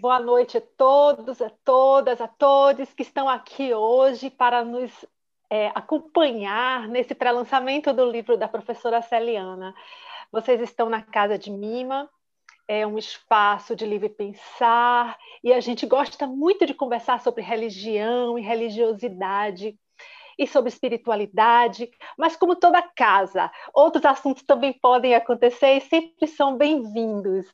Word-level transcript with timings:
Boa 0.00 0.18
noite 0.18 0.58
a 0.58 0.60
todos, 0.60 1.40
a 1.40 1.50
todas, 1.64 2.20
a 2.20 2.26
todos 2.26 2.92
que 2.92 3.02
estão 3.02 3.28
aqui 3.28 3.72
hoje 3.72 4.28
para 4.28 4.64
nos 4.64 4.90
é, 5.48 5.68
acompanhar 5.68 6.88
nesse 6.88 7.14
pré-lançamento 7.14 7.92
do 7.92 8.04
livro 8.04 8.36
da 8.36 8.48
professora 8.48 9.00
Celiana. 9.00 9.72
Vocês 10.32 10.60
estão 10.60 10.90
na 10.90 11.00
Casa 11.00 11.38
de 11.38 11.48
Mima, 11.48 12.10
é 12.66 12.84
um 12.84 12.98
espaço 12.98 13.76
de 13.76 13.86
livre 13.86 14.08
pensar, 14.08 15.16
e 15.44 15.52
a 15.52 15.60
gente 15.60 15.86
gosta 15.86 16.26
muito 16.26 16.66
de 16.66 16.74
conversar 16.74 17.20
sobre 17.20 17.42
religião 17.42 18.36
e 18.36 18.42
religiosidade 18.42 19.78
e 20.36 20.44
sobre 20.44 20.70
espiritualidade, 20.70 21.88
mas 22.18 22.34
como 22.34 22.56
toda 22.56 22.82
casa, 22.82 23.48
outros 23.72 24.04
assuntos 24.04 24.42
também 24.42 24.72
podem 24.72 25.14
acontecer 25.14 25.76
e 25.76 25.80
sempre 25.80 26.26
são 26.26 26.56
bem-vindos. 26.56 27.46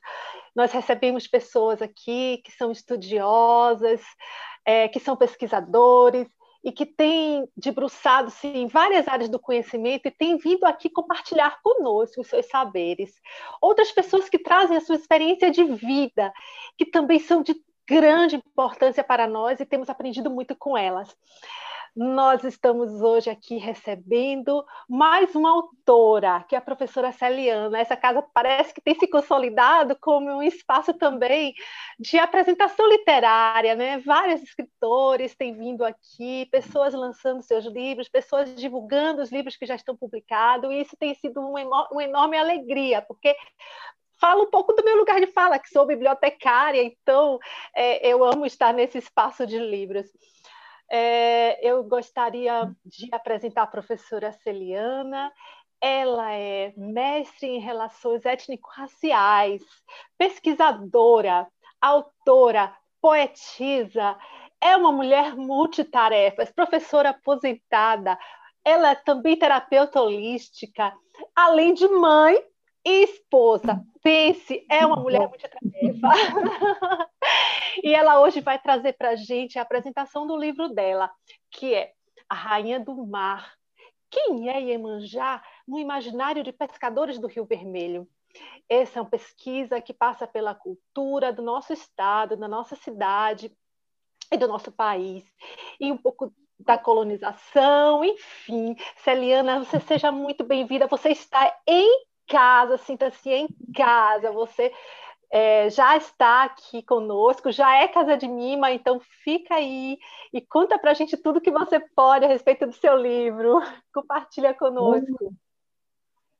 Nós 0.55 0.71
recebemos 0.71 1.27
pessoas 1.27 1.81
aqui 1.81 2.41
que 2.43 2.51
são 2.51 2.71
estudiosas, 2.71 4.01
é, 4.65 4.87
que 4.87 4.99
são 4.99 5.15
pesquisadores 5.15 6.27
e 6.63 6.71
que 6.71 6.85
têm 6.85 7.47
debruçado-se 7.57 8.47
em 8.47 8.67
várias 8.67 9.07
áreas 9.07 9.29
do 9.29 9.39
conhecimento 9.39 10.07
e 10.07 10.11
têm 10.11 10.37
vindo 10.37 10.65
aqui 10.65 10.89
compartilhar 10.89 11.59
conosco 11.63 12.21
os 12.21 12.27
seus 12.27 12.45
saberes. 12.47 13.11
Outras 13.59 13.91
pessoas 13.91 14.29
que 14.29 14.37
trazem 14.37 14.77
a 14.77 14.81
sua 14.81 14.95
experiência 14.95 15.49
de 15.49 15.63
vida, 15.63 16.31
que 16.77 16.85
também 16.85 17.19
são 17.19 17.41
de 17.41 17.55
grande 17.87 18.35
importância 18.35 19.03
para 19.03 19.27
nós 19.27 19.59
e 19.59 19.65
temos 19.65 19.89
aprendido 19.89 20.29
muito 20.29 20.55
com 20.55 20.77
elas. 20.77 21.15
Nós 21.93 22.45
estamos 22.45 23.01
hoje 23.01 23.29
aqui 23.29 23.57
recebendo 23.57 24.65
mais 24.87 25.35
uma 25.35 25.49
autora, 25.51 26.41
que 26.47 26.55
é 26.55 26.57
a 26.57 26.61
professora 26.61 27.11
Celiana. 27.11 27.77
Essa 27.77 27.97
casa 27.97 28.23
parece 28.33 28.73
que 28.73 28.79
tem 28.79 28.95
se 28.97 29.07
consolidado 29.07 29.97
como 29.99 30.31
um 30.31 30.41
espaço 30.41 30.93
também 30.93 31.53
de 31.99 32.17
apresentação 32.17 32.87
literária, 32.87 33.75
né? 33.75 33.97
Vários 33.99 34.41
escritores 34.41 35.35
têm 35.35 35.53
vindo 35.53 35.83
aqui, 35.83 36.45
pessoas 36.49 36.93
lançando 36.93 37.43
seus 37.43 37.65
livros, 37.65 38.07
pessoas 38.07 38.55
divulgando 38.55 39.21
os 39.21 39.29
livros 39.29 39.57
que 39.57 39.65
já 39.65 39.75
estão 39.75 39.93
publicados, 39.93 40.71
e 40.71 40.79
isso 40.79 40.95
tem 40.97 41.13
sido 41.15 41.41
uma, 41.41 41.89
uma 41.91 42.03
enorme 42.05 42.37
alegria, 42.37 43.01
porque 43.01 43.35
falo 44.17 44.43
um 44.43 44.49
pouco 44.49 44.71
do 44.71 44.83
meu 44.85 44.95
lugar 44.95 45.19
de 45.19 45.27
fala, 45.27 45.59
que 45.59 45.67
sou 45.67 45.85
bibliotecária, 45.85 46.81
então 46.83 47.37
é, 47.75 48.07
eu 48.07 48.23
amo 48.23 48.45
estar 48.45 48.71
nesse 48.71 48.99
espaço 48.99 49.45
de 49.45 49.59
livros. 49.59 50.05
É, 50.93 51.65
eu 51.65 51.81
gostaria 51.85 52.69
de 52.85 53.07
apresentar 53.13 53.63
a 53.63 53.67
professora 53.67 54.33
Celiana. 54.33 55.31
Ela 55.79 56.33
é 56.33 56.73
mestre 56.75 57.47
em 57.47 57.59
relações 57.59 58.25
étnico-raciais, 58.25 59.63
pesquisadora, 60.17 61.47
autora, 61.81 62.75
poetisa, 63.01 64.17
é 64.61 64.77
uma 64.77 64.91
mulher 64.91 65.35
multitarefas, 65.35 66.51
professora 66.51 67.09
aposentada, 67.09 68.17
ela 68.63 68.91
é 68.91 68.95
também 68.95 69.35
terapeuta 69.35 69.99
holística, 69.99 70.93
além 71.35 71.73
de 71.73 71.87
mãe 71.87 72.37
e 72.85 73.03
esposa. 73.05 73.81
Pense, 74.03 74.63
é 74.69 74.85
uma 74.85 74.97
mulher 74.97 75.27
multitarefa. 75.27 76.09
e 77.83 77.93
ela 77.93 78.19
hoje 78.21 78.41
vai 78.41 78.59
trazer 78.59 78.93
para 78.93 79.09
a 79.09 79.15
gente 79.15 79.57
a 79.57 79.61
apresentação 79.61 80.27
do 80.27 80.37
livro 80.37 80.69
dela, 80.69 81.11
que 81.49 81.73
é 81.73 81.93
A 82.29 82.35
Rainha 82.35 82.79
do 82.79 83.05
Mar. 83.05 83.53
Quem 84.09 84.49
é 84.49 84.61
Iemanjá 84.61 85.41
no 85.67 85.79
imaginário 85.79 86.43
de 86.43 86.51
pescadores 86.51 87.17
do 87.17 87.27
Rio 87.27 87.45
Vermelho? 87.45 88.07
Essa 88.67 88.99
é 88.99 89.01
uma 89.01 89.09
pesquisa 89.09 89.81
que 89.81 89.93
passa 89.93 90.27
pela 90.27 90.55
cultura 90.55 91.31
do 91.31 91.41
nosso 91.41 91.73
estado, 91.73 92.37
da 92.37 92.47
nossa 92.47 92.75
cidade 92.75 93.55
e 94.31 94.37
do 94.37 94.47
nosso 94.47 94.71
país. 94.71 95.23
E 95.79 95.91
um 95.91 95.97
pouco 95.97 96.33
da 96.59 96.77
colonização, 96.77 98.03
enfim. 98.03 98.75
Celiana, 98.97 99.59
você 99.59 99.79
seja 99.79 100.11
muito 100.11 100.43
bem-vinda. 100.43 100.87
Você 100.87 101.09
está 101.09 101.53
em 101.67 102.05
casa, 102.27 102.77
sinta-se 102.77 103.29
em 103.29 103.47
casa. 103.75 104.31
Você 104.31 104.71
é, 105.31 105.69
já 105.69 105.95
está 105.95 106.43
aqui 106.43 106.83
conosco, 106.83 107.51
já 107.51 107.77
é 107.77 107.87
Casa 107.87 108.17
de 108.17 108.27
Mima, 108.27 108.71
então 108.71 108.99
fica 109.23 109.55
aí 109.55 109.97
e 110.33 110.41
conta 110.41 110.77
para 110.77 110.91
a 110.91 110.93
gente 110.93 111.15
tudo 111.15 111.39
que 111.39 111.49
você 111.49 111.79
pode 111.95 112.25
a 112.25 112.27
respeito 112.27 112.67
do 112.67 112.73
seu 112.73 112.97
livro. 112.97 113.59
Compartilha 113.93 114.53
conosco. 114.53 115.33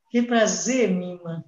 Que 0.09 0.22
prazer, 0.22 0.90
Mima. 0.90 1.46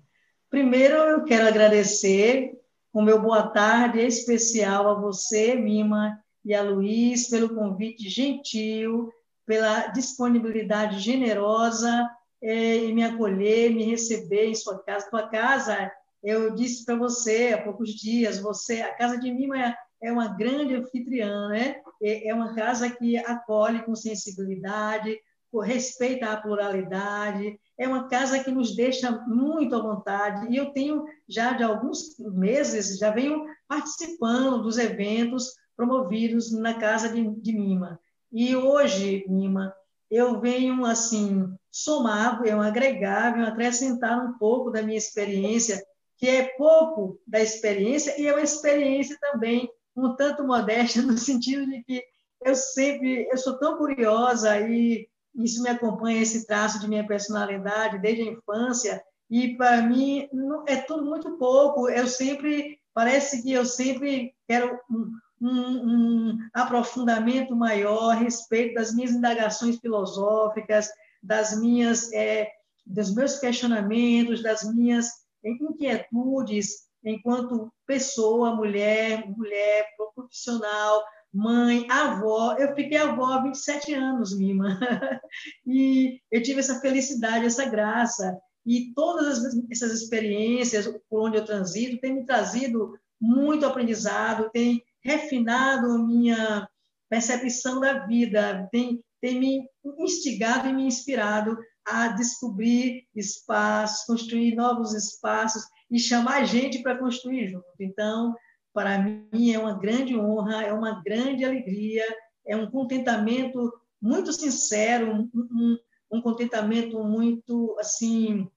Primeiro, 0.50 0.96
eu 0.96 1.26
quero 1.26 1.48
agradecer 1.48 2.54
o 2.94 3.02
meu 3.02 3.22
boa 3.22 3.48
tarde 3.48 4.00
especial 4.00 4.90
a 4.90 4.94
você, 4.94 5.56
Mima, 5.56 6.18
e 6.46 6.54
a 6.54 6.62
Luiz, 6.62 7.30
pelo 7.30 7.54
convite 7.54 8.08
gentil, 8.08 9.12
pela 9.46 9.88
disponibilidade 9.88 11.00
generosa 11.00 12.10
é, 12.42 12.76
em 12.78 12.94
me 12.94 13.04
acolher, 13.04 13.72
me 13.72 13.84
receber 13.84 14.46
em 14.46 14.56
sua 14.56 14.80
casa. 14.80 15.10
Sua 15.10 15.28
casa 15.28 15.92
eu 16.24 16.56
disse 16.56 16.86
para 16.86 16.96
você 16.96 17.54
há 17.54 17.62
poucos 17.62 17.90
dias, 17.90 18.40
você, 18.40 18.82
a 18.82 18.96
Casa 18.96 19.20
de 19.20 19.32
Mima 19.32 19.62
é, 19.62 19.76
é 20.02 20.12
uma 20.12 20.30
grande 20.30 20.74
anfitriã, 20.74 21.50
né? 21.50 21.82
É, 22.02 22.30
é 22.30 22.34
uma 22.34 22.56
casa 22.56 22.90
que 22.90 23.18
acolhe 23.18 23.84
com 23.84 23.96
sensibilidade, 23.96 25.18
respeita 25.62 26.32
a 26.32 26.42
pluralidade, 26.42 27.60
é 27.78 27.88
uma 27.88 28.08
casa 28.08 28.44
que 28.44 28.50
nos 28.50 28.76
deixa 28.76 29.12
muito 29.28 29.76
à 29.76 29.82
vontade. 29.82 30.52
E 30.52 30.58
eu 30.58 30.72
tenho 30.72 31.06
já 31.28 31.54
de 31.54 31.64
alguns 31.64 32.18
meses, 32.18 32.98
já 32.98 33.12
venho 33.12 33.46
participando 33.68 34.64
dos 34.64 34.78
eventos 34.78 35.52
promovidos 35.76 36.52
na 36.52 36.76
Casa 36.76 37.10
de, 37.10 37.30
de 37.42 37.54
Mima. 37.54 38.00
E 38.32 38.56
hoje, 38.56 39.26
Mima, 39.28 39.74
eu 40.10 40.40
venho 40.40 40.86
assim 40.86 41.54
somar, 41.72 42.42
eu 42.46 42.62
agregar, 42.62 43.34
venho 43.34 43.48
acrescentar 43.48 44.24
um 44.26 44.38
pouco 44.38 44.72
da 44.72 44.82
minha 44.82 44.98
experiência 44.98 45.84
que 46.24 46.30
é 46.30 46.54
pouco 46.58 47.20
da 47.28 47.42
experiência 47.42 48.18
e 48.18 48.26
é 48.26 48.32
uma 48.32 48.42
experiência 48.42 49.18
também 49.20 49.70
um 49.94 50.16
tanto 50.16 50.48
modesta 50.48 51.02
no 51.04 51.18
sentido 51.18 51.70
de 51.70 51.84
que 51.84 52.02
eu 52.46 52.56
sempre 52.56 53.28
eu 53.30 53.38
sou 53.38 53.60
tão 53.60 53.78
curiosa 53.78 54.58
e 54.62 55.06
isso 55.36 55.62
me 55.62 55.68
acompanha 55.68 56.22
esse 56.22 56.48
traço 56.48 56.80
de 56.80 56.88
minha 56.88 57.06
personalidade 57.06 58.00
desde 58.00 58.22
a 58.22 58.32
infância 58.32 59.04
e 59.30 59.58
para 59.58 59.82
mim 59.82 60.30
é 60.66 60.78
tudo 60.78 61.04
muito 61.04 61.38
pouco. 61.38 61.90
Eu 61.90 62.08
sempre 62.08 62.80
parece 62.94 63.44
que 63.44 63.52
eu 63.52 63.66
sempre 63.66 64.34
quero 64.48 64.80
um, 64.90 65.12
um, 65.42 65.50
um 65.50 66.38
aprofundamento 66.54 67.54
maior 67.54 68.12
a 68.12 68.16
respeito 68.16 68.76
das 68.76 68.96
minhas 68.96 69.12
indagações 69.12 69.78
filosóficas 69.78 70.88
das 71.22 71.60
minhas 71.60 72.14
é, 72.14 72.50
dos 72.86 73.14
meus 73.14 73.40
questionamentos 73.40 74.42
das 74.42 74.64
minhas 74.74 75.23
inquietudes 75.44 76.88
enquanto 77.04 77.72
pessoa, 77.86 78.56
mulher, 78.56 79.30
mulher 79.30 79.88
profissional, 80.16 81.04
mãe, 81.34 81.86
avó. 81.90 82.56
Eu 82.58 82.76
fiquei 82.76 82.98
avó 82.98 83.26
há 83.26 83.42
27 83.42 83.94
anos, 83.94 84.38
Mima. 84.38 84.80
E 85.66 86.22
eu 86.32 86.44
tive 86.44 86.60
essa 86.60 86.80
felicidade, 86.80 87.46
essa 87.46 87.66
graça. 87.66 88.38
E 88.66 88.94
todas 88.94 89.44
essas 89.72 90.02
experiências 90.02 90.88
por 91.10 91.28
onde 91.28 91.38
eu 91.38 91.46
transito 91.46 92.00
têm 92.00 92.14
me 92.14 92.26
trazido 92.26 92.98
muito 93.20 93.66
aprendizado, 93.66 94.50
tem 94.52 94.82
refinado 95.04 96.06
minha 96.06 96.68
percepção 97.10 97.80
da 97.80 98.06
vida, 98.06 98.68
tem, 98.72 99.04
tem 99.22 99.40
me 99.40 99.70
instigado 100.00 100.70
e 100.70 100.74
me 100.74 100.86
inspirado 100.86 101.58
a 101.86 102.10
descobrir 102.10 103.06
espaços, 103.16 104.06
construir 104.06 104.56
novos 104.56 104.94
espaços 104.94 105.64
e 105.90 106.00
chamar 106.00 106.46
gente 106.46 106.82
para 106.82 106.98
construir 106.98 107.50
junto. 107.50 107.66
Então, 107.80 108.36
para 108.74 108.98
mim 108.98 109.52
é 109.52 109.60
uma 109.60 109.78
grande 109.78 110.18
honra, 110.18 110.64
é 110.64 110.74
uma 110.74 111.02
grande 111.04 111.46
alegria, 111.46 112.04
é 112.46 112.56
um 112.56 112.70
contentamento 112.70 113.72
muito 114.02 114.34
sincero, 114.34 115.12
um, 115.12 115.30
um, 115.34 115.78
um 116.12 116.22
contentamento 116.22 117.04
muito 117.04 117.76
assim 117.80 118.50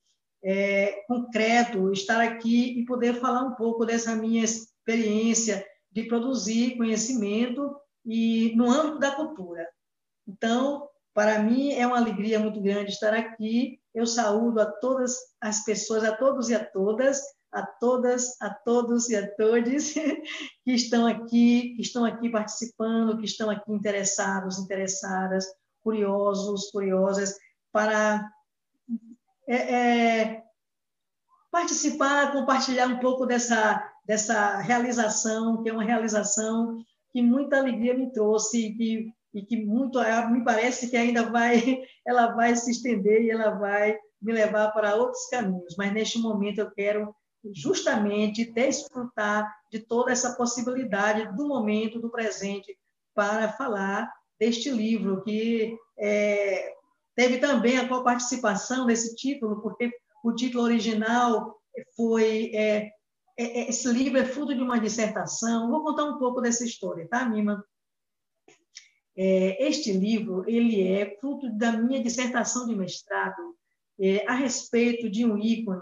é, 0.43 1.05
concreto 1.07 1.93
estar 1.93 2.21
aqui 2.21 2.79
e 2.79 2.85
poder 2.85 3.15
falar 3.21 3.43
um 3.43 3.55
pouco 3.55 3.85
dessa 3.85 4.15
minha 4.15 4.45
experiência 4.45 5.67
de 5.91 6.05
produzir 6.05 6.77
conhecimento 6.77 7.75
e 8.05 8.55
no 8.55 8.71
âmbito 8.71 8.99
da 8.99 9.11
cultura. 9.13 9.67
Então, 10.27 10.89
para 11.17 11.39
mim 11.39 11.73
é 11.73 11.87
uma 11.87 11.97
alegria 11.97 12.39
muito 12.39 12.61
grande 12.61 12.91
estar 12.91 13.15
aqui. 13.15 13.81
Eu 13.95 14.07
saúdo 14.07 14.61
a 14.61 14.67
todas 14.67 15.17
as 15.41 15.65
pessoas, 15.65 16.05
a 16.05 16.15
todos 16.15 16.51
e 16.51 16.55
a 16.55 16.63
todas, 16.63 17.23
a 17.51 17.63
todas, 17.65 18.39
a 18.39 18.51
todos 18.51 19.09
e 19.09 19.17
a 19.17 19.27
todos 19.35 19.95
que 20.63 20.73
estão 20.73 21.07
aqui, 21.07 21.75
que 21.75 21.81
estão 21.81 22.05
aqui 22.05 22.29
participando, 22.29 23.17
que 23.17 23.25
estão 23.25 23.49
aqui 23.49 23.73
interessados, 23.73 24.59
interessadas, 24.59 25.47
curiosos, 25.83 26.71
curiosas, 26.71 27.35
para 27.73 28.31
é, 29.49 29.57
é, 29.57 30.43
participar, 31.51 32.31
compartilhar 32.31 32.89
um 32.89 32.99
pouco 32.99 33.25
dessa, 33.25 33.91
dessa 34.05 34.59
realização, 34.59 35.63
que 35.63 35.71
é 35.71 35.73
uma 35.73 35.83
realização 35.83 36.77
que 37.11 37.23
muita 37.23 37.57
alegria 37.57 37.95
me 37.95 38.13
trouxe 38.13 38.75
que, 38.75 39.15
e 39.37 39.45
que 39.45 39.57
muito 39.65 39.99
me 40.31 40.43
parece 40.43 40.89
que 40.89 40.97
ainda 40.97 41.31
vai 41.31 41.83
ela 42.07 42.35
vai 42.35 42.57
se 42.57 42.71
estender 42.71 43.23
e 43.23 43.31
ela 43.31 43.51
vai 43.51 43.97
me 44.21 44.33
levar 44.33 44.71
para 44.73 44.95
outros 44.95 45.29
caminhos. 45.29 45.75
Mas 45.77 45.93
neste 45.93 46.19
momento 46.19 46.59
eu 46.59 46.71
quero 46.71 47.15
justamente 47.55 48.51
desfrutar 48.53 49.53
de 49.71 49.81
toda 49.81 50.11
essa 50.11 50.35
possibilidade 50.35 51.37
do 51.37 51.47
momento, 51.47 52.01
do 52.01 52.11
presente, 52.11 52.77
para 53.15 53.53
falar 53.53 54.11
deste 54.39 54.71
livro, 54.71 55.23
que 55.23 55.77
é, 55.99 56.73
teve 57.15 57.39
também 57.39 57.79
a 57.79 57.89
participação 58.03 58.87
desse 58.87 59.15
título, 59.15 59.61
porque 59.63 59.91
o 60.25 60.35
título 60.35 60.65
original 60.65 61.57
foi. 61.97 62.51
É, 62.55 62.91
é, 63.39 63.69
esse 63.69 63.87
livro 63.89 64.19
é 64.19 64.25
fruto 64.25 64.55
de 64.55 64.63
uma 64.63 64.81
dissertação. 64.81 65.71
Vou 65.71 65.83
contar 65.83 66.05
um 66.05 66.19
pouco 66.19 66.41
dessa 66.41 66.65
história, 66.65 67.07
tá, 67.09 67.25
Mima? 67.29 67.63
É, 69.17 69.67
este 69.67 69.93
livro 69.93 70.45
ele 70.47 70.87
é 70.87 71.17
fruto 71.19 71.51
da 71.57 71.73
minha 71.73 72.03
dissertação 72.03 72.67
de 72.67 72.75
mestrado 72.75 73.57
é, 73.99 74.27
a 74.29 74.35
respeito 74.35 75.09
de 75.09 75.25
um 75.25 75.39
ícone 75.39 75.81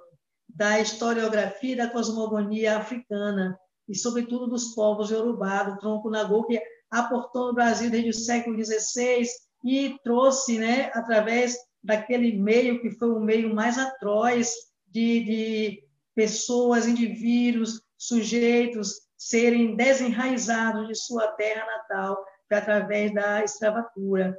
da 0.49 0.79
historiografia 0.81 1.77
da 1.77 1.91
cosmogonia 1.91 2.77
africana, 2.79 3.59
e, 3.89 3.95
sobretudo, 3.95 4.47
dos 4.47 4.75
povos 4.75 5.11
Yorubá, 5.11 5.65
do 5.65 5.79
tronco 5.79 6.09
Nagô, 6.09 6.45
que 6.45 6.61
aportou 6.91 7.49
no 7.49 7.55
Brasil 7.55 7.91
desde 7.91 8.11
o 8.11 8.15
século 8.15 8.57
XVI 8.63 9.27
e 9.65 9.99
trouxe, 10.03 10.59
né, 10.59 10.91
através 10.95 11.57
daquele 11.83 12.39
meio 12.39 12.81
que 12.81 12.91
foi 12.93 13.11
o 13.11 13.21
meio 13.21 13.55
mais 13.55 13.79
atroz 13.79 14.53
de, 14.87 15.25
de 15.25 15.83
pessoas, 16.15 16.87
indivíduos, 16.87 17.83
sujeitos 17.99 19.03
serem 19.17 19.75
desenraizados 19.75 20.87
de 20.89 20.95
sua 20.95 21.29
terra 21.33 21.65
natal 21.67 22.25
através 22.50 23.12
da 23.12 23.43
escravatura. 23.43 24.38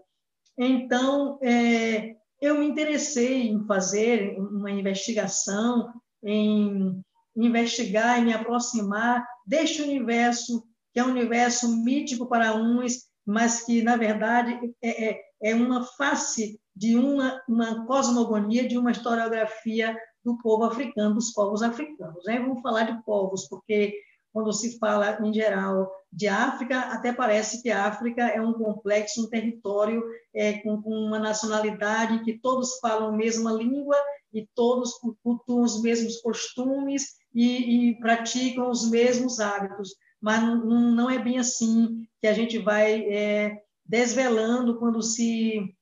Então, 0.58 1.40
é, 1.42 2.16
eu 2.42 2.58
me 2.60 2.66
interessei 2.66 3.48
em 3.48 3.66
fazer 3.66 4.38
uma 4.38 4.72
investigação 4.72 5.92
em 6.24 7.02
investigar 7.36 8.20
e 8.20 8.26
me 8.26 8.34
aproximar 8.34 9.26
deste 9.46 9.82
universo, 9.82 10.64
que 10.94 11.00
é 11.00 11.04
um 11.04 11.12
universo 11.12 11.84
mítico 11.84 12.28
para 12.28 12.56
uns, 12.56 13.06
mas 13.26 13.64
que, 13.66 13.82
na 13.82 13.98
verdade, 13.98 14.58
é, 14.82 15.10
é, 15.10 15.22
é 15.44 15.56
uma 15.56 15.84
face 15.84 16.60
de 16.76 16.96
uma, 16.96 17.42
uma 17.48 17.86
cosmogonia, 17.86 18.68
de 18.68 18.78
uma 18.78 18.92
historiografia 18.92 19.96
do 20.24 20.38
povo 20.40 20.64
africano, 20.64 21.16
dos 21.16 21.32
povos 21.32 21.62
africanos. 21.62 22.24
Né? 22.26 22.40
Vamos 22.40 22.62
falar 22.62 22.84
de 22.84 23.04
povos, 23.04 23.48
porque 23.48 23.94
quando 24.36 24.52
se 24.52 24.78
fala, 24.78 25.18
em 25.26 25.34
geral, 25.34 25.90
de 26.12 26.28
África, 26.28 26.78
até 26.78 27.14
parece 27.14 27.64
que 27.64 27.72
a 27.72 27.86
África 27.86 28.22
é 28.28 28.42
um 28.42 28.52
complexo, 28.52 29.24
um 29.24 29.30
território 29.30 30.04
é, 30.34 30.60
com, 30.60 30.82
com, 30.82 30.90
uma 30.90 31.18
nacionalidade 31.18 32.22
que 32.26 32.38
todos 32.38 32.78
falam 32.80 33.08
a 33.08 33.16
mesma 33.16 33.54
língua 33.54 33.96
e 34.34 34.46
todos 34.54 34.92
cultuam 35.24 35.64
os 35.64 35.82
mesmos 35.82 36.20
costumes 36.20 37.16
e, 37.34 37.92
e 37.92 38.00
praticam 38.00 38.70
os 38.70 38.92
mesmos 38.92 39.40
hábitos. 39.40 39.96
Mas 40.20 40.42
não, 40.42 40.92
não, 40.92 41.10
é 41.10 41.18
bem 41.18 41.40
assim 41.40 42.06
que 42.20 42.28
a 42.28 42.34
gente 42.34 42.58
vai 42.58 43.06
é, 43.10 43.64
desvelando 43.86 44.78
quando 44.78 45.02
se 45.02 45.74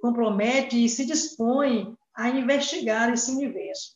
compromete 0.00 0.84
e 0.84 0.88
se 0.88 1.06
dispõe 1.06 1.94
a 2.16 2.28
investigar 2.30 3.12
esse 3.12 3.30
universo. 3.30 3.94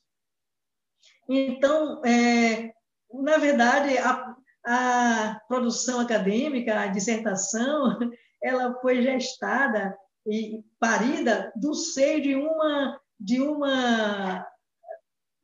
Então, 1.28 2.04
é, 2.04 2.72
na 3.12 3.38
verdade, 3.38 3.96
a, 3.98 4.36
a 4.66 5.40
produção 5.48 6.00
acadêmica, 6.00 6.80
a 6.80 6.86
dissertação, 6.86 7.98
ela 8.42 8.74
foi 8.80 9.02
gestada 9.02 9.96
e 10.26 10.64
parida 10.78 11.52
do 11.56 11.74
seio 11.74 12.22
de 12.22 12.34
uma 12.34 13.00
de 13.18 13.40
uma 13.40 14.46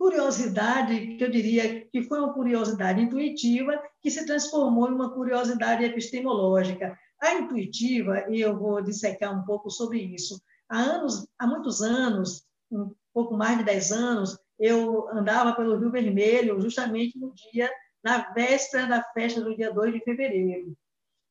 curiosidade 0.03 1.17
que 1.17 1.25
eu 1.25 1.31
diria 1.31 1.87
que 1.87 2.03
foi 2.03 2.19
uma 2.19 2.35
curiosidade 2.35 3.00
intuitiva 3.00 3.81
que 4.03 4.11
se 4.11 4.26
transformou 4.26 4.88
em 4.91 4.94
uma 4.94 5.15
curiosidade 5.15 5.85
epistemológica. 5.85 6.99
A 7.20 7.35
intuitiva, 7.35 8.26
e 8.29 8.41
eu 8.41 8.58
vou 8.58 8.82
dissecar 8.82 9.32
um 9.32 9.44
pouco 9.44 9.70
sobre 9.70 10.00
isso. 10.00 10.43
Há 10.69 10.81
anos, 10.81 11.26
há 11.38 11.47
muitos 11.47 11.81
anos, 11.81 12.44
um 12.70 12.93
pouco 13.15 13.37
mais 13.37 13.58
de 13.58 13.65
10 13.65 13.93
anos, 13.93 14.37
eu 14.62 15.09
andava 15.11 15.56
pelo 15.56 15.76
Rio 15.76 15.91
Vermelho, 15.91 16.61
justamente 16.61 17.19
no 17.19 17.35
dia, 17.35 17.69
na 18.03 18.32
véspera 18.32 18.87
da 18.87 19.03
festa 19.03 19.41
do 19.41 19.56
dia 19.56 19.73
2 19.73 19.94
de 19.94 20.00
fevereiro. 20.05 20.76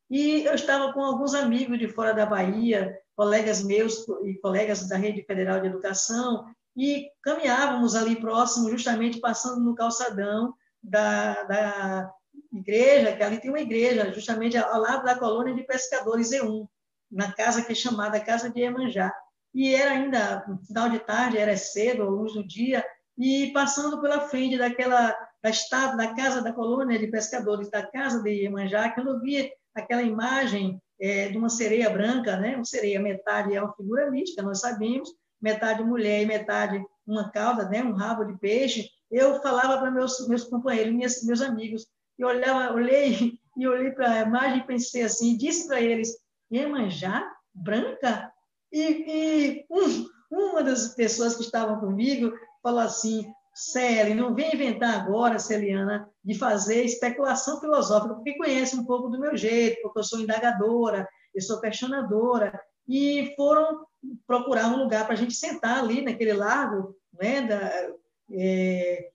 E 0.09 0.43
eu 0.43 0.53
estava 0.53 0.91
com 0.91 1.01
alguns 1.01 1.33
amigos 1.33 1.79
de 1.79 1.87
fora 1.87 2.13
da 2.13 2.25
Bahia, 2.25 2.93
colegas 3.15 3.63
meus 3.63 4.05
e 4.25 4.33
colegas 4.41 4.85
da 4.89 4.97
Rede 4.97 5.23
Federal 5.23 5.61
de 5.61 5.67
Educação, 5.67 6.45
e 6.75 7.09
caminhávamos 7.23 7.95
ali 7.95 8.19
próximo, 8.19 8.69
justamente 8.69 9.21
passando 9.21 9.61
no 9.61 9.75
calçadão 9.75 10.53
da, 10.83 11.41
da 11.43 12.13
igreja, 12.51 13.15
que 13.15 13.23
ali 13.23 13.39
tem 13.39 13.49
uma 13.49 13.61
igreja, 13.61 14.11
justamente 14.11 14.57
ao 14.57 14.81
lado 14.81 15.05
da 15.05 15.17
colônia 15.17 15.55
de 15.55 15.63
pescadores 15.63 16.33
E1, 16.33 16.67
na 17.09 17.31
casa 17.31 17.63
que 17.63 17.71
é 17.71 17.75
chamada 17.75 18.19
Casa 18.19 18.49
de 18.49 18.59
Emanjá. 18.59 19.13
E 19.53 19.73
era 19.73 19.91
ainda 19.91 20.45
final 20.67 20.89
de 20.89 20.99
tarde, 20.99 21.37
era 21.37 21.55
cedo, 21.55 22.09
luz 22.09 22.33
do 22.33 22.45
dia, 22.45 22.85
e 23.17 23.51
passando 23.53 24.01
pela 24.01 24.27
frente 24.27 24.57
daquela 24.57 25.15
da 25.43 25.49
estátua, 25.49 25.97
da 25.97 26.13
casa 26.13 26.41
da 26.41 26.53
colônia 26.53 26.99
de 26.99 27.07
pescadores, 27.07 27.69
da 27.69 27.85
casa 27.85 28.21
de 28.21 28.29
Iemanjá, 28.29 28.89
que 28.91 28.99
eu 28.99 29.19
vi 29.19 29.51
aquela 29.73 30.03
imagem 30.03 30.79
é, 30.99 31.29
de 31.29 31.37
uma 31.37 31.49
sereia 31.49 31.89
branca, 31.89 32.37
né? 32.37 32.55
Uma 32.55 32.65
sereia, 32.65 32.99
metade 32.99 33.55
é 33.55 33.61
uma 33.61 33.73
figura 33.73 34.09
mítica, 34.11 34.43
nós 34.43 34.59
sabemos, 34.59 35.09
metade 35.41 35.83
mulher 35.83 36.21
e 36.21 36.25
metade 36.25 36.83
uma 37.07 37.31
cauda, 37.31 37.67
né? 37.67 37.83
Um 37.83 37.93
rabo 37.93 38.23
de 38.23 38.37
peixe. 38.37 38.87
Eu 39.09 39.41
falava 39.41 39.79
para 39.79 39.91
meus 39.91 40.27
meus 40.27 40.43
companheiros, 40.43 40.93
meus, 40.93 41.23
meus 41.23 41.41
amigos, 41.41 41.87
e 42.19 42.23
olhava, 42.23 42.73
olhei 42.73 43.39
e 43.57 43.67
olhei 43.67 43.91
para 43.91 44.11
a 44.11 44.21
imagem 44.21 44.59
e 44.59 44.67
pensei 44.67 45.01
assim, 45.01 45.35
disse 45.35 45.67
para 45.67 45.81
eles, 45.81 46.15
Iemanjá 46.51 47.27
branca? 47.53 48.31
E, 48.71 48.81
e 48.81 49.65
um, 49.69 50.07
uma 50.31 50.63
das 50.63 50.93
pessoas 50.95 51.35
que 51.35 51.41
estavam 51.41 51.79
comigo 51.79 52.31
falou 52.61 52.79
assim, 52.79 53.31
Celi, 53.53 54.13
não 54.13 54.33
vem 54.33 54.53
inventar 54.53 55.01
agora, 55.01 55.37
Celiana, 55.39 56.09
de 56.23 56.37
fazer 56.37 56.83
especulação 56.83 57.59
filosófica, 57.59 58.15
porque 58.15 58.37
conhece 58.37 58.75
um 58.75 58.85
pouco 58.85 59.09
do 59.09 59.19
meu 59.19 59.35
jeito, 59.35 59.81
porque 59.81 59.99
eu 59.99 60.03
sou 60.03 60.19
indagadora, 60.19 61.07
eu 61.33 61.41
sou 61.41 61.59
questionadora, 61.59 62.59
e 62.87 63.33
foram 63.35 63.85
procurar 64.25 64.67
um 64.67 64.77
lugar 64.77 65.05
para 65.05 65.13
a 65.13 65.17
gente 65.17 65.33
sentar 65.33 65.79
ali 65.79 66.01
naquele 66.01 66.33
lago, 66.33 66.95
né, 67.13 67.41
da, 67.41 67.89
é, 68.31 69.11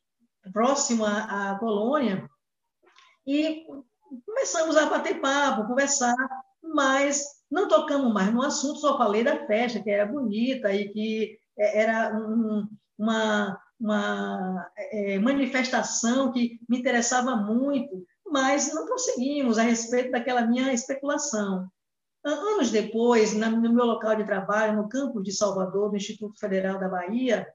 próximo 0.53 1.05
à, 1.05 1.53
à 1.53 1.59
e 3.27 3.67
começamos 4.25 4.77
a 4.77 4.87
bater 4.87 5.21
papo, 5.21 5.67
conversar, 5.67 6.15
mas 6.63 7.25
não 7.51 7.67
tocamos 7.67 8.13
mais 8.13 8.33
no 8.33 8.43
assunto, 8.43 8.79
só 8.79 8.97
falei 8.97 9.25
da 9.25 9.47
festa, 9.47 9.83
que 9.83 9.91
era 9.91 10.07
bonita 10.07 10.73
e 10.73 10.89
que 10.91 11.39
é, 11.59 11.83
era 11.83 12.17
um, 12.17 12.69
uma, 12.99 13.61
uma 13.79 14.71
é, 14.77 15.19
manifestação 15.19 16.33
que 16.33 16.59
me 16.69 16.79
interessava 16.79 17.37
muito, 17.37 18.07
mas 18.27 18.75
não 18.75 18.87
prosseguimos 18.87 19.59
a 19.59 19.63
respeito 19.63 20.11
daquela 20.11 20.47
minha 20.47 20.73
especulação. 20.73 21.69
Anos 22.25 22.71
depois, 22.71 23.35
no 23.35 23.73
meu 23.73 23.85
local 23.85 24.17
de 24.17 24.25
trabalho, 24.25 24.77
no 24.77 24.89
campus 24.89 25.23
de 25.23 25.33
Salvador, 25.33 25.91
do 25.91 25.97
Instituto 25.97 26.39
Federal 26.41 26.79
da 26.79 26.89
Bahia, 26.89 27.47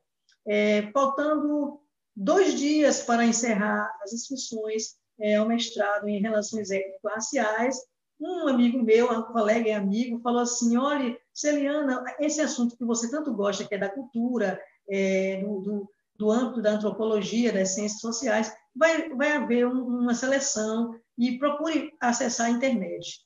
é, 0.48 0.90
faltando 0.94 1.82
dois 2.16 2.58
dias 2.58 3.02
para 3.04 3.26
encerrar 3.26 3.94
as 4.02 4.14
inscrições 4.14 4.96
é, 5.20 5.36
ao 5.36 5.48
mestrado 5.48 6.08
em 6.08 6.22
Relações 6.22 6.72
Étnico-Raciais, 6.72 7.76
um 8.20 8.48
amigo 8.48 8.82
meu, 8.84 9.12
um 9.12 9.24
colega 9.24 9.68
e 9.68 9.74
amigo, 9.74 10.22
falou 10.22 10.42
assim: 10.42 10.78
olha, 10.78 11.18
Celiana, 11.34 12.04
esse 12.20 12.40
assunto 12.40 12.78
que 12.78 12.86
você 12.86 13.10
tanto 13.10 13.34
gosta, 13.34 13.66
que 13.66 13.76
é 13.76 13.78
da 13.78 13.90
cultura, 13.90 14.62
é, 14.92 15.38
do, 15.38 15.62
do, 15.62 15.90
do, 16.18 16.32
âmbito 16.32 16.62
da 16.62 16.72
antropologia, 16.72 17.54
das 17.54 17.76
ciências 17.76 18.02
sociais, 18.02 18.54
vai, 18.76 19.10
vai 19.10 19.32
haver 19.32 19.66
um, 19.66 19.86
uma 19.86 20.14
seleção 20.14 20.94
e 21.18 21.40
procure 21.40 21.94
acessar 22.00 22.48
a 22.48 22.52
internet. 22.52 23.22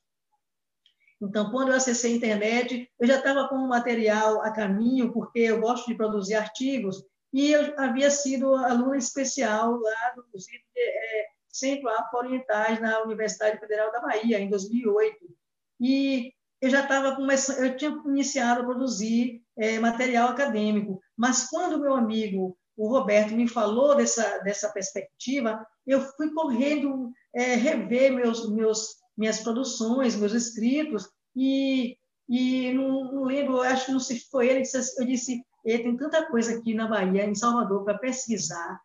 Então, 1.22 1.50
quando 1.50 1.70
eu 1.70 1.76
acessei 1.76 2.14
a 2.14 2.18
internet, 2.18 2.90
eu 3.00 3.08
já 3.08 3.18
estava 3.18 3.48
com 3.48 3.56
o 3.56 3.68
material 3.68 4.42
a 4.42 4.52
caminho, 4.52 5.12
porque 5.12 5.40
eu 5.40 5.60
gosto 5.60 5.88
de 5.88 5.96
produzir 5.96 6.36
artigos, 6.36 7.04
e 7.34 7.52
eu 7.52 7.74
havia 7.78 8.10
sido 8.12 8.54
aluna 8.56 8.98
especial 8.98 9.78
lá 9.78 10.14
do 10.16 10.24
é, 10.78 11.26
Centro 11.50 11.90
Afro-Orientais 11.90 12.80
na 12.80 13.02
Universidade 13.04 13.60
Federal 13.60 13.92
da 13.92 14.02
Bahia, 14.02 14.40
em 14.40 14.50
2008. 14.50 15.18
E 15.82 16.32
eu 16.62 16.70
já 16.70 16.82
estava 16.82 17.16
começando, 17.16 17.60
eu 17.60 17.76
tinha 17.76 17.92
iniciado 18.06 18.62
a 18.62 18.66
produzir 18.66 19.44
é, 19.58 19.80
material 19.80 20.30
acadêmico, 20.30 21.02
mas 21.18 21.48
quando 21.50 21.80
meu 21.80 21.94
amigo, 21.94 22.58
o 22.78 22.88
Roberto, 22.90 23.34
me 23.34 23.48
falou 23.48 23.96
dessa, 23.96 24.40
dessa 24.40 24.70
perspectiva, 24.70 25.66
eu 25.88 26.02
fui 26.02 26.32
correndo 26.34 27.12
é, 27.34 27.56
rever 27.56 28.14
meus, 28.14 28.50
meus, 28.52 28.96
minhas 29.18 29.40
produções, 29.40 30.16
meus 30.16 30.34
escritos, 30.34 31.10
e, 31.36 31.98
e 32.28 32.74
não, 32.74 33.14
não 33.14 33.24
lembro, 33.24 33.62
acho 33.62 33.88
que 33.88 33.92
não 33.92 34.00
sei 34.00 34.18
se 34.18 34.30
foi 34.30 34.48
ele, 34.48 34.64
eu 35.00 35.06
disse, 35.06 35.42
tem 35.64 35.98
tanta 35.98 36.28
coisa 36.28 36.58
aqui 36.58 36.74
na 36.74 36.88
Bahia, 36.88 37.26
em 37.26 37.36
Salvador, 37.36 37.84
para 37.84 37.98
pesquisar, 37.98 38.80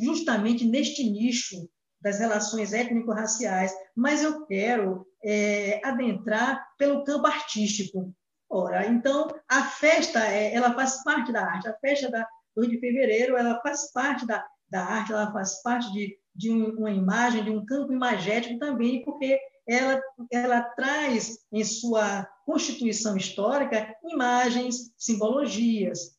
justamente 0.00 0.64
neste 0.64 1.02
nicho 1.08 1.68
das 2.00 2.18
relações 2.18 2.72
étnico-raciais, 2.72 3.72
mas 3.96 4.22
eu 4.22 4.44
quero 4.46 5.06
é, 5.24 5.80
adentrar 5.84 6.66
pelo 6.76 7.04
campo 7.04 7.26
artístico. 7.26 8.12
Ora, 8.54 8.86
então, 8.86 9.28
a 9.48 9.64
festa, 9.64 10.26
é, 10.28 10.54
ela 10.54 10.74
faz 10.74 11.02
parte 11.02 11.32
da 11.32 11.42
arte. 11.42 11.68
A 11.68 11.78
festa 11.78 12.10
da 12.10 12.28
2 12.54 12.68
de 12.68 12.78
fevereiro, 12.78 13.34
ela 13.34 13.58
faz 13.62 13.90
parte 13.92 14.26
da, 14.26 14.46
da 14.68 14.84
arte, 14.84 15.10
ela 15.10 15.32
faz 15.32 15.62
parte 15.62 15.90
de, 15.90 16.18
de 16.36 16.50
uma 16.50 16.90
imagem, 16.90 17.44
de 17.44 17.50
um 17.50 17.64
campo 17.64 17.94
imagético 17.94 18.58
também, 18.58 19.02
porque 19.06 19.40
ela, 19.66 19.98
ela 20.30 20.60
traz 20.60 21.38
em 21.50 21.64
sua 21.64 22.28
constituição 22.44 23.16
histórica 23.16 23.96
imagens, 24.04 24.92
simbologias. 24.98 26.14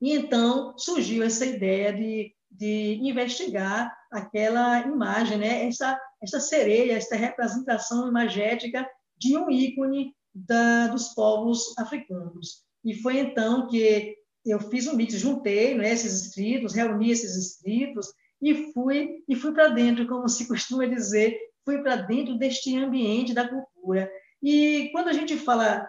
E 0.00 0.14
então 0.14 0.78
surgiu 0.78 1.22
essa 1.22 1.44
ideia 1.44 1.92
de, 1.92 2.34
de 2.50 3.00
investigar 3.02 3.94
aquela 4.10 4.80
imagem, 4.80 5.36
né? 5.36 5.66
essa, 5.66 6.00
essa 6.22 6.40
sereia, 6.40 6.96
essa 6.96 7.16
representação 7.16 8.08
imagética 8.08 8.88
de 9.18 9.36
um 9.36 9.50
ícone 9.50 10.16
da, 10.46 10.88
dos 10.88 11.08
povos 11.14 11.76
africanos. 11.78 12.62
E 12.84 12.94
foi 12.94 13.18
então 13.18 13.66
que 13.68 14.16
eu 14.44 14.60
fiz 14.60 14.86
um 14.86 14.94
mix, 14.94 15.14
juntei 15.14 15.74
né, 15.74 15.92
esses 15.92 16.26
escritos, 16.26 16.74
reuni 16.74 17.10
esses 17.10 17.36
escritos 17.36 18.08
e 18.40 18.72
fui 18.72 19.22
e 19.28 19.34
fui 19.34 19.52
para 19.52 19.68
dentro, 19.68 20.06
como 20.06 20.28
se 20.28 20.46
costuma 20.48 20.86
dizer, 20.86 21.38
fui 21.64 21.82
para 21.82 21.96
dentro 21.96 22.38
deste 22.38 22.76
ambiente 22.76 23.34
da 23.34 23.48
cultura. 23.48 24.10
E 24.42 24.90
quando 24.92 25.08
a 25.08 25.12
gente 25.12 25.36
fala, 25.36 25.88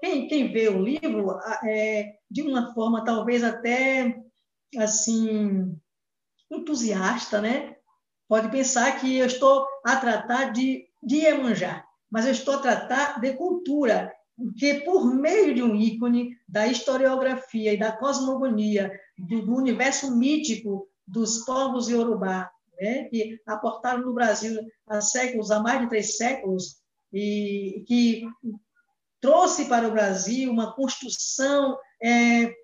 quem, 0.00 0.26
quem 0.28 0.52
vê 0.52 0.68
o 0.68 0.82
livro, 0.82 1.38
é, 1.64 2.14
de 2.30 2.42
uma 2.42 2.74
forma 2.74 3.04
talvez 3.04 3.42
até 3.42 4.20
assim 4.76 5.78
entusiasta, 6.50 7.40
né? 7.40 7.76
Pode 8.28 8.50
pensar 8.50 8.98
que 9.00 9.16
eu 9.16 9.26
estou 9.26 9.66
a 9.84 9.96
tratar 9.96 10.50
de, 10.52 10.86
de 11.02 11.16
Iemanjá, 11.16 11.84
mas 12.14 12.26
eu 12.26 12.30
estou 12.30 12.54
a 12.54 12.58
tratar 12.58 13.20
de 13.20 13.32
cultura, 13.32 14.14
que 14.56 14.74
por 14.82 15.12
meio 15.12 15.52
de 15.52 15.64
um 15.64 15.74
ícone 15.74 16.38
da 16.48 16.64
historiografia 16.64 17.72
e 17.72 17.76
da 17.76 17.90
cosmogonia, 17.90 18.92
do, 19.18 19.52
universo 19.52 20.16
mítico 20.16 20.88
dos 21.04 21.38
povos 21.38 21.88
iorubá, 21.88 22.48
né, 22.80 23.08
que 23.08 23.40
aportaram 23.44 24.02
no 24.02 24.14
Brasil 24.14 24.60
há 24.86 25.00
séculos, 25.00 25.50
há 25.50 25.58
mais 25.58 25.80
de 25.80 25.88
três 25.88 26.16
séculos, 26.16 26.76
e 27.12 27.82
que 27.88 28.28
trouxe 29.20 29.64
para 29.64 29.88
o 29.88 29.90
Brasil 29.90 30.52
uma 30.52 30.72
construção 30.72 31.76
é, 32.00 32.54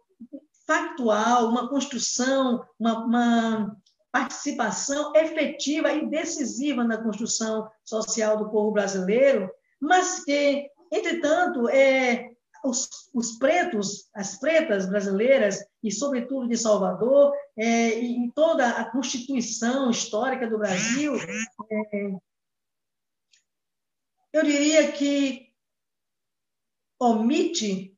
factual, 0.64 1.48
uma 1.48 1.68
construção, 1.68 2.64
uma, 2.78 3.04
uma, 3.04 3.79
participação 4.12 5.14
efetiva 5.14 5.92
e 5.92 6.08
decisiva 6.08 6.84
na 6.84 7.02
construção 7.02 7.70
social 7.84 8.36
do 8.38 8.50
povo 8.50 8.72
brasileiro, 8.72 9.50
mas 9.80 10.24
que, 10.24 10.68
entretanto, 10.92 11.68
é, 11.68 12.30
os, 12.64 12.88
os, 13.14 13.38
pretos, 13.38 14.08
as 14.14 14.38
pretas 14.38 14.86
brasileiras, 14.88 15.64
e 15.82 15.90
sobretudo 15.90 16.48
de 16.48 16.56
Salvador, 16.56 17.32
é, 17.56 17.98
e 17.98 18.30
toda 18.34 18.68
a 18.68 18.90
constituição 18.90 19.90
histórica 19.90 20.46
do 20.48 20.58
Brasil, 20.58 21.14
é, 21.70 22.10
eu 24.32 24.44
diria 24.44 24.92
que 24.92 25.50
omite 27.00 27.89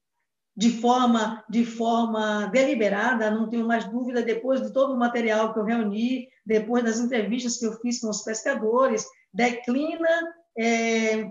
de 0.56 0.70
forma, 0.80 1.42
de 1.48 1.64
forma 1.64 2.46
deliberada, 2.46 3.30
não 3.30 3.48
tenho 3.48 3.66
mais 3.66 3.84
dúvida, 3.84 4.22
depois 4.22 4.60
de 4.60 4.72
todo 4.72 4.92
o 4.92 4.98
material 4.98 5.52
que 5.52 5.58
eu 5.58 5.64
reuni, 5.64 6.28
depois 6.44 6.84
das 6.84 6.98
entrevistas 6.98 7.56
que 7.56 7.66
eu 7.66 7.72
fiz 7.80 8.00
com 8.00 8.10
os 8.10 8.22
pescadores, 8.22 9.06
declina 9.32 10.08
é, 10.58 11.30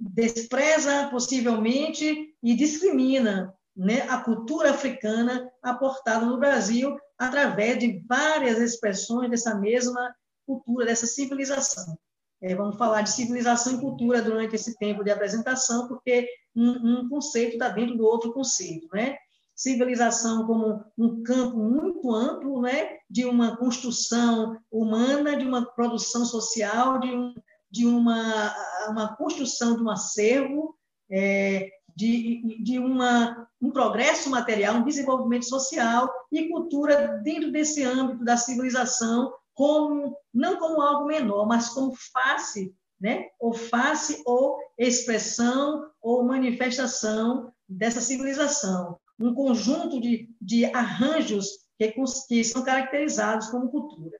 despreza 0.00 1.08
possivelmente 1.08 2.34
e 2.42 2.54
discrimina 2.54 3.54
né, 3.76 4.02
a 4.08 4.18
cultura 4.18 4.70
africana 4.70 5.48
aportada 5.62 6.26
no 6.26 6.38
Brasil 6.38 6.98
através 7.16 7.78
de 7.78 8.02
várias 8.08 8.58
expressões 8.58 9.30
dessa 9.30 9.54
mesma 9.54 10.14
cultura, 10.44 10.86
dessa 10.86 11.06
civilização. 11.06 11.96
É, 12.40 12.54
vamos 12.54 12.76
falar 12.76 13.02
de 13.02 13.10
civilização 13.10 13.74
e 13.74 13.80
cultura 13.80 14.22
durante 14.22 14.54
esse 14.54 14.78
tempo 14.78 15.02
de 15.02 15.10
apresentação, 15.10 15.88
porque 15.88 16.28
um, 16.54 17.00
um 17.00 17.08
conceito 17.08 17.54
está 17.54 17.68
dentro 17.68 17.96
do 17.96 18.04
outro 18.04 18.32
conceito. 18.32 18.86
Né? 18.92 19.16
Civilização 19.56 20.46
como 20.46 20.84
um 20.96 21.22
campo 21.22 21.58
muito 21.58 22.14
amplo 22.14 22.60
né, 22.62 22.98
de 23.10 23.24
uma 23.24 23.56
construção 23.56 24.56
humana, 24.70 25.36
de 25.36 25.44
uma 25.44 25.66
produção 25.66 26.24
social, 26.24 27.00
de 27.00 27.08
um, 27.08 27.34
de 27.70 27.86
uma, 27.86 28.54
uma 28.88 29.16
construção 29.16 29.76
de 29.76 29.82
um 29.82 29.90
acervo, 29.90 30.76
é, 31.10 31.68
de, 31.96 32.62
de 32.62 32.78
uma, 32.78 33.48
um 33.60 33.72
progresso 33.72 34.30
material, 34.30 34.76
um 34.76 34.84
desenvolvimento 34.84 35.46
social 35.46 36.08
e 36.30 36.48
cultura 36.48 37.18
dentro 37.24 37.50
desse 37.50 37.82
âmbito 37.82 38.24
da 38.24 38.36
civilização, 38.36 39.32
como, 39.58 40.16
não 40.32 40.56
como 40.56 40.80
algo 40.80 41.06
menor, 41.06 41.44
mas 41.44 41.70
como 41.70 41.92
face, 41.92 42.72
né? 43.00 43.26
ou 43.40 43.52
face 43.52 44.22
ou 44.24 44.56
expressão 44.78 45.90
ou 46.00 46.22
manifestação 46.22 47.52
dessa 47.68 48.00
civilização. 48.00 49.00
Um 49.18 49.34
conjunto 49.34 50.00
de, 50.00 50.32
de 50.40 50.64
arranjos 50.66 51.48
que, 51.76 51.92
que 52.28 52.44
são 52.44 52.62
caracterizados 52.62 53.48
como 53.48 53.68
cultura. 53.68 54.16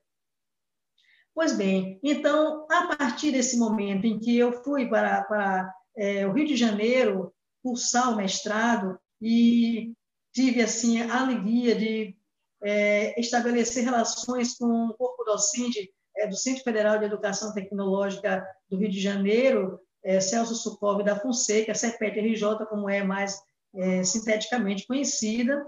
Pois 1.33 1.57
bem, 1.57 2.01
então, 2.03 2.67
a 2.69 2.97
partir 2.97 3.31
desse 3.31 3.57
momento 3.61 4.09
em 4.09 4.19
que 4.19 4.37
eu 4.37 4.65
fui 4.65 4.89
para, 4.89 5.23
para 5.23 5.73
é, 5.97 6.27
o 6.27 6.33
Rio 6.33 6.49
de 6.49 6.57
Janeiro 6.57 7.33
cursar 7.63 8.13
o 8.13 8.17
mestrado 8.17 8.99
e 9.23 9.93
tive 10.35 10.63
assim 10.63 11.01
a 11.01 11.21
alegria 11.21 11.77
de 11.77 12.18
é, 12.63 13.19
estabelecer 13.21 13.85
relações 13.85 14.57
com 14.57 14.87
o 14.87 14.95
corpo 14.95 15.25
docente 15.25 15.91
é, 16.17 16.27
do 16.27 16.37
Centro 16.37 16.63
Federal 16.63 16.99
de 16.99 17.05
Educação 17.05 17.53
Tecnológica 17.53 18.47
do 18.69 18.79
Rio 18.79 18.91
de 18.91 19.01
Janeiro, 19.01 19.81
é, 20.05 20.21
Celso 20.21 20.55
Sucov 20.55 21.03
da 21.03 21.19
Fonseca, 21.19 21.75
CEPET-RJ, 21.75 22.67
como 22.69 22.89
é 22.89 23.03
mais 23.03 23.41
é, 23.75 24.03
sinteticamente 24.03 24.87
conhecida, 24.87 25.65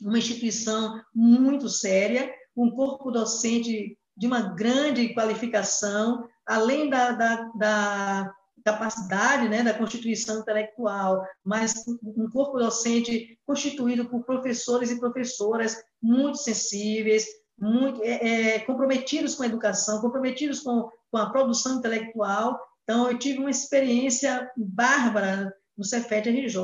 uma 0.00 0.18
instituição 0.18 1.00
muito 1.14 1.68
séria, 1.68 2.32
um 2.56 2.70
corpo 2.70 3.10
docente 3.10 3.96
de 4.16 4.26
uma 4.26 4.54
grande 4.54 5.14
qualificação, 5.14 6.28
além 6.46 6.90
da, 6.90 7.12
da, 7.12 7.50
da 7.54 8.34
capacidade 8.64 9.48
né, 9.48 9.62
da 9.62 9.74
constituição 9.74 10.40
intelectual, 10.40 11.24
mas 11.44 11.84
um 12.02 12.28
corpo 12.30 12.58
docente 12.58 13.38
constituído 13.46 14.08
por 14.08 14.24
professores 14.24 14.90
e 14.90 14.98
professoras 14.98 15.76
muito 16.02 16.38
sensíveis, 16.38 17.26
muito 17.58 18.02
é, 18.02 18.54
é, 18.54 18.58
comprometidos 18.60 19.34
com 19.34 19.42
a 19.42 19.46
educação, 19.46 20.00
comprometidos 20.00 20.60
com, 20.60 20.88
com 21.10 21.18
a 21.18 21.30
produção 21.30 21.78
intelectual. 21.78 22.58
Então, 22.84 23.10
eu 23.10 23.18
tive 23.18 23.38
uma 23.38 23.50
experiência 23.50 24.50
bárbara 24.56 25.52
no 25.76 25.84
Cefet 25.84 26.28
RJ 26.28 26.56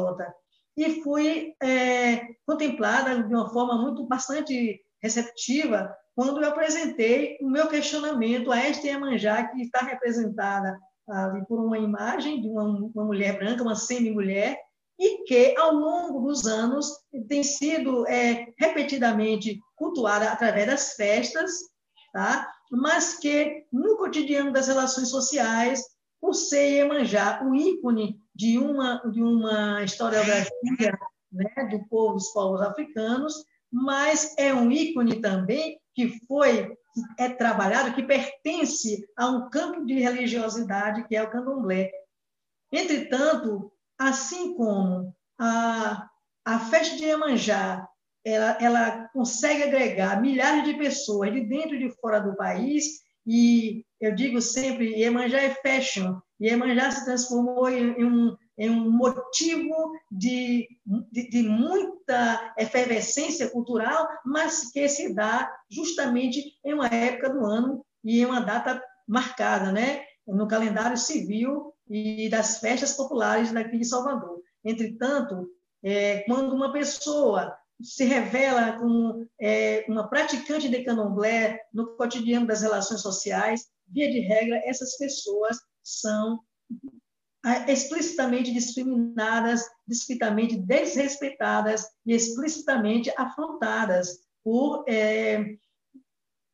e 0.76 1.02
fui 1.02 1.54
é, 1.62 2.20
contemplada 2.46 3.22
de 3.22 3.34
uma 3.34 3.48
forma 3.50 3.80
muito 3.80 4.06
bastante 4.06 4.80
receptiva 5.02 5.94
quando 6.14 6.42
eu 6.42 6.48
apresentei 6.48 7.36
o 7.42 7.48
meu 7.48 7.68
questionamento 7.68 8.50
a 8.50 8.58
esta 8.58 8.86
Iemanjá, 8.86 9.48
que 9.48 9.60
está 9.60 9.80
representada 9.80 10.78
ali 11.08 11.44
por 11.46 11.60
uma 11.60 11.78
imagem 11.78 12.40
de 12.40 12.48
uma, 12.48 12.64
uma 12.64 13.04
mulher 13.04 13.38
branca, 13.38 13.62
uma 13.62 13.76
semi-mulher, 13.76 14.58
e 14.98 15.24
que, 15.24 15.54
ao 15.58 15.74
longo 15.74 16.26
dos 16.26 16.46
anos, 16.46 16.90
tem 17.28 17.42
sido 17.42 18.06
é, 18.06 18.52
repetidamente 18.58 19.60
cultuada 19.76 20.30
através 20.30 20.66
das 20.66 20.94
festas, 20.94 21.52
tá? 22.12 22.50
mas 22.70 23.18
que, 23.18 23.66
no 23.72 23.96
cotidiano 23.96 24.52
das 24.52 24.68
relações 24.68 25.08
sociais, 25.08 25.82
por 26.20 26.34
ser 26.34 26.70
Iemanjá 26.72 27.42
o 27.44 27.54
ícone 27.54 28.18
de 28.34 28.58
uma, 28.58 28.96
de 29.10 29.22
uma 29.22 29.82
historiografia 29.84 30.98
né, 31.30 31.68
do 31.70 31.86
povo, 31.88 32.14
dos 32.14 32.32
povos 32.32 32.60
africanos, 32.62 33.44
mas 33.70 34.34
é 34.38 34.52
um 34.54 34.70
ícone 34.70 35.20
também 35.20 35.78
que 35.94 36.18
foi 36.26 36.76
é 37.18 37.28
trabalhado, 37.28 37.94
que 37.94 38.02
pertence 38.02 39.06
a 39.16 39.28
um 39.28 39.50
campo 39.50 39.84
de 39.84 39.94
religiosidade 40.00 41.06
que 41.06 41.14
é 41.14 41.22
o 41.22 41.30
candomblé. 41.30 41.90
Entretanto, 42.72 43.70
assim 43.98 44.54
como 44.54 45.14
a, 45.38 46.08
a 46.44 46.58
festa 46.60 46.96
de 46.96 47.04
Iemanjá 47.04 47.86
ela, 48.24 48.58
ela 48.60 49.08
consegue 49.12 49.62
agregar 49.62 50.20
milhares 50.20 50.64
de 50.64 50.74
pessoas 50.74 51.32
de 51.32 51.42
dentro 51.42 51.76
e 51.76 51.78
de 51.78 51.94
fora 52.00 52.18
do 52.18 52.36
país, 52.36 52.84
e 53.24 53.84
eu 54.00 54.14
digo 54.14 54.42
sempre, 54.42 54.96
Iemanjá 54.96 55.40
é 55.42 55.54
fashion, 55.54 56.18
Iemanjá 56.40 56.90
se 56.90 57.04
transformou 57.04 57.68
em, 57.68 57.92
em 57.92 58.04
um, 58.04 58.36
em 58.58 58.70
um 58.70 58.90
motivo 58.90 59.92
de, 60.10 60.68
de, 61.12 61.28
de, 61.30 61.42
muita 61.42 62.54
efervescência 62.58 63.48
cultural, 63.50 64.08
mas 64.24 64.70
que 64.72 64.88
se 64.88 65.14
dá 65.14 65.50
justamente 65.70 66.42
em 66.64 66.74
uma 66.74 66.86
época 66.86 67.30
do 67.30 67.44
ano 67.46 67.84
e 68.04 68.20
em 68.20 68.24
uma 68.24 68.40
data 68.40 68.82
marcada, 69.06 69.70
né? 69.72 70.02
No 70.26 70.48
calendário 70.48 70.96
civil 70.96 71.72
e 71.88 72.28
das 72.28 72.58
festas 72.58 72.94
populares 72.94 73.52
daqui 73.52 73.78
de 73.78 73.84
Salvador. 73.84 74.42
Entretanto, 74.64 75.48
é, 75.82 76.20
quando 76.20 76.54
uma 76.54 76.72
pessoa 76.72 77.56
se 77.80 78.04
revela 78.04 78.78
como 78.78 79.28
é, 79.40 79.84
uma 79.88 80.08
praticante 80.08 80.68
de 80.68 80.82
candomblé 80.82 81.60
no 81.72 81.96
cotidiano 81.96 82.46
das 82.46 82.62
relações 82.62 83.02
sociais, 83.02 83.66
via 83.86 84.10
de 84.10 84.20
regra, 84.20 84.60
essas 84.64 84.96
pessoas 84.96 85.58
são 85.82 86.40
explicitamente 87.68 88.52
discriminadas, 88.52 89.62
explicitamente 89.88 90.56
desrespeitadas 90.56 91.86
e 92.04 92.12
explicitamente 92.12 93.12
afrontadas 93.16 94.18
por 94.42 94.84
é, 94.88 95.56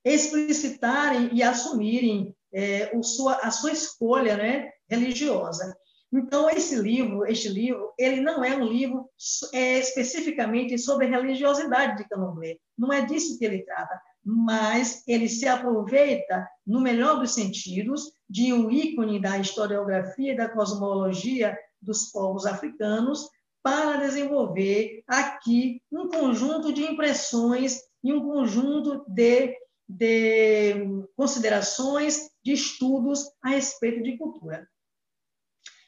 explicitarem 0.05 1.31
e 1.33 1.43
assumirem 1.43 2.37
é, 2.52 2.90
o 2.94 3.02
sua, 3.02 3.35
a 3.37 3.50
sua 3.50 3.73
escolha 3.73 4.37
né, 4.37 4.71
religiosa. 4.88 5.76
Então, 6.12 6.50
esse 6.50 6.76
livro, 6.76 7.26
este 7.26 7.49
livro, 7.49 7.92
ele 7.99 8.21
não 8.21 8.44
é 8.44 8.54
um 8.54 8.64
livro 8.64 9.09
é, 9.54 9.78
especificamente 9.78 10.78
sobre 10.78 11.06
religiosidade 11.06 11.97
de 11.97 12.09
Candomblé. 12.09 12.59
Não 12.76 12.92
é 12.92 13.00
disso 13.06 13.38
que 13.38 13.44
ele 13.47 13.62
trata, 13.62 13.99
mas 14.23 15.02
ele 15.09 15.28
se 15.28 15.49
aproveita, 15.49 16.47
no 16.66 16.80
melhor 16.80 17.18
dos 17.18 17.32
sentidos, 17.32 18.12
de 18.28 18.52
um 18.52 18.71
ícone 18.71 19.21
da 19.21 19.38
historiografia 19.38 20.32
e 20.32 20.37
da 20.37 20.49
cosmologia 20.49 21.56
dos 21.80 22.11
povos 22.11 22.44
africanos 22.44 23.26
para 23.62 23.97
desenvolver 23.97 25.02
aqui 25.06 25.80
um 25.90 26.09
conjunto 26.09 26.73
de 26.73 26.82
impressões 26.82 27.80
e 28.04 28.12
um 28.12 28.21
conjunto 28.21 29.04
de, 29.09 29.56
de 29.97 31.07
considerações, 31.17 32.31
de 32.45 32.53
estudos 32.53 33.25
a 33.43 33.51
respeito 33.51 34.03
de 34.03 34.17
cultura. 34.17 34.69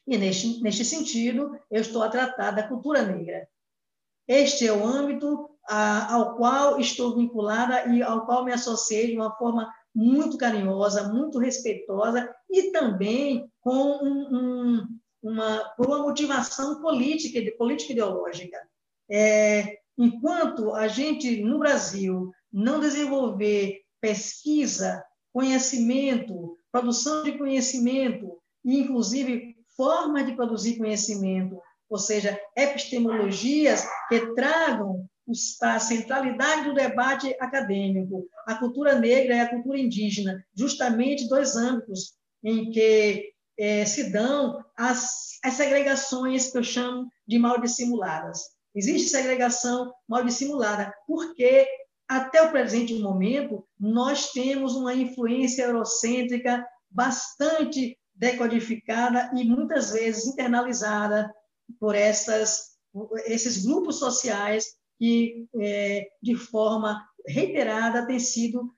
E, 0.06 0.18
neste, 0.18 0.62
neste 0.62 0.84
sentido, 0.84 1.58
eu 1.70 1.80
estou 1.80 2.02
a 2.02 2.10
tratar 2.10 2.50
da 2.50 2.68
cultura 2.68 3.02
negra. 3.02 3.48
Este 4.28 4.66
é 4.66 4.72
o 4.72 4.84
âmbito 4.84 5.50
a, 5.68 6.14
ao 6.14 6.36
qual 6.36 6.78
estou 6.78 7.16
vinculada 7.16 7.86
e 7.86 8.02
ao 8.02 8.26
qual 8.26 8.44
me 8.44 8.52
associei 8.52 9.08
de 9.08 9.16
uma 9.16 9.34
forma 9.36 9.72
muito 9.94 10.36
carinhosa, 10.36 11.12
muito 11.12 11.38
respeitosa 11.38 12.34
e 12.50 12.70
também 12.70 13.50
com 13.60 13.98
um, 14.02 14.36
um, 14.36 14.98
uma, 15.22 15.58
por 15.76 15.86
uma 15.86 16.00
motivação 16.00 16.82
política, 16.82 17.40
política 17.56 17.92
ideológica. 17.92 18.58
É, 19.10 19.78
enquanto 19.96 20.74
a 20.74 20.88
gente, 20.88 21.42
no 21.42 21.58
Brasil, 21.58 22.30
não 22.52 22.80
desenvolver 22.80 23.83
pesquisa, 24.04 25.02
conhecimento, 25.32 26.58
produção 26.70 27.22
de 27.22 27.38
conhecimento, 27.38 28.36
e, 28.62 28.80
inclusive, 28.80 29.56
formas 29.74 30.26
de 30.26 30.36
produzir 30.36 30.76
conhecimento, 30.76 31.58
ou 31.88 31.98
seja, 31.98 32.38
epistemologias 32.54 33.88
que 34.10 34.34
tragam 34.34 35.08
a 35.62 35.78
centralidade 35.78 36.64
do 36.68 36.74
debate 36.74 37.34
acadêmico. 37.40 38.28
A 38.46 38.56
cultura 38.56 38.98
negra 38.98 39.36
e 39.36 39.40
a 39.40 39.48
cultura 39.48 39.78
indígena, 39.78 40.44
justamente 40.54 41.26
dois 41.26 41.56
âmbitos 41.56 42.12
em 42.44 42.70
que 42.70 43.32
é, 43.58 43.86
se 43.86 44.12
dão 44.12 44.62
as, 44.76 45.38
as 45.42 45.54
segregações 45.54 46.52
que 46.52 46.58
eu 46.58 46.62
chamo 46.62 47.08
de 47.26 47.38
mal 47.38 47.58
dissimuladas. 47.58 48.38
Existe 48.74 49.08
segregação 49.08 49.94
mal 50.06 50.22
dissimulada, 50.22 50.92
porque 51.06 51.66
até 52.08 52.42
o 52.42 52.50
presente 52.50 52.94
momento 53.00 53.66
nós 53.78 54.32
temos 54.32 54.74
uma 54.76 54.94
influência 54.94 55.64
eurocêntrica 55.64 56.66
bastante 56.90 57.98
decodificada 58.14 59.30
e 59.34 59.44
muitas 59.44 59.92
vezes 59.92 60.26
internalizada 60.26 61.32
por 61.80 61.94
essas, 61.94 62.76
esses 63.26 63.64
grupos 63.64 63.98
sociais 63.98 64.64
que, 64.98 65.48
é, 65.60 66.06
de 66.22 66.36
forma 66.36 67.04
reiterada, 67.26 68.06
têm 68.06 68.20
sido 68.20 68.72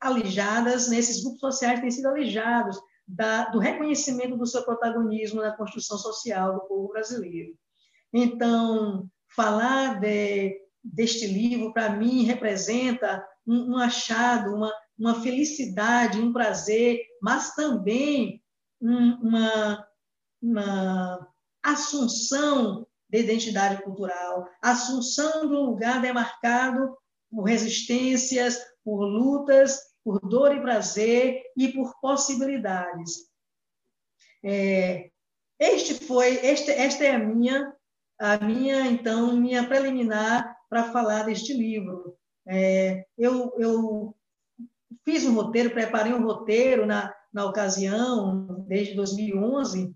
alijadas, 0.00 0.88
nesses 0.88 1.22
grupos 1.22 1.40
sociais 1.40 1.80
têm 1.80 1.90
sido 1.90 2.08
alijados 2.08 2.78
da, 3.06 3.46
do 3.46 3.58
reconhecimento 3.58 4.36
do 4.36 4.46
seu 4.46 4.62
protagonismo 4.64 5.40
na 5.40 5.56
construção 5.56 5.96
social 5.96 6.54
do 6.54 6.60
povo 6.66 6.88
brasileiro. 6.88 7.54
Então, 8.12 9.08
falar 9.34 10.00
de, 10.00 10.54
deste 10.84 11.26
livro, 11.26 11.72
para 11.72 11.90
mim, 11.90 12.24
representa 12.24 13.26
um, 13.46 13.72
um 13.72 13.78
achado, 13.78 14.54
uma, 14.54 14.72
uma 14.98 15.22
felicidade, 15.22 16.20
um 16.20 16.32
prazer, 16.32 17.00
mas 17.22 17.54
também 17.54 18.42
uma, 18.80 19.86
uma 20.42 21.28
assunção 21.62 22.86
de 23.08 23.20
identidade 23.20 23.82
cultural, 23.82 24.46
assunção 24.60 25.48
do 25.48 25.62
lugar 25.62 26.02
demarcado 26.02 26.96
por 27.30 27.44
resistências, 27.44 28.58
por 28.84 29.04
lutas, 29.04 29.78
por 30.04 30.20
dor 30.20 30.54
e 30.54 30.60
prazer 30.60 31.42
e 31.56 31.68
por 31.68 31.98
possibilidades. 32.00 33.30
É, 34.44 35.10
este 35.58 35.94
foi, 35.94 36.34
este, 36.44 36.70
esta 36.70 37.04
é 37.04 37.14
a 37.14 37.18
minha, 37.18 37.72
a 38.20 38.36
minha 38.38 38.86
então 38.86 39.34
minha 39.34 39.66
preliminar 39.66 40.53
para 40.74 40.90
falar 40.90 41.22
deste 41.22 41.52
livro. 41.52 42.16
É, 42.48 43.04
eu, 43.16 43.54
eu 43.60 44.16
fiz 45.04 45.24
um 45.24 45.32
roteiro, 45.32 45.70
preparei 45.70 46.12
um 46.12 46.24
roteiro 46.24 46.84
na, 46.84 47.14
na 47.32 47.44
ocasião, 47.44 48.64
desde 48.66 48.92
2011, 48.94 49.94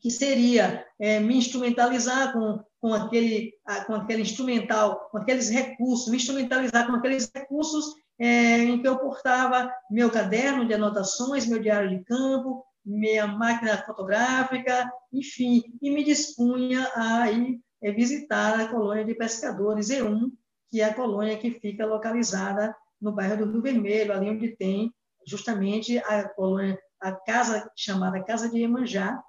que 0.00 0.10
seria 0.10 0.84
é, 0.98 1.20
me 1.20 1.36
instrumentalizar 1.36 2.32
com, 2.32 2.58
com, 2.80 2.92
aquele, 2.92 3.52
com 3.86 3.94
aquele 3.94 4.22
instrumental, 4.22 5.08
com 5.12 5.18
aqueles 5.18 5.48
recursos, 5.48 6.08
me 6.08 6.16
instrumentalizar 6.16 6.88
com 6.88 6.96
aqueles 6.96 7.30
recursos 7.32 7.94
é, 8.18 8.58
em 8.58 8.82
que 8.82 8.88
eu 8.88 8.98
portava 8.98 9.72
meu 9.88 10.10
caderno 10.10 10.66
de 10.66 10.74
anotações, 10.74 11.46
meu 11.46 11.62
diário 11.62 11.88
de 11.88 12.02
campo, 12.02 12.64
minha 12.84 13.28
máquina 13.28 13.78
fotográfica, 13.86 14.90
enfim, 15.12 15.62
e 15.80 15.88
me 15.88 16.02
dispunha 16.02 16.90
a 16.96 17.30
ir 17.30 17.60
é, 17.82 17.92
visitar 17.92 18.60
a 18.60 18.68
colônia 18.68 19.04
de 19.04 19.14
pescadores 19.14 19.88
E1, 19.88 20.30
que 20.70 20.80
é 20.80 20.84
a 20.84 20.94
colônia 20.94 21.38
que 21.38 21.52
fica 21.52 21.86
localizada 21.86 22.74
no 23.00 23.12
bairro 23.12 23.36
do 23.44 23.52
Rio 23.52 23.62
Vermelho, 23.62 24.12
ali 24.12 24.28
onde 24.28 24.56
tem 24.56 24.92
justamente 25.26 25.98
a 25.98 26.28
colônia, 26.28 26.78
a 27.00 27.12
casa 27.12 27.70
chamada 27.76 28.22
Casa 28.24 28.48
de 28.48 28.58
Iemanjá 28.58 29.22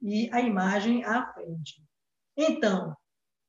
e 0.00 0.30
a 0.32 0.40
imagem 0.40 1.04
à 1.04 1.32
frente. 1.32 1.82
Então, 2.36 2.94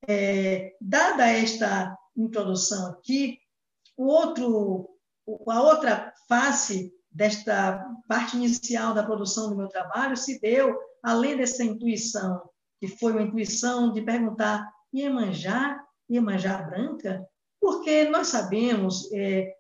é, 0.08 0.76
dada 0.80 1.28
esta 1.28 1.98
introdução 2.16 2.92
aqui, 2.92 3.38
o 3.96 4.06
outro, 4.06 4.90
a 5.50 5.62
outra 5.62 6.14
face 6.28 6.94
desta 7.12 7.86
parte 8.08 8.38
inicial 8.38 8.94
da 8.94 9.04
produção 9.04 9.50
do 9.50 9.58
meu 9.58 9.68
trabalho 9.68 10.16
se 10.16 10.40
deu, 10.40 10.78
além 11.04 11.36
dessa 11.36 11.64
intuição, 11.64 12.42
que 12.80 12.88
foi 12.88 13.12
uma 13.12 13.24
intuição 13.24 13.92
de 13.92 14.02
perguntar 14.02 14.68
Iemanjá, 14.94 15.84
Iemanjá 16.10 16.62
branca, 16.62 17.28
porque 17.60 18.06
nós 18.06 18.28
sabemos, 18.28 19.12
é, 19.12 19.54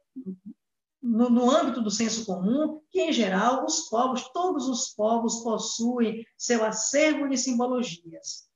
no, 1.01 1.29
no, 1.29 1.49
âmbito 1.49 1.81
do 1.81 1.91
senso 1.91 2.25
comum, 2.25 2.81
que, 2.89 3.01
em 3.01 3.11
geral, 3.11 3.65
os 3.65 3.89
povos, 3.89 4.29
todos 4.31 4.67
os 4.67 4.89
povos 4.89 5.43
possuem 5.43 6.25
seu 6.37 6.63
acervo 6.63 7.27
de 7.27 7.37
simbologias. 7.37 8.47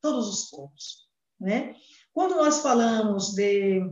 Todos 0.00 0.28
os 0.28 0.50
povos. 0.50 1.08
Né? 1.38 1.74
Quando 2.12 2.36
nós 2.36 2.60
falamos 2.60 3.34
de, 3.34 3.82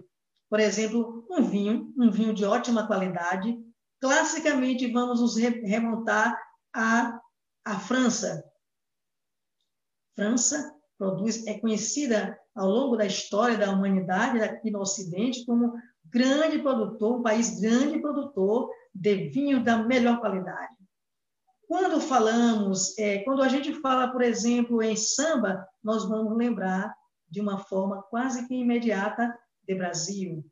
por 0.49 0.61
exemplo, 0.61 1.27
um 1.31 1.43
vinho, 1.43 1.93
um 1.99 2.11
vinho 2.11 2.33
de 2.33 2.45
ótima 2.45 2.87
qualidade, 2.87 3.59
classicamente 4.01 4.91
vamos 4.91 5.21
nos 5.21 5.37
remontar 5.37 6.39
à, 6.73 7.21
à 7.65 7.79
França. 7.79 8.45
França 10.15 10.75
produz, 10.99 11.47
é 11.47 11.59
conhecida 11.59 12.39
ao 12.55 12.69
longo 12.69 12.97
da 12.97 13.05
história 13.05 13.59
da 13.59 13.71
humanidade 13.71 14.41
aqui 14.41 14.71
no 14.71 14.81
Ocidente 14.81 15.45
como 15.45 15.75
grande 16.05 16.61
produtor, 16.61 17.19
um 17.19 17.23
país 17.23 17.61
grande 17.61 17.99
produtor 18.01 18.71
de 18.95 19.29
vinho 19.29 19.63
da 19.63 19.79
melhor 19.79 20.21
qualidade. 20.21 20.75
Quando 21.67 22.01
falamos, 22.01 22.97
é, 22.99 23.19
quando 23.25 23.43
a 23.43 23.49
gente 23.49 23.75
fala, 23.81 24.09
por 24.09 24.23
exemplo, 24.23 24.83
em 24.83 24.97
samba, 24.97 25.67
nós 25.83 26.09
vamos 26.09 26.37
lembrar 26.37 26.95
de 27.29 27.41
uma 27.41 27.59
forma 27.59 28.03
quase 28.03 28.47
que 28.47 28.55
imediata 28.55 29.37
de 29.67 29.75
Brasil, 29.75 30.45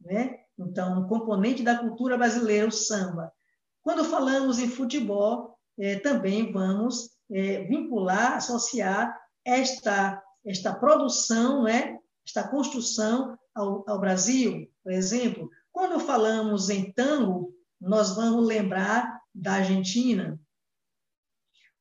né? 0.00 0.40
Então, 0.58 1.00
um 1.00 1.08
componente 1.08 1.62
da 1.62 1.78
cultura 1.78 2.16
brasileira, 2.16 2.66
o 2.66 2.72
samba. 2.72 3.32
Quando 3.82 4.04
falamos 4.04 4.58
em 4.58 4.68
futebol, 4.68 5.58
é, 5.78 5.98
também 5.98 6.50
vamos 6.50 7.13
é, 7.30 7.64
vincular, 7.64 8.34
associar 8.34 9.18
esta, 9.44 10.22
esta 10.44 10.74
produção, 10.74 11.64
né? 11.64 11.98
esta 12.26 12.48
construção 12.48 13.38
ao, 13.54 13.84
ao 13.88 14.00
Brasil. 14.00 14.70
Por 14.82 14.92
exemplo, 14.92 15.50
quando 15.72 16.00
falamos 16.00 16.70
em 16.70 16.92
tango, 16.92 17.52
nós 17.80 18.14
vamos 18.14 18.46
lembrar 18.46 19.20
da 19.34 19.54
Argentina. 19.54 20.38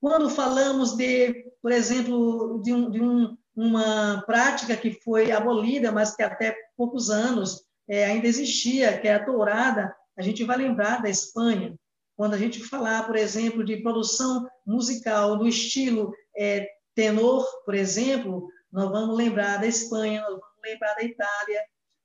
Quando 0.01 0.29
falamos 0.29 0.97
de, 0.97 1.51
por 1.61 1.71
exemplo, 1.71 2.61
de, 2.61 2.73
um, 2.73 2.89
de 2.89 3.01
um, 3.01 3.37
uma 3.55 4.21
prática 4.25 4.75
que 4.75 4.91
foi 5.01 5.31
abolida, 5.31 5.91
mas 5.91 6.15
que 6.15 6.23
até 6.23 6.55
poucos 6.75 7.09
anos 7.09 7.63
é, 7.87 8.05
ainda 8.05 8.27
existia, 8.27 8.99
que 8.99 9.07
é 9.07 9.15
a 9.15 9.25
tourada, 9.25 9.95
a 10.17 10.21
gente 10.21 10.43
vai 10.43 10.57
lembrar 10.57 11.01
da 11.01 11.09
Espanha. 11.09 11.77
Quando 12.15 12.35
a 12.35 12.37
gente 12.37 12.63
falar, 12.63 13.05
por 13.05 13.15
exemplo, 13.15 13.63
de 13.63 13.77
produção 13.77 14.47
musical 14.65 15.37
do 15.37 15.47
estilo 15.47 16.13
é, 16.37 16.67
tenor, 16.95 17.45
por 17.65 17.73
exemplo, 17.73 18.47
nós 18.71 18.89
vamos 18.89 19.15
lembrar 19.15 19.57
da 19.57 19.67
Espanha, 19.67 20.21
nós 20.21 20.31
vamos 20.31 20.61
lembrar 20.63 20.95
da 20.95 21.03
Itália. 21.03 21.61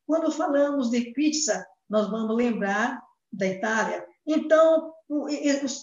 Quando 0.07 0.33
falamos 0.33 0.91
de 0.91 1.13
pizza, 1.13 1.67
nós 1.89 2.11
vamos 2.11 2.37
lembrar 2.37 3.03
da 3.33 3.47
Itália. 3.47 4.07
Então, 4.27 4.93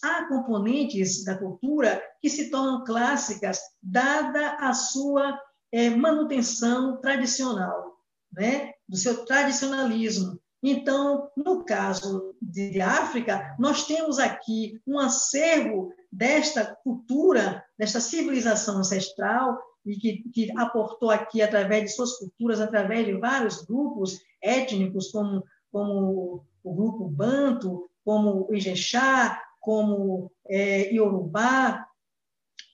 há 0.03 0.27
componentes 0.27 1.23
da 1.23 1.37
cultura 1.37 2.03
que 2.21 2.29
se 2.29 2.49
tornam 2.49 2.83
clássicas, 2.83 3.59
dada 3.81 4.57
a 4.59 4.73
sua 4.73 5.39
é, 5.71 5.89
manutenção 5.89 7.01
tradicional, 7.01 7.97
né? 8.31 8.73
do 8.87 8.97
seu 8.97 9.25
tradicionalismo. 9.25 10.39
Então, 10.67 11.29
no 11.37 11.63
caso 11.63 12.33
de 12.41 12.81
África, 12.81 13.55
nós 13.59 13.85
temos 13.85 14.17
aqui 14.17 14.81
um 14.87 14.97
acervo 14.97 15.93
desta 16.11 16.75
cultura, 16.83 17.63
desta 17.77 17.99
civilização 17.99 18.79
ancestral, 18.79 19.59
e 19.85 19.95
que, 19.95 20.23
que, 20.33 20.51
aportou 20.57 21.11
aqui 21.11 21.43
através 21.43 21.83
de 21.83 21.89
suas 21.89 22.17
culturas, 22.17 22.59
através 22.59 23.05
de 23.05 23.13
vários 23.13 23.61
grupos 23.61 24.19
étnicos, 24.41 25.11
como, 25.11 25.43
como 25.71 26.43
o 26.63 26.73
grupo 26.73 27.07
Banto, 27.09 27.87
como 28.03 28.47
o 28.49 28.55
Ijexá, 28.55 29.39
como 29.61 30.31
é, 30.49 30.91
Yorubá. 30.91 31.85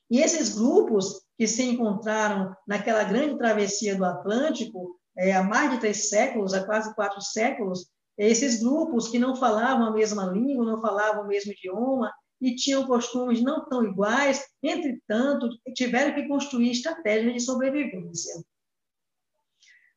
E 0.09 0.21
esses 0.21 0.55
grupos 0.55 1.21
que 1.37 1.45
se 1.45 1.63
encontraram 1.63 2.55
naquela 2.65 3.03
grande 3.03 3.37
travessia 3.37 3.97
do 3.97 4.05
Atlântico, 4.05 4.97
é, 5.17 5.33
há 5.33 5.43
mais 5.43 5.71
de 5.71 5.79
três 5.79 6.09
séculos, 6.09 6.53
há 6.53 6.65
quase 6.65 6.93
quatro 6.95 7.21
séculos, 7.21 7.87
esses 8.17 8.61
grupos 8.61 9.07
que 9.07 9.19
não 9.19 9.35
falavam 9.35 9.87
a 9.87 9.91
mesma 9.91 10.25
língua, 10.25 10.65
não 10.65 10.81
falavam 10.81 11.23
o 11.23 11.27
mesmo 11.27 11.51
idioma 11.51 12.11
e 12.39 12.55
tinham 12.55 12.87
costumes 12.87 13.41
não 13.41 13.67
tão 13.67 13.83
iguais, 13.83 14.43
entretanto, 14.61 15.47
tiveram 15.75 16.15
que 16.15 16.27
construir 16.27 16.71
estratégias 16.71 17.33
de 17.33 17.39
sobrevivência. 17.39 18.43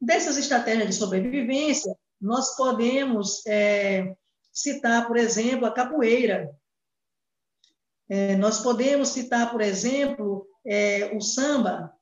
Dessas 0.01 0.37
estratégias 0.37 0.89
de 0.89 0.95
sobrevivência, 0.95 1.95
nós 2.21 2.55
podemos 2.57 3.45
é, 3.47 4.15
citar, 4.53 5.07
por 5.07 5.17
exemplo, 5.17 5.67
a 5.67 5.73
capoeira. 5.73 6.55
É, 8.09 8.37
nós 8.37 8.61
podemos 8.61 9.09
citar, 9.09 9.51
por 9.51 9.63
exemplo, 9.63 10.47
é, 10.67 11.17
o 11.17 11.21
samba. 11.21 11.95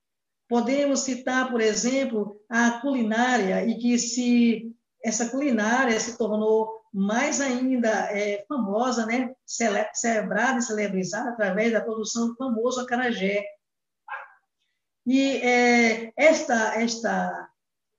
Podemos 0.53 1.01
citar, 1.01 1.51
por 1.51 1.63
exemplo, 1.63 2.39
a 2.47 2.73
culinária, 2.83 3.65
e 3.65 3.79
que 3.79 3.99
se 3.99 4.71
essa 5.03 5.31
culinária 5.31 5.99
se 5.99 6.19
tornou 6.19 6.69
mais 6.93 7.41
ainda 7.41 7.89
é, 7.89 8.45
famosa, 8.47 9.07
né? 9.07 9.35
celebrada 9.47 10.59
e 10.59 10.63
celebrizada 10.63 11.31
através 11.31 11.73
da 11.73 11.81
produção 11.81 12.29
do 12.29 12.37
famoso 12.37 12.83
acarajé. 12.83 13.43
E 15.07 15.39
é, 15.39 16.13
esta, 16.19 16.75
esta, 16.79 17.49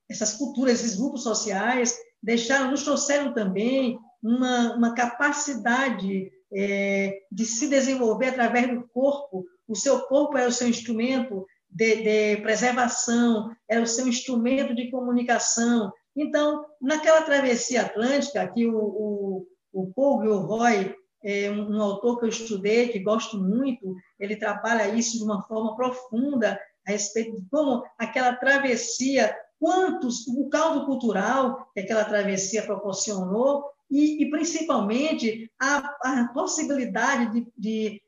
essas 0.08 0.36
culturas, 0.36 0.76
esses 0.76 0.96
grupos 0.96 1.24
sociais, 1.24 1.98
deixaram, 2.22 2.70
nos 2.70 2.84
trouxeram 2.84 3.34
também 3.34 3.98
uma, 4.22 4.76
uma 4.76 4.94
capacidade 4.94 6.32
é, 6.54 7.20
de 7.32 7.46
se 7.46 7.68
desenvolver 7.68 8.28
através 8.28 8.70
do 8.70 8.88
corpo. 8.89 9.44
O 9.68 9.76
seu 9.76 10.02
corpo 10.02 10.38
é 10.38 10.46
o 10.46 10.52
seu 10.52 10.68
instrumento 10.68 11.48
de, 11.74 11.96
de 12.04 12.42
preservação, 12.42 13.52
é 13.68 13.80
o 13.80 13.88
seu 13.88 14.08
instrumento 14.08 14.76
de 14.76 14.92
comunicação, 14.92 15.92
então, 16.16 16.66
naquela 16.80 17.24
travessia 17.24 17.82
atlântica, 17.82 18.48
que 18.48 18.68
o, 18.68 18.78
o, 18.78 19.48
o 19.74 19.94
Paul 19.94 20.22
Gilroy, 20.22 20.96
é 21.24 21.50
um, 21.50 21.78
um 21.78 21.82
autor 21.82 22.20
que 22.20 22.26
eu 22.26 22.30
estudei, 22.30 22.90
que 22.90 23.00
gosto 23.00 23.38
muito, 23.38 23.96
ele 24.20 24.36
trabalha 24.36 24.94
isso 24.94 25.18
de 25.18 25.24
uma 25.24 25.42
forma 25.44 25.76
profunda 25.76 26.60
a 26.86 26.92
respeito 26.92 27.36
de 27.36 27.50
como 27.50 27.84
aquela 27.98 28.36
travessia, 28.36 29.36
quantos, 29.60 30.28
o 30.28 30.50
caldo 30.50 30.86
cultural 30.86 31.70
que 31.74 31.80
aquela 31.80 32.04
travessia 32.04 32.62
proporcionou, 32.64 33.64
e, 33.89 34.24
e 34.24 34.30
principalmente 34.30 35.52
a, 35.60 35.78
a 36.04 36.30
possibilidade 36.34 37.32
de, 37.32 37.52
de, 37.58 38.02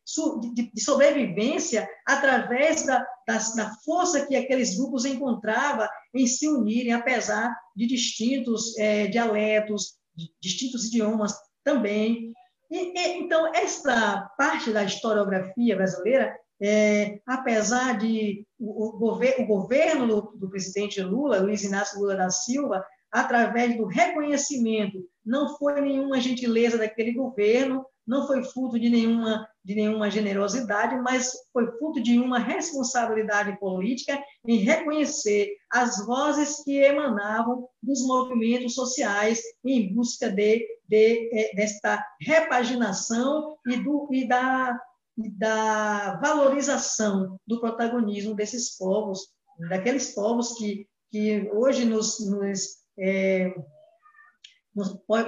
de, 0.54 0.72
de, 0.74 0.82
sobrevivência 0.82 1.88
através 2.06 2.86
da, 2.86 3.06
da, 3.28 3.38
da, 3.56 3.76
força 3.84 4.26
que 4.26 4.36
aqueles 4.36 4.78
grupos 4.78 5.06
encontravam 5.06 5.88
em 6.14 6.26
se 6.26 6.48
unirem, 6.48 6.94
apesar 6.94 7.56
de 7.76 7.86
distintos 7.86 8.78
é, 8.80 9.08
dialetos, 9.08 9.96
distintos 10.42 10.86
idiomas 10.86 11.36
também. 11.64 12.34
E, 12.72 12.78
e, 12.78 13.20
então, 13.20 13.54
esta 13.54 14.28
parte 14.38 14.72
da 14.72 14.84
historiografia 14.84 15.76
brasileira, 15.76 16.36
é, 16.62 17.20
apesar 17.28 17.98
de 17.98 18.46
o, 18.58 18.88
o, 18.88 18.98
gover, 18.98 19.36
o 19.40 19.46
governo 19.46 20.08
do, 20.08 20.22
do 20.38 20.50
presidente 20.50 21.02
Lula, 21.02 21.40
Luiz 21.40 21.64
Inácio 21.64 22.00
Lula 22.00 22.16
da 22.16 22.30
Silva, 22.30 22.84
através 23.16 23.78
do 23.78 23.86
reconhecimento. 23.86 25.08
Não 25.26 25.58
foi 25.58 25.80
nenhuma 25.80 26.20
gentileza 26.20 26.78
daquele 26.78 27.14
governo, 27.14 27.86
não 28.06 28.28
foi 28.28 28.44
fruto 28.44 28.78
de 28.78 28.90
nenhuma, 28.90 29.48
de 29.64 29.74
nenhuma 29.74 30.12
generosidade, 30.12 31.02
mas 31.02 31.32
foi 31.54 31.66
fruto 31.78 32.04
de 32.04 32.20
uma 32.20 32.38
responsabilidade 32.38 33.58
política 33.58 34.22
em 34.46 34.58
reconhecer 34.58 35.50
as 35.72 36.06
vozes 36.06 36.62
que 36.66 36.78
emanavam 36.78 37.70
dos 37.82 38.06
movimentos 38.06 38.76
sociais 38.76 39.42
em 39.64 39.96
busca 39.96 40.30
de, 40.30 40.68
de, 40.86 41.30
é, 41.34 41.56
desta 41.56 42.06
repaginação 42.20 43.56
e, 43.66 43.78
do, 43.78 44.10
e 44.12 44.28
da, 44.28 44.78
da 45.18 46.20
valorização 46.22 47.40
do 47.48 47.62
protagonismo 47.62 48.36
desses 48.36 48.78
povos, 48.78 49.30
daqueles 49.70 50.14
povos 50.14 50.52
que, 50.58 50.86
que 51.10 51.50
hoje 51.54 51.86
nos, 51.86 52.20
nos 52.30 52.85
é, 52.98 53.54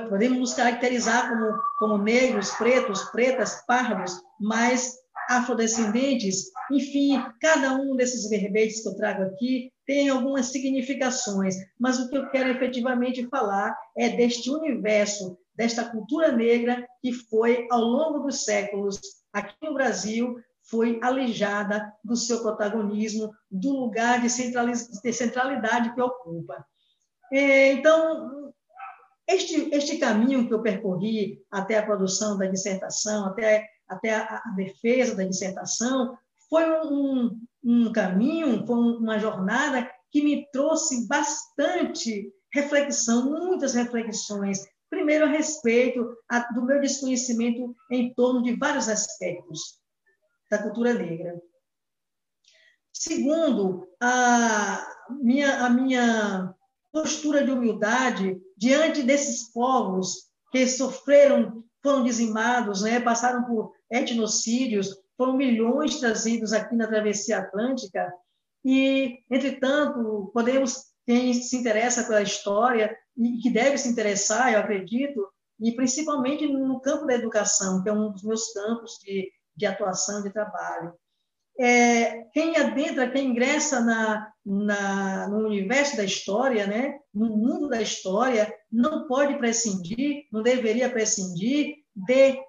podemos 0.09 0.39
nos 0.39 0.53
caracterizar 0.53 1.29
como, 1.29 1.61
como 1.77 2.03
negros, 2.03 2.51
pretos, 2.51 3.03
pretas, 3.11 3.63
pardos, 3.65 4.21
mas 4.39 4.95
afrodescendentes, 5.29 6.51
enfim, 6.71 7.21
cada 7.41 7.73
um 7.73 7.95
desses 7.95 8.29
verbetes 8.29 8.81
que 8.81 8.89
eu 8.89 8.95
trago 8.95 9.23
aqui 9.23 9.71
tem 9.85 10.09
algumas 10.09 10.47
significações, 10.47 11.55
mas 11.79 11.99
o 11.99 12.09
que 12.09 12.17
eu 12.17 12.29
quero 12.29 12.49
efetivamente 12.49 13.27
falar 13.27 13.75
é 13.97 14.09
deste 14.09 14.49
universo, 14.49 15.37
desta 15.55 15.85
cultura 15.85 16.31
negra 16.31 16.85
que 17.01 17.11
foi, 17.11 17.67
ao 17.71 17.81
longo 17.81 18.19
dos 18.19 18.43
séculos, 18.43 18.99
aqui 19.33 19.55
no 19.61 19.73
Brasil, 19.73 20.37
foi 20.69 20.99
alijada 21.01 21.93
do 22.03 22.15
seu 22.15 22.41
protagonismo, 22.41 23.33
do 23.49 23.71
lugar 23.71 24.21
de 24.21 24.29
centralidade 24.29 25.93
que 25.93 26.01
ocupa. 26.01 26.65
É, 27.31 27.73
então, 27.73 28.53
este, 29.27 29.69
este 29.73 29.97
caminho 29.97 30.47
que 30.47 30.53
eu 30.53 30.61
percorri 30.61 31.43
até 31.51 31.77
a 31.77 31.85
produção 31.85 32.37
da 32.37 32.45
dissertação, 32.45 33.25
até, 33.25 33.67
até 33.87 34.15
a, 34.15 34.41
a 34.45 34.53
defesa 34.55 35.15
da 35.15 35.23
dissertação, 35.25 36.17
foi 36.49 36.63
um, 36.87 37.39
um 37.63 37.91
caminho, 37.91 38.65
foi 38.65 38.75
uma 38.75 39.19
jornada 39.19 39.91
que 40.11 40.23
me 40.23 40.49
trouxe 40.51 41.07
bastante 41.07 42.31
reflexão, 42.53 43.29
muitas 43.29 43.73
reflexões. 43.73 44.65
Primeiro, 44.89 45.25
a 45.25 45.29
respeito 45.29 46.15
a, 46.29 46.39
do 46.53 46.63
meu 46.63 46.79
desconhecimento 46.79 47.75
em 47.91 48.13
torno 48.13 48.41
de 48.41 48.55
vários 48.55 48.87
aspectos 48.87 49.81
da 50.49 50.63
cultura 50.63 50.93
negra. 50.93 51.39
Segundo, 52.93 53.87
a 54.01 54.87
minha, 55.21 55.65
a 55.65 55.69
minha 55.69 56.55
postura 57.01 57.43
de 57.43 57.51
humildade 57.51 58.41
diante 58.57 59.03
desses 59.03 59.51
povos 59.51 60.27
que 60.51 60.67
sofreram, 60.67 61.63
foram 61.83 62.03
dizimados, 62.03 62.81
né, 62.81 62.99
passaram 62.99 63.43
por 63.43 63.71
etnocídios, 63.91 64.97
foram 65.15 65.37
milhões 65.37 65.99
trazidos 65.99 66.53
aqui 66.53 66.75
na 66.75 66.87
travessia 66.87 67.37
atlântica, 67.37 68.11
e, 68.65 69.19
entretanto, 69.29 70.31
podemos 70.33 70.85
quem 71.05 71.33
se 71.35 71.55
interessa 71.57 72.03
pela 72.03 72.23
história 72.23 72.97
e 73.15 73.37
que 73.37 73.49
deve 73.51 73.77
se 73.77 73.87
interessar, 73.87 74.51
eu 74.51 74.59
acredito, 74.59 75.27
e 75.59 75.71
principalmente 75.73 76.47
no 76.47 76.79
campo 76.79 77.05
da 77.05 77.13
educação, 77.13 77.83
que 77.83 77.89
é 77.89 77.93
um 77.93 78.11
dos 78.11 78.23
meus 78.23 78.51
campos 78.53 78.97
de, 79.03 79.31
de 79.55 79.65
atuação, 79.67 80.23
de 80.23 80.31
trabalho. 80.31 80.93
É, 81.59 82.23
quem 82.33 82.57
adentra, 82.57 83.09
quem 83.09 83.27
ingressa 83.27 83.79
na, 83.81 84.31
na, 84.49 85.27
no 85.27 85.45
universo 85.45 85.97
da 85.97 86.05
história, 86.05 86.65
né, 86.65 86.97
no 87.13 87.35
mundo 87.35 87.67
da 87.67 87.81
história, 87.81 88.51
não 88.71 89.05
pode 89.05 89.37
prescindir, 89.37 90.23
não 90.31 90.41
deveria 90.41 90.89
prescindir 90.89 91.75
de 91.93 92.39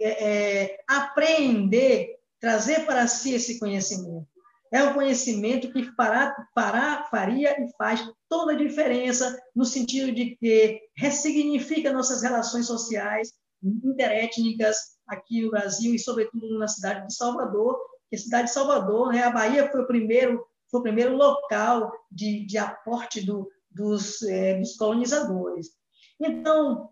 é, 0.00 0.64
é 0.64 0.78
aprender, 0.88 2.16
trazer 2.40 2.86
para 2.86 3.06
si 3.06 3.34
esse 3.34 3.58
conhecimento. 3.58 4.26
É 4.72 4.82
um 4.82 4.94
conhecimento 4.94 5.70
que 5.70 5.84
fará, 5.94 6.34
fará, 6.54 7.06
faria 7.10 7.52
e 7.62 7.70
faz 7.76 8.08
toda 8.28 8.52
a 8.52 8.56
diferença 8.56 9.38
no 9.54 9.64
sentido 9.64 10.10
de 10.12 10.36
que 10.36 10.80
ressignifica 10.96 11.92
nossas 11.92 12.22
relações 12.22 12.66
sociais 12.66 13.30
interétnicas 13.62 14.76
aqui 15.06 15.42
no 15.42 15.50
Brasil 15.50 15.94
e, 15.94 15.98
sobretudo, 15.98 16.58
na 16.58 16.66
cidade 16.66 17.06
de 17.06 17.14
Salvador, 17.14 17.78
que 18.08 18.16
a 18.16 18.18
cidade 18.18 18.48
de 18.48 18.54
Salvador, 18.54 19.12
né, 19.12 19.22
a 19.22 19.30
Bahia 19.30 19.70
foi 19.70 19.82
o 19.82 19.86
primeiro, 19.86 20.44
foi 20.76 20.80
o 20.80 20.82
primeiro 20.82 21.16
local 21.16 21.90
de, 22.10 22.44
de 22.44 22.58
aporte 22.58 23.24
do, 23.24 23.48
dos, 23.70 24.22
é, 24.22 24.58
dos 24.58 24.76
colonizadores. 24.76 25.68
Então, 26.20 26.90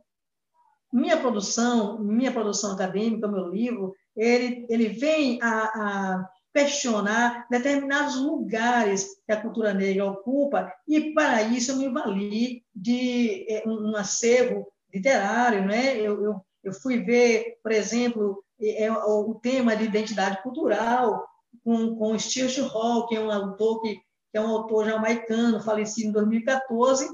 minha 0.92 1.16
produção, 1.16 1.98
minha 1.98 2.32
produção 2.32 2.72
acadêmica, 2.72 3.28
meu 3.28 3.48
livro, 3.48 3.92
ele, 4.16 4.66
ele 4.68 4.88
vem 4.88 5.40
a, 5.42 5.64
a 5.64 6.28
questionar 6.52 7.46
determinados 7.50 8.16
lugares 8.16 9.08
que 9.26 9.32
a 9.32 9.40
cultura 9.40 9.74
negra 9.74 10.06
ocupa, 10.06 10.72
e 10.86 11.12
para 11.12 11.42
isso 11.42 11.72
eu 11.72 11.76
me 11.76 11.88
vali 11.88 12.64
de 12.74 13.44
é, 13.48 13.68
um 13.68 13.96
acervo 13.96 14.66
literário. 14.92 15.66
Né? 15.66 15.98
Eu, 15.98 16.22
eu, 16.22 16.40
eu 16.62 16.72
fui 16.72 16.98
ver, 16.98 17.58
por 17.62 17.72
exemplo, 17.72 18.44
é, 18.60 18.90
o 18.90 19.34
tema 19.42 19.76
de 19.76 19.84
identidade 19.84 20.42
cultural 20.42 21.26
com, 21.64 21.96
com 21.96 22.18
Stuart 22.18 22.56
Hall, 22.58 23.06
que 23.06 23.16
é 23.16 23.20
um 23.20 23.30
autor 23.30 23.80
que, 23.80 23.94
que 23.96 24.38
é 24.38 24.40
um 24.40 24.48
autor 24.48 24.84
jamaicano, 24.84 25.62
falecido 25.62 26.10
em 26.10 26.12
2014. 26.12 27.08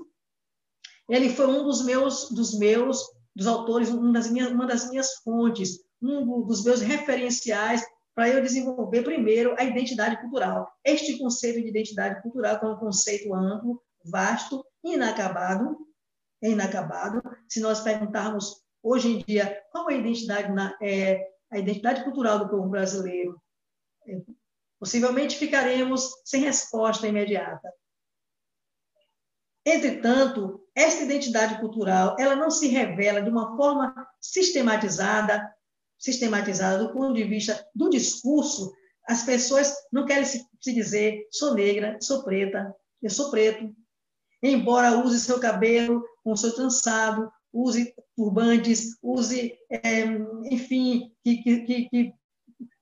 Ele 1.09 1.31
foi 1.31 1.47
um 1.47 1.65
dos 1.65 1.85
meus, 1.85 2.31
dos 2.31 2.59
meus, 2.59 3.03
dos 3.35 3.47
autores, 3.47 3.89
uma 3.91 4.13
das 4.13 4.31
minhas, 4.31 4.51
uma 4.51 4.67
das 4.67 4.91
minhas 4.91 5.15
fontes, 5.25 5.79
um 6.03 6.43
dos 6.47 6.65
meus 6.65 6.81
referenciais 6.81 7.85
para 8.15 8.29
eu 8.29 8.43
desenvolver 8.43 9.03
primeiro 9.03 9.55
a 9.59 9.65
identidade 9.65 10.21
cultural. 10.21 10.71
Este 10.85 11.19
conceito 11.19 11.61
de 11.63 11.69
identidade 11.69 12.21
cultural 12.23 12.59
é 12.61 12.67
um 12.67 12.77
conceito 12.77 13.35
amplo, 13.35 13.81
vasto, 14.05 14.65
inacabado, 14.85 15.77
é 16.43 16.51
inacabado. 16.51 17.23
Se 17.49 17.61
nós 17.61 17.81
perguntarmos 17.81 18.63
hoje 18.83 19.09
em 19.09 19.19
dia 19.25 19.63
qual 19.71 19.89
é 19.91 19.95
a 19.95 19.99
identidade, 19.99 20.53
na, 20.53 20.77
é, 20.83 21.21
a 21.51 21.59
identidade 21.59 22.03
cultural 22.05 22.39
do 22.39 22.49
povo 22.49 22.69
brasileiro, 22.69 23.41
é, 24.07 24.21
possivelmente 24.81 25.37
ficaremos 25.37 26.11
sem 26.25 26.40
resposta 26.40 27.07
imediata. 27.07 27.73
Entretanto, 29.64 30.66
esta 30.75 31.05
identidade 31.05 31.61
cultural, 31.61 32.16
ela 32.19 32.35
não 32.35 32.51
se 32.51 32.66
revela 32.66 33.23
de 33.23 33.29
uma 33.29 33.57
forma 33.57 33.95
sistematizada 34.19 35.55
sistematizada 36.01 36.83
do 36.83 36.93
ponto 36.93 37.12
de 37.12 37.25
vista 37.25 37.64
do 37.75 37.90
discurso, 37.90 38.73
as 39.07 39.23
pessoas 39.23 39.75
não 39.93 40.07
querem 40.07 40.25
se, 40.25 40.45
se 40.59 40.73
dizer 40.73 41.29
sou 41.31 41.55
negra, 41.55 41.99
sou 42.01 42.25
preta, 42.25 42.75
eu 43.03 43.11
sou 43.11 43.31
preto. 43.31 43.75
Embora 44.43 44.99
use 44.99 45.21
seu 45.21 45.38
cabelo 45.38 46.03
com 46.25 46.35
seu 46.35 46.55
trançado, 46.55 47.31
use 47.53 47.95
turbantes, 48.16 48.97
use, 49.03 49.59
é, 49.71 50.05
enfim, 50.51 51.12
que, 51.23 51.43
que, 51.43 51.88
que, 51.88 52.12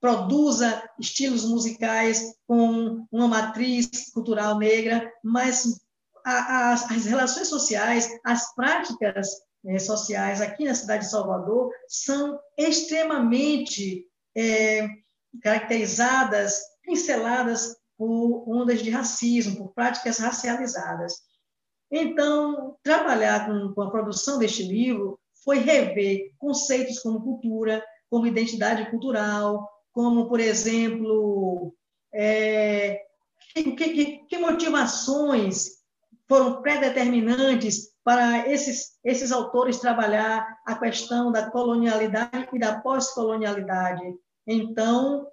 produza 0.00 0.88
estilos 0.98 1.44
musicais 1.44 2.34
com 2.46 3.06
uma 3.10 3.28
matriz 3.28 4.10
cultural 4.12 4.58
negra, 4.58 5.10
mas 5.22 5.80
as, 6.24 7.06
relações 7.06 7.48
sociais, 7.48 8.08
as 8.24 8.54
práticas 8.54 9.28
é, 9.66 9.78
sociais 9.78 10.40
aqui 10.40 10.64
na 10.64 10.74
cidade 10.74 11.04
de 11.04 11.10
Salvador 11.10 11.70
são 11.88 12.38
extremamente 12.56 14.06
é, 14.36 14.88
caracterizadas, 15.42 16.60
pinceladas 16.82 17.76
por 17.96 18.44
ondas 18.48 18.80
de 18.80 18.90
racismo, 18.90 19.56
por 19.56 19.74
práticas 19.74 20.18
racializadas. 20.18 21.14
Então, 21.90 22.76
trabalhar 22.82 23.46
com, 23.46 23.74
com 23.74 23.82
a 23.82 23.90
produção 23.90 24.38
deste 24.38 24.62
livro 24.62 25.18
foi 25.42 25.58
rever 25.58 26.30
conceitos 26.38 27.00
como 27.00 27.22
cultura, 27.22 27.82
como 28.10 28.26
identidade 28.26 28.88
cultural, 28.90 29.68
como, 29.98 30.28
por 30.28 30.38
exemplo, 30.38 31.74
é, 32.14 33.00
que, 33.52 33.72
que, 33.72 34.18
que 34.28 34.38
motivações 34.38 35.70
foram 36.28 36.62
predeterminantes 36.62 37.88
para 38.04 38.48
esses, 38.48 38.92
esses 39.02 39.32
autores 39.32 39.80
trabalhar 39.80 40.56
a 40.64 40.78
questão 40.78 41.32
da 41.32 41.50
colonialidade 41.50 42.48
e 42.52 42.60
da 42.60 42.80
pós-colonialidade. 42.80 44.04
Então, 44.46 45.26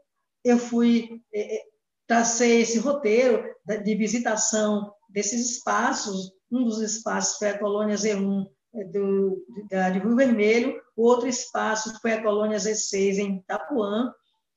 eu 0.44 0.58
fui 0.58 1.22
é, 1.32 1.62
tracei 2.08 2.62
esse 2.62 2.80
roteiro 2.80 3.48
de 3.84 3.96
visitação 3.96 4.92
desses 5.08 5.58
espaços. 5.58 6.32
Um 6.52 6.64
dos 6.64 6.82
espaços 6.82 7.38
foi 7.38 7.50
a 7.50 7.60
colônia 7.60 7.96
Z1 7.98 8.48
do, 8.92 9.46
da, 9.70 9.92
de 9.92 10.00
Rio 10.00 10.16
Vermelho, 10.16 10.82
outro 10.98 11.28
espaço 11.28 12.02
foi 12.02 12.14
a 12.14 12.24
colônia 12.24 12.58
Z6 12.58 13.20
em 13.20 13.36
Itapuã. 13.38 14.12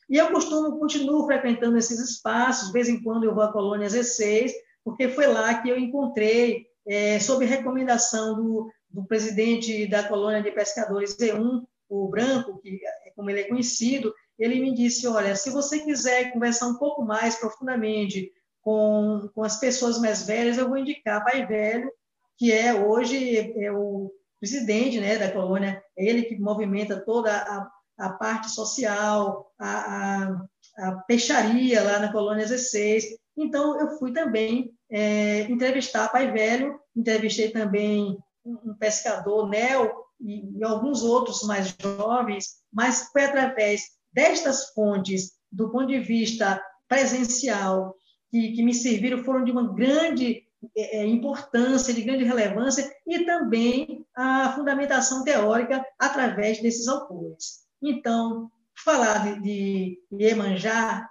E 0.09 0.17
eu 0.17 0.31
costumo, 0.31 0.79
continuo 0.79 1.27
frequentando 1.27 1.77
esses 1.77 2.01
espaços, 2.01 2.69
de 2.69 2.73
vez 2.73 2.89
em 2.89 3.03
quando 3.03 3.25
eu 3.25 3.35
vou 3.35 3.43
à 3.43 3.53
colônia 3.53 3.89
Z6, 3.89 4.53
porque 4.83 5.09
foi 5.09 5.27
lá 5.27 5.61
que 5.61 5.69
eu 5.69 5.79
encontrei 5.79 6.67
é, 6.87 7.21
sob 7.21 7.45
recomendação 7.45 8.35
do, 8.35 8.71
do, 8.89 9.05
presidente 9.05 9.87
da 9.87 10.03
colônia 10.03 10.43
de 10.43 10.51
pescadores 10.51 11.15
Z1, 11.17 11.63
o 11.91 12.09
Branco, 12.09 12.59
que 12.61 12.81
é 13.05 13.11
como 13.15 13.29
ele 13.29 13.41
é 13.41 13.49
conhecido, 13.49 14.15
ele 14.39 14.61
me 14.61 14.75
disse, 14.75 15.07
olha, 15.07 15.37
se 15.37 15.51
você 15.51 15.81
quiser 15.81 16.33
conversar 16.33 16.69
um 16.69 16.79
pouco 16.79 17.05
mais 17.05 17.37
profundamente 17.37 18.33
com, 18.63 19.29
com 19.35 19.43
as 19.43 19.59
pessoas 19.59 19.99
mais 19.99 20.27
velhas, 20.27 20.57
eu 20.57 20.69
vou 20.69 20.79
indicar 20.79 21.25
Pai 21.25 21.45
Velho, 21.47 21.91
que 22.39 22.53
é 22.53 22.73
hoje 22.73 23.53
é 23.63 23.71
o 23.73 24.11
presidente 24.41 25.01
né, 25.01 25.19
da 25.19 25.31
colônia, 25.31 25.83
é 25.97 26.05
ele 26.05 26.23
que 26.23 26.39
movimenta 26.39 26.99
toda 27.05 27.35
a, 27.35 27.71
a 27.99 28.11
parte 28.11 28.51
social, 28.51 29.53
a, 29.59 29.69
a, 29.69 30.47
a 30.79 30.93
peixaria 31.03 31.83
lá 31.83 31.99
na 31.99 32.13
colônia 32.13 32.47
16. 32.47 33.05
Então, 33.37 33.79
eu 33.81 33.99
fui 33.99 34.13
também 34.13 34.73
é, 34.91 35.43
entrevistar 35.43 36.09
Pai 36.09 36.31
Velho, 36.31 36.79
entrevistei 36.97 37.51
também 37.51 38.17
um 38.45 38.75
pescador, 38.75 39.49
Nel, 39.49 39.93
e, 40.21 40.59
e 40.59 40.65
alguns 40.65 41.03
outros 41.03 41.43
mais 41.43 41.75
jovens, 41.81 42.57
mas 42.73 43.09
foi 43.13 43.25
através 43.25 43.83
destas 44.13 44.71
fontes, 44.73 45.33
do 45.51 45.71
ponto 45.71 45.87
de 45.87 46.01
vista 46.01 46.63
presencial, 46.89 47.95
que, 48.31 48.53
que 48.53 48.63
me 48.63 48.75
serviram, 48.75 49.25
foram 49.25 49.45
de 49.45 49.51
uma 49.51 49.73
grande 49.75 50.43
é, 50.77 50.99
é 50.99 51.07
importância, 51.07 51.95
de 51.95 52.03
grande 52.03 52.25
relevância, 52.25 52.91
e 53.07 53.25
também 53.25 54.05
a 54.15 54.53
fundamentação 54.55 55.23
teórica 55.25 55.85
através 55.99 56.61
desses 56.61 56.89
autores. 56.89 57.68
Então, 57.83 58.51
falar 58.75 59.41
de, 59.41 60.01
de 60.11 60.25
Iemanjá 60.25 61.09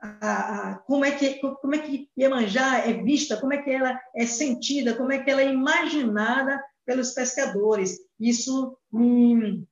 a, 0.00 0.70
a, 0.70 0.74
como 0.78 1.04
é 1.04 1.10
que 1.10 1.40
como 1.40 1.74
é 1.74 1.78
que 1.78 2.08
Iemanjá 2.16 2.78
é 2.78 2.92
vista, 3.02 3.36
como 3.36 3.52
é 3.52 3.62
que 3.62 3.70
ela 3.70 4.00
é 4.14 4.26
sentida, 4.26 4.94
como 4.94 5.12
é 5.12 5.18
que 5.18 5.30
ela 5.30 5.42
é 5.42 5.52
imaginada 5.52 6.62
pelos 6.86 7.12
pescadores. 7.12 7.98
Isso 8.18 8.78
me, 8.92 9.66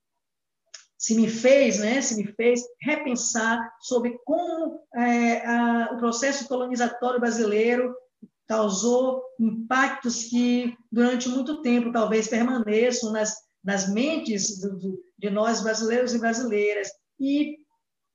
se 0.99 1.15
me 1.15 1.29
fez, 1.29 1.79
né, 1.79 2.03
se 2.03 2.17
me 2.17 2.27
fez 2.33 2.61
repensar 2.81 3.59
sobre 3.81 4.19
como 4.25 4.81
é, 4.95 5.47
a, 5.47 5.91
o 5.93 5.99
processo 5.99 6.47
colonizatório 6.49 7.21
brasileiro 7.21 7.95
causou 8.47 9.23
impactos 9.41 10.25
que 10.25 10.77
durante 10.91 11.29
muito 11.29 11.63
tempo 11.63 11.91
talvez 11.91 12.29
permaneçam 12.29 13.13
nas, 13.13 13.35
nas 13.67 13.93
mentes 13.93 14.61
do, 14.61 14.79
do, 14.79 15.03
de 15.19 15.29
nós 15.29 15.61
brasileiros 15.61 16.15
e 16.15 16.19
brasileiras 16.21 16.89
e 17.19 17.57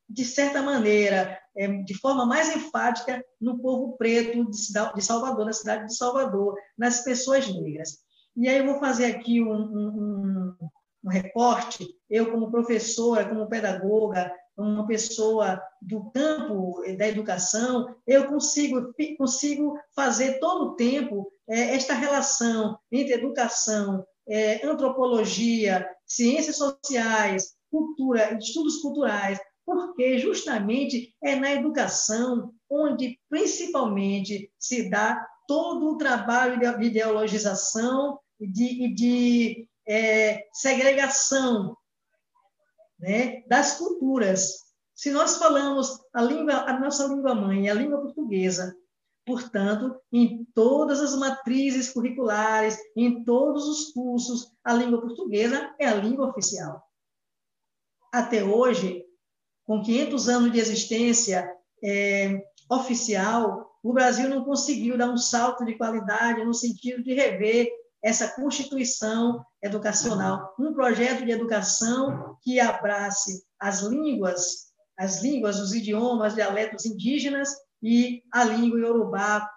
de 0.10 0.24
certa 0.24 0.62
maneira 0.62 1.38
é, 1.56 1.68
de 1.68 1.94
forma 1.94 2.26
mais 2.26 2.56
enfática 2.56 3.24
no 3.40 3.60
povo 3.60 3.98
preto 3.98 4.50
de 4.50 5.04
Salvador, 5.04 5.46
na 5.46 5.54
cidade 5.54 5.88
de 5.88 5.96
Salvador, 5.96 6.56
nas 6.78 7.04
pessoas 7.04 7.48
negras. 7.48 8.00
E 8.36 8.48
aí 8.48 8.60
eu 8.60 8.66
vou 8.66 8.80
fazer 8.80 9.06
aqui 9.06 9.42
um, 9.42 9.54
um, 9.54 10.56
um 11.04 11.10
recorte, 11.10 11.86
eu 12.10 12.32
como 12.32 12.50
professora, 12.50 13.28
como 13.28 13.50
pedagoga, 13.50 14.34
uma 14.58 14.86
pessoa 14.86 15.62
do 15.82 16.12
campo 16.12 16.82
da 16.98 17.08
educação, 17.08 17.96
eu 18.06 18.28
consigo, 18.28 18.94
consigo 19.18 19.78
fazer 19.96 20.40
todo 20.40 20.68
o 20.68 20.76
tempo 20.76 21.32
é, 21.50 21.76
esta 21.76 21.94
relação 21.94 22.78
entre 22.92 23.14
educação, 23.14 24.06
é, 24.32 24.66
antropologia, 24.66 25.86
ciências 26.06 26.56
sociais, 26.56 27.54
cultura, 27.70 28.38
estudos 28.38 28.78
culturais, 28.78 29.38
porque 29.66 30.18
justamente 30.18 31.14
é 31.22 31.36
na 31.36 31.52
educação 31.52 32.54
onde 32.70 33.20
principalmente 33.30 34.50
se 34.58 34.90
dá 34.90 35.28
todo 35.46 35.90
o 35.90 35.98
trabalho 35.98 36.58
de 36.60 36.86
ideologização 36.86 38.18
e 38.40 38.48
de, 38.48 38.94
de 38.94 39.68
é, 39.86 40.48
segregação 40.54 41.76
né, 42.98 43.44
das 43.48 43.78
culturas. 43.78 44.62
Se 44.96 45.12
nós 45.12 45.36
falamos 45.36 46.00
a, 46.14 46.22
língua, 46.22 46.54
a 46.54 46.80
nossa 46.80 47.06
língua 47.08 47.36
mãe, 47.36 47.70
a 47.70 47.74
língua 47.74 48.00
portuguesa, 48.00 48.74
portanto, 49.32 49.96
em 50.12 50.46
todas 50.54 51.00
as 51.00 51.16
matrizes 51.16 51.90
curriculares, 51.90 52.78
em 52.98 53.24
todos 53.24 53.66
os 53.66 53.94
cursos, 53.94 54.52
a 54.62 54.74
língua 54.74 55.00
portuguesa 55.00 55.74
é 55.80 55.88
a 55.88 55.96
língua 55.96 56.28
oficial. 56.28 56.84
Até 58.14 58.44
hoje, 58.44 59.06
com 59.66 59.82
500 59.82 60.28
anos 60.28 60.52
de 60.52 60.60
existência 60.60 61.50
é, 61.82 62.44
oficial, 62.70 63.72
o 63.82 63.94
Brasil 63.94 64.28
não 64.28 64.44
conseguiu 64.44 64.98
dar 64.98 65.10
um 65.10 65.18
salto 65.18 65.64
de 65.64 65.78
qualidade 65.78 66.44
no 66.44 66.54
sentido 66.54 67.02
de 67.02 67.14
rever 67.14 67.70
essa 68.04 68.28
constituição 68.36 69.46
educacional, 69.64 70.54
um 70.60 70.74
projeto 70.74 71.24
de 71.24 71.32
educação 71.32 72.36
que 72.42 72.60
abrace 72.60 73.46
as 73.58 73.82
línguas, 73.82 74.74
as 74.98 75.22
línguas, 75.24 75.58
os 75.58 75.74
idiomas, 75.74 76.36
dialetos 76.36 76.86
indígenas 76.86 77.56
e 77.82 78.24
a 78.32 78.44
língua 78.44 78.80
iorubá, 78.80 79.50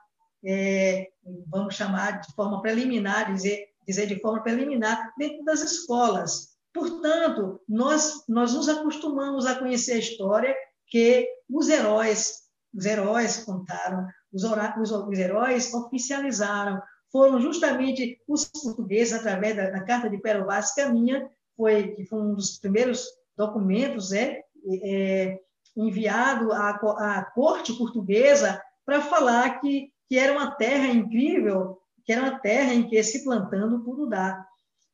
é, 0.45 1.09
vamos 1.49 1.75
chamar 1.75 2.21
de 2.21 2.33
forma 2.35 2.61
preliminar, 2.63 3.33
dizer, 3.33 3.69
dizer 3.87 4.07
de 4.07 4.21
forma 4.21 4.43
preliminar, 4.43 5.13
dentro 5.19 5.45
das 5.45 5.63
escolas. 5.63 6.55
Portanto, 6.73 7.61
nós, 7.69 8.25
nós 8.29 8.53
nos 8.55 8.69
acostumamos 8.69 9.47
a 9.47 9.57
conhecer 9.57 9.93
a 9.93 9.99
história 9.99 10.55
que 10.89 11.29
os 11.49 11.69
heróis, 11.69 12.43
os 12.75 12.85
heróis 12.85 13.45
contaram, 13.45 14.07
os, 14.33 14.43
os, 14.43 14.91
os 14.91 15.19
heróis 15.19 15.73
oficializaram, 15.73 16.83
foram 17.13 17.41
justamente 17.41 18.21
os 18.27 18.47
portugueses, 18.47 19.13
através 19.13 19.57
da, 19.57 19.71
da 19.71 19.85
Carta 19.85 20.11
de 20.11 20.19
Pero 20.19 20.47
Vaz 20.47 20.75
Caminha, 20.75 21.31
foi, 21.57 21.95
que 21.95 22.05
foi 22.07 22.21
um 22.21 22.35
dos 22.35 22.59
primeiros 22.59 23.07
documentos 23.37 24.13
é, 24.13 24.43
é 24.83 25.39
enviado 25.77 26.53
à, 26.53 26.71
à 26.71 27.25
corte 27.25 27.73
portuguesa 27.75 28.63
para 28.85 29.01
falar 29.01 29.61
que, 29.61 29.93
que 30.09 30.19
era 30.19 30.33
uma 30.33 30.53
terra 30.53 30.87
incrível, 30.87 31.79
que 32.05 32.13
era 32.13 32.23
uma 32.23 32.39
terra 32.39 32.73
em 32.73 32.89
que 32.89 33.03
se 33.03 33.25
plantando 33.25 33.83
tudo 33.83 34.09
dá. 34.09 34.47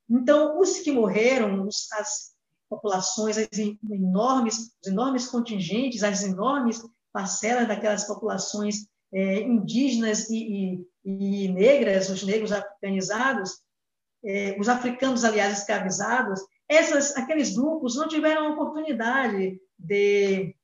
Então, 0.08 0.58
os 0.58 0.78
que 0.78 0.90
morreram, 0.90 1.66
as 1.66 2.30
populações, 2.68 3.36
as 3.36 3.48
enormes, 3.90 4.72
os 4.80 4.88
enormes 4.88 5.26
contingentes, 5.26 6.02
as 6.02 6.22
enormes 6.22 6.82
parcelas 7.12 7.66
daquelas 7.66 8.04
populações 8.04 8.86
é, 9.12 9.40
indígenas 9.40 10.30
e, 10.30 10.86
e, 11.04 11.44
e, 11.44 11.48
negras, 11.48 12.08
os 12.08 12.22
negros 12.22 12.52
africanizados, 12.52 13.58
é, 14.24 14.56
os 14.58 14.68
africanos, 14.68 15.24
aliás, 15.24 15.58
escravizados, 15.58 16.40
essas, 16.68 17.16
aqueles 17.16 17.56
grupos 17.56 17.96
não 17.96 18.06
tiveram 18.06 18.46
a 18.46 18.50
oportunidade 18.50 19.60
de, 19.76 20.54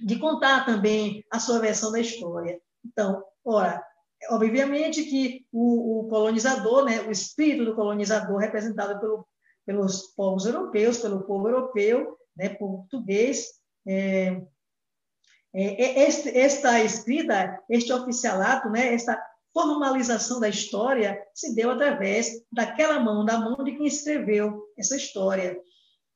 de 0.00 0.18
contar 0.18 0.64
também 0.64 1.24
a 1.30 1.38
sua 1.38 1.58
versão 1.58 1.90
da 1.90 2.00
história. 2.00 2.60
Então, 2.84 3.22
ora, 3.44 3.82
obviamente 4.30 5.04
que 5.04 5.46
o, 5.52 6.00
o 6.00 6.08
colonizador, 6.08 6.84
né, 6.84 7.02
o 7.02 7.10
espírito 7.10 7.64
do 7.64 7.74
colonizador 7.74 8.38
representado 8.38 8.98
pelo, 9.00 9.26
pelos 9.66 10.02
povos 10.14 10.46
europeus, 10.46 10.98
pelo 10.98 11.24
povo 11.24 11.48
europeu, 11.48 12.16
né, 12.36 12.50
português, 12.50 13.46
é, 13.86 14.40
é, 15.54 15.84
é, 15.84 16.08
este, 16.08 16.36
esta 16.36 16.82
escrita, 16.82 17.58
este 17.68 17.92
oficialato, 17.92 18.68
né, 18.68 18.92
esta 18.94 19.20
formalização 19.52 20.38
da 20.38 20.48
história 20.48 21.20
se 21.34 21.54
deu 21.54 21.70
através 21.70 22.30
daquela 22.52 23.00
mão, 23.00 23.24
da 23.24 23.40
mão 23.40 23.64
de 23.64 23.76
quem 23.76 23.86
escreveu 23.86 24.62
essa 24.78 24.96
história. 24.96 25.58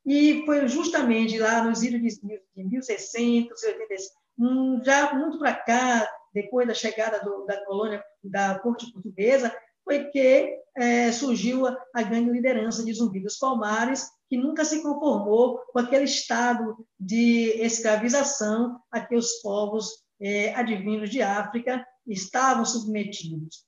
E 0.05 0.45
foi 0.45 0.67
justamente 0.69 1.39
lá 1.39 1.63
nos 1.63 1.83
idos 1.83 2.01
de 2.01 2.41
1685, 2.57 4.85
já 4.85 5.15
muito 5.15 5.39
para 5.39 5.55
cá, 5.55 6.09
depois 6.35 6.67
da 6.67 6.75
chegada 6.75 7.21
do, 7.21 7.45
da 7.45 7.65
colônia, 7.65 8.03
da 8.23 8.59
corte 8.59 8.91
portuguesa, 8.93 9.55
foi 9.85 10.11
que 10.11 10.59
é, 10.77 11.13
surgiu 11.13 11.67
a, 11.67 11.77
a, 11.95 12.03
grande 12.03 12.31
liderança 12.31 12.85
de 12.85 12.93
Zumbi 12.93 13.21
dos 13.21 13.37
Palmares, 13.37 14.09
que 14.29 14.37
nunca 14.37 14.65
se 14.65 14.83
conformou 14.83 15.59
com 15.73 15.79
aquele 15.79 16.05
estado 16.05 16.77
de 16.99 17.61
escravização 17.63 18.81
a 18.91 19.01
que 19.01 19.15
os 19.15 19.41
povos 19.43 20.03
é, 20.21 20.55
advindos 20.55 21.11
de 21.11 21.23
África 21.23 21.87
estavam 22.07 22.65
submetidos. 22.65 23.65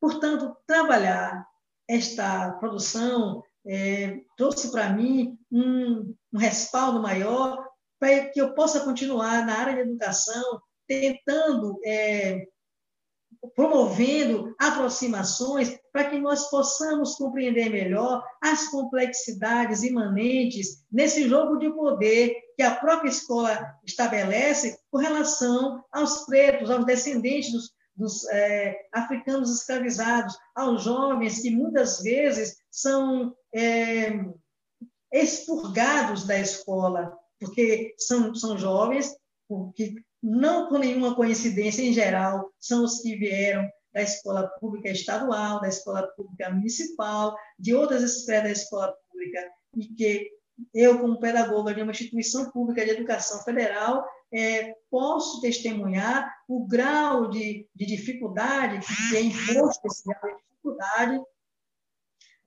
Portanto, 0.00 0.56
trabalhar 0.66 1.46
esta 1.88 2.52
produção 2.52 3.42
é, 3.66 4.20
trouxe 4.36 4.70
para 4.70 4.90
mim 4.90 5.38
um, 5.50 6.14
um 6.32 6.38
respaldo 6.38 7.00
maior 7.00 7.66
para 7.98 8.28
que 8.28 8.40
eu 8.40 8.54
possa 8.54 8.80
continuar 8.80 9.44
na 9.46 9.58
área 9.58 9.74
de 9.74 9.90
educação, 9.90 10.60
tentando 10.86 11.80
é, 11.84 12.46
promovendo 13.54 14.54
aproximações 14.58 15.78
para 15.92 16.10
que 16.10 16.18
nós 16.18 16.50
possamos 16.50 17.14
compreender 17.14 17.70
melhor 17.70 18.24
as 18.42 18.68
complexidades 18.68 19.82
imanentes 19.82 20.84
nesse 20.90 21.28
jogo 21.28 21.58
de 21.58 21.70
poder 21.70 22.34
que 22.56 22.62
a 22.62 22.74
própria 22.74 23.08
escola 23.08 23.74
estabelece 23.84 24.78
com 24.90 24.98
relação 24.98 25.84
aos 25.92 26.24
pretos, 26.24 26.70
aos 26.70 26.84
descendentes 26.84 27.52
dos, 27.52 27.70
dos 27.94 28.28
é, 28.28 28.76
africanos 28.92 29.50
escravizados, 29.50 30.36
aos 30.54 30.82
jovens 30.82 31.40
que 31.40 31.50
muitas 31.50 32.00
vezes 32.00 32.56
são 32.70 33.34
é, 33.56 34.12
expurgados 35.10 36.26
da 36.26 36.38
escola, 36.38 37.16
porque 37.40 37.94
são, 37.96 38.34
são 38.34 38.58
jovens 38.58 39.16
que 39.74 39.94
não 40.22 40.68
por 40.68 40.78
nenhuma 40.78 41.14
coincidência 41.14 41.82
em 41.82 41.92
geral, 41.92 42.52
são 42.60 42.84
os 42.84 43.00
que 43.00 43.16
vieram 43.16 43.68
da 43.94 44.02
escola 44.02 44.48
pública 44.60 44.90
estadual, 44.90 45.60
da 45.60 45.68
escola 45.68 46.06
pública 46.08 46.50
municipal, 46.50 47.34
de 47.58 47.74
outras 47.74 48.02
esferas 48.02 48.44
da 48.44 48.50
escola 48.50 48.94
pública, 49.10 49.40
e 49.76 49.86
que 49.86 50.30
eu, 50.74 50.98
como 50.98 51.20
pedagoga 51.20 51.72
de 51.72 51.80
uma 51.80 51.92
instituição 51.92 52.50
pública 52.50 52.84
de 52.84 52.90
educação 52.90 53.42
federal, 53.42 54.04
é, 54.32 54.74
posso 54.90 55.40
testemunhar 55.40 56.30
o 56.48 56.66
grau 56.66 57.28
de, 57.30 57.66
de 57.74 57.86
dificuldade 57.86 58.80
que 58.80 59.16
é 59.16 59.20
imposto 59.20 59.86
esse 59.86 60.02
grau 60.04 60.34
de 60.34 60.42
dificuldade 60.42 61.20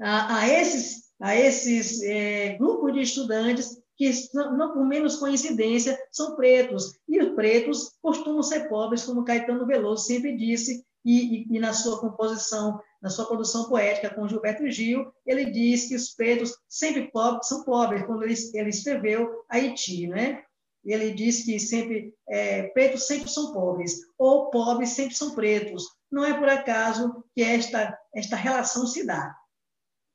a, 0.02 0.40
a 0.40 0.50
esses, 0.50 1.04
a 1.20 1.36
esses 1.36 2.02
é, 2.04 2.56
grupos 2.58 2.94
de 2.94 3.02
estudantes 3.02 3.78
que, 3.98 4.10
não 4.34 4.74
por 4.74 4.86
menos 4.86 5.18
coincidência, 5.18 6.00
são 6.12 6.36
pretos. 6.36 6.98
E 7.08 7.22
os 7.22 7.36
pretos 7.36 7.92
costumam 8.02 8.42
ser 8.42 8.70
pobres, 8.70 9.04
como 9.04 9.26
Caetano 9.26 9.66
Veloso 9.66 10.06
sempre 10.06 10.38
disse, 10.38 10.86
e, 11.04 11.44
e, 11.44 11.48
e, 11.56 11.60
na 11.60 11.74
sua 11.74 12.00
composição, 12.00 12.80
na 13.02 13.10
sua 13.10 13.26
produção 13.26 13.68
poética 13.70 14.14
com 14.14 14.28
Gilberto 14.28 14.70
Gil, 14.70 15.12
ele 15.26 15.46
diz 15.46 15.88
que 15.88 15.96
os 15.96 16.14
pretos 16.14 16.54
sempre 16.68 17.10
pobres 17.12 17.48
são 17.48 17.64
pobres, 17.64 18.06
quando 18.06 18.24
ele, 18.24 18.36
ele 18.54 18.70
escreveu 18.70 19.44
Haiti, 19.50 20.08
né? 20.08 20.44
Ele 20.86 21.12
diz 21.12 21.44
que 21.44 21.60
sempre 21.60 22.14
é, 22.28 22.64
pretos 22.64 23.06
sempre 23.06 23.30
são 23.30 23.52
pobres, 23.52 24.00
ou 24.18 24.50
pobres 24.50 24.92
sempre 24.92 25.16
são 25.16 25.36
pretos. 25.36 25.84
Não 26.10 26.24
é 26.24 26.34
por 26.34 26.48
acaso 26.48 27.24
que 27.36 27.42
esta, 27.42 27.98
esta 28.14 28.36
relação 28.36 28.88
se 28.88 29.06
dá. 29.06 29.36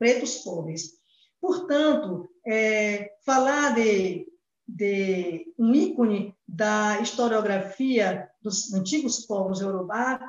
Pretos 0.05 0.37
pobres. 0.41 0.91
Portanto, 1.41 2.29
é, 2.47 3.11
falar 3.25 3.75
de, 3.75 4.27
de 4.69 5.47
um 5.59 5.73
ícone 5.75 6.37
da 6.47 7.01
historiografia 7.01 8.29
dos 8.43 8.71
antigos 8.75 9.25
povos 9.25 9.63
iorubá 9.63 10.21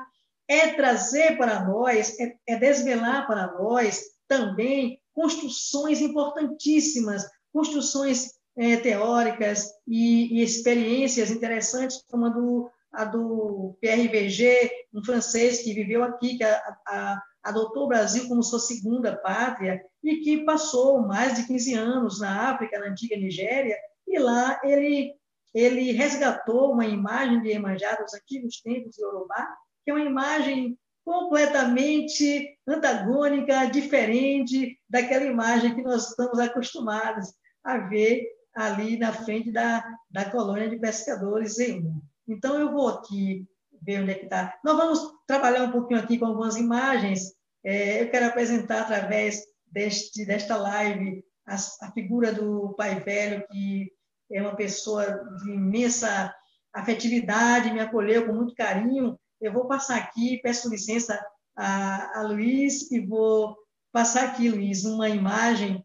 é 0.48 0.72
trazer 0.72 1.36
para 1.36 1.62
nós, 1.66 2.18
é, 2.18 2.38
é 2.46 2.58
desvelar 2.58 3.26
para 3.26 3.52
nós 3.58 4.00
também 4.26 4.98
construções 5.12 6.00
importantíssimas, 6.00 7.26
construções 7.52 8.30
é, 8.56 8.78
teóricas 8.78 9.68
e, 9.86 10.38
e, 10.38 10.42
experiências 10.42 11.30
interessantes, 11.30 12.02
como 12.08 12.24
a 12.24 12.28
do, 12.30 12.70
a 12.94 13.04
do 13.04 13.76
Pierre 13.78 14.08
Verger, 14.08 14.70
um 14.94 15.04
francês 15.04 15.60
que 15.60 15.74
viveu 15.74 16.02
aqui, 16.02 16.38
que 16.38 16.44
a, 16.44 16.78
a, 16.88 17.22
adotou 17.46 17.84
o 17.84 17.88
Brasil 17.88 18.28
como 18.28 18.42
sua 18.42 18.58
segunda 18.58 19.16
pátria 19.16 19.80
e 20.02 20.16
que 20.16 20.44
passou 20.44 21.00
mais 21.00 21.34
de 21.34 21.46
15 21.46 21.74
anos 21.74 22.20
na 22.20 22.50
África, 22.50 22.78
na 22.78 22.86
antiga 22.86 23.16
Nigéria, 23.16 23.76
e 24.06 24.18
lá 24.18 24.60
ele 24.64 25.14
ele 25.54 25.90
resgatou 25.90 26.72
uma 26.72 26.84
imagem 26.84 27.40
de 27.40 27.48
Iemanjá 27.48 27.94
dos 27.94 28.12
antigos 28.12 28.60
tempos 28.60 28.94
de 28.94 29.02
Yorubá, 29.02 29.48
que 29.82 29.90
é 29.90 29.94
uma 29.94 30.04
imagem 30.04 30.78
completamente 31.02 32.58
antagônica, 32.66 33.64
diferente 33.64 34.78
daquela 34.86 35.24
imagem 35.24 35.74
que 35.74 35.82
nós 35.82 36.10
estamos 36.10 36.38
acostumados 36.38 37.32
a 37.64 37.78
ver 37.78 38.26
ali 38.54 38.98
na 38.98 39.14
frente 39.14 39.50
da, 39.50 39.82
da 40.10 40.28
colônia 40.30 40.68
de 40.68 40.78
pescadores 40.78 41.58
em 41.58 41.90
Então, 42.28 42.58
eu 42.60 42.70
vou 42.70 42.88
aqui 42.88 43.46
ver 43.82 44.02
onde 44.02 44.12
é 44.12 44.14
que 44.14 44.24
está. 44.24 44.58
Nós 44.64 44.76
vamos 44.76 45.00
trabalhar 45.26 45.64
um 45.64 45.72
pouquinho 45.72 46.00
aqui 46.00 46.18
com 46.18 46.26
algumas 46.26 46.56
imagens. 46.56 47.34
É, 47.64 48.02
eu 48.02 48.10
quero 48.10 48.26
apresentar, 48.26 48.82
através 48.82 49.42
deste, 49.66 50.24
desta 50.24 50.56
live, 50.56 51.24
a, 51.46 51.54
a 51.54 51.92
figura 51.92 52.32
do 52.32 52.74
pai 52.74 53.00
velho, 53.00 53.46
que 53.48 53.92
é 54.30 54.40
uma 54.42 54.56
pessoa 54.56 55.04
de 55.42 55.50
imensa 55.50 56.34
afetividade, 56.74 57.72
me 57.72 57.80
acolheu 57.80 58.26
com 58.26 58.32
muito 58.32 58.54
carinho. 58.54 59.18
Eu 59.40 59.52
vou 59.52 59.66
passar 59.66 59.98
aqui, 59.98 60.40
peço 60.42 60.68
licença 60.68 61.18
a, 61.56 62.20
a 62.20 62.22
Luiz, 62.22 62.90
e 62.90 63.00
vou 63.00 63.56
passar 63.92 64.24
aqui, 64.24 64.48
Luiz, 64.48 64.84
uma 64.84 65.08
imagem 65.08 65.84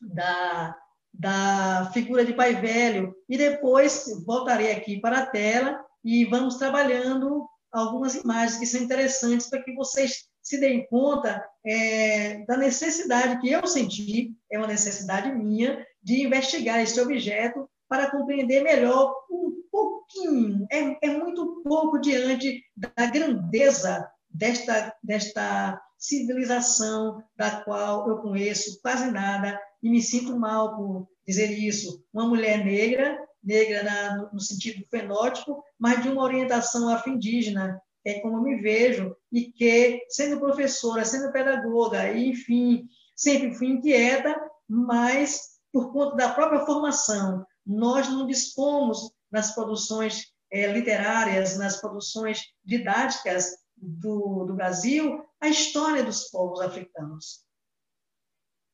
da, 0.00 0.76
da 1.12 1.90
figura 1.92 2.24
de 2.24 2.32
pai 2.32 2.54
velho, 2.54 3.14
e 3.28 3.36
depois 3.36 4.06
voltarei 4.24 4.72
aqui 4.72 5.00
para 5.00 5.20
a 5.20 5.26
tela 5.26 5.84
e 6.04 6.24
vamos 6.24 6.56
trabalhando 6.56 7.46
algumas 7.72 8.14
imagens 8.14 8.58
que 8.58 8.66
são 8.66 8.80
interessantes 8.80 9.48
para 9.48 9.62
que 9.62 9.74
vocês 9.74 10.28
se 10.42 10.58
deem 10.58 10.86
conta 10.86 11.44
é, 11.64 12.44
da 12.46 12.56
necessidade 12.56 13.40
que 13.40 13.50
eu 13.50 13.66
senti, 13.66 14.34
é 14.50 14.58
uma 14.58 14.66
necessidade 14.66 15.30
minha, 15.32 15.86
de 16.02 16.24
investigar 16.24 16.80
esse 16.80 17.00
objeto 17.00 17.68
para 17.88 18.10
compreender 18.10 18.62
melhor 18.62 19.14
um 19.30 19.62
pouquinho, 19.70 20.66
é, 20.70 21.06
é 21.06 21.18
muito 21.18 21.62
pouco 21.62 21.98
diante 21.98 22.62
da 22.76 23.06
grandeza 23.06 24.08
desta, 24.28 24.94
desta 25.02 25.80
civilização 25.98 27.22
da 27.36 27.62
qual 27.62 28.08
eu 28.08 28.18
conheço 28.18 28.80
quase 28.80 29.10
nada 29.10 29.60
e 29.82 29.90
me 29.90 30.00
sinto 30.00 30.38
mal 30.38 30.76
por 30.76 31.08
dizer 31.26 31.50
isso. 31.50 32.04
Uma 32.12 32.26
mulher 32.26 32.64
negra, 32.64 33.18
negra 33.42 33.82
na, 33.82 34.30
no 34.32 34.40
sentido 34.40 34.84
fenótipo, 34.90 35.62
mas 35.78 36.02
de 36.02 36.08
uma 36.08 36.22
orientação 36.22 36.88
afro-indígena, 36.88 37.80
é 38.04 38.20
como 38.20 38.42
me 38.42 38.56
vejo, 38.56 39.14
e 39.30 39.52
que, 39.52 40.04
sendo 40.08 40.40
professora, 40.40 41.04
sendo 41.04 41.32
pedagoga, 41.32 42.10
e, 42.10 42.30
enfim, 42.30 42.88
sempre 43.14 43.54
fui 43.54 43.68
inquieta, 43.68 44.34
mas 44.68 45.58
por 45.72 45.92
conta 45.92 46.16
da 46.16 46.32
própria 46.32 46.64
formação, 46.64 47.44
nós 47.66 48.08
não 48.08 48.26
dispomos 48.26 49.12
nas 49.30 49.54
produções 49.54 50.32
é, 50.50 50.66
literárias, 50.66 51.56
nas 51.56 51.80
produções 51.80 52.42
didáticas 52.64 53.56
do, 53.76 54.44
do 54.44 54.54
Brasil, 54.54 55.24
a 55.40 55.48
história 55.48 56.02
dos 56.02 56.24
povos 56.30 56.60
africanos. 56.60 57.44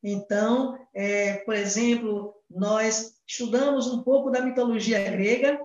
Então, 0.02 0.78
é, 0.94 1.38
por 1.38 1.54
exemplo, 1.54 2.34
nós 2.50 3.14
estudamos 3.26 3.86
um 3.88 4.02
pouco 4.02 4.30
da 4.30 4.40
mitologia 4.40 5.02
grega 5.10 5.60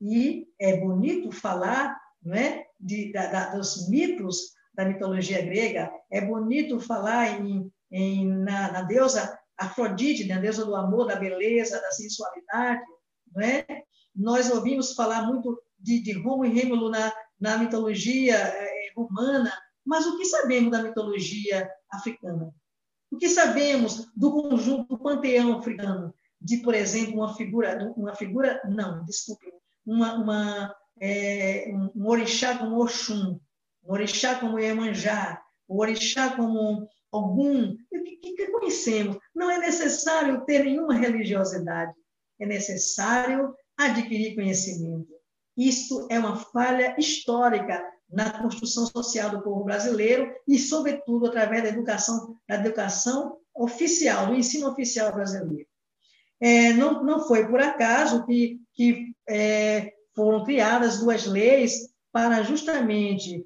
e 0.00 0.46
é 0.58 0.76
bonito 0.76 1.32
falar 1.32 1.98
não 2.22 2.34
é, 2.34 2.66
de, 2.80 3.12
da, 3.12 3.26
da, 3.26 3.54
dos 3.54 3.88
mitos 3.88 4.56
da 4.74 4.84
mitologia 4.84 5.40
grega, 5.42 5.90
é 6.10 6.20
bonito 6.20 6.78
falar 6.80 7.40
em, 7.40 7.72
em 7.90 8.26
na, 8.28 8.72
na, 8.72 8.82
deusa 8.82 9.38
Afrodite, 9.56 10.26
na 10.26 10.34
né, 10.34 10.42
deusa 10.42 10.66
do 10.66 10.76
amor, 10.76 11.06
da 11.06 11.16
beleza, 11.16 11.80
da 11.80 11.90
sensualidade. 11.90 12.82
Não 13.34 13.42
é? 13.42 13.64
Nós 14.14 14.50
ouvimos 14.50 14.92
falar 14.92 15.22
muito 15.26 15.58
de, 15.78 16.02
de 16.02 16.12
Romo 16.12 16.44
e 16.44 16.52
Rêmulo 16.52 16.90
na, 16.90 17.10
na 17.40 17.56
mitologia 17.56 18.36
é, 18.36 18.92
romana, 18.94 19.50
mas 19.84 20.04
o 20.04 20.18
que 20.18 20.26
sabemos 20.26 20.70
da 20.70 20.82
mitologia 20.82 21.70
africana? 21.90 22.52
O 23.10 23.16
que 23.16 23.28
sabemos 23.28 24.10
do 24.16 24.32
conjunto 24.32 24.88
do 24.88 24.98
panteão 24.98 25.58
africano? 25.58 26.14
De, 26.40 26.58
por 26.58 26.74
exemplo, 26.74 27.14
uma 27.14 27.34
figura, 27.34 27.92
uma 27.96 28.14
figura, 28.14 28.60
não, 28.68 29.04
desculpe, 29.04 29.46
uma, 29.84 30.14
uma, 30.14 30.76
é, 31.00 31.66
um 31.94 32.06
orixá 32.06 32.58
como 32.58 32.82
Oxum, 32.82 33.38
um 33.84 33.92
orixá 33.92 34.38
como 34.38 34.58
Iemanjá, 34.58 35.40
um 35.68 35.78
orixá 35.78 36.36
como 36.36 36.88
algum, 37.12 37.72
o 37.72 38.02
que, 38.04 38.16
que 38.34 38.46
conhecemos? 38.48 39.16
Não 39.34 39.50
é 39.50 39.58
necessário 39.58 40.44
ter 40.44 40.64
nenhuma 40.64 40.94
religiosidade, 40.94 41.94
é 42.38 42.46
necessário 42.46 43.54
adquirir 43.76 44.34
conhecimento. 44.34 45.14
Isto 45.56 46.06
é 46.10 46.18
uma 46.18 46.36
falha 46.36 46.94
histórica 46.98 47.82
na 48.10 48.42
construção 48.42 48.86
social 48.86 49.30
do 49.30 49.42
povo 49.42 49.64
brasileiro 49.64 50.32
e, 50.46 50.58
sobretudo, 50.58 51.26
através 51.26 51.62
da 51.62 51.68
educação, 51.70 52.36
da 52.48 52.56
educação 52.56 53.38
oficial, 53.54 54.28
do 54.28 54.34
ensino 54.34 54.68
oficial 54.68 55.12
brasileiro. 55.12 55.66
É, 56.40 56.72
não, 56.72 57.02
não 57.02 57.26
foi 57.26 57.46
por 57.48 57.60
acaso 57.60 58.24
que, 58.26 58.60
que 58.74 59.14
é, 59.28 59.92
foram 60.14 60.44
criadas 60.44 61.00
duas 61.00 61.26
leis 61.26 61.88
para 62.12 62.42
justamente 62.42 63.44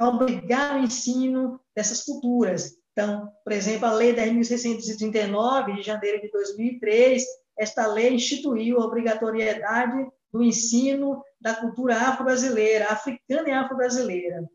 obrigar 0.00 0.76
o 0.76 0.84
ensino 0.84 1.60
dessas 1.74 2.04
culturas. 2.04 2.76
Então, 2.92 3.30
por 3.44 3.52
exemplo, 3.52 3.86
a 3.86 3.92
Lei 3.92 4.14
10.639, 4.14 5.76
de 5.76 5.82
janeiro 5.82 6.20
de 6.20 6.30
2003, 6.30 7.22
esta 7.58 7.86
lei 7.86 8.14
instituiu 8.14 8.80
a 8.80 8.84
obrigatoriedade 8.84 10.06
do 10.32 10.42
ensino 10.42 11.22
da 11.40 11.54
cultura 11.54 11.96
afro-brasileira, 11.96 12.86
africana 12.86 13.48
e 13.48 13.52
afro-brasileira. 13.52 14.48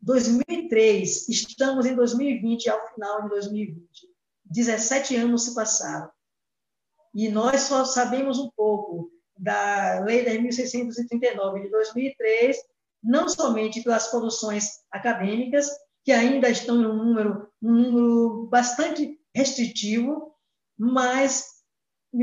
2003, 0.00 1.28
estamos 1.28 1.84
em 1.86 1.94
2020, 1.94 2.70
ao 2.70 2.94
final 2.94 3.22
de 3.22 3.28
2020. 3.30 4.08
17 4.44 5.16
anos 5.16 5.44
se 5.44 5.54
passaram. 5.54 6.10
E 7.14 7.28
nós 7.28 7.62
só 7.62 7.84
sabemos 7.84 8.38
um 8.38 8.50
pouco 8.50 9.10
da 9.36 10.00
Lei 10.00 10.24
10.639 10.24 11.62
de 11.62 11.70
2003, 11.70 12.56
não 13.02 13.28
somente 13.28 13.82
pelas 13.82 14.08
produções 14.08 14.80
acadêmicas, 14.90 15.68
que 16.04 16.12
ainda 16.12 16.48
estão 16.48 16.80
em 16.80 16.86
um 16.86 16.94
número, 16.94 17.48
um 17.62 17.72
número 17.72 18.46
bastante 18.46 19.18
restritivo, 19.34 20.34
mas 20.78 21.46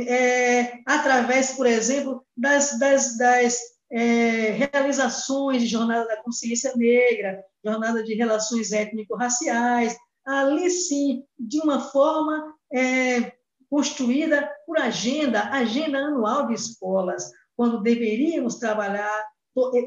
é, 0.07 0.81
através, 0.85 1.51
por 1.53 1.65
exemplo, 1.65 2.25
das, 2.35 2.77
das, 2.79 3.17
das 3.17 3.59
é, 3.91 4.51
realizações 4.51 5.61
de 5.61 5.67
Jornada 5.67 6.07
da 6.07 6.21
Consciência 6.21 6.73
Negra, 6.75 7.43
Jornada 7.63 8.03
de 8.03 8.13
Relações 8.13 8.71
Étnico-Raciais, 8.71 9.95
ali 10.25 10.69
sim, 10.69 11.23
de 11.39 11.59
uma 11.61 11.79
forma 11.79 12.53
é, 12.73 13.33
construída 13.69 14.49
por 14.65 14.77
agenda, 14.77 15.43
agenda 15.49 15.99
anual 15.99 16.47
de 16.47 16.53
escolas, 16.53 17.31
quando 17.55 17.81
deveríamos 17.81 18.55
trabalhar 18.55 19.25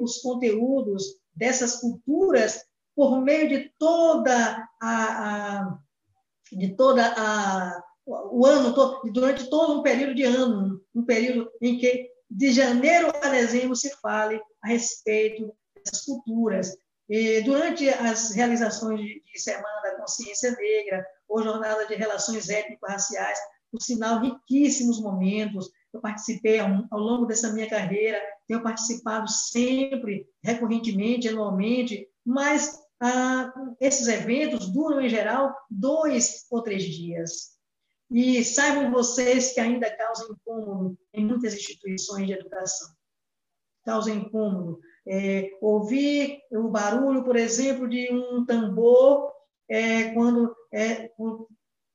os 0.00 0.18
conteúdos 0.18 1.04
dessas 1.34 1.76
culturas 1.76 2.64
por 2.96 3.20
meio 3.20 3.48
de 3.48 3.72
toda 3.78 4.68
a, 4.82 5.58
a 5.60 5.78
de 6.52 6.74
toda 6.74 7.14
a 7.16 7.82
o 8.04 8.44
ano 8.44 8.74
durante 9.12 9.48
todo 9.48 9.78
um 9.78 9.82
período 9.82 10.14
de 10.14 10.24
ano, 10.24 10.80
um 10.92 11.04
período 11.04 11.48
em 11.62 11.78
que 11.78 12.09
de 12.30 12.52
janeiro 12.52 13.08
a 13.22 13.28
dezembro 13.28 13.74
se 13.74 13.90
fale 13.96 14.40
a 14.62 14.68
respeito 14.68 15.52
dessas 15.74 16.04
culturas. 16.04 16.76
E 17.08 17.40
durante 17.42 17.88
as 17.88 18.30
realizações 18.30 19.00
de, 19.00 19.22
de 19.24 19.40
Semana 19.40 19.82
da 19.82 19.96
Consciência 19.96 20.52
Negra 20.52 21.04
ou 21.28 21.42
Jornada 21.42 21.86
de 21.86 21.94
Relações 21.96 22.48
Étnico-Raciais, 22.48 23.38
por 23.70 23.82
sinal, 23.82 24.20
riquíssimos 24.20 25.00
momentos. 25.00 25.70
Eu 25.92 26.00
participei 26.00 26.60
ao, 26.60 26.98
longo 26.98 27.26
dessa 27.26 27.52
minha 27.52 27.68
carreira, 27.68 28.20
tenho 28.46 28.62
participado 28.62 29.28
sempre, 29.28 30.26
recorrentemente, 30.42 31.28
anualmente, 31.28 32.08
mas 32.24 32.78
ah, 33.00 33.52
esses 33.80 34.06
eventos 34.06 34.68
duram, 34.68 35.00
em 35.00 35.08
geral, 35.08 35.54
dois 35.68 36.46
ou 36.50 36.62
três 36.62 36.84
dias. 36.84 37.58
E 38.10 38.44
saibam 38.44 38.90
vocês 38.90 39.52
que 39.52 39.60
ainda 39.60 39.90
causam 39.96 40.32
incômodo 40.32 40.98
em 41.12 41.24
muitas 41.24 41.54
instituições 41.54 42.26
de 42.26 42.32
educação. 42.32 42.88
Causam 43.84 44.14
incômodo. 44.14 44.78
É, 45.06 45.50
ouvir 45.60 46.38
o 46.52 46.68
barulho, 46.68 47.24
por 47.24 47.36
exemplo, 47.36 47.88
de 47.88 48.12
um 48.12 48.44
tambor 48.44 49.32
é, 49.68 50.12
quando 50.12 50.54
é, 50.72 51.08
por, 51.16 51.48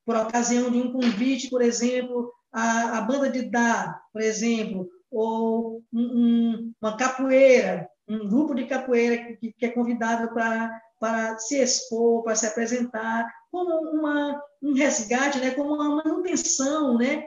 por, 0.05 0.15
ocasião 0.15 0.71
de 0.71 0.79
um 0.79 0.91
convite, 0.91 1.49
por 1.49 1.61
exemplo, 1.61 2.33
a, 2.51 2.97
a 2.97 3.01
banda 3.01 3.29
de 3.29 3.43
dar, 3.43 4.01
por 4.11 4.21
exemplo, 4.21 4.89
ou 5.11 5.83
um, 5.93 6.01
um, 6.01 6.73
uma 6.81 6.97
capoeira, 6.97 7.87
um 8.07 8.27
grupo 8.27 8.55
de 8.55 8.65
capoeira 8.65 9.35
que, 9.35 9.53
que 9.53 9.65
é 9.65 9.69
convidado 9.69 10.33
para 10.33 10.81
para 10.99 11.37
se 11.37 11.61
expor, 11.61 12.23
para 12.23 12.35
se 12.35 12.47
apresentar, 12.47 13.29
como 13.51 13.91
uma, 13.91 14.41
um 14.61 14.73
resgate, 14.73 15.39
né, 15.39 15.51
como 15.51 15.75
uma 15.75 16.03
manutenção 16.03 16.97
né, 16.97 17.25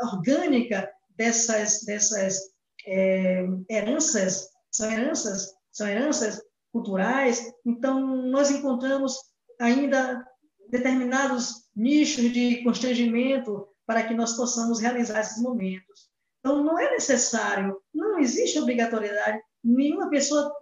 orgânica 0.00 0.90
dessas, 1.18 1.82
dessas 1.84 2.40
é, 2.86 3.44
heranças, 3.68 4.48
são 4.70 4.90
heranças, 4.90 5.52
são 5.72 5.86
heranças 5.88 6.40
culturais. 6.72 7.52
Então, 7.66 8.00
nós 8.30 8.50
encontramos 8.50 9.14
ainda 9.60 10.24
determinados 10.70 11.68
nichos 11.74 12.32
de 12.32 12.62
constrangimento 12.62 13.66
para 13.84 14.06
que 14.06 14.14
nós 14.14 14.36
possamos 14.36 14.80
realizar 14.80 15.20
esses 15.20 15.42
momentos. 15.42 16.08
Então, 16.38 16.62
não 16.62 16.78
é 16.78 16.92
necessário, 16.92 17.76
não 17.92 18.18
existe 18.18 18.58
obrigatoriedade, 18.58 19.40
nenhuma 19.64 20.08
pessoa 20.08 20.54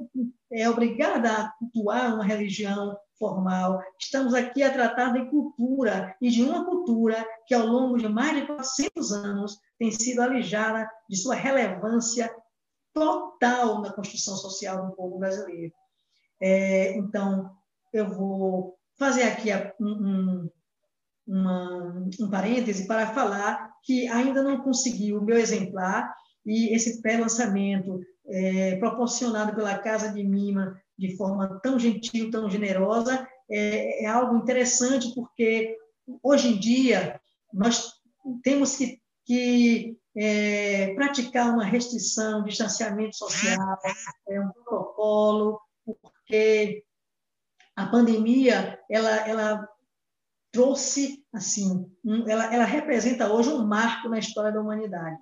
é 0.51 0.69
obrigada 0.71 1.31
a 1.31 1.53
cultuar 1.59 2.15
uma 2.15 2.25
religião 2.25 2.97
formal. 3.19 3.81
Estamos 3.99 4.35
aqui 4.35 4.63
a 4.63 4.73
tratar 4.73 5.13
de 5.13 5.29
cultura 5.31 6.17
e 6.21 6.31
de 6.31 6.43
uma 6.43 6.65
cultura 6.65 7.27
que, 7.47 7.55
ao 7.55 7.67
longo 7.67 7.97
de 7.97 8.09
mais 8.09 8.35
de 8.35 8.47
400 8.47 9.13
anos, 9.13 9.59
tem 9.79 9.91
sido 9.91 10.21
alijada 10.21 10.89
de 11.09 11.17
sua 11.17 11.35
relevância 11.35 12.35
total 12.93 13.81
na 13.81 13.93
construção 13.93 14.37
social 14.37 14.87
do 14.87 14.97
povo 14.97 15.19
brasileiro. 15.19 15.73
É, 16.41 16.97
então, 16.97 17.51
eu 17.93 18.09
vou 18.09 18.77
fazer 18.99 19.25
aqui 19.25 19.51
um, 19.81 20.49
uma, 21.27 22.09
um 22.21 22.31
parêntese 22.31 22.87
para 22.87 23.09
falar 23.09 23.73
que 23.83 24.09
ainda 24.09 24.43
não 24.43 24.63
consegui 24.63 25.13
o 25.13 25.23
meu 25.23 25.37
exemplar 25.37 26.15
e 26.45 26.75
esse 26.75 27.03
pré-lançamento 27.03 28.01
é, 28.29 28.77
proporcionado 28.77 29.55
pela 29.55 29.79
Casa 29.79 30.13
de 30.13 30.23
Mima 30.25 30.81
de 30.99 31.17
forma 31.17 31.61
tão 31.61 31.79
gentil, 31.79 32.31
tão 32.31 32.49
generosa, 32.49 33.29
é, 33.51 34.05
é 34.05 34.07
algo 34.07 34.37
interessante 34.37 35.15
porque 35.15 35.77
hoje 36.23 36.49
em 36.49 36.59
dia 36.59 37.21
nós 37.53 37.93
temos 38.43 38.77
que, 38.77 39.01
que 39.25 39.99
é, 40.17 40.95
praticar 40.95 41.53
uma 41.53 41.65
restrição, 41.65 42.41
um 42.41 42.45
distanciamento 42.45 43.17
social, 43.17 43.79
é 44.29 44.41
um 44.41 44.51
protocolo, 44.51 45.61
porque 45.85 46.85
a 47.77 47.87
pandemia 47.87 48.81
ela, 48.91 49.11
ela 49.29 49.69
trouxe 50.51 51.23
assim, 51.33 51.87
um, 52.03 52.29
ela, 52.29 52.53
ela 52.53 52.65
representa 52.65 53.31
hoje 53.31 53.51
um 53.51 53.67
marco 53.67 54.09
na 54.09 54.19
história 54.19 54.51
da 54.51 54.61
humanidade. 54.61 55.19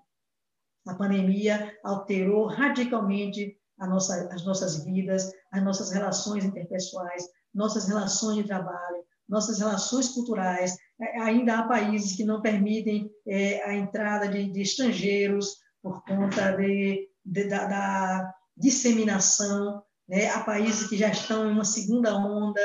A 0.87 0.95
pandemia 0.95 1.77
alterou 1.83 2.47
radicalmente 2.47 3.59
nossa, 3.79 4.29
as 4.33 4.45
nossas 4.45 4.85
vidas, 4.85 5.31
as 5.53 5.63
nossas 5.63 5.91
relações 5.91 6.45
interpessoais, 6.45 7.25
nossas 7.55 7.87
relações 7.89 8.37
de 8.37 8.45
trabalho, 8.45 9.05
nossas 9.29 9.59
relações 9.59 10.09
culturais. 10.09 10.77
É, 11.01 11.21
ainda 11.23 11.59
há 11.59 11.69
países 11.69 12.17
que 12.17 12.25
não 12.25 12.41
permitem 12.41 13.11
é, 13.27 13.63
a 13.65 13.75
entrada 13.75 14.29
de, 14.29 14.51
de, 14.51 14.63
estrangeiros 14.63 15.57
por 15.83 16.03
conta 16.05 16.53
de, 16.53 17.09
de 17.25 17.45
da, 17.45 17.67
da, 17.67 18.35
disseminação. 18.57 19.83
Né? 20.09 20.29
Há 20.29 20.41
países 20.45 20.89
que 20.89 20.97
já 20.97 21.09
estão 21.09 21.49
em 21.49 21.53
uma 21.53 21.65
segunda 21.65 22.17
onda 22.17 22.61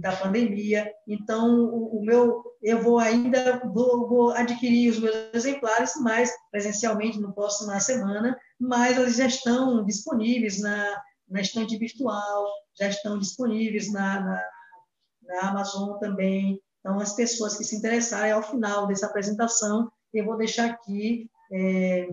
da 0.00 0.16
pandemia. 0.16 0.90
Então, 1.06 1.64
o, 1.66 1.98
o 1.98 2.04
meu, 2.04 2.42
eu 2.62 2.82
vou 2.82 2.98
ainda 2.98 3.60
vou, 3.72 4.08
vou, 4.08 4.30
adquirir 4.32 4.90
os 4.90 4.98
meus 4.98 5.16
exemplares, 5.32 5.92
mas 6.00 6.30
presencialmente 6.50 7.20
no 7.20 7.32
próximo 7.32 7.78
semana, 7.80 8.36
mas 8.58 8.96
eles 8.96 9.16
já 9.16 9.26
estão 9.26 9.84
disponíveis 9.84 10.60
na, 10.60 11.02
na 11.28 11.40
estante 11.40 11.76
virtual, 11.76 12.46
já 12.78 12.88
estão 12.88 13.18
disponíveis 13.18 13.92
na, 13.92 14.20
na, 14.20 14.44
na 15.22 15.48
Amazon 15.50 15.98
também. 15.98 16.60
Então, 16.80 16.98
as 16.98 17.14
pessoas 17.14 17.56
que 17.56 17.64
se 17.64 17.76
interessarem, 17.76 18.32
ao 18.32 18.42
final 18.42 18.86
dessa 18.86 19.06
apresentação, 19.06 19.90
eu 20.12 20.24
vou 20.24 20.36
deixar 20.36 20.70
aqui 20.70 21.30
é, 21.52 22.08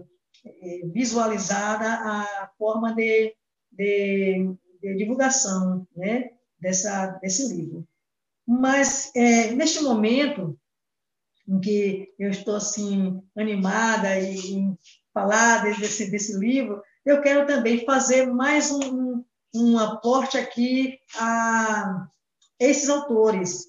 é, 0.45 0.88
visualizada 0.93 1.86
a 1.86 2.49
forma 2.57 2.95
de, 2.95 3.36
de, 3.71 4.55
de 4.82 4.95
divulgação, 4.95 5.86
né? 5.95 6.29
Dessa, 6.62 7.07
desse 7.22 7.47
livro. 7.53 7.88
Mas, 8.47 9.12
é, 9.16 9.51
neste 9.51 9.82
momento 9.82 10.57
em 11.47 11.59
que 11.59 12.14
eu 12.20 12.30
estou 12.30 12.55
assim 12.55 13.22
animada 13.36 14.20
em 14.20 14.78
falar 15.14 15.64
desse, 15.64 16.09
desse 16.09 16.38
livro, 16.38 16.82
eu 17.05 17.22
quero 17.22 17.45
também 17.47 17.84
fazer 17.84 18.28
mais 18.28 18.72
um, 18.72 19.24
um 19.53 19.78
aporte 19.78 20.38
aqui 20.38 20.99
a 21.16 22.07
esses 22.59 22.89
autores, 22.89 23.66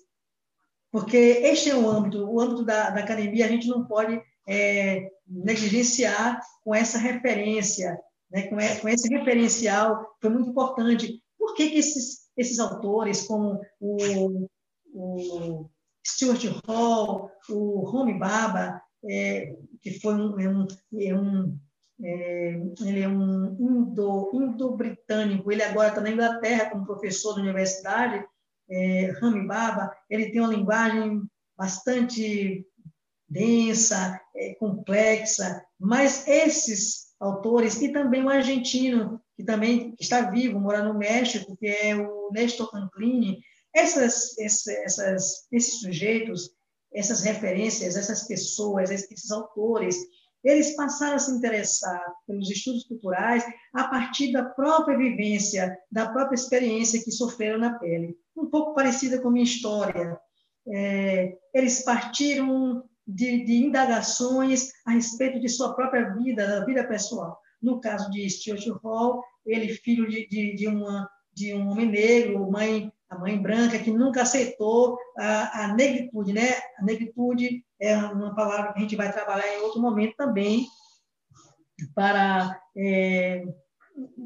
porque 0.91 1.17
este 1.17 1.71
é 1.71 1.75
o 1.75 1.89
âmbito, 1.89 2.25
o 2.25 2.39
âmbito 2.39 2.65
da, 2.65 2.91
da 2.91 3.01
academia, 3.01 3.47
a 3.47 3.49
gente 3.49 3.67
não 3.67 3.87
pode 3.87 4.21
é, 4.47 5.11
negligenciar 5.27 6.41
com 6.63 6.75
essa 6.75 6.99
referência, 6.99 7.99
né, 8.31 8.43
com, 8.49 8.89
esse 8.89 9.09
referencial, 9.09 10.15
foi 10.21 10.31
muito 10.31 10.51
importante. 10.51 11.23
Por 11.39 11.55
que, 11.55 11.71
que 11.71 11.79
esses 11.79 12.22
esses 12.37 12.59
autores, 12.59 13.27
como 13.27 13.61
o, 13.81 14.49
o 14.95 15.71
Stuart 16.07 16.45
Hall, 16.67 17.31
o 17.49 17.89
Homi 17.89 18.19
Baba, 18.19 18.83
é, 19.05 19.57
que 19.81 19.99
foi 20.01 20.15
um, 20.15 20.41
é 20.41 20.49
um, 20.49 20.67
é 21.01 21.15
um 21.15 21.59
é, 22.05 22.61
ele 22.81 23.01
é 23.01 23.09
um 23.09 23.57
indo, 23.61 24.31
indo-britânico, 24.35 25.53
ele 25.53 25.63
agora 25.63 25.89
está 25.89 26.01
na 26.01 26.11
Inglaterra 26.11 26.71
como 26.71 26.87
professor 26.87 27.35
da 27.35 27.43
universidade, 27.43 28.25
é, 28.69 29.13
Rami 29.21 29.47
Baba, 29.47 29.95
ele 30.11 30.31
tem 30.31 30.41
uma 30.41 30.53
linguagem 30.53 31.23
bastante 31.57 32.67
densa, 33.29 34.21
é, 34.35 34.55
complexa, 34.55 35.65
mas 35.79 36.27
esses 36.27 37.15
autores, 37.21 37.81
e 37.81 37.93
também 37.93 38.25
o 38.25 38.29
argentino, 38.29 39.22
que 39.37 39.45
também 39.45 39.95
está 40.01 40.31
vivo, 40.31 40.61
mora 40.61 40.83
no 40.83 40.99
México, 40.99 41.57
que 41.57 41.67
é 41.67 41.97
o 41.97 42.31
Nestor 42.33 42.71
Canclini, 42.71 43.41
essas, 43.75 44.37
essas, 44.39 45.47
esses 45.51 45.81
sujeitos, 45.81 46.51
essas 46.93 47.23
referências, 47.23 47.97
essas 47.97 48.27
pessoas, 48.27 48.91
esses 48.91 49.31
autores, 49.31 49.97
eles 50.45 50.75
passaram 50.75 51.15
a 51.17 51.19
se 51.19 51.31
interessar 51.31 52.03
pelos 52.27 52.51
estudos 52.51 52.85
culturais 52.85 53.45
a 53.73 53.85
partir 53.85 54.33
da 54.33 54.45
própria 54.45 54.99
vivência, 54.99 55.77
da 55.91 56.11
própria 56.11 56.35
experiência 56.35 57.03
que 57.03 57.13
sofreram 57.13 57.59
na 57.59 57.79
pele. 57.79 58.17
Um 58.37 58.47
pouco 58.47 58.75
parecida 58.75 59.21
com 59.21 59.29
a 59.29 59.31
minha 59.31 59.45
história. 59.45 60.19
É, 60.67 61.37
eles 61.55 61.85
partiram 61.85 62.85
de, 63.07 63.45
de, 63.45 63.65
indagações 63.65 64.71
a 64.87 64.93
respeito 64.93 65.41
de 65.41 65.49
sua 65.49 65.75
própria 65.75 66.13
vida, 66.15 66.47
da 66.47 66.65
vida 66.65 66.87
pessoal. 66.87 67.39
No 67.63 67.81
caso 67.81 68.11
de 68.11 68.29
Stuart 68.29 68.67
Hall, 68.83 69.23
ele 69.47 69.75
filho 69.75 70.09
de, 70.09 70.27
de, 70.27 70.55
de, 70.55 70.67
uma, 70.67 71.09
de 71.33 71.55
um 71.55 71.69
homem 71.69 71.87
negro, 71.87 72.51
mãe, 72.51 72.93
a 73.09 73.19
mãe 73.19 73.41
branca, 73.41 73.79
que 73.79 73.91
nunca 73.91 74.23
aceitou 74.23 74.99
a, 75.19 75.65
a 75.65 75.75
negritude. 75.75 76.33
Né? 76.33 76.49
A 76.79 76.85
negritude 76.85 77.65
é 77.81 77.97
uma 77.97 78.35
palavra 78.35 78.73
que 78.73 78.79
a 78.79 78.83
gente 78.83 78.97
vai 78.97 79.13
trabalhar 79.13 79.47
em 79.55 79.61
outro 79.61 79.81
momento 79.81 80.15
também, 80.17 80.67
para 81.95 82.61
é, 82.77 83.45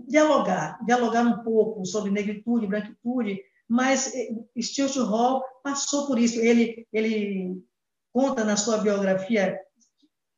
dialogar, 0.06 0.78
dialogar 0.84 1.22
um 1.22 1.42
pouco 1.42 1.84
sobre 1.84 2.10
negritude, 2.10 2.66
branquitude, 2.66 3.40
mas 3.68 4.14
é, 4.14 4.28
Stuart 4.60 4.96
Hall 4.96 5.42
passou 5.62 6.06
por 6.06 6.18
isso. 6.18 6.38
Ele, 6.38 6.86
ele 6.92 7.56
conta 8.12 8.44
na 8.44 8.56
sua 8.56 8.78
biografia, 8.78 9.58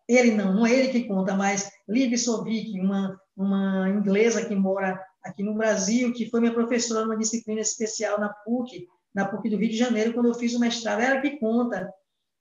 ele 0.09 0.33
não, 0.33 0.55
não 0.55 0.67
é 0.67 0.73
ele 0.73 0.89
que 0.89 1.05
conta, 1.05 1.35
mas 1.35 1.71
Liv 1.89 2.17
Sovic, 2.19 2.79
uma, 2.81 3.19
uma 3.37 3.89
inglesa 3.89 4.45
que 4.45 4.55
mora 4.55 5.03
aqui 5.25 5.43
no 5.43 5.55
Brasil, 5.55 6.13
que 6.13 6.29
foi 6.29 6.41
minha 6.41 6.53
professora 6.53 7.05
numa 7.05 7.17
disciplina 7.17 7.61
especial 7.61 8.21
na 8.21 8.29
PUC, 8.29 8.87
na 9.15 9.27
PUC 9.27 9.49
do 9.51 9.57
Rio 9.57 9.71
de 9.71 9.77
Janeiro, 9.77 10.13
quando 10.13 10.29
eu 10.29 10.35
fiz 10.35 10.55
o 10.55 10.61
mestrado, 10.61 11.01
ela 11.01 11.21
que 11.21 11.39
conta. 11.39 11.93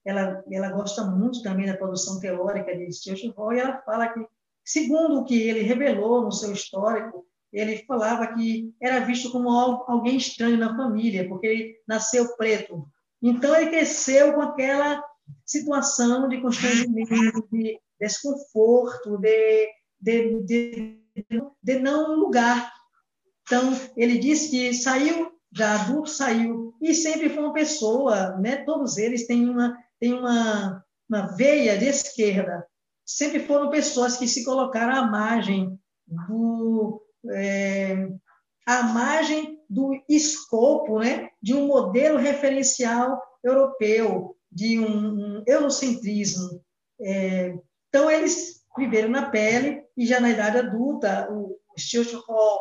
Ela, 0.05 0.41
ela 0.49 0.69
gosta 0.69 1.03
muito 1.03 1.41
também 1.41 1.65
da 1.65 1.75
produção 1.75 2.19
teórica 2.19 2.73
de 2.75 2.87
Hall, 3.35 3.53
e 3.53 3.59
ela 3.59 3.81
fala 3.81 4.07
que, 4.07 4.25
segundo 4.63 5.19
o 5.19 5.25
que 5.25 5.41
ele 5.41 5.61
revelou 5.63 6.21
no 6.21 6.31
seu 6.31 6.53
histórico, 6.53 7.25
ele 7.51 7.83
falava 7.85 8.27
que 8.27 8.73
era 8.81 8.99
visto 8.99 9.31
como 9.31 9.49
alguém 9.49 10.17
estranho 10.17 10.57
na 10.57 10.75
família, 10.75 11.27
porque 11.27 11.47
ele 11.47 11.75
nasceu 11.87 12.35
preto. 12.37 12.87
Então, 13.21 13.55
ele 13.55 13.69
cresceu 13.69 14.33
com 14.33 14.41
aquela 14.41 15.03
situação 15.45 16.29
de 16.29 16.39
constrangimento, 16.41 17.47
de 17.51 17.79
desconforto, 17.99 19.17
de 19.17 19.67
de, 19.99 20.43
de, 20.43 20.99
de 21.63 21.79
não 21.79 22.15
lugar. 22.15 22.71
Então, 23.43 23.73
ele 23.95 24.17
disse 24.17 24.51
que 24.51 24.73
saiu, 24.73 25.31
já 25.51 25.81
adulto 25.81 26.09
saiu, 26.09 26.75
e 26.81 26.93
sempre 26.93 27.29
foi 27.29 27.43
uma 27.43 27.53
pessoa, 27.53 28.37
né? 28.37 28.57
todos 28.57 28.97
eles 28.97 29.25
têm 29.25 29.49
uma, 29.49 29.77
têm 29.99 30.13
uma, 30.13 30.83
uma 31.09 31.27
veia 31.35 31.77
de 31.77 31.85
esquerda, 31.85 32.65
sempre 33.05 33.39
foram 33.39 33.69
pessoas 33.69 34.17
que 34.17 34.27
se 34.27 34.43
colocaram 34.43 34.95
à 34.95 35.07
margem 35.07 35.79
do, 36.05 37.01
é, 37.31 38.09
à 38.65 38.83
margem 38.83 39.57
do 39.69 39.91
escopo 40.09 40.99
né? 40.99 41.29
de 41.41 41.53
um 41.53 41.67
modelo 41.67 42.17
referencial 42.17 43.21
europeu, 43.43 44.35
de 44.51 44.79
um, 44.79 45.37
um 45.39 45.43
eurocentrismo. 45.47 46.61
É, 46.99 47.57
então, 47.97 48.11
eles 48.11 48.63
viveram 48.77 49.09
na 49.09 49.31
pele 49.31 49.81
e 49.97 50.05
já 50.05 50.19
na 50.19 50.29
idade 50.29 50.59
adulta, 50.59 51.27
o 51.31 51.57
Stuart 51.75 52.13
Hall 52.27 52.59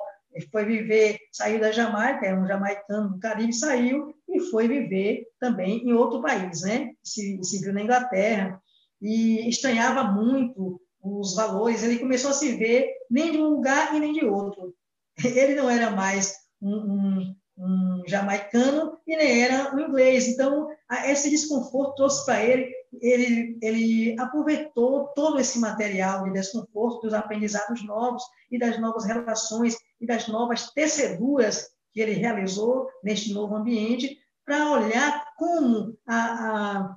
foi 0.50 0.64
viver, 0.64 1.18
saiu 1.30 1.60
da 1.60 1.70
Jamaica, 1.70 2.24
é 2.24 2.34
um 2.34 2.46
jamaicano 2.46 3.10
do 3.10 3.18
Caribe, 3.18 3.52
saiu 3.52 4.14
e 4.26 4.40
foi 4.40 4.66
viver 4.66 5.26
também 5.38 5.86
em 5.86 5.92
outro 5.92 6.22
país, 6.22 6.62
né? 6.62 6.92
Se, 7.04 7.38
se 7.42 7.60
viu 7.60 7.74
na 7.74 7.82
Inglaterra 7.82 8.58
e 9.00 9.46
estranhava 9.46 10.04
muito 10.04 10.80
os 11.02 11.34
valores. 11.34 11.82
Ele 11.82 11.98
começou 11.98 12.30
a 12.30 12.34
se 12.34 12.56
ver 12.56 12.90
nem 13.10 13.32
de 13.32 13.38
um 13.38 13.48
lugar 13.48 13.94
e 13.94 14.00
nem 14.00 14.14
de 14.14 14.24
outro. 14.24 14.74
Ele 15.22 15.54
não 15.54 15.68
era 15.68 15.90
mais 15.90 16.34
um, 16.62 16.76
um, 16.76 17.36
um 17.58 18.02
jamaicano 18.06 18.96
e 19.06 19.14
nem 19.14 19.42
era 19.42 19.74
um 19.74 19.80
inglês. 19.80 20.28
Então, 20.28 20.66
esse 21.04 21.28
desconforto 21.28 21.96
trouxe 21.96 22.24
para 22.24 22.42
ele, 22.42 22.72
ele, 23.00 23.58
ele 23.62 24.20
aproveitou 24.20 25.08
todo 25.08 25.38
esse 25.38 25.58
material 25.58 26.24
de 26.24 26.32
desconforto, 26.32 27.02
dos 27.02 27.14
aprendizados 27.14 27.84
novos 27.84 28.22
e 28.50 28.58
das 28.58 28.78
novas 28.80 29.04
relações 29.04 29.76
e 30.00 30.06
das 30.06 30.28
novas 30.28 30.70
teceduras 30.72 31.70
que 31.92 32.00
ele 32.00 32.12
realizou 32.12 32.88
neste 33.02 33.32
novo 33.32 33.56
ambiente 33.56 34.18
para 34.44 34.70
olhar 34.72 35.34
como 35.36 35.96
a, 36.06 36.16
a, 36.16 36.96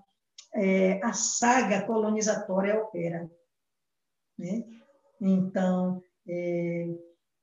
é, 0.53 0.99
a 1.03 1.13
saga 1.13 1.83
colonizatória 1.85 2.77
opera. 2.77 3.29
Né? 4.37 4.63
Então, 5.19 6.03
é, 6.27 6.87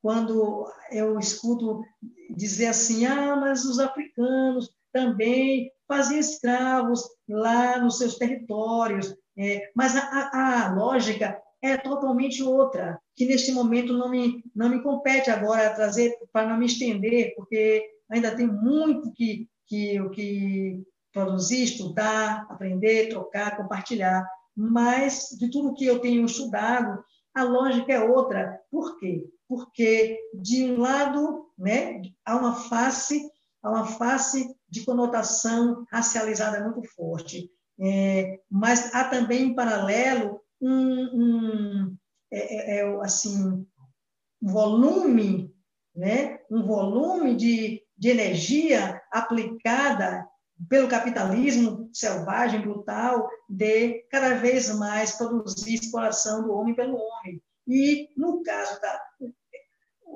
quando 0.01 0.71
eu 0.91 1.19
escuto 1.19 1.83
dizer 2.31 2.67
assim, 2.67 3.07
ah, 3.07 3.37
mas 3.37 3.65
os 3.65 3.79
africanos 3.79 4.71
também 4.93 5.73
faziam 5.87 6.21
escravos 6.21 7.03
lá 7.29 7.79
nos 7.79 7.99
seus 7.99 8.17
territórios, 8.17 9.15
é, 9.39 9.71
mas 9.75 9.95
a, 9.97 10.67
a, 10.67 10.75
lógica 10.75 11.41
é 11.63 11.77
totalmente 11.77 12.43
outra, 12.43 12.99
que 13.15 13.27
neste 13.27 13.53
momento 13.53 13.93
não 13.93 14.09
me, 14.09 14.43
não 14.55 14.69
me 14.69 14.83
compete 14.83 15.31
agora 15.31 15.75
trazer, 15.75 16.15
para 16.33 16.49
não 16.49 16.57
me 16.57 16.67
estender, 16.67 17.35
porque 17.35 17.85
ainda 18.11 18.35
tem 18.35 18.47
muito 18.47 19.13
que, 19.13 19.49
que, 19.67 20.09
que 20.11 20.83
produzir, 21.13 21.65
estudar, 21.65 22.47
aprender, 22.51 23.09
trocar, 23.09 23.57
compartilhar, 23.57 24.27
mas 24.57 25.29
de 25.39 25.51
tudo 25.51 25.75
que 25.75 25.85
eu 25.85 25.99
tenho 25.99 26.25
estudado, 26.25 27.03
a 27.35 27.43
lógica 27.43 27.93
é 27.93 28.01
outra. 28.01 28.59
Por 28.71 28.99
quê? 28.99 29.29
Porque 29.47 30.19
de 30.35 30.65
um 30.65 30.81
lado, 30.81 31.47
né, 31.59 32.01
há 32.25 32.37
uma 32.37 32.55
face, 32.55 33.21
há 33.63 33.71
uma 33.71 33.87
face 33.87 34.56
de 34.77 34.85
conotação 34.85 35.85
racializada 35.91 36.63
muito 36.63 36.83
forte, 36.95 37.51
é, 37.81 38.41
mas 38.51 38.95
há 38.95 39.05
também 39.05 39.43
em 39.43 39.55
paralelo 39.55 40.41
um, 40.61 40.71
um 40.71 41.97
é, 42.33 42.79
é, 42.79 42.81
é 42.81 43.01
assim 43.03 43.67
um 44.43 44.53
volume, 44.53 45.55
né, 45.95 46.39
um 46.51 46.67
volume 46.67 47.35
de, 47.35 47.83
de 47.97 48.09
energia 48.09 49.01
aplicada 49.11 50.27
pelo 50.69 50.89
capitalismo 50.89 51.91
selvagem, 51.93 52.63
brutal, 52.63 53.29
de 53.49 54.03
cada 54.11 54.35
vez 54.35 54.75
mais 54.75 55.13
produzir 55.13 55.75
exploração 55.75 56.43
do 56.43 56.53
homem 56.53 56.75
pelo 56.75 56.97
homem. 56.97 57.43
E, 57.69 58.09
no 58.17 58.43
caso 58.43 58.81
da. 58.81 59.01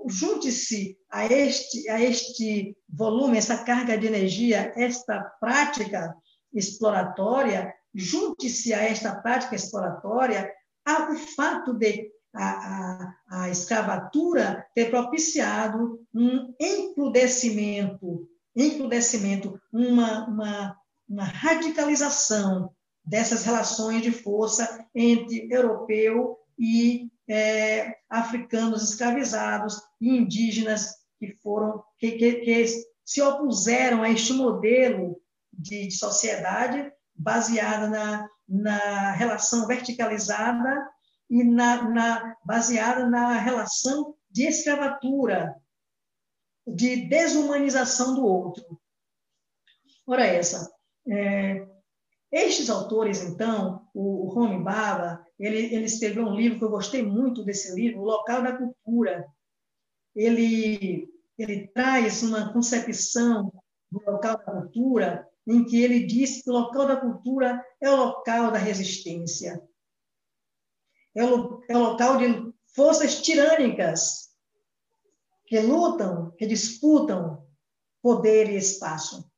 Junte-se 0.07 0.99
a 1.11 1.27
este, 1.27 1.89
a 1.89 2.01
este 2.01 2.77
volume, 2.89 3.39
essa 3.39 3.65
carga 3.65 3.97
de 3.99 4.07
energia, 4.07 4.73
esta 4.77 5.21
prática 5.41 6.15
exploratória, 6.53 7.73
junte-se 7.95 8.73
a 8.73 8.83
esta 8.83 9.15
prática 9.21 9.57
exploratória 9.57 10.51
ao 10.85 11.15
fato 11.37 11.75
de 11.75 12.11
a, 12.33 12.45
a, 12.45 13.43
a 13.43 13.51
escravatura 13.51 14.67
ter 14.75 14.89
propiciado 14.91 16.01
um 16.15 16.55
encrudecimento 16.61 18.29
encrudecimento, 18.55 19.61
uma, 19.73 20.27
uma, 20.27 20.77
uma 21.09 21.25
radicalização 21.25 22.71
dessas 23.05 23.45
relações 23.45 24.03
de 24.03 24.13
força 24.13 24.87
entre 24.95 25.49
europeu 25.51 26.39
e 26.59 27.09
é, 27.31 27.97
africanos 28.09 28.83
escravizados 28.83 29.81
indígenas 30.01 30.97
que 31.17 31.33
foram 31.41 31.85
que, 31.97 32.13
que, 32.13 32.33
que 32.41 32.67
se 33.05 33.23
opuseram 33.23 34.03
a 34.03 34.11
este 34.11 34.33
modelo 34.33 35.21
de, 35.53 35.87
de 35.87 35.93
sociedade 35.93 36.93
baseada 37.15 37.89
na, 37.89 38.29
na 38.49 39.13
relação 39.13 39.67
verticalizada 39.67 40.91
e 41.29 41.45
na, 41.45 41.89
na, 41.89 42.37
baseada 42.45 43.09
na 43.09 43.39
relação 43.39 44.17
de 44.29 44.49
escravatura 44.49 45.55
de 46.67 47.09
desumanização 47.09 48.15
do 48.15 48.25
outro. 48.25 48.81
Ora 50.05 50.27
essa, 50.27 50.69
é, 51.09 51.67
estes 52.33 52.71
autores, 52.71 53.23
então, 53.23 53.89
o, 53.93 54.27
o 54.27 54.29
Rony 54.29 54.65
ele, 55.39 55.75
ele 55.75 55.85
escreveu 55.85 56.25
um 56.25 56.35
livro 56.35 56.59
que 56.59 56.65
eu 56.65 56.71
gostei 56.71 57.03
muito 57.03 57.45
desse 57.45 57.75
livro, 57.75 58.01
O 58.01 58.05
Local 58.05 58.43
da 58.43 58.57
Cultura. 58.57 59.27
Ele, 60.15 61.09
ele 61.39 61.69
traz 61.69 62.23
uma 62.23 62.53
concepção 62.53 63.53
do 63.91 64.01
local 64.07 64.37
da 64.37 64.45
cultura 64.45 65.29
em 65.47 65.65
que 65.65 65.83
ele 65.83 66.07
diz 66.07 66.43
que 66.43 66.51
o 66.51 66.53
local 66.53 66.87
da 66.87 66.97
cultura 66.97 67.65
é 67.81 67.91
o 67.91 67.97
local 67.97 68.53
da 68.53 68.59
resistência, 68.59 69.61
é 71.15 71.25
o, 71.25 71.63
é 71.69 71.77
o 71.77 71.81
local 71.81 72.19
de 72.19 72.53
forças 72.75 73.21
tirânicas 73.21 74.31
que 75.47 75.59
lutam, 75.59 76.31
que 76.39 76.47
disputam 76.47 77.45
poder 78.01 78.49
e 78.49 78.57
espaço. 78.57 79.29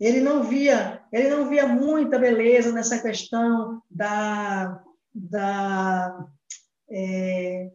Ele 0.00 0.20
não 0.20 0.42
via, 0.42 1.01
ele 1.12 1.28
não 1.28 1.48
via 1.48 1.66
muita 1.66 2.18
beleza 2.18 2.72
nessa 2.72 2.98
questão 3.00 3.82
da, 3.90 4.82
da, 5.14 6.26
é, 6.90 7.70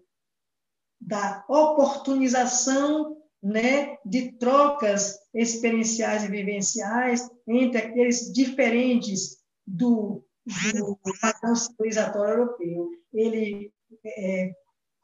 da 0.99 1.45
oportunização 1.47 3.15
né, 3.41 3.97
de 4.03 4.31
trocas 4.33 5.19
experienciais 5.33 6.23
e 6.23 6.27
vivenciais 6.27 7.29
entre 7.47 7.77
aqueles 7.77 8.33
diferentes 8.33 9.37
do, 9.65 10.25
do 10.73 10.97
padrão 11.21 11.55
civilizatório 11.55 12.39
europeu. 12.39 12.89
Ele 13.13 13.71
é, 14.03 14.51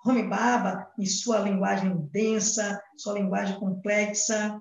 Rami 0.04 0.24
Baba, 0.24 0.92
em 1.00 1.06
sua 1.06 1.40
linguagem 1.40 1.96
densa, 2.12 2.82
sua 2.98 3.14
linguagem 3.14 3.58
complexa, 3.60 4.60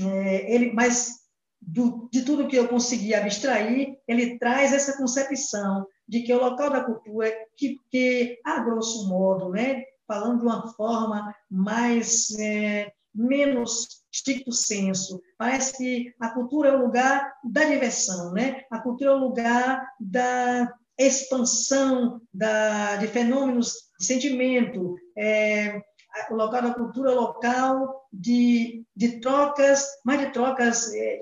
é, 0.00 0.52
ele, 0.52 0.72
mas 0.72 1.23
do, 1.66 2.08
de 2.12 2.22
tudo 2.22 2.48
que 2.48 2.56
eu 2.56 2.68
consegui 2.68 3.14
abstrair, 3.14 3.98
ele 4.06 4.38
traz 4.38 4.72
essa 4.72 4.96
concepção 4.96 5.86
de 6.06 6.22
que 6.22 6.32
o 6.32 6.40
local 6.40 6.70
da 6.70 6.84
cultura, 6.84 7.32
que, 7.56 7.78
que 7.90 8.38
a 8.44 8.60
grosso 8.60 9.08
modo, 9.08 9.50
né, 9.50 9.84
falando 10.06 10.40
de 10.40 10.44
uma 10.44 10.68
forma 10.74 11.34
mais 11.50 12.30
é, 12.38 12.92
menos 13.14 14.04
estricto 14.12 14.52
senso, 14.52 15.20
parece 15.38 15.76
que 15.76 16.14
a 16.20 16.30
cultura 16.30 16.68
é 16.68 16.76
o 16.76 16.84
lugar 16.84 17.32
da 17.42 17.64
diversão, 17.64 18.32
né? 18.32 18.62
A 18.70 18.78
cultura 18.78 19.10
é 19.10 19.14
o 19.14 19.18
lugar 19.18 19.88
da 19.98 20.72
expansão 20.96 22.20
da, 22.32 22.96
de 22.96 23.08
fenômenos 23.08 23.74
de 23.98 24.06
sentimento, 24.06 24.96
é, 25.16 25.82
o 26.30 26.34
local 26.34 26.62
da 26.62 26.74
cultura 26.74 27.10
local 27.12 28.06
de, 28.12 28.84
de 28.94 29.20
trocas, 29.20 29.84
mais 30.04 30.20
de 30.20 30.32
trocas, 30.32 30.92
é, 30.94 31.20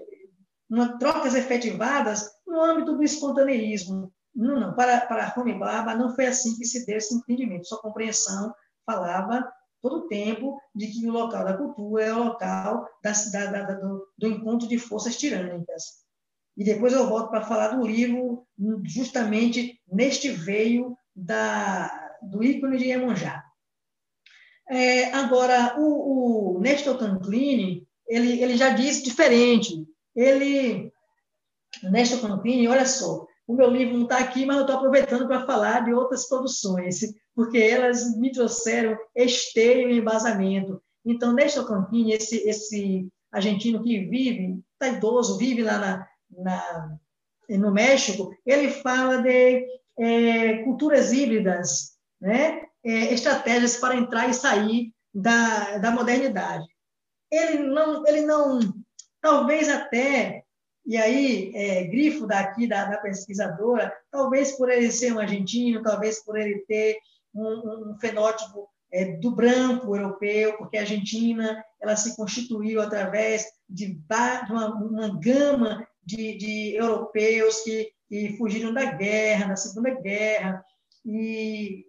trocas 0.98 1.34
efetivadas 1.34 2.30
no 2.46 2.60
âmbito 2.60 2.96
do 2.96 3.02
espontaneísmo. 3.02 4.12
Não, 4.34 4.58
não, 4.58 4.74
para, 4.74 5.02
para 5.02 5.34
Baba 5.58 5.94
não 5.94 6.14
foi 6.14 6.26
assim 6.26 6.56
que 6.56 6.64
se 6.64 6.86
deu 6.86 6.96
esse 6.96 7.14
entendimento. 7.14 7.66
Sua 7.66 7.80
compreensão 7.80 8.54
falava 8.86 9.46
todo 9.82 9.96
o 9.96 10.08
tempo 10.08 10.58
de 10.74 10.86
que 10.86 11.06
o 11.06 11.12
local 11.12 11.44
da 11.44 11.56
cultura 11.56 12.04
é 12.04 12.14
o 12.14 12.24
local 12.24 12.88
da, 13.02 13.12
da, 13.32 13.62
da, 13.62 13.74
do, 13.74 14.06
do 14.16 14.26
encontro 14.28 14.66
de 14.68 14.78
forças 14.78 15.16
tirânicas. 15.16 16.02
E 16.56 16.64
depois 16.64 16.92
eu 16.92 17.08
volto 17.08 17.30
para 17.30 17.44
falar 17.44 17.68
do 17.68 17.86
livro, 17.86 18.46
justamente 18.84 19.80
neste 19.90 20.30
veio 20.30 20.96
da, 21.14 21.90
do 22.22 22.42
ícone 22.42 22.78
de 22.78 22.84
Iemonjá. 22.84 23.42
É, 24.70 25.12
agora, 25.12 25.74
o, 25.78 26.56
o 26.56 26.60
Nestor 26.60 26.96
Canclini, 26.96 27.86
ele, 28.06 28.40
ele 28.40 28.56
já 28.56 28.70
disse 28.70 29.02
diferente. 29.02 29.86
Ele, 30.14 30.92
Nestor 31.84 32.20
Canclini, 32.20 32.68
olha 32.68 32.86
só, 32.86 33.26
o 33.46 33.54
meu 33.54 33.70
livro 33.70 33.94
não 33.94 34.04
está 34.04 34.18
aqui, 34.18 34.46
mas 34.46 34.56
eu 34.56 34.62
estou 34.62 34.76
aproveitando 34.76 35.26
para 35.26 35.46
falar 35.46 35.84
de 35.84 35.92
outras 35.92 36.28
produções, 36.28 37.00
porque 37.34 37.58
elas 37.58 38.16
me 38.18 38.30
trouxeram 38.30 38.96
esteio 39.14 39.90
e 39.90 39.98
embasamento. 39.98 40.82
Então, 41.04 41.32
Nestor 41.32 41.66
Canclini, 41.66 42.12
esse, 42.12 42.48
esse 42.48 43.08
argentino 43.30 43.82
que 43.82 44.04
vive, 44.06 44.62
está 44.74 44.96
idoso, 44.96 45.38
vive 45.38 45.62
lá 45.62 45.78
na, 45.78 46.08
na, 46.30 46.98
no 47.48 47.72
México, 47.72 48.34
ele 48.46 48.70
fala 48.70 49.22
de 49.22 49.66
é, 49.98 50.58
culturas 50.64 51.12
híbridas, 51.12 51.92
né? 52.20 52.62
é, 52.84 53.12
estratégias 53.14 53.76
para 53.76 53.96
entrar 53.96 54.28
e 54.28 54.34
sair 54.34 54.92
da, 55.14 55.78
da 55.78 55.90
modernidade. 55.90 56.66
Ele 57.30 57.62
não, 57.62 58.06
ele 58.06 58.22
não, 58.22 58.60
talvez 59.22 59.68
até, 59.68 60.44
e 60.84 60.96
aí, 60.96 61.52
é, 61.54 61.84
grifo 61.84 62.26
daqui 62.26 62.66
da, 62.66 62.84
da, 62.84 62.98
pesquisadora, 62.98 63.96
talvez 64.10 64.52
por 64.52 64.68
ele 64.68 64.90
ser 64.90 65.12
um 65.12 65.20
argentino, 65.20 65.82
talvez 65.82 66.22
por 66.24 66.36
ele 66.36 66.58
ter 66.66 66.98
um, 67.32 67.92
um 67.92 67.98
fenótipo 67.98 68.68
é, 68.92 69.16
do 69.16 69.30
branco 69.30 69.96
europeu, 69.96 70.58
porque 70.58 70.76
a 70.76 70.80
Argentina 70.80 71.64
ela 71.80 71.96
se 71.96 72.16
constituiu 72.16 72.82
através 72.82 73.46
de, 73.68 73.98
uma, 74.50 74.74
uma, 74.74 75.20
gama 75.20 75.86
de, 76.04 76.36
de 76.36 76.74
europeus 76.74 77.60
que, 77.60 77.90
que, 78.08 78.36
fugiram 78.36 78.74
da 78.74 78.84
guerra, 78.84 79.48
da 79.48 79.56
Segunda 79.56 79.90
Guerra, 79.90 80.64
e 81.06 81.86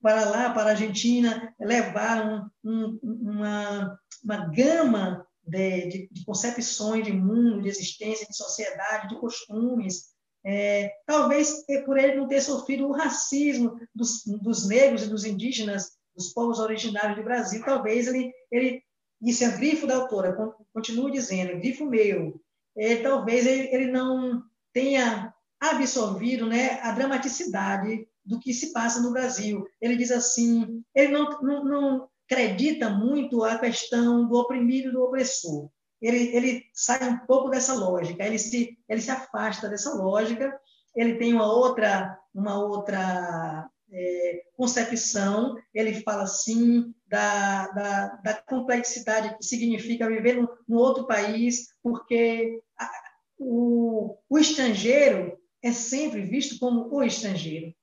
para 0.00 0.24
lá, 0.24 0.50
para 0.50 0.68
a 0.68 0.70
Argentina, 0.70 1.52
levaram 1.60 2.48
um, 2.64 2.98
uma, 3.02 4.00
uma 4.24 4.46
gama 4.46 5.26
de, 5.50 5.88
de, 5.88 6.08
de, 6.10 6.24
concepções 6.24 7.04
de 7.04 7.12
mundo, 7.12 7.62
de 7.62 7.68
existência, 7.68 8.26
de 8.26 8.36
sociedade, 8.36 9.08
de 9.08 9.20
costumes. 9.20 10.10
É, 10.44 10.90
talvez 11.06 11.64
por 11.84 11.98
ele 11.98 12.14
não 12.14 12.26
ter 12.26 12.40
sofrido 12.40 12.86
o 12.86 12.92
racismo 12.92 13.78
dos, 13.94 14.22
dos 14.24 14.66
negros 14.66 15.02
e 15.02 15.08
dos 15.08 15.24
indígenas, 15.24 15.90
dos 16.16 16.32
povos 16.32 16.58
originários 16.58 17.16
do 17.16 17.24
Brasil, 17.24 17.62
talvez 17.64 18.08
ele, 18.08 18.32
ele 18.50 18.82
isso 19.22 19.44
é 19.44 19.50
grifo 19.56 19.86
da 19.86 19.96
autora, 19.96 20.34
continuo 20.72 21.10
dizendo, 21.10 21.58
grifo 21.58 21.84
meu, 21.84 22.40
é, 22.76 22.96
talvez 22.96 23.46
ele, 23.46 23.68
ele 23.74 23.90
não 23.90 24.42
tenha 24.72 25.34
absorvido 25.60 26.46
né, 26.46 26.80
a 26.80 26.92
dramaticidade 26.92 28.08
do 28.24 28.40
que 28.40 28.54
se 28.54 28.72
passa 28.72 29.00
no 29.02 29.12
Brasil. 29.12 29.66
Ele 29.80 29.96
diz 29.96 30.10
assim, 30.10 30.82
ele 30.94 31.12
não, 31.12 31.42
não, 31.42 31.64
não 31.64 32.09
acredita 32.30 32.88
muito 32.88 33.42
a 33.42 33.58
questão 33.58 34.28
do 34.28 34.36
oprimido 34.36 34.88
e 34.88 34.92
do 34.92 35.02
opressor. 35.02 35.68
Ele, 36.00 36.34
ele 36.34 36.64
sai 36.72 37.08
um 37.08 37.18
pouco 37.26 37.50
dessa 37.50 37.74
lógica, 37.74 38.24
ele 38.24 38.38
se, 38.38 38.78
ele 38.88 39.00
se 39.00 39.10
afasta 39.10 39.68
dessa 39.68 39.92
lógica, 39.94 40.58
ele 40.94 41.16
tem 41.16 41.34
uma 41.34 41.52
outra, 41.52 42.16
uma 42.32 42.58
outra 42.64 43.68
é, 43.92 44.42
concepção, 44.56 45.56
ele 45.74 46.00
fala 46.02 46.22
assim 46.22 46.94
da, 47.06 47.66
da, 47.68 48.06
da, 48.24 48.34
complexidade 48.42 49.36
que 49.36 49.44
significa 49.44 50.08
viver 50.08 50.36
num, 50.36 50.48
num 50.68 50.76
outro 50.76 51.06
país, 51.06 51.68
porque 51.82 52.62
a, 52.78 52.90
o, 53.38 54.16
o 54.28 54.38
estrangeiro 54.38 55.36
é 55.62 55.72
sempre 55.72 56.22
visto 56.22 56.58
como 56.58 56.94
o 56.94 57.02
estrangeiro. 57.02 57.74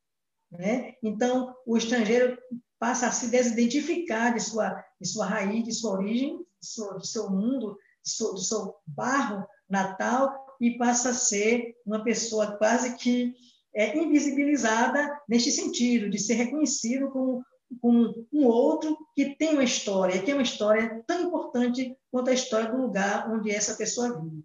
Né? 0.49 0.95
Então, 1.03 1.53
o 1.65 1.77
estrangeiro 1.77 2.37
passa 2.79 3.07
a 3.07 3.11
se 3.11 3.27
desidentificar 3.29 4.33
de 4.33 4.39
sua, 4.41 4.83
de 4.99 5.07
sua 5.07 5.25
raiz, 5.25 5.63
de 5.63 5.73
sua 5.73 5.93
origem, 5.93 6.37
de 6.37 6.67
seu, 6.67 6.97
de 6.97 7.07
seu 7.07 7.29
mundo, 7.29 7.77
de 8.03 8.11
seu, 8.11 8.33
do 8.33 8.39
seu 8.39 8.75
barro 8.85 9.47
natal, 9.69 10.45
e 10.59 10.77
passa 10.77 11.09
a 11.09 11.13
ser 11.13 11.75
uma 11.85 12.03
pessoa 12.03 12.57
quase 12.57 12.95
que 12.97 13.33
é, 13.75 13.95
invisibilizada 13.97 15.21
neste 15.29 15.51
sentido, 15.51 16.09
de 16.09 16.17
ser 16.17 16.33
reconhecido 16.33 17.11
como, 17.11 17.43
como 17.79 18.27
um 18.33 18.45
outro 18.45 18.97
que 19.15 19.35
tem 19.35 19.53
uma 19.53 19.63
história, 19.63 20.21
que 20.21 20.31
é 20.31 20.33
uma 20.33 20.43
história 20.43 21.03
tão 21.05 21.21
importante 21.27 21.95
quanto 22.11 22.29
a 22.29 22.33
história 22.33 22.71
do 22.71 22.81
lugar 22.81 23.29
onde 23.31 23.51
essa 23.51 23.75
pessoa 23.75 24.19
vive. 24.19 24.43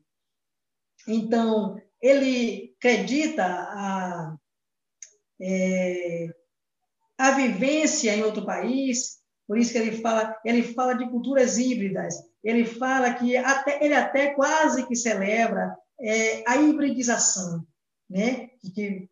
Então, 1.09 1.80
ele 2.01 2.74
acredita 2.78 3.45
a, 3.45 4.37
é, 5.41 6.28
a 7.23 7.31
vivência 7.31 8.16
em 8.16 8.25
outro 8.25 8.45
país, 8.45 9.18
por 9.47 9.57
isso 9.57 9.70
que 9.70 9.79
ele 9.79 9.99
fala, 9.99 10.37
ele 10.45 10.64
fala 10.75 10.95
de 10.95 11.09
culturas 11.09 11.57
híbridas, 11.57 12.16
ele 12.43 12.64
fala 12.64 13.14
que 13.14 13.37
até, 13.37 13.79
ele 13.81 13.95
até 13.95 14.35
quase 14.35 14.85
que 14.89 14.97
celebra 14.97 15.73
é, 16.01 16.43
a 16.45 16.57
hibridização, 16.57 17.64
né? 18.11 18.49
que 18.75 19.09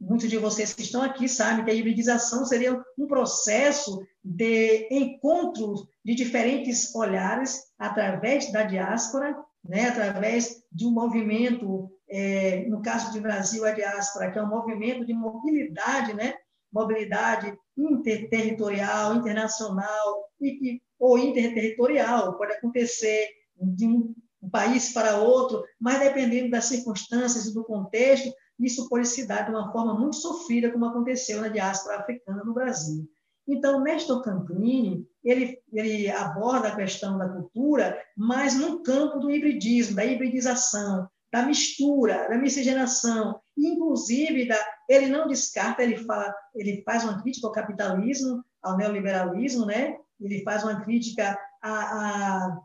muitos 0.00 0.28
de 0.28 0.36
vocês 0.36 0.74
que 0.74 0.82
estão 0.82 1.00
aqui 1.00 1.28
sabem 1.28 1.64
que 1.64 1.70
a 1.70 1.74
hibridização 1.74 2.44
seria 2.44 2.82
um 2.98 3.06
processo 3.06 4.04
de 4.24 4.88
encontro 4.90 5.88
de 6.04 6.12
diferentes 6.12 6.92
olhares 6.92 7.62
através 7.78 8.50
da 8.50 8.64
diáspora, 8.64 9.32
né? 9.64 9.90
através 9.90 10.60
de 10.72 10.84
um 10.84 10.90
movimento 10.90 11.88
é, 12.08 12.66
no 12.66 12.82
caso 12.82 13.12
do 13.12 13.20
Brasil, 13.20 13.64
a 13.64 13.70
diáspora, 13.70 14.32
que 14.32 14.40
é 14.40 14.42
um 14.42 14.48
movimento 14.48 15.06
de 15.06 15.14
mobilidade, 15.14 16.14
né? 16.14 16.34
Mobilidade 16.74 17.56
interterritorial, 17.76 19.14
internacional 19.14 20.28
e, 20.40 20.82
ou 20.98 21.16
interterritorial, 21.16 22.36
pode 22.36 22.52
acontecer 22.52 23.28
de 23.56 23.86
um, 23.86 24.14
país 24.50 24.92
para 24.92 25.16
outro, 25.16 25.64
mas 25.80 26.00
dependendo 26.00 26.50
das 26.50 26.66
circunstâncias 26.66 27.46
e 27.46 27.54
do 27.54 27.64
contexto, 27.64 28.30
isso 28.60 28.88
pode 28.90 29.08
se 29.08 29.26
dar 29.26 29.46
de 29.46 29.50
uma 29.50 29.72
forma 29.72 29.98
muito 29.98 30.16
sofrida, 30.16 30.70
como 30.70 30.84
aconteceu 30.84 31.40
na 31.40 31.48
diáspora 31.48 32.00
africana 32.00 32.44
no 32.44 32.52
Brasil. 32.52 33.08
Então, 33.48 33.82
Nestor 33.82 34.22
Campini, 34.22 35.06
ele, 35.24 35.58
ele 35.72 36.10
aborda 36.10 36.68
a 36.68 36.76
questão 36.76 37.16
da 37.16 37.28
cultura, 37.28 37.98
mas 38.14 38.54
no 38.54 38.82
campo 38.82 39.18
do 39.18 39.30
hibridismo, 39.30 39.96
da 39.96 40.04
hibridização, 40.04 41.08
da 41.32 41.42
mistura, 41.46 42.28
da 42.28 42.36
miscigenação, 42.36 43.40
inclusive 43.56 44.46
da, 44.46 44.58
ele 44.88 45.06
não 45.06 45.28
descarta, 45.28 45.82
ele 45.82 45.96
fala, 45.96 46.34
ele 46.54 46.82
faz 46.82 47.04
uma 47.04 47.22
crítica 47.22 47.46
ao 47.46 47.52
capitalismo, 47.52 48.44
ao 48.62 48.76
neoliberalismo, 48.76 49.66
né? 49.66 49.96
Ele 50.20 50.42
faz 50.42 50.64
uma 50.64 50.80
crítica 50.80 51.38
a, 51.62 51.70
a, 51.70 52.60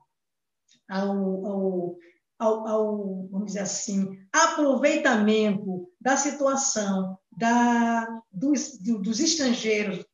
ao, 0.89 1.45
ao, 1.45 1.95
ao, 2.39 2.67
ao, 2.67 3.27
vamos 3.31 3.47
dizer 3.47 3.61
assim, 3.61 4.17
aproveitamento 4.31 5.89
da 5.99 6.15
situação 6.15 7.17
da, 7.31 8.07
dos, 8.31 8.77
dos 8.79 9.19
estrangeiros 9.19 10.05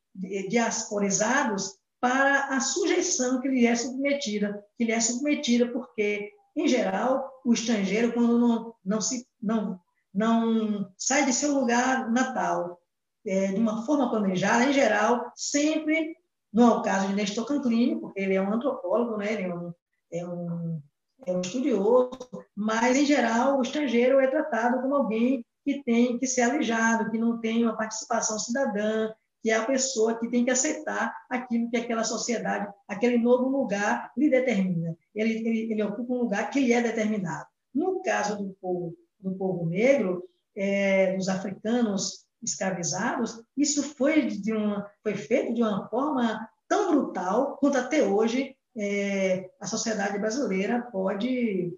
diasporizados 0.49 1.77
para 1.99 2.55
a 2.55 2.59
sujeição 2.59 3.41
que 3.41 3.47
lhe 3.47 3.65
é 3.65 3.75
submetida, 3.75 4.63
que 4.77 4.85
lhe 4.85 4.91
é 4.91 4.99
submetida 4.99 5.71
porque 5.71 6.31
em 6.55 6.67
geral, 6.67 7.29
o 7.43 7.53
estrangeiro, 7.53 8.13
quando 8.13 8.39
não, 8.39 8.73
não, 8.83 9.01
se, 9.01 9.27
não, 9.41 9.79
não 10.15 10.89
sai 10.97 11.25
de 11.25 11.33
seu 11.33 11.53
lugar 11.53 12.09
natal 12.09 12.79
é, 13.27 13.47
de 13.47 13.59
uma 13.59 13.85
forma 13.85 14.09
planejada, 14.09 14.63
em 14.65 14.73
geral, 14.73 15.31
sempre, 15.35 16.15
não 16.53 16.69
é 16.69 16.77
o 16.77 16.81
caso 16.81 17.07
de 17.07 17.15
Nestor 17.15 17.45
Canclini, 17.45 17.99
porque 17.99 18.21
ele 18.21 18.35
é 18.35 18.41
um 18.41 18.53
antropólogo, 18.53 19.17
né? 19.17 19.33
ele 19.33 19.43
é 19.43 19.53
um, 19.53 19.73
é 20.11 20.25
um, 20.25 20.81
é 21.25 21.33
um 21.33 21.41
estudioso, 21.41 22.17
mas, 22.55 22.95
em 22.95 23.05
geral, 23.05 23.57
o 23.57 23.61
estrangeiro 23.61 24.19
é 24.19 24.27
tratado 24.27 24.81
como 24.81 24.95
alguém 24.95 25.43
que 25.65 25.83
tem 25.83 26.17
que 26.17 26.27
ser 26.27 26.43
alijado, 26.43 27.09
que 27.11 27.17
não 27.17 27.39
tem 27.39 27.63
uma 27.63 27.75
participação 27.75 28.39
cidadã, 28.39 29.11
que 29.41 29.49
é 29.49 29.55
a 29.55 29.65
pessoa 29.65 30.17
que 30.17 30.29
tem 30.29 30.45
que 30.45 30.51
aceitar 30.51 31.13
aquilo 31.29 31.69
que 31.69 31.77
aquela 31.77 32.03
sociedade, 32.03 32.71
aquele 32.87 33.17
novo 33.17 33.49
lugar 33.49 34.11
lhe 34.15 34.29
determina. 34.29 34.95
Ele, 35.13 35.33
ele, 35.47 35.71
ele 35.73 35.83
ocupa 35.83 36.13
um 36.13 36.19
lugar 36.19 36.49
que 36.49 36.59
lhe 36.59 36.71
é 36.71 36.81
determinado. 36.81 37.47
No 37.73 38.01
caso 38.01 38.37
do 38.37 38.55
povo, 38.61 38.95
do 39.19 39.33
povo 39.35 39.65
negro, 39.65 40.23
é, 40.55 41.15
dos 41.15 41.27
africanos 41.27 42.25
escravizados, 42.41 43.41
isso 43.57 43.83
foi, 43.95 44.27
de 44.27 44.53
uma, 44.53 44.89
foi 45.01 45.15
feito 45.15 45.53
de 45.53 45.61
uma 45.61 45.87
forma 45.89 46.47
tão 46.67 46.91
brutal 46.91 47.57
quanto 47.57 47.77
até 47.77 48.03
hoje 48.03 48.55
é, 48.77 49.49
a 49.59 49.65
sociedade 49.65 50.19
brasileira 50.19 50.81
pode 50.91 51.73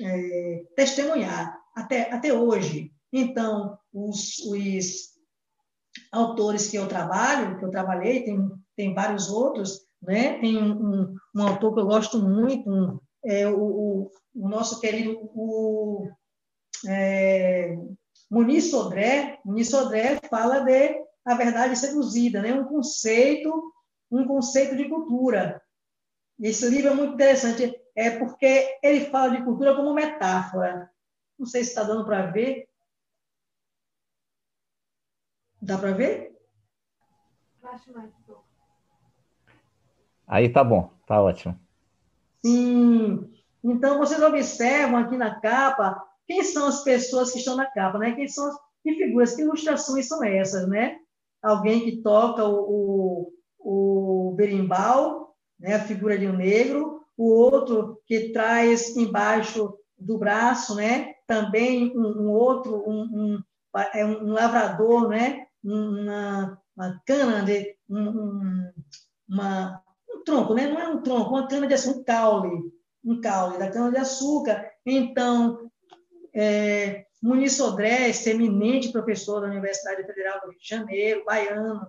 é, 0.00 0.64
testemunhar, 0.74 1.56
até, 1.74 2.12
até 2.12 2.32
hoje. 2.32 2.92
Então, 3.12 3.78
os, 3.92 4.38
os 4.38 5.10
autores 6.12 6.68
que 6.68 6.76
eu 6.76 6.88
trabalho, 6.88 7.58
que 7.58 7.64
eu 7.64 7.70
trabalhei, 7.70 8.24
tem, 8.24 8.50
tem 8.76 8.94
vários 8.94 9.28
outros, 9.28 9.80
né? 10.02 10.38
Tem 10.38 10.56
um, 10.56 10.72
um, 10.72 11.16
um 11.36 11.42
autor 11.42 11.74
que 11.74 11.80
eu 11.80 11.86
gosto 11.86 12.18
muito, 12.18 12.70
um, 12.70 12.98
é, 13.24 13.48
o, 13.48 13.60
o, 13.60 14.10
o, 14.34 14.48
nosso 14.48 14.80
querido 14.80 15.18
o, 15.34 16.08
é, 16.86 17.76
Muniz 18.30 18.70
Sodré. 18.70 19.38
Muniz 19.44 19.70
Sodré 19.70 20.18
fala 20.28 20.60
de 20.60 21.04
a 21.24 21.34
verdade 21.34 21.76
seduzida, 21.76 22.40
né? 22.40 22.54
Um 22.54 22.64
conceito, 22.64 23.72
um 24.10 24.26
conceito 24.26 24.76
de 24.76 24.88
cultura. 24.88 25.62
Esse 26.40 26.68
livro 26.68 26.90
é 26.90 26.94
muito 26.94 27.14
interessante, 27.14 27.74
é 27.94 28.18
porque 28.18 28.78
ele 28.82 29.06
fala 29.06 29.36
de 29.36 29.44
cultura 29.44 29.76
como 29.76 29.92
metáfora. 29.92 30.90
Não 31.38 31.46
sei 31.46 31.62
se 31.62 31.70
está 31.70 31.82
dando 31.82 32.04
para 32.04 32.30
ver, 32.30 32.70
Dá 35.60 35.76
para 35.76 35.92
ver? 35.92 36.34
Aí 40.26 40.48
tá 40.48 40.64
bom, 40.64 40.90
tá 41.06 41.20
ótimo. 41.20 41.60
Sim. 42.44 43.30
Então, 43.62 43.98
vocês 43.98 44.22
observam 44.22 44.98
aqui 44.98 45.16
na 45.16 45.38
capa 45.38 46.02
quem 46.30 46.44
são 46.44 46.68
as 46.68 46.84
pessoas 46.84 47.32
que 47.32 47.38
estão 47.38 47.56
na 47.56 47.66
capa, 47.66 47.98
né? 47.98 48.12
Quem 48.12 48.28
são 48.28 48.46
as 48.46 48.54
que 48.82 48.94
figuras, 48.94 49.34
que 49.34 49.42
ilustrações 49.42 50.06
são 50.06 50.22
essas, 50.24 50.68
né? 50.68 50.96
alguém 51.42 51.80
que 51.80 52.02
toca 52.02 52.44
o, 52.46 53.32
o, 53.58 54.30
o 54.30 54.34
berimbau, 54.34 55.34
né, 55.58 55.74
a 55.74 55.84
figura 55.84 56.18
de 56.18 56.26
um 56.26 56.36
negro, 56.36 57.00
o 57.16 57.30
outro 57.30 58.00
que 58.06 58.30
traz 58.30 58.96
embaixo 58.96 59.74
do 59.98 60.18
braço, 60.18 60.74
né, 60.74 61.14
também 61.26 61.96
um, 61.96 62.22
um 62.22 62.30
outro, 62.30 62.82
um, 62.86 63.02
um, 63.02 63.42
é 63.94 64.04
um, 64.04 64.32
lavrador, 64.32 65.08
né, 65.08 65.46
uma, 65.62 66.58
uma 66.76 67.00
cana 67.06 67.42
de 67.42 67.76
um, 67.88 68.72
uma, 69.28 69.82
um 70.08 70.24
tronco, 70.24 70.54
né, 70.54 70.66
não 70.66 70.80
é 70.80 70.88
um 70.88 71.02
tronco, 71.02 71.30
uma 71.30 71.46
cana 71.46 71.66
de 71.66 71.74
açúcar, 71.74 71.98
um 71.98 72.04
caule, 72.04 72.72
um 73.04 73.20
caule 73.20 73.58
da 73.58 73.70
cana 73.70 73.90
de 73.90 73.98
açúcar. 73.98 74.70
Então, 74.86 75.69
é, 76.34 77.06
Muniz 77.22 77.56
Sodré, 77.56 78.10
eminente 78.30 78.92
professor 78.92 79.40
da 79.40 79.48
Universidade 79.48 80.04
Federal 80.04 80.40
do 80.40 80.50
Rio 80.50 80.58
de 80.58 80.68
Janeiro, 80.68 81.24
baiano, 81.24 81.86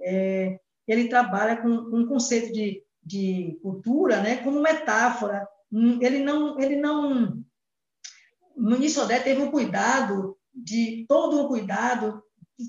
é, 0.00 0.58
ele 0.86 1.08
trabalha 1.08 1.56
com, 1.56 1.68
um 1.68 2.06
conceito 2.06 2.52
de, 2.52 2.82
de 3.02 3.58
cultura 3.62 4.20
né, 4.20 4.36
como 4.36 4.60
metáfora. 4.60 5.48
Ele 5.72 6.18
não, 6.20 6.60
ele 6.60 6.76
não 6.76 7.42
Muniz 8.56 8.92
Sodré 8.92 9.18
teve 9.18 9.42
um 9.42 9.50
cuidado, 9.50 10.36
de 10.54 11.04
todo 11.08 11.40
um 11.40 11.48
cuidado, 11.48 12.22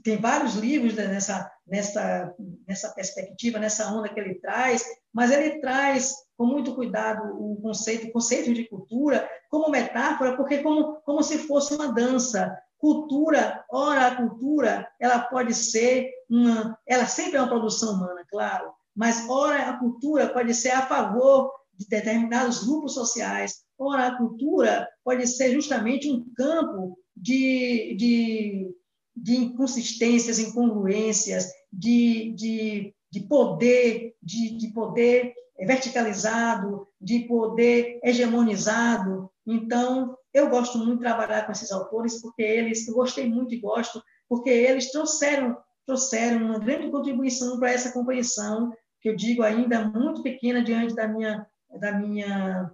tem 0.03 0.17
vários 0.17 0.55
livros 0.55 0.95
nessa, 0.95 1.51
nessa, 1.67 2.33
nessa 2.67 2.89
perspectiva, 2.93 3.59
nessa 3.59 3.91
onda 3.91 4.09
que 4.09 4.19
ele 4.19 4.35
traz, 4.35 4.83
mas 5.13 5.31
ele 5.31 5.59
traz 5.59 6.13
com 6.37 6.45
muito 6.45 6.75
cuidado 6.75 7.21
o 7.39 7.61
conceito, 7.61 8.07
o 8.07 8.11
conceito 8.11 8.53
de 8.53 8.67
cultura 8.67 9.27
como 9.49 9.69
metáfora, 9.69 10.35
porque 10.35 10.59
como, 10.59 10.95
como 11.01 11.23
se 11.23 11.37
fosse 11.39 11.73
uma 11.73 11.93
dança. 11.93 12.57
Cultura, 12.77 13.63
ora 13.71 14.07
a 14.07 14.15
cultura, 14.15 14.87
ela 14.99 15.19
pode 15.19 15.53
ser 15.53 16.11
uma, 16.29 16.77
ela 16.85 17.05
sempre 17.05 17.37
é 17.37 17.41
uma 17.41 17.47
produção 17.49 17.93
humana, 17.93 18.23
claro, 18.29 18.73
mas 18.95 19.27
ora 19.29 19.69
a 19.69 19.79
cultura 19.79 20.29
pode 20.29 20.53
ser 20.53 20.71
a 20.71 20.85
favor 20.85 21.51
de 21.73 21.87
determinados 21.87 22.63
grupos 22.63 22.93
sociais, 22.93 23.63
ora 23.79 24.07
a 24.07 24.17
cultura 24.17 24.87
pode 25.03 25.25
ser 25.25 25.53
justamente 25.53 26.11
um 26.11 26.25
campo 26.35 26.99
de, 27.15 27.95
de, 27.97 28.75
de 29.15 29.35
inconsistências, 29.35 30.39
incongruências, 30.39 31.49
de, 31.71 32.33
de, 32.35 32.93
de 33.11 33.19
poder, 33.21 34.15
de, 34.21 34.57
de 34.57 34.67
poder 34.69 35.33
verticalizado, 35.59 36.87
de 36.99 37.19
poder 37.19 37.99
hegemonizado. 38.03 39.29
Então, 39.47 40.17
eu 40.33 40.49
gosto 40.49 40.77
muito 40.77 40.95
de 40.95 41.03
trabalhar 41.03 41.45
com 41.45 41.51
esses 41.51 41.71
autores, 41.71 42.21
porque 42.21 42.43
eles, 42.43 42.87
eu 42.87 42.93
gostei 42.93 43.29
muito 43.29 43.53
e 43.53 43.59
gosto, 43.59 44.03
porque 44.27 44.49
eles 44.49 44.91
trouxeram, 44.91 45.57
trouxeram 45.85 46.45
uma 46.45 46.59
grande 46.59 46.91
contribuição 46.91 47.57
para 47.57 47.71
essa 47.71 47.93
compreensão, 47.93 48.73
que 49.01 49.09
eu 49.09 49.15
digo 49.15 49.43
ainda 49.43 49.87
muito 49.87 50.21
pequena 50.21 50.63
diante 50.63 50.93
da 50.93 51.07
minha, 51.07 51.47
da 51.79 51.91
minha 51.93 52.71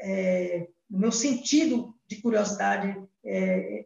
é, 0.00 0.68
do 0.88 0.98
meu 0.98 1.12
sentido 1.12 1.94
de 2.08 2.20
curiosidade 2.20 2.96
é, 3.24 3.84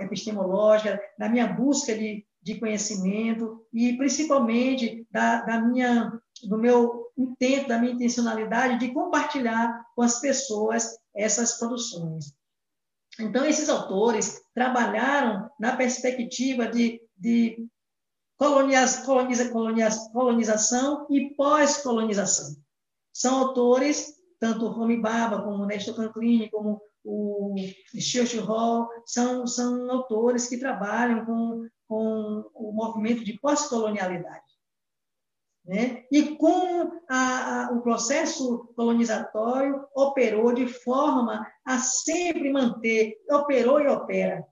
epistemológica, 0.00 1.00
da 1.18 1.28
minha 1.28 1.46
busca 1.46 1.94
de, 1.94 2.26
de 2.42 2.58
conhecimento 2.58 3.64
e 3.72 3.96
principalmente 3.96 5.06
da, 5.10 5.42
da 5.42 5.60
minha 5.60 6.20
do 6.42 6.58
meu 6.58 7.06
intento, 7.16 7.68
da 7.68 7.78
minha 7.78 7.92
intencionalidade 7.92 8.78
de 8.78 8.92
compartilhar 8.92 9.86
com 9.94 10.02
as 10.02 10.20
pessoas 10.20 10.98
essas 11.14 11.58
produções. 11.58 12.34
Então, 13.20 13.44
esses 13.44 13.68
autores 13.68 14.40
trabalharam 14.54 15.50
na 15.60 15.76
perspectiva 15.76 16.66
de, 16.66 17.00
de 17.16 17.68
coloniza, 18.38 19.04
coloniza, 19.04 19.50
colonização 20.12 21.06
e 21.10 21.30
pós-colonização. 21.34 22.56
São 23.12 23.38
autores, 23.38 24.14
tanto 24.40 24.66
Romy 24.68 24.96
Baba, 24.96 25.42
como 25.42 25.66
Nestor 25.66 25.94
Canclini, 25.94 26.50
como 26.50 26.80
o 27.04 27.54
Churchill 27.98 28.44
Hall, 28.44 28.88
são, 29.04 29.46
são 29.46 29.90
autores 29.90 30.48
que 30.48 30.58
trabalham 30.58 31.24
com, 31.24 31.68
com 31.88 32.50
o 32.54 32.72
movimento 32.72 33.24
de 33.24 33.38
pós-colonialidade. 33.38 34.52
Né? 35.64 36.04
E 36.10 36.36
como 36.36 36.92
a, 37.08 37.66
a, 37.66 37.72
o 37.72 37.82
processo 37.82 38.72
colonizatório 38.74 39.84
operou 39.94 40.52
de 40.52 40.66
forma 40.66 41.46
a 41.64 41.78
sempre 41.78 42.52
manter, 42.52 43.16
operou 43.30 43.80
e 43.80 43.86
opera, 43.86 44.44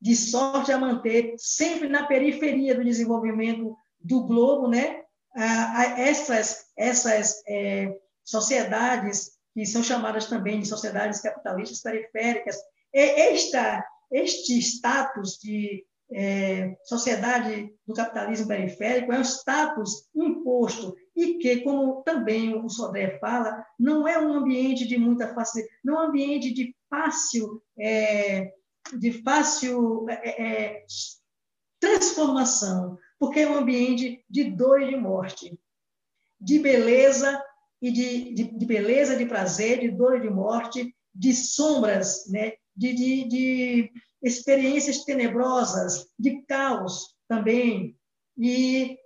de 0.00 0.14
sorte 0.14 0.70
a 0.70 0.78
manter 0.78 1.34
sempre 1.38 1.88
na 1.88 2.06
periferia 2.06 2.74
do 2.74 2.84
desenvolvimento 2.84 3.76
do 3.98 4.24
globo, 4.24 4.68
né? 4.68 5.02
essas, 5.96 6.66
essas 6.76 7.42
é, 7.48 7.92
sociedades 8.22 9.32
que 9.54 9.64
são 9.64 9.82
chamadas 9.82 10.26
também 10.26 10.60
de 10.60 10.66
sociedades 10.66 11.20
capitalistas 11.20 11.80
periféricas. 11.80 12.56
Esta, 12.92 13.86
este 14.10 14.58
status 14.58 15.38
de 15.38 15.86
é, 16.12 16.76
sociedade 16.84 17.72
do 17.86 17.94
capitalismo 17.94 18.48
periférico 18.48 19.12
é 19.12 19.18
um 19.18 19.24
status 19.24 20.08
imposto 20.14 20.94
e 21.16 21.38
que, 21.38 21.60
como 21.60 22.02
também 22.02 22.54
o 22.54 22.68
Sodré 22.68 23.18
fala, 23.18 23.64
não 23.78 24.06
é 24.06 24.18
um 24.18 24.34
ambiente 24.34 24.86
de 24.86 24.98
muita 24.98 25.32
facilidade, 25.32 25.78
não 25.82 25.94
é 25.94 26.06
um 26.06 26.08
ambiente 26.08 26.52
de 26.52 26.74
fácil, 26.90 27.62
é, 27.78 28.52
de 28.98 29.22
fácil 29.22 30.06
é, 30.08 30.42
é, 30.42 30.84
transformação, 31.80 32.98
porque 33.18 33.40
é 33.40 33.48
um 33.48 33.56
ambiente 33.56 34.24
de 34.28 34.44
dor 34.50 34.82
e 34.82 34.90
de 34.90 34.96
morte, 34.96 35.58
de 36.40 36.58
beleza 36.58 37.42
e 37.84 37.90
de, 37.90 38.32
de, 38.32 38.44
de 38.44 38.64
beleza, 38.64 39.14
de 39.14 39.26
prazer, 39.26 39.80
de 39.80 39.90
dor 39.90 40.16
e 40.16 40.22
de 40.22 40.30
morte, 40.30 40.96
de 41.14 41.34
sombras, 41.34 42.26
né? 42.30 42.54
de, 42.74 42.94
de, 42.94 43.28
de 43.28 43.92
experiências 44.22 45.04
tenebrosas, 45.04 46.08
de 46.18 46.40
caos 46.46 47.14
também. 47.28 47.94
E 48.38 48.98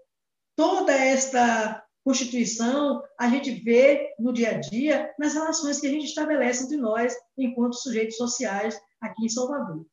toda 0.55 0.93
esta 0.93 1.85
constituição 2.05 3.03
a 3.19 3.29
gente 3.29 3.51
vê 3.51 4.15
no 4.17 4.33
dia 4.33 4.51
a 4.51 4.61
dia 4.61 5.13
nas 5.19 5.35
relações 5.35 5.81
que 5.81 5.89
a 5.89 5.91
gente 5.91 6.05
estabelece 6.05 6.63
entre 6.63 6.77
nós, 6.77 7.17
enquanto 7.37 7.75
sujeitos 7.75 8.17
sociais, 8.17 8.81
aqui 9.01 9.27
em 9.27 9.29
Salvador. 9.29 9.85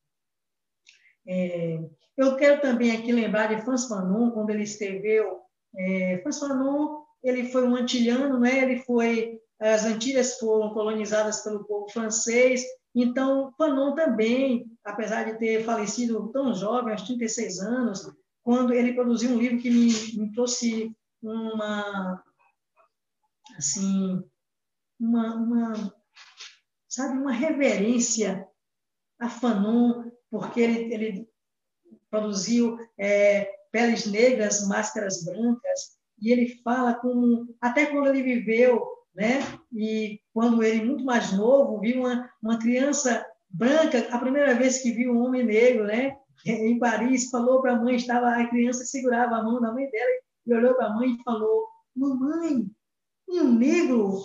É, 1.26 1.80
eu 2.16 2.36
quero 2.36 2.60
também 2.60 2.92
aqui 2.92 3.10
lembrar 3.10 3.52
de 3.52 3.60
Franz 3.64 3.88
Fanon, 3.88 4.30
quando 4.30 4.50
ele 4.50 4.62
escreveu. 4.62 5.40
É, 5.76 6.20
Franz 6.22 6.38
Fanon 6.38 7.04
ele 7.28 7.50
foi 7.50 7.66
um 7.66 7.76
antilhano, 7.76 8.38
né? 8.38 8.62
ele 8.62 8.80
foi 8.80 9.40
as 9.58 9.86
Antilhas 9.86 10.38
foram 10.38 10.74
colonizadas 10.74 11.40
pelo 11.40 11.64
povo 11.64 11.88
francês 11.88 12.62
então, 12.98 13.52
Fanon 13.58 13.94
também, 13.94 14.74
apesar 14.82 15.24
de 15.24 15.38
ter 15.38 15.62
falecido 15.66 16.32
tão 16.32 16.54
jovem, 16.54 16.92
aos 16.92 17.02
36 17.02 17.60
anos, 17.60 18.10
quando 18.42 18.72
ele 18.72 18.94
produziu 18.94 19.32
um 19.32 19.38
livro 19.38 19.58
que 19.58 19.68
me, 19.68 19.92
me 20.18 20.32
trouxe 20.32 20.96
uma, 21.22 22.24
assim, 23.58 24.24
uma, 24.98 25.34
uma, 25.34 25.94
sabe, 26.88 27.18
uma 27.18 27.32
reverência 27.32 28.48
a 29.20 29.28
Fanon, 29.28 30.10
porque 30.30 30.60
ele, 30.60 30.94
ele 30.94 31.28
produziu 32.08 32.78
é, 32.98 33.44
Peles 33.70 34.06
Negras, 34.06 34.66
Máscaras 34.66 35.22
Brancas, 35.22 35.98
e 36.26 36.32
ele 36.32 36.60
fala 36.62 36.94
como, 36.94 37.54
até 37.60 37.86
quando 37.86 38.08
ele 38.08 38.22
viveu 38.22 38.96
né? 39.16 39.40
E 39.72 40.20
quando 40.32 40.62
ele, 40.62 40.84
muito 40.84 41.02
mais 41.02 41.32
novo, 41.32 41.80
viu 41.80 42.00
uma, 42.00 42.30
uma 42.42 42.58
criança 42.58 43.26
branca, 43.48 44.06
a 44.10 44.18
primeira 44.18 44.54
vez 44.54 44.82
que 44.82 44.92
viu 44.92 45.12
um 45.12 45.24
homem 45.24 45.42
negro, 45.42 45.84
né? 45.84 46.14
Em 46.44 46.78
Paris, 46.78 47.30
falou 47.30 47.62
para 47.62 47.72
a 47.72 47.80
mãe, 47.80 47.96
estava 47.96 48.28
a 48.28 48.46
criança 48.46 48.84
segurava 48.84 49.36
a 49.36 49.42
mão 49.42 49.60
da 49.60 49.72
mãe 49.72 49.90
dela 49.90 50.10
e 50.46 50.54
olhou 50.54 50.74
para 50.74 50.86
a 50.86 50.94
mãe 50.94 51.12
e 51.12 51.22
falou: 51.24 51.66
"Mamãe, 51.96 52.66
um 53.26 53.52
negro". 53.54 54.18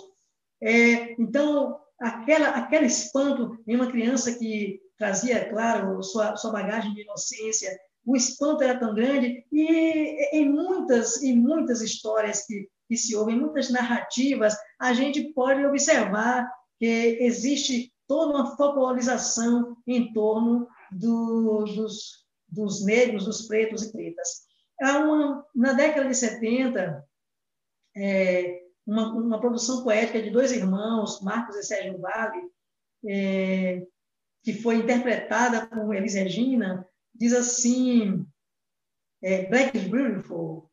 É, 0.60 1.20
então, 1.20 1.80
aquela 1.98 2.50
aquele 2.50 2.86
espanto 2.86 3.58
em 3.66 3.74
uma 3.74 3.90
criança 3.90 4.38
que 4.38 4.78
trazia, 4.98 5.48
claro, 5.48 6.02
sua 6.02 6.36
sua 6.36 6.52
bagagem 6.52 6.92
de 6.92 7.00
inocência, 7.00 7.76
o 8.04 8.16
espanto 8.16 8.62
era 8.62 8.78
tão 8.78 8.94
grande 8.94 9.44
e 9.52 10.36
em 10.36 10.48
muitas 10.48 11.22
em 11.22 11.36
muitas 11.36 11.80
histórias 11.80 12.46
que 12.46 12.68
que 12.92 12.96
se 12.98 13.16
ouvem, 13.16 13.40
muitas 13.40 13.70
narrativas, 13.70 14.54
a 14.78 14.92
gente 14.92 15.32
pode 15.32 15.64
observar 15.64 16.46
que 16.78 16.84
existe 17.20 17.90
toda 18.06 18.34
uma 18.34 18.54
folclorização 18.54 19.78
em 19.86 20.12
torno 20.12 20.68
do, 20.90 21.64
dos, 21.64 22.26
dos 22.46 22.84
negros, 22.84 23.24
dos 23.24 23.48
pretos 23.48 23.84
e 23.84 23.92
pretas. 23.92 24.42
Uma, 24.78 25.42
na 25.54 25.72
década 25.72 26.06
de 26.06 26.14
70, 26.14 27.02
é, 27.96 28.60
uma, 28.86 29.10
uma, 29.14 29.40
produção 29.40 29.82
poética 29.82 30.20
de 30.20 30.28
dois 30.28 30.52
irmãos, 30.52 31.22
Marcos 31.22 31.56
e 31.56 31.62
Sérgio 31.62 31.98
Vale, 31.98 32.42
é, 33.08 33.86
que 34.42 34.52
foi 34.52 34.76
interpretada 34.76 35.66
por 35.66 35.94
Elis 35.94 36.12
Regina, 36.12 36.86
diz 37.14 37.32
assim: 37.32 38.26
é, 39.22 39.48
Black 39.48 39.76
is 39.76 39.88
Beautiful. 39.88 40.70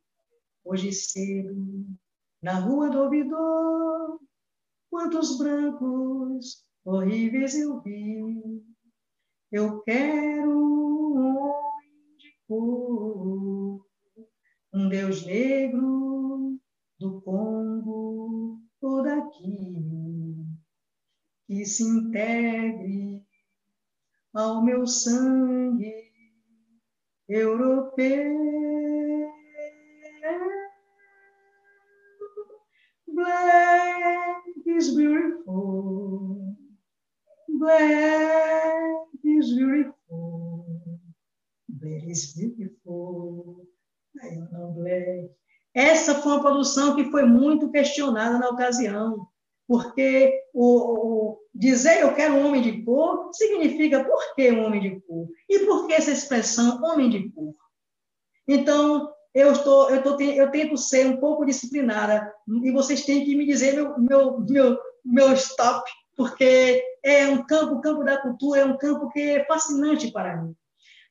Hoje 0.63 0.91
cedo, 0.91 1.85
na 2.41 2.59
rua 2.59 2.89
do 2.89 2.99
ouvidor, 2.99 4.19
quantos 4.89 5.37
brancos 5.37 6.65
horríveis 6.83 7.55
eu 7.55 7.81
vi. 7.81 8.63
Eu 9.51 9.81
quero 9.81 10.49
um 10.51 11.37
homem 11.37 12.17
de 12.17 12.35
cor, 12.47 13.85
um 14.73 14.89
Deus 14.89 15.25
negro 15.25 16.59
do 16.99 17.21
Congo 17.21 18.61
ou 18.81 19.03
daqui, 19.03 19.73
que 21.47 21.65
se 21.65 21.83
integre 21.83 23.25
ao 24.33 24.63
meu 24.63 24.85
sangue 24.85 26.08
europeu. 27.29 28.39
Black 33.07 34.43
is 34.65 34.95
beautiful. 34.95 36.55
Black 37.59 39.07
is 39.23 39.53
beautiful. 39.53 40.65
Black 41.69 42.03
is 42.07 42.33
beautiful. 42.33 43.67
I 44.23 44.35
know 44.51 44.73
black. 44.73 45.29
Essa 45.75 46.15
foi 46.15 46.31
uma 46.31 46.41
produção 46.41 46.95
que 46.95 47.11
foi 47.11 47.23
muito 47.25 47.69
questionada 47.69 48.39
na 48.39 48.49
ocasião, 48.49 49.27
porque 49.67 50.33
o, 50.53 51.08
dizer 51.59 51.99
eu 51.99 52.15
quero 52.15 52.35
um 52.35 52.47
homem 52.47 52.61
de 52.61 52.83
cor 52.83 53.29
significa 53.33 54.05
por 54.05 54.33
que 54.33 54.49
um 54.49 54.63
homem 54.63 54.79
de 54.79 55.01
cor? 55.01 55.27
E 55.49 55.59
por 55.65 55.85
que 55.85 55.93
essa 55.93 56.09
expressão 56.09 56.81
homem 56.81 57.09
de 57.09 57.29
cor? 57.31 57.53
Então, 58.47 59.13
eu, 59.33 59.51
estou, 59.51 59.89
eu, 59.89 59.97
estou, 59.97 60.21
eu 60.21 60.49
tento 60.49 60.77
ser 60.77 61.05
um 61.05 61.17
pouco 61.17 61.45
disciplinada 61.45 62.33
e 62.63 62.71
vocês 62.71 63.05
têm 63.05 63.25
que 63.25 63.35
me 63.35 63.45
dizer 63.45 63.73
meu, 63.73 63.99
meu, 63.99 64.39
meu, 64.39 64.79
meu 65.03 65.33
stop, 65.33 65.83
porque 66.15 66.81
é 67.03 67.27
um 67.27 67.45
campo, 67.45 67.75
o 67.75 67.81
campo 67.81 68.05
da 68.05 68.17
cultura 68.21 68.61
é 68.61 68.65
um 68.65 68.77
campo 68.77 69.09
que 69.09 69.19
é 69.19 69.45
fascinante 69.45 70.11
para 70.11 70.37
mim. 70.37 70.55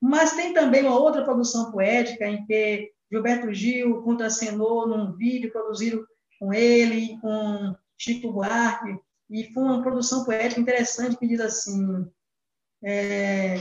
Mas 0.01 0.33
tem 0.33 0.55
também 0.55 0.83
uma 0.83 0.99
outra 0.99 1.25
produção 1.25 1.71
poética 1.71 2.27
em 2.27 2.47
que 2.47 2.91
Gilberto 3.13 3.53
Gil 3.53 4.03
contracenou 4.03 4.89
num 4.89 5.13
vídeo 5.13 5.53
produzido 5.53 6.07
com 6.41 6.55
ele, 6.55 7.19
com 7.21 7.75
Chico 7.99 8.33
Buarque, 8.33 8.97
e 9.31 9.53
foi 9.53 9.63
uma 9.63 9.83
produção 9.83 10.25
poética 10.25 10.61
interessante 10.61 11.17
que 11.17 11.27
diz 11.27 11.41
assim: 11.41 12.11
é, 12.83 13.57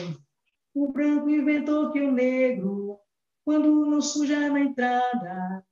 o 0.73 0.91
branco 0.91 1.29
inventou 1.29 1.91
que 1.91 1.99
o 1.99 2.11
negro, 2.11 2.99
quando 3.43 3.85
não 3.85 4.01
suja 4.01 4.49
na 4.49 4.59
entrada, 4.59 5.65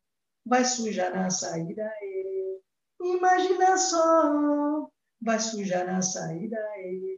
vai 0.46 0.66
sujar 0.66 1.16
na 1.16 1.30
saída. 1.30 1.84
É. 1.84 2.58
Imagina 3.02 3.78
só, 3.78 4.90
vai 5.22 5.40
sujar 5.40 5.86
na 5.86 6.02
saída. 6.02 6.58
É. 6.58 7.18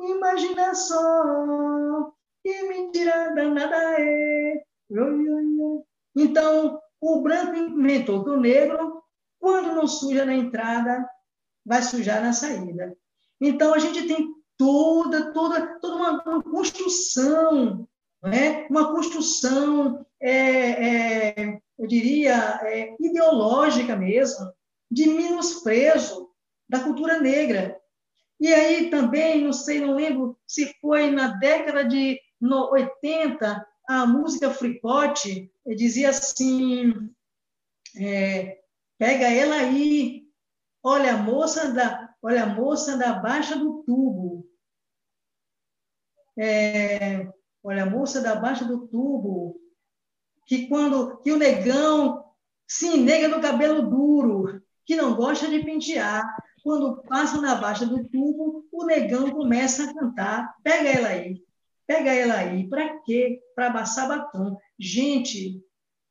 Imagina 0.00 0.74
só, 0.74 2.12
que 2.42 2.62
mentira 2.64 3.34
danada 3.34 3.76
é. 4.00 4.64
Então, 6.16 6.80
o 7.00 7.20
branco 7.20 7.56
inventou 7.56 8.24
que 8.24 8.30
o 8.30 8.40
negro, 8.40 9.02
quando 9.38 9.74
não 9.74 9.86
suja 9.86 10.24
na 10.24 10.34
entrada, 10.34 11.08
vai 11.68 11.82
sujar 11.82 12.22
na 12.22 12.32
saída. 12.32 12.96
Então, 13.40 13.74
a 13.74 13.78
gente 13.78 14.08
tem 14.08 14.34
toda, 14.56 15.32
toda, 15.32 15.78
toda 15.78 15.94
uma, 15.94 16.22
uma 16.24 16.42
construção, 16.42 17.86
né? 18.22 18.66
uma 18.70 18.90
construção, 18.90 20.04
é, 20.20 20.32
é, 20.32 21.60
eu 21.78 21.86
diria, 21.86 22.58
é, 22.62 22.96
ideológica 22.98 23.94
mesmo, 23.94 24.50
de 24.90 25.06
menosprezo 25.06 26.30
da 26.68 26.80
cultura 26.80 27.20
negra. 27.20 27.78
E 28.40 28.52
aí 28.52 28.88
também, 28.88 29.44
não 29.44 29.52
sei, 29.52 29.80
não 29.80 29.94
lembro 29.94 30.38
se 30.46 30.74
foi 30.80 31.10
na 31.10 31.28
década 31.28 31.84
de 31.84 32.18
80, 32.40 33.66
a 33.88 34.06
música 34.06 34.50
Fricote 34.50 35.50
dizia 35.76 36.10
assim: 36.10 37.10
é, 37.96 38.58
pega 38.98 39.28
ela 39.28 39.56
aí, 39.56 40.27
olha 40.82 41.14
a 41.14 41.16
moça 41.16 41.72
da, 41.72 42.14
olha 42.22 42.44
a 42.44 42.46
moça 42.46 42.96
da 42.96 43.14
baixa 43.14 43.56
do 43.56 43.82
tubo. 43.82 44.48
É, 46.38 47.28
olha 47.62 47.82
a 47.82 47.90
moça 47.90 48.20
da 48.20 48.36
baixa 48.36 48.64
do 48.64 48.86
tubo, 48.86 49.60
que 50.46 50.68
quando 50.68 51.18
que 51.18 51.32
o 51.32 51.36
negão 51.36 52.24
sim, 52.68 53.02
nega 53.02 53.28
no 53.28 53.40
cabelo 53.40 53.88
duro, 53.88 54.62
que 54.84 54.94
não 54.94 55.16
gosta 55.16 55.48
de 55.48 55.64
pentear. 55.64 56.22
Quando 56.62 57.02
passa 57.02 57.40
na 57.40 57.54
baixa 57.54 57.86
do 57.86 58.06
tubo, 58.08 58.66
o 58.70 58.84
negão 58.84 59.30
começa 59.30 59.84
a 59.84 59.94
cantar. 59.94 60.54
Pega 60.62 60.88
ela 60.88 61.08
aí. 61.08 61.42
Pega 61.86 62.12
ela 62.12 62.34
aí. 62.34 62.68
Para 62.68 62.98
quê? 63.00 63.40
Para 63.54 63.72
passar 63.72 64.08
batom. 64.08 64.56
Gente, 64.78 65.62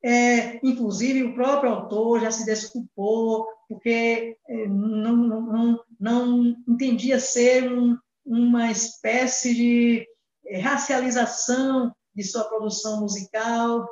é, 0.08 0.60
inclusive 0.64 1.24
o 1.24 1.36
próprio 1.36 1.70
autor 1.70 2.22
já 2.22 2.32
se 2.32 2.46
desculpou, 2.46 3.46
porque 3.68 4.38
é, 4.48 4.68
não, 4.68 5.18
não, 5.18 5.84
não 6.00 6.56
entendia 6.66 7.20
ser 7.20 7.70
um, 7.70 7.98
uma 8.26 8.72
espécie 8.72 9.54
de 9.54 10.08
é, 10.46 10.62
racialização 10.62 11.94
de 12.16 12.24
sua 12.24 12.46
produção 12.46 13.02
musical. 13.02 13.86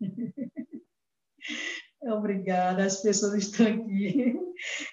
Obrigada, 2.02 2.84
as 2.84 3.00
pessoas 3.00 3.34
estão 3.34 3.66
aqui. 3.68 4.36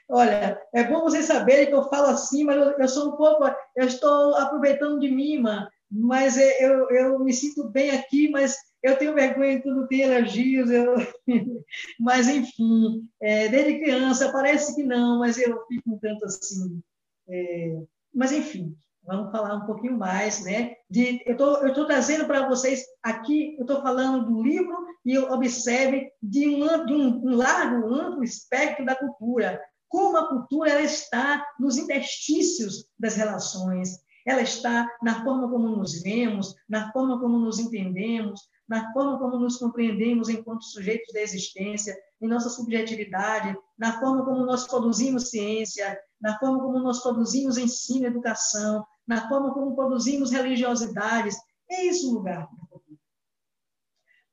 Olha, 0.07 0.61
é 0.75 0.83
bom 0.83 1.01
vocês 1.01 1.25
saberem 1.25 1.65
que 1.65 1.73
eu 1.73 1.89
falo 1.89 2.09
assim, 2.09 2.43
mas 2.43 2.55
eu, 2.55 2.77
eu 2.77 2.87
sou 2.87 3.13
um 3.13 3.17
pouco, 3.17 3.43
eu 3.75 3.87
estou 3.87 4.35
aproveitando 4.35 4.99
de 4.99 5.09
mim, 5.09 5.41
mas 5.89 6.37
é, 6.37 6.63
eu, 6.63 6.87
eu 6.91 7.19
me 7.19 7.33
sinto 7.33 7.67
bem 7.67 7.89
aqui, 7.89 8.29
mas 8.29 8.55
eu 8.83 8.97
tenho 8.97 9.13
vergonha 9.13 9.57
de 9.57 9.63
tudo, 9.63 9.87
tenho 9.87 10.05
alergias, 10.05 10.69
eu... 10.69 10.95
mas 11.99 12.27
enfim, 12.27 13.07
é, 13.19 13.47
desde 13.49 13.79
criança, 13.79 14.31
parece 14.31 14.75
que 14.75 14.83
não, 14.83 15.19
mas 15.19 15.37
eu 15.37 15.65
fico 15.67 15.93
um 15.93 15.97
tanto 15.97 16.25
assim. 16.25 16.81
É... 17.27 17.81
Mas 18.13 18.31
enfim, 18.31 18.75
vamos 19.03 19.31
falar 19.31 19.55
um 19.55 19.65
pouquinho 19.65 19.97
mais, 19.97 20.43
né? 20.43 20.75
De, 20.89 21.21
eu 21.25 21.37
tô, 21.37 21.65
estou 21.65 21.85
trazendo 21.85 22.25
para 22.25 22.47
vocês 22.47 22.83
aqui, 23.01 23.55
eu 23.57 23.61
estou 23.61 23.81
falando 23.81 24.25
do 24.25 24.43
livro 24.43 24.75
e 25.05 25.17
observe 25.17 26.11
de 26.21 26.47
um, 26.47 26.85
de 26.85 26.93
um 26.93 27.35
largo, 27.35 27.93
amplo 27.93 28.23
espectro 28.23 28.85
da 28.85 28.95
cultura, 28.95 29.61
como 29.87 30.17
a 30.17 30.27
cultura 30.27 30.71
ela 30.71 30.81
está 30.81 31.45
nos 31.59 31.77
interstícios 31.77 32.85
das 32.99 33.15
relações, 33.15 34.01
ela 34.25 34.41
está 34.41 34.85
na 35.01 35.23
forma 35.23 35.49
como 35.49 35.69
nos 35.69 36.01
vemos, 36.01 36.53
na 36.67 36.91
forma 36.91 37.17
como 37.19 37.39
nos 37.39 37.59
entendemos, 37.59 38.41
na 38.67 38.91
forma 38.91 39.17
como 39.17 39.39
nos 39.39 39.57
compreendemos 39.57 40.29
enquanto 40.29 40.65
sujeitos 40.65 41.13
da 41.13 41.21
existência, 41.21 41.97
em 42.21 42.27
nossa 42.27 42.49
subjetividade, 42.49 43.57
na 43.77 43.99
forma 43.99 44.25
como 44.25 44.45
nós 44.45 44.67
produzimos 44.67 45.29
ciência, 45.29 45.97
na 46.19 46.37
forma 46.39 46.59
como 46.59 46.79
nós 46.79 47.01
produzimos 47.01 47.57
ensino 47.57 48.05
e 48.05 48.07
educação, 48.07 48.85
na 49.07 49.29
forma 49.29 49.53
como 49.53 49.75
produzimos 49.75 50.31
religiosidades. 50.31 51.37
É 51.69 51.85
esse 51.85 52.05
o 52.05 52.13
lugar 52.13 52.47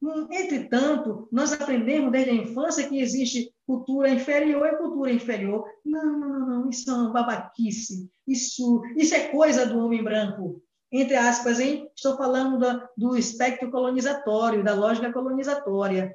hum, 0.03 0.27
Entretanto, 0.31 1.29
nós 1.31 1.53
aprendemos 1.53 2.11
desde 2.11 2.31
a 2.31 2.35
infância 2.35 2.89
que 2.89 3.01
existe 3.01 3.55
cultura 3.67 4.09
inferior 4.09 4.67
e 4.67 4.79
cultura 4.79 5.13
inferior. 5.13 5.65
Não, 5.85 6.19
não, 6.19 6.47
não, 6.47 6.71
isso 6.71 6.91
é 6.91 6.95
uma 6.95 7.13
babaquice. 7.13 8.11
Isso, 8.27 8.83
isso 8.97 9.15
é 9.15 9.29
coisa 9.29 9.67
do 9.67 9.79
homem 9.79 10.03
branco. 10.03 10.64
Entre 10.97 11.17
aspas, 11.17 11.59
hein? 11.59 11.91
estou 11.97 12.17
falando 12.17 12.89
do, 12.97 13.17
espectro 13.17 13.69
colonizatório, 13.69 14.63
da 14.63 14.75
lógica 14.75 15.13
colonizatória. 15.13 16.15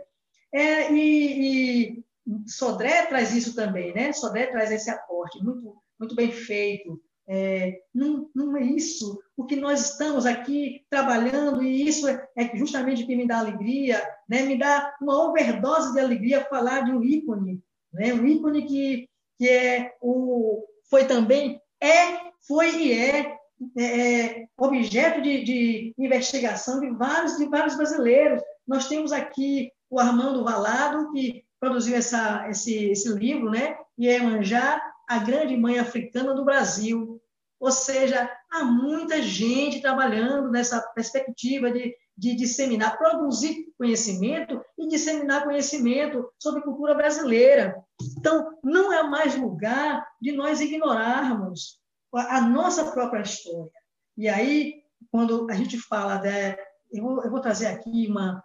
É, 0.54 0.90
e, 0.94 1.98
e 1.98 2.04
Sodré 2.48 3.06
traz 3.06 3.36
isso 3.36 3.54
também, 3.54 3.94
né? 3.94 4.14
Sodré 4.14 4.48
traz 4.48 4.72
esse 4.72 4.90
aporte, 4.90 5.44
muito, 5.44 5.76
muito 6.00 6.16
bem 6.16 6.32
feito. 6.32 6.98
É, 7.28 7.82
não, 7.94 8.30
não 8.34 8.56
é 8.56 8.64
isso 8.64 9.20
o 9.36 9.46
que 9.46 9.58
nós 9.58 9.92
estamos 9.92 10.26
aqui 10.26 10.86
trabalhando, 10.90 11.62
e 11.62 11.88
isso 11.88 12.08
é, 12.08 12.28
é 12.38 12.58
justamente 12.58 13.04
o 13.04 13.06
que 13.06 13.16
me 13.16 13.28
dá 13.28 13.40
alegria, 13.40 14.02
né? 14.28 14.44
me 14.44 14.58
dá 14.58 14.96
uma 15.02 15.30
overdose 15.30 15.94
de 15.94 16.00
alegria 16.00 16.46
falar 16.46 16.82
de 16.82 16.92
um 16.92 17.04
ícone, 17.04 17.62
né? 17.94 18.14
um 18.14 18.26
ícone 18.26 18.66
que, 18.66 19.10
que 19.38 19.48
é 19.48 19.94
o, 20.02 20.66
foi 20.90 21.06
também, 21.06 21.62
é, 21.82 22.32
foi 22.48 22.76
e 22.76 22.94
é, 22.94 23.39
é 23.78 24.45
objeto 24.57 25.22
de, 25.22 25.43
de, 25.43 25.93
investigação 25.97 26.80
de 26.80 26.89
vários, 26.91 27.38
de 27.38 27.45
vários 27.45 27.76
brasileiros. 27.76 28.41
Nós 28.68 28.88
temos 28.88 29.12
aqui 29.12 29.72
o 29.89 29.99
Armando 29.99 30.43
Valado, 30.43 31.12
que 31.12 31.43
produziu 31.60 31.95
essa, 31.95 32.47
esse, 32.49 32.91
esse 32.91 33.10
livro, 33.14 33.49
né? 33.49 33.78
Iemanjá, 33.99 34.82
a 35.07 35.20
grande 35.20 35.57
mãe 35.57 35.80
africana 35.80 36.34
do 36.34 36.45
Brasil. 36.45 37.22
Ou 37.60 37.72
seja, 37.72 38.32
há 38.49 38.64
muita 38.64 39.22
gente 39.22 39.82
trabalhando 39.82 40.49
nessa 40.49 40.80
perspectiva 40.95 41.70
de, 41.70 41.93
de 42.18 42.36
disseminar, 42.36 42.97
produzir 42.97 43.66
conhecimento 43.78 44.62
e 44.78 44.88
disseminar 44.88 45.43
conhecimento 45.43 46.32
sobre 46.39 46.62
cultura 46.62 46.93
brasileira. 46.93 47.76
Então, 48.18 48.57
não 48.64 48.93
é 48.93 49.03
mais 49.03 49.36
lugar 49.36 50.07
de 50.22 50.32
nós 50.32 50.62
ignorarmos 50.62 51.79
a 52.14 52.41
nossa 52.41 52.91
própria 52.91 53.22
história. 53.22 53.72
E 54.18 54.28
aí, 54.28 54.84
quando 55.12 55.49
a 55.49 55.53
gente 55.53 55.78
fala, 55.78 56.18
de, 56.18 56.57
eu, 56.91 57.03
vou, 57.03 57.24
eu 57.24 57.32
vou 57.32 57.39
trazer 57.39 57.68
aqui 57.68 58.07
uma. 58.07 58.43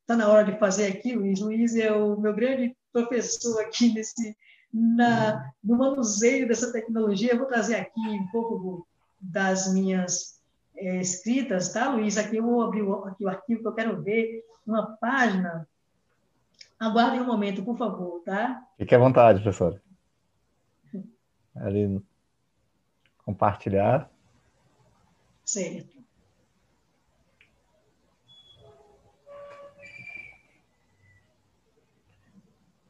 Está 0.00 0.16
na 0.16 0.28
hora 0.28 0.50
de 0.50 0.58
fazer 0.58 0.86
aqui, 0.88 1.14
Luiz. 1.14 1.40
Luiz 1.40 1.76
é 1.76 1.92
o 1.92 2.18
meu 2.18 2.34
grande 2.34 2.76
professor 2.92 3.60
aqui 3.60 3.94
nesse, 3.94 4.36
na, 4.72 5.52
no 5.62 5.76
manuseio 5.76 6.48
dessa 6.48 6.72
tecnologia. 6.72 7.32
Eu 7.32 7.38
vou 7.38 7.46
trazer 7.46 7.76
aqui 7.76 8.00
um 8.00 8.26
pouco 8.28 8.86
das 9.20 9.72
minhas 9.72 10.40
é, 10.76 10.96
escritas, 11.00 11.72
tá, 11.72 11.90
Luiz? 11.90 12.18
Aqui 12.18 12.36
eu 12.36 12.44
vou 12.44 12.62
abrir 12.62 12.82
o, 12.82 13.04
aqui 13.04 13.24
o 13.24 13.28
arquivo 13.28 13.62
que 13.62 13.68
eu 13.68 13.74
quero 13.74 14.02
ver, 14.02 14.44
uma 14.66 14.96
página. 14.96 15.68
Aguardem 16.80 17.20
um 17.20 17.26
momento, 17.26 17.62
por 17.62 17.78
favor, 17.78 18.22
tá? 18.24 18.60
Fique 18.76 18.94
à 18.94 18.98
vontade, 18.98 19.40
professor. 19.40 19.80
Ali, 21.54 22.02
compartilhar. 23.24 24.10
Certo. 25.44 26.02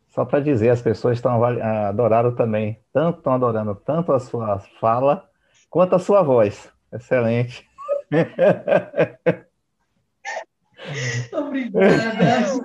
Só 0.08 0.26
para 0.26 0.40
dizer, 0.40 0.68
as 0.68 0.82
pessoas 0.82 1.16
estão 1.16 1.42
adoraram 1.42 2.34
também, 2.34 2.78
tanto 2.92 3.18
estão 3.18 3.32
adorando 3.32 3.74
tanto 3.74 4.12
a 4.12 4.20
sua 4.20 4.58
fala 4.78 5.26
quanto 5.70 5.94
a 5.94 5.98
sua 5.98 6.22
voz. 6.22 6.70
Excelente. 6.92 7.66
obrigada. 11.32 12.60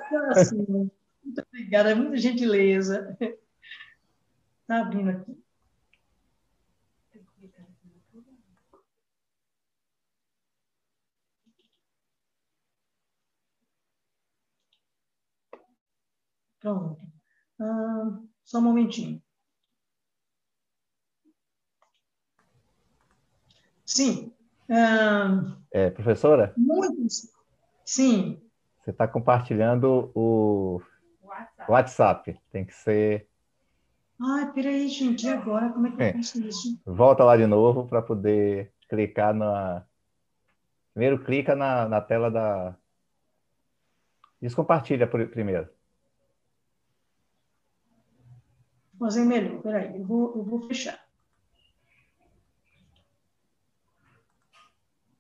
Muito 1.24 1.42
obrigada, 1.48 1.96
muita 1.96 2.18
gentileza. 2.18 3.18
Está 4.62 4.82
abrindo 4.82 5.12
aqui. 5.12 5.47
Pronto. 16.68 16.98
Ah, 17.62 18.20
só 18.44 18.60
um 18.60 18.64
momentinho. 18.64 19.22
Sim. 23.86 24.34
Ah, 24.70 25.56
é, 25.72 25.90
professora? 25.90 26.54
Muitos. 26.58 27.32
Sim. 27.86 28.42
Você 28.84 28.92
está 28.92 29.08
compartilhando 29.08 30.12
o 30.14 30.82
WhatsApp. 31.24 31.72
WhatsApp. 31.72 32.42
Tem 32.52 32.66
que 32.66 32.74
ser. 32.74 33.30
Ai, 34.22 34.52
peraí, 34.52 34.90
gente, 34.90 35.26
e 35.26 35.30
agora? 35.30 35.70
Como 35.70 35.88
é 35.88 35.92
que 35.92 36.02
eu 36.02 36.06
é. 36.06 36.14
faço 36.14 36.46
isso? 36.46 36.82
Volta 36.86 37.24
lá 37.24 37.38
de 37.38 37.48
novo 37.48 37.88
para 37.88 38.02
poder 38.02 38.74
clicar 38.90 39.34
na. 39.34 39.86
Primeiro, 40.94 41.24
clica 41.24 41.56
na, 41.56 41.88
na 41.88 42.02
tela 42.02 42.30
da. 42.30 42.76
Descompartilha 44.42 45.08
primeiro. 45.08 45.70
Vou 48.87 48.87
fazer 48.98 49.26
melhor, 49.26 49.62
peraí, 49.62 49.98
eu 49.98 50.06
vou, 50.06 50.36
eu 50.36 50.44
vou 50.44 50.68
fechar. 50.68 51.00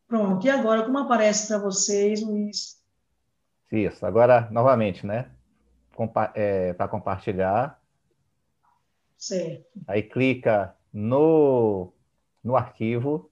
Pronto, 0.07 0.45
e 0.45 0.49
agora, 0.49 0.86
como 0.86 0.97
aparece 0.99 1.47
para 1.47 1.57
vocês, 1.57 2.21
Luiz? 2.21 2.82
Isso, 3.71 4.05
agora, 4.05 4.49
novamente, 4.51 5.05
né? 5.05 5.30
Compa 5.93 6.32
é, 6.34 6.73
para 6.73 6.88
compartilhar. 6.88 7.82
Certo. 9.17 9.65
Aí 9.86 10.03
clica 10.03 10.75
no, 10.93 11.91
no 12.41 12.55
arquivo. 12.55 13.30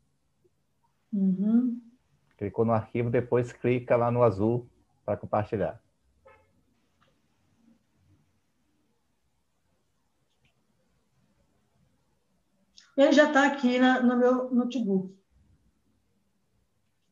Uhum. 1.13 1.81
Clicou 2.37 2.65
no 2.65 2.73
arquivo, 2.73 3.09
depois 3.09 3.53
clica 3.53 3.95
lá 3.95 4.11
no 4.11 4.23
azul 4.23 4.67
para 5.05 5.15
compartilhar. 5.15 5.81
Ele 12.97 13.11
já 13.11 13.27
está 13.27 13.45
aqui 13.47 13.77
na, 13.77 14.01
no 14.01 14.17
meu 14.17 14.51
notebook. 14.51 15.13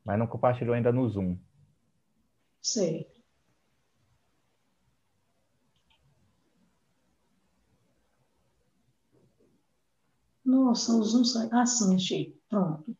Mas 0.04 0.18
não 0.18 0.26
compartilhou 0.26 0.74
ainda 0.74 0.92
no 0.92 1.08
Zoom. 1.08 1.38
Sei. 2.60 3.06
Nossa, 10.44 10.92
o 10.92 11.02
Zoom 11.02 11.24
sai. 11.24 11.48
Ah, 11.52 11.64
sim, 11.64 11.94
achei. 11.94 12.38
Pronto. 12.48 12.96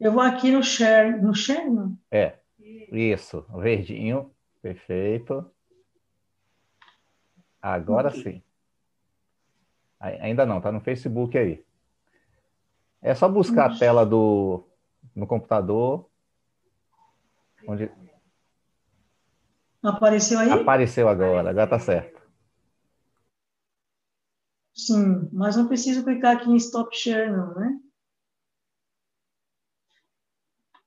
Eu 0.00 0.12
vou 0.12 0.22
aqui 0.22 0.50
no 0.50 0.62
share. 0.62 1.20
No 1.20 1.34
share, 1.34 1.68
não? 1.68 1.98
É. 2.10 2.38
Isso. 2.58 3.44
Verdinho. 3.54 4.34
Perfeito. 4.62 5.50
Agora 7.60 8.08
okay. 8.08 8.22
sim. 8.22 8.42
Ainda 9.98 10.46
não, 10.46 10.60
tá 10.60 10.70
no 10.70 10.80
Facebook 10.80 11.36
aí. 11.36 11.65
É 13.06 13.14
só 13.14 13.28
buscar 13.28 13.70
a 13.70 13.78
tela 13.78 14.04
do 14.04 14.66
no 15.14 15.28
computador 15.28 16.10
Onde... 17.68 17.88
Apareceu 19.80 20.40
aí? 20.40 20.50
Apareceu 20.50 21.08
agora, 21.08 21.50
agora 21.50 21.68
tá 21.68 21.78
certo. 21.78 22.20
Sim, 24.74 25.28
mas 25.32 25.56
não 25.56 25.68
preciso 25.68 26.02
clicar 26.02 26.36
aqui 26.36 26.50
em 26.50 26.56
Stop 26.56 26.96
Share, 26.96 27.30
não, 27.30 27.54
né? 27.54 27.78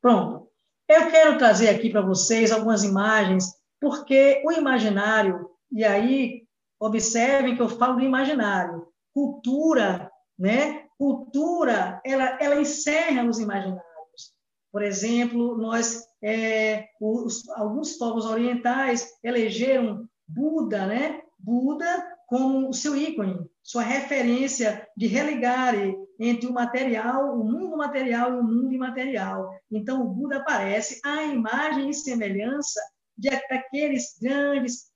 Pronto. 0.01 0.51
Eu 0.89 1.09
quero 1.09 1.37
trazer 1.37 1.69
aqui 1.69 1.89
para 1.89 2.01
vocês 2.01 2.51
algumas 2.51 2.83
imagens, 2.83 3.45
porque 3.79 4.43
o 4.45 4.51
imaginário, 4.51 5.49
e 5.71 5.85
aí 5.85 6.45
observem 6.77 7.55
que 7.55 7.61
eu 7.61 7.69
falo 7.69 7.95
do 7.95 8.03
imaginário, 8.03 8.91
cultura, 9.13 10.11
né? 10.37 10.88
Cultura, 10.99 12.01
ela, 12.05 12.37
ela 12.41 12.59
encerra 12.59 13.23
os 13.23 13.39
imaginários. 13.39 14.33
Por 14.69 14.83
exemplo, 14.83 15.57
nós, 15.57 16.03
é, 16.21 16.89
os, 16.99 17.47
alguns 17.51 17.93
povos 17.93 18.25
orientais 18.25 19.07
elegeram 19.23 20.05
Buda, 20.27 20.85
né? 20.85 21.21
Buda 21.39 22.17
como 22.27 22.69
o 22.69 22.73
seu 22.73 22.95
ícone, 22.95 23.49
sua 23.63 23.81
referência 23.81 24.87
de 24.95 25.07
religar 25.07 25.73
entre 26.19 26.47
o 26.47 26.53
material, 26.53 27.39
o 27.39 27.43
mundo 27.43 27.77
material 27.77 28.33
e 28.33 28.39
o 28.39 28.43
mundo 28.43 28.73
imaterial. 28.73 29.49
Então, 29.71 30.03
o 30.03 30.09
Buda 30.09 30.37
aparece 30.37 30.99
à 31.03 31.23
imagem 31.23 31.89
e 31.89 31.93
semelhança 31.93 32.79
de 33.17 33.29
daqueles 33.49 34.17
grandes, 34.21 34.91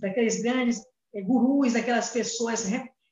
daqueles 0.00 0.42
grandes 0.42 0.82
é, 1.14 1.22
gurus, 1.22 1.72
daquelas 1.72 2.10
pessoas 2.10 2.68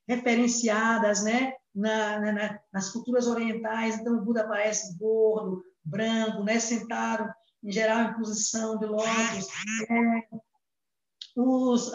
referenciadas, 0.09 1.25
né? 1.25 1.55
Na, 1.77 2.19
na, 2.33 2.61
nas 2.73 2.91
culturas 2.91 3.27
orientais. 3.27 3.99
Então, 3.99 4.15
o 4.15 4.25
Buda 4.25 4.41
aparece 4.41 4.97
gordo, 4.97 5.63
branco, 5.85 6.43
né, 6.43 6.59
sentado, 6.59 7.31
em 7.63 7.71
geral, 7.71 8.11
em 8.11 8.15
posição 8.15 8.79
de 8.79 8.87
lótus. 8.87 9.47
É, 9.91 10.37
os, 11.37 11.93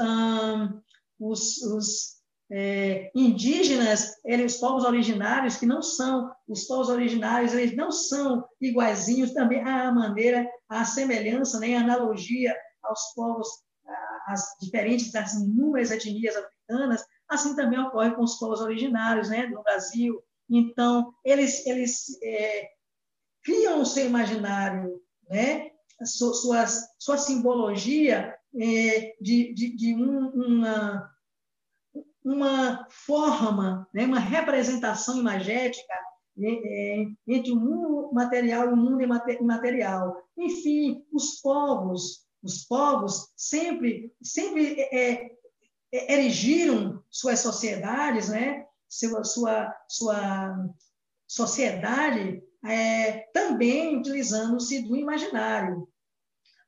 os, 1.20 1.62
os 1.64 2.22
é, 2.52 3.10
indígenas, 3.16 4.18
eles, 4.24 4.53
os 4.53 4.60
povos 4.60 4.84
originários, 4.84 5.56
que 5.56 5.66
não 5.66 5.82
são, 5.82 6.32
os 6.48 6.66
povos 6.66 6.90
originários, 6.90 7.53
eles 7.53 7.76
não 7.76 7.91
são 7.91 8.45
iguaizinhos, 8.60 9.34
também 9.34 9.62
a 9.62 9.91
maneira, 9.91 10.48
a 10.70 10.86
semelhança, 10.86 11.60
né, 11.60 11.76
a 11.76 11.82
analogia 11.82 12.56
aos 12.84 13.14
povos, 13.16 13.48
as 14.28 14.56
diferentes 14.62 15.12
das 15.12 15.34
inúmeras 15.34 15.91
etnias 15.91 16.36
africanas, 16.36 17.03
assim 17.32 17.56
também 17.56 17.80
ocorre 17.80 18.12
com 18.12 18.24
os 18.24 18.36
povos 18.36 18.60
originários, 18.60 19.30
né, 19.30 19.48
no 19.48 19.64
Brasil. 19.64 20.22
Então, 20.49 21.14
eles, 21.24 21.66
eles 21.66 22.20
é, 22.22 22.70
criam 23.44 23.82
o 23.82 23.86
seu 23.86 24.06
imaginário, 24.06 25.02
né? 25.30 25.72
sua, 26.06 26.66
sua 26.99 27.18
simbologia 27.18 28.36
é, 28.60 29.16
de, 29.22 29.53
de, 29.53 29.76
de 29.76 29.95
um, 29.95 30.28
uma, 30.30 31.12
uma 32.24 32.88
forma, 32.90 33.88
né? 33.94 34.06
uma 34.06 34.20
representação 34.20 35.20
imagética 35.20 35.94
né? 36.36 36.49
é, 36.49 37.06
entre 37.28 37.52
o 37.52 37.56
mundo 37.56 38.12
material 38.14 38.70
e 38.70 38.74
o 38.74 38.78
mundo 38.78 39.02
imaterial. 39.02 40.22
Enfim, 40.38 41.06
os 41.14 41.40
povos, 41.40 42.26
os 42.44 42.66
povos 42.66 43.32
sempre, 43.36 44.14
sempre 44.22 44.82
é, 44.82 45.12
é, 45.12 45.41
erigiram 45.92 47.04
suas 47.10 47.40
sociedades, 47.40 48.30
né? 48.30 48.66
sua, 48.92 49.24
sua, 49.24 49.76
sua 49.88 50.70
sociedade 51.28 52.44
é, 52.66 53.20
também 53.34 53.98
utilizando-se 53.98 54.82
do 54.82 54.96
imaginário. 54.96 55.88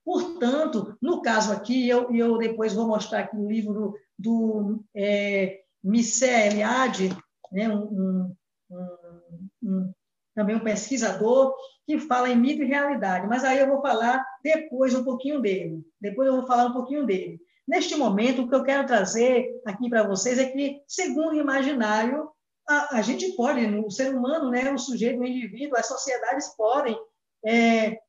Portanto, 0.06 0.98
no 1.02 1.22
caso 1.22 1.52
aqui, 1.52 1.88
eu, 1.88 2.14
eu 2.14 2.38
depois 2.38 2.74
vou 2.74 2.88
mostrar 2.88 3.20
aqui 3.20 3.38
o 3.38 3.50
livro 3.50 3.74
do, 3.74 4.00
do 4.18 4.86
é, 4.96 5.62
Eliade, 5.84 7.10
né, 7.52 7.70
um, 7.70 8.36
um, 8.72 9.16
um, 9.64 9.94
também 10.36 10.56
um 10.56 10.64
pesquisador, 10.64 11.54
que 11.86 12.00
fala 12.00 12.30
em 12.30 12.36
mito 12.36 12.64
e 12.64 12.68
realidade, 12.68 13.28
mas 13.28 13.44
aí 13.44 13.60
eu 13.60 13.68
vou 13.68 13.82
falar 13.82 14.26
depois 14.42 14.96
um 14.96 15.04
pouquinho 15.04 15.42
dele. 15.42 15.86
Depois 16.00 16.28
eu 16.28 16.38
vou 16.38 16.48
falar 16.48 16.66
um 16.66 16.74
pouquinho 16.74 17.06
dele. 17.06 17.40
Neste 17.68 17.96
momento, 17.96 18.42
o 18.42 18.50
que 18.50 18.56
eu 18.56 18.64
quero 18.64 18.86
trazer 18.86 19.62
aqui 19.66 19.90
para 19.90 20.06
vocês 20.06 20.38
é 20.38 20.50
que, 20.50 20.82
segundo 20.86 21.32
o 21.32 21.40
imaginário, 21.40 22.30
a, 22.68 22.98
a, 22.98 23.02
gente 23.02 23.36
pode, 23.36 23.66
o 23.66 23.90
ser 23.90 24.14
humano, 24.14 24.50
né, 24.50 24.72
o 24.72 24.78
sujeito, 24.78 25.20
o 25.20 25.26
indivíduo, 25.26 25.78
as 25.78 25.88
sociedades 25.88 26.50
podem 26.56 26.98
é, 27.46 28.00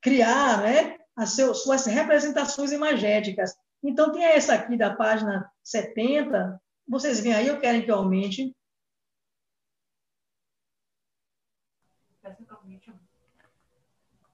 criar 0.00 0.62
né, 0.62 0.98
as 1.16 1.30
seus, 1.30 1.62
suas 1.62 1.86
representações 1.86 2.72
imagéticas. 2.72 3.54
Então, 3.82 4.12
tem 4.12 4.24
essa 4.24 4.54
aqui 4.54 4.76
da 4.76 4.94
página 4.94 5.50
70. 5.62 6.60
Vocês 6.88 7.20
veem 7.20 7.34
aí, 7.34 7.46
eu 7.46 7.60
quero 7.60 7.84
que 7.84 7.90
aumente. 7.90 8.54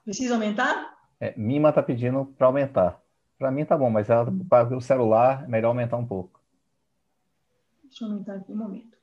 Precisa 0.04 0.34
aumentar? 0.34 0.96
É, 1.20 1.34
Mima 1.36 1.70
está 1.70 1.82
pedindo 1.82 2.26
para 2.38 2.46
aumentar. 2.46 3.05
Para 3.38 3.50
mim 3.50 3.64
tá 3.64 3.76
bom, 3.76 3.90
mas 3.90 4.06
para 4.48 4.76
o 4.76 4.80
celular 4.80 5.44
é 5.44 5.48
melhor 5.48 5.68
aumentar 5.68 5.96
um 5.96 6.06
pouco. 6.06 6.40
Deixa 7.84 8.04
eu 8.04 8.10
aumentar 8.10 8.34
aqui 8.34 8.52
um 8.52 8.56
momento. 8.56 8.96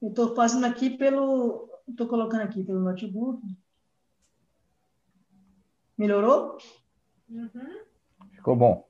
Eu 0.00 0.08
estou 0.10 0.34
fazendo 0.34 0.66
aqui 0.66 0.90
pelo. 0.90 1.68
Estou 1.88 2.06
colocando 2.06 2.42
aqui 2.42 2.62
pelo 2.62 2.80
notebook. 2.80 3.42
Melhorou? 5.96 6.58
Uhum. 7.28 7.80
Ficou 8.32 8.54
bom. 8.54 8.88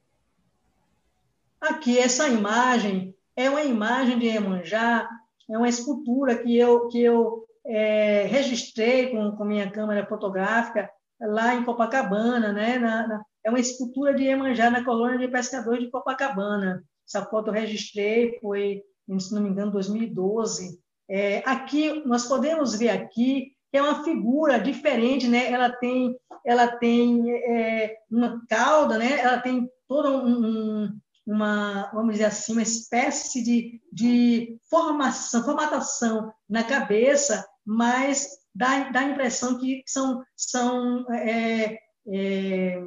Aqui, 1.61 1.99
essa 1.99 2.29
imagem 2.29 3.17
é 3.35 3.49
uma 3.49 3.63
imagem 3.63 4.19
de 4.19 4.27
Iemanjá, 4.27 5.09
é 5.49 5.57
uma 5.57 5.69
escultura 5.69 6.37
que 6.37 6.57
eu, 6.57 6.89
que 6.89 7.01
eu 7.01 7.47
é, 7.65 8.25
registrei 8.25 9.11
com, 9.11 9.33
com 9.33 9.45
minha 9.45 9.71
câmera 9.71 10.07
fotográfica 10.07 10.91
lá 11.21 11.55
em 11.55 11.65
Copacabana, 11.65 12.53
né? 12.53 12.79
Na, 12.79 13.07
na, 13.07 13.25
é 13.49 13.51
uma 13.51 13.59
escultura 13.59 14.15
de 14.15 14.25
Iemanjá 14.25 14.71
na 14.71 14.85
colônia 14.85 15.19
de 15.19 15.29
pescadores 15.29 15.83
de 15.83 15.91
Copacabana. 15.91 16.85
Essa 17.09 17.25
foto 17.25 17.49
eu 17.49 17.55
registrei, 17.55 18.39
foi, 18.41 18.83
se 19.19 19.35
não 19.35 19.43
me 19.43 19.49
engano, 19.49 19.73
2012. 19.73 20.79
É, 21.09 21.39
aqui, 21.47 22.05
nós 22.05 22.27
podemos 22.27 22.75
ver 22.75 22.91
aqui 22.91 23.53
que 23.71 23.79
é 23.79 23.83
uma 23.83 24.05
figura 24.05 24.59
diferente, 24.59 25.27
né? 25.29 25.51
Ela 25.51 25.71
tem, 25.71 26.15
ela 26.45 26.69
tem 26.69 27.31
é, 27.31 27.97
uma 28.11 28.43
cauda, 28.49 28.99
né? 28.99 29.19
Ela 29.19 29.39
tem 29.39 29.67
toda 29.89 30.11
um, 30.11 30.91
uma, 31.27 31.91
vamos 31.93 32.13
dizer 32.13 32.27
assim, 32.27 32.53
uma 32.53 32.63
espécie 32.63 33.43
de, 33.43 33.81
de 33.91 34.59
formação, 34.69 35.43
formatação 35.43 36.31
na 36.49 36.63
cabeça, 36.63 37.47
mas 37.65 38.29
dá, 38.55 38.91
dá 38.91 39.01
a 39.01 39.11
impressão 39.11 39.59
que 39.59 39.83
são, 39.87 40.23
são 40.37 41.11
é, 41.15 41.79
é, 42.07 42.83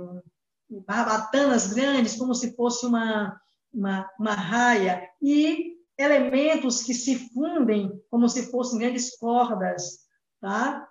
barbatanas 0.80 1.73
grandes, 1.73 2.15
como 2.15 2.34
se 2.34 2.56
fosse 2.56 2.85
uma, 2.85 3.39
uma, 3.73 4.10
uma 4.19 4.34
raia, 4.34 5.07
e 5.22 5.76
elementos 5.98 6.84
que 6.84 6.93
se 6.93 7.30
fundem 7.30 7.91
como 8.10 8.27
se 8.27 8.49
fossem 8.49 8.80
grandes 8.80 9.15
cordas, 9.18 9.99
tá? 10.39 10.88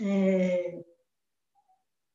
É, 0.00 0.82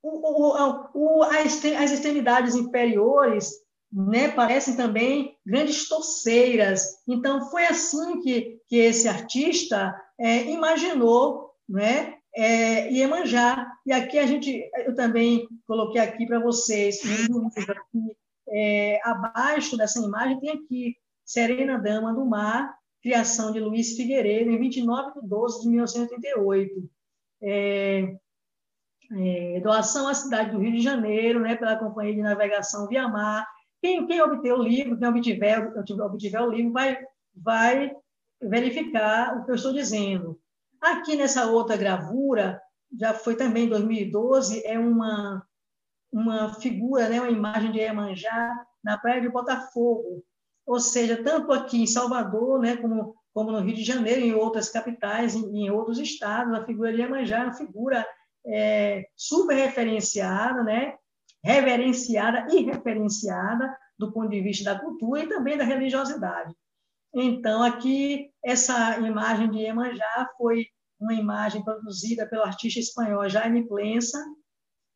o, 0.02 0.10
o, 0.10 0.90
o, 0.94 1.23
as, 1.23 1.64
extremidades 1.91 2.56
inferiores 2.56 3.52
né, 3.91 4.30
parecem 4.30 4.76
também 4.76 5.38
grandes 5.45 5.88
torceiras. 5.88 7.02
Então, 7.07 7.49
foi 7.49 7.65
assim 7.65 8.19
que, 8.22 8.60
que 8.68 8.76
esse 8.77 9.07
artista 9.07 9.95
é, 10.19 10.44
imaginou 10.52 11.52
né, 11.69 12.18
é, 12.35 12.91
Iemanjá. 12.91 13.72
E 13.85 13.91
aqui 13.91 14.18
a 14.18 14.26
gente, 14.26 14.69
eu 14.85 14.95
também 14.95 15.47
coloquei 15.68 16.01
aqui 16.01 16.26
para 16.26 16.39
vocês, 16.39 16.99
aqui, 17.03 18.18
é, 18.47 18.99
abaixo 19.03 19.77
dessa 19.77 19.99
imagem 19.99 20.39
tem 20.39 20.51
aqui 20.51 20.97
Serena 21.26 21.77
Dama 21.77 22.14
do 22.14 22.26
Mar, 22.26 22.76
criação 23.01 23.51
de 23.51 23.60
Luiz 23.60 23.95
Figueiredo, 23.95 24.51
em 24.51 24.60
29 24.60 25.22
de 25.22 25.27
12 25.27 25.61
de 25.61 25.69
1988. 25.69 26.89
É, 27.41 28.15
é, 29.15 29.60
doação 29.60 30.07
à 30.07 30.14
cidade 30.14 30.51
do 30.51 30.60
Rio 30.60 30.72
de 30.72 30.80
Janeiro, 30.80 31.39
né, 31.39 31.55
pela 31.55 31.77
Companhia 31.77 32.15
de 32.15 32.22
Navegação 32.22 32.88
Via 32.88 33.07
Mar. 33.07 33.47
Quem, 33.81 34.05
quem 34.07 34.22
obter 34.22 34.53
o 34.53 34.64
livro, 34.64 34.97
quem 34.97 35.07
obtiver, 35.07 35.73
obtiver 36.01 36.41
o 36.41 36.49
livro, 36.49 36.72
vai, 36.72 36.97
vai 37.35 37.91
verificar 38.41 39.38
o 39.38 39.45
que 39.45 39.51
eu 39.51 39.55
estou 39.55 39.73
dizendo. 39.73 40.39
Aqui 40.84 41.15
nessa 41.15 41.45
outra 41.45 41.77
gravura, 41.77 42.61
já 42.99 43.14
foi 43.14 43.38
também 43.38 43.65
em 43.65 43.69
2012, 43.69 44.65
é 44.65 44.77
uma, 44.77 45.41
uma 46.11 46.53
figura, 46.55 47.07
né, 47.07 47.22
uma 47.22 47.31
imagem 47.31 47.72
de 47.72 47.80
Iemanjá 47.80 48.65
na 48.84 48.97
praia 48.97 49.22
de 49.22 49.30
Botafogo. 49.30 50.26
Ou 50.65 50.81
seja, 50.81 51.23
tanto 51.23 51.53
aqui 51.53 51.81
em 51.81 51.88
Salvador, 51.88 52.60
né, 52.60 52.76
como, 52.76 53.15
como 53.34 53.49
no 53.53 53.61
Rio 53.61 53.73
de 53.73 53.84
Janeiro, 53.84 54.19
em 54.19 54.34
outras 54.34 54.69
capitais, 54.69 55.35
em, 55.35 55.64
em 55.64 55.69
outros 55.69 55.99
estados, 55.99 56.53
a 56.53 56.65
figura 56.65 56.91
de 56.91 56.99
Iemanjá 56.99 57.39
é 57.39 57.43
uma 57.45 57.53
figura 57.53 58.05
é, 58.45 59.05
super 59.15 59.55
referenciada, 59.55 60.64
né, 60.64 60.97
reverenciada 61.41 62.45
e 62.53 62.61
referenciada 62.61 63.73
do 63.97 64.11
ponto 64.11 64.27
de 64.27 64.41
vista 64.41 64.73
da 64.73 64.77
cultura 64.77 65.22
e 65.23 65.30
também 65.30 65.57
da 65.57 65.64
religiosidade. 65.64 66.53
Então, 67.14 67.61
aqui, 67.61 68.31
essa 68.44 68.98
imagem 68.99 69.49
de 69.52 69.60
Iemanjá 69.60 70.27
foi 70.38 70.68
uma 70.99 71.14
imagem 71.14 71.64
produzida 71.64 72.27
pelo 72.27 72.44
artista 72.44 72.80
espanhol 72.80 73.30
Jaime 73.30 73.68
Plensa. 73.68 74.18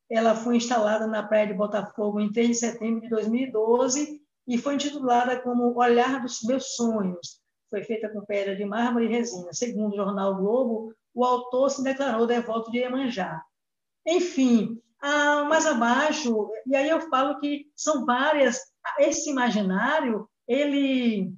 Ela 0.09 0.35
foi 0.35 0.55
instalada 0.55 1.05
na 1.05 1.27
Praia 1.27 1.47
de 1.47 1.53
Botafogo 1.53 2.19
em 2.19 2.31
3 2.31 2.49
de 2.49 2.55
setembro 2.55 3.01
de 3.01 3.09
2012 3.09 4.21
e 4.47 4.57
foi 4.57 4.75
intitulada 4.75 5.39
como 5.41 5.77
Olhar 5.77 6.21
dos 6.21 6.41
Meus 6.43 6.75
Sonhos. 6.75 7.41
Foi 7.69 7.83
feita 7.83 8.09
com 8.09 8.25
pedra 8.25 8.55
de 8.55 8.65
mármore 8.65 9.05
e 9.05 9.09
resina. 9.09 9.53
Segundo 9.53 9.93
o 9.93 9.95
jornal 9.95 10.35
Globo, 10.37 10.93
o 11.13 11.25
autor 11.25 11.69
se 11.69 11.83
declarou 11.83 12.25
devoto 12.25 12.71
de 12.71 12.79
Iemanjá. 12.79 13.43
Enfim, 14.05 14.81
ah, 15.01 15.43
mais 15.43 15.65
abaixo, 15.65 16.49
e 16.65 16.75
aí 16.75 16.89
eu 16.89 17.01
falo 17.09 17.39
que 17.39 17.65
são 17.75 18.05
várias, 18.05 18.59
esse 18.99 19.29
imaginário, 19.29 20.27
ele, 20.47 21.33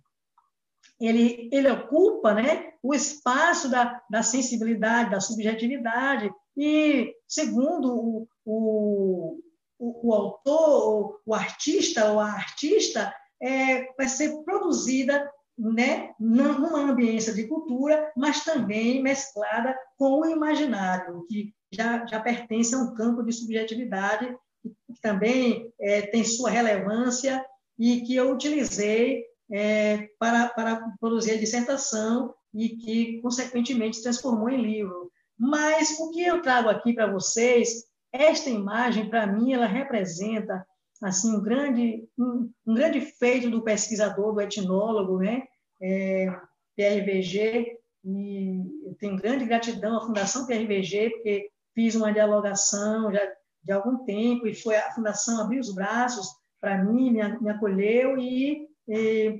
ele, 0.99 1.49
ele 1.51 1.69
ocupa 1.71 2.33
né, 2.33 2.73
o 2.83 2.93
espaço 2.93 3.69
da, 3.69 4.01
da 4.09 4.21
sensibilidade, 4.21 5.11
da 5.11 5.21
subjetividade, 5.21 6.31
e 6.57 7.13
segundo 7.27 7.95
o, 7.95 8.27
o, 8.45 9.39
o, 9.77 10.09
o 10.09 10.13
autor, 10.13 11.21
o 11.25 11.33
artista 11.33 12.11
ou 12.11 12.19
a 12.19 12.31
artista, 12.31 13.13
é, 13.41 13.93
vai 13.95 14.07
ser 14.07 14.43
produzida 14.43 15.29
né, 15.57 16.13
numa 16.19 16.79
ambiência 16.79 17.33
de 17.33 17.47
cultura, 17.47 18.11
mas 18.15 18.43
também 18.43 19.01
mesclada 19.01 19.77
com 19.97 20.21
o 20.21 20.25
imaginário, 20.25 21.25
que 21.27 21.53
já, 21.71 22.05
já 22.05 22.19
pertence 22.19 22.73
a 22.73 22.79
um 22.79 22.93
campo 22.93 23.23
de 23.23 23.33
subjetividade, 23.33 24.35
que 24.63 25.01
também 25.01 25.71
é, 25.79 26.01
tem 26.01 26.23
sua 26.23 26.49
relevância 26.49 27.45
e 27.77 28.01
que 28.01 28.15
eu 28.15 28.31
utilizei 28.33 29.23
é, 29.51 30.09
para, 30.19 30.49
para 30.49 30.81
produzir 30.99 31.31
a 31.31 31.37
dissertação 31.37 32.33
e 32.53 32.69
que, 32.69 33.21
consequentemente, 33.21 33.97
se 33.97 34.03
transformou 34.03 34.49
em 34.49 34.61
livro. 34.61 35.11
Mas 35.37 35.97
o 35.99 36.11
que 36.11 36.23
eu 36.23 36.41
trago 36.41 36.69
aqui 36.69 36.93
para 36.93 37.11
vocês, 37.11 37.85
esta 38.11 38.49
imagem, 38.49 39.09
para 39.09 39.27
mim, 39.27 39.53
ela 39.53 39.65
representa 39.65 40.65
assim 41.01 41.35
um 41.35 41.41
grande, 41.41 42.07
um, 42.17 42.51
um, 42.67 42.73
grande 42.73 42.99
feito 42.99 43.49
do 43.49 43.63
pesquisador, 43.63 44.33
do 44.33 44.41
etnólogo, 44.41 45.19
né? 45.19 45.43
É, 45.81 46.27
PRVG, 46.75 47.77
e 48.03 48.61
eu 48.85 48.95
tenho 48.95 49.17
grande 49.17 49.45
gratidão 49.45 49.97
à 49.97 50.01
Fundação 50.01 50.45
PRVG, 50.45 51.09
porque 51.11 51.49
fiz 51.73 51.95
uma 51.95 52.11
dialogação 52.11 53.11
já 53.11 53.21
de 53.63 53.71
algum 53.71 54.03
tempo 54.05 54.47
e 54.47 54.53
foi 54.53 54.75
a 54.75 54.91
fundação 54.93 55.41
abriu 55.41 55.59
os 55.59 55.73
braços 55.73 56.27
para 56.61 56.83
mim, 56.83 57.11
me, 57.11 57.39
me 57.39 57.49
acolheu 57.49 58.17
e, 58.17 58.67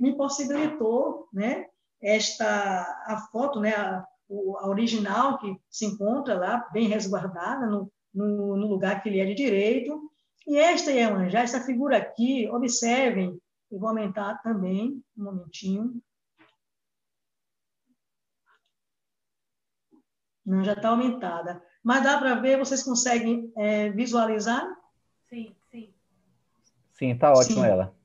me 0.00 0.16
possibilitou, 0.16 1.28
né, 1.32 1.66
esta 2.00 2.46
a 3.06 3.28
foto, 3.32 3.60
né, 3.60 3.74
a, 3.74 3.98
a, 3.98 4.68
original 4.68 5.38
que 5.38 5.56
se 5.68 5.86
encontra 5.86 6.38
lá 6.38 6.68
bem 6.72 6.88
resguardada 6.88 7.66
no, 7.66 7.92
no, 8.14 8.56
no 8.56 8.66
lugar 8.68 9.02
que 9.02 9.08
ele 9.08 9.20
é 9.20 9.24
de 9.24 9.34
direito. 9.34 10.10
E 10.46 10.56
esta 10.56 10.92
Iemanjá, 10.92 11.40
essa 11.40 11.60
figura 11.60 11.96
aqui, 11.96 12.48
observem, 12.48 13.40
eu 13.70 13.78
vou 13.78 13.88
aumentar 13.88 14.40
também, 14.42 15.02
um 15.16 15.24
momentinho. 15.24 16.00
Não, 20.46 20.64
já 20.64 20.72
está 20.72 20.88
aumentada. 20.88 21.62
Mas 21.82 22.02
dá 22.02 22.18
para 22.18 22.34
ver, 22.36 22.58
vocês 22.58 22.82
conseguem 22.82 23.52
é, 23.56 23.90
visualizar? 23.90 24.66
Sim, 25.28 25.54
sim. 25.70 25.92
Sim, 26.92 27.12
está 27.12 27.32
ótimo 27.32 27.62
sim. 27.62 27.66
ela. 27.66 27.99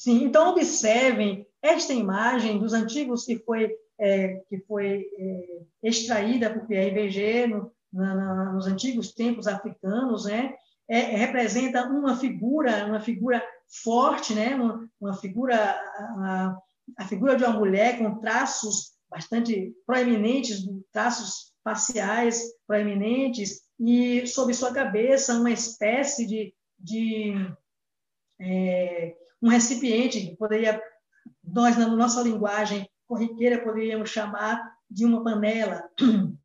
Sim, 0.00 0.24
então 0.24 0.48
observem 0.48 1.46
esta 1.60 1.92
imagem 1.92 2.58
dos 2.58 2.72
antigos 2.72 3.26
que 3.26 3.36
foi, 3.40 3.70
é, 3.98 4.40
que 4.48 4.58
foi 4.60 5.04
é, 5.18 5.62
extraída 5.82 6.48
por 6.48 6.66
Pierre 6.66 6.90
Berger 6.90 7.50
no, 7.50 7.70
na, 7.92 8.50
nos 8.50 8.66
antigos 8.66 9.12
tempos 9.12 9.46
africanos, 9.46 10.24
né? 10.24 10.54
É, 10.88 11.00
representa 11.00 11.84
uma 11.84 12.16
figura, 12.16 12.86
uma 12.86 12.98
figura 12.98 13.44
forte, 13.84 14.32
né? 14.32 14.54
Uma, 14.54 14.88
uma 14.98 15.14
figura, 15.18 15.54
a, 15.58 16.56
a, 16.96 17.04
figura 17.06 17.36
de 17.36 17.44
uma 17.44 17.58
mulher 17.58 17.98
com 17.98 18.20
traços 18.20 18.92
bastante 19.10 19.70
proeminentes, 19.86 20.66
traços 20.90 21.52
faciais 21.62 22.42
proeminentes 22.66 23.60
e 23.78 24.26
sobre 24.26 24.54
sua 24.54 24.72
cabeça 24.72 25.38
uma 25.38 25.50
espécie 25.50 26.26
de, 26.26 26.54
de 26.78 27.34
é, 28.40 29.14
um 29.42 29.48
recipiente 29.48 30.20
que 30.20 30.36
poderia 30.36 30.80
nós 31.42 31.76
na 31.76 31.88
nossa 31.88 32.22
linguagem 32.22 32.88
corriqueira 33.06 33.62
poderíamos 33.62 34.10
chamar 34.10 34.60
de 34.90 35.04
uma 35.04 35.22
panela 35.22 35.88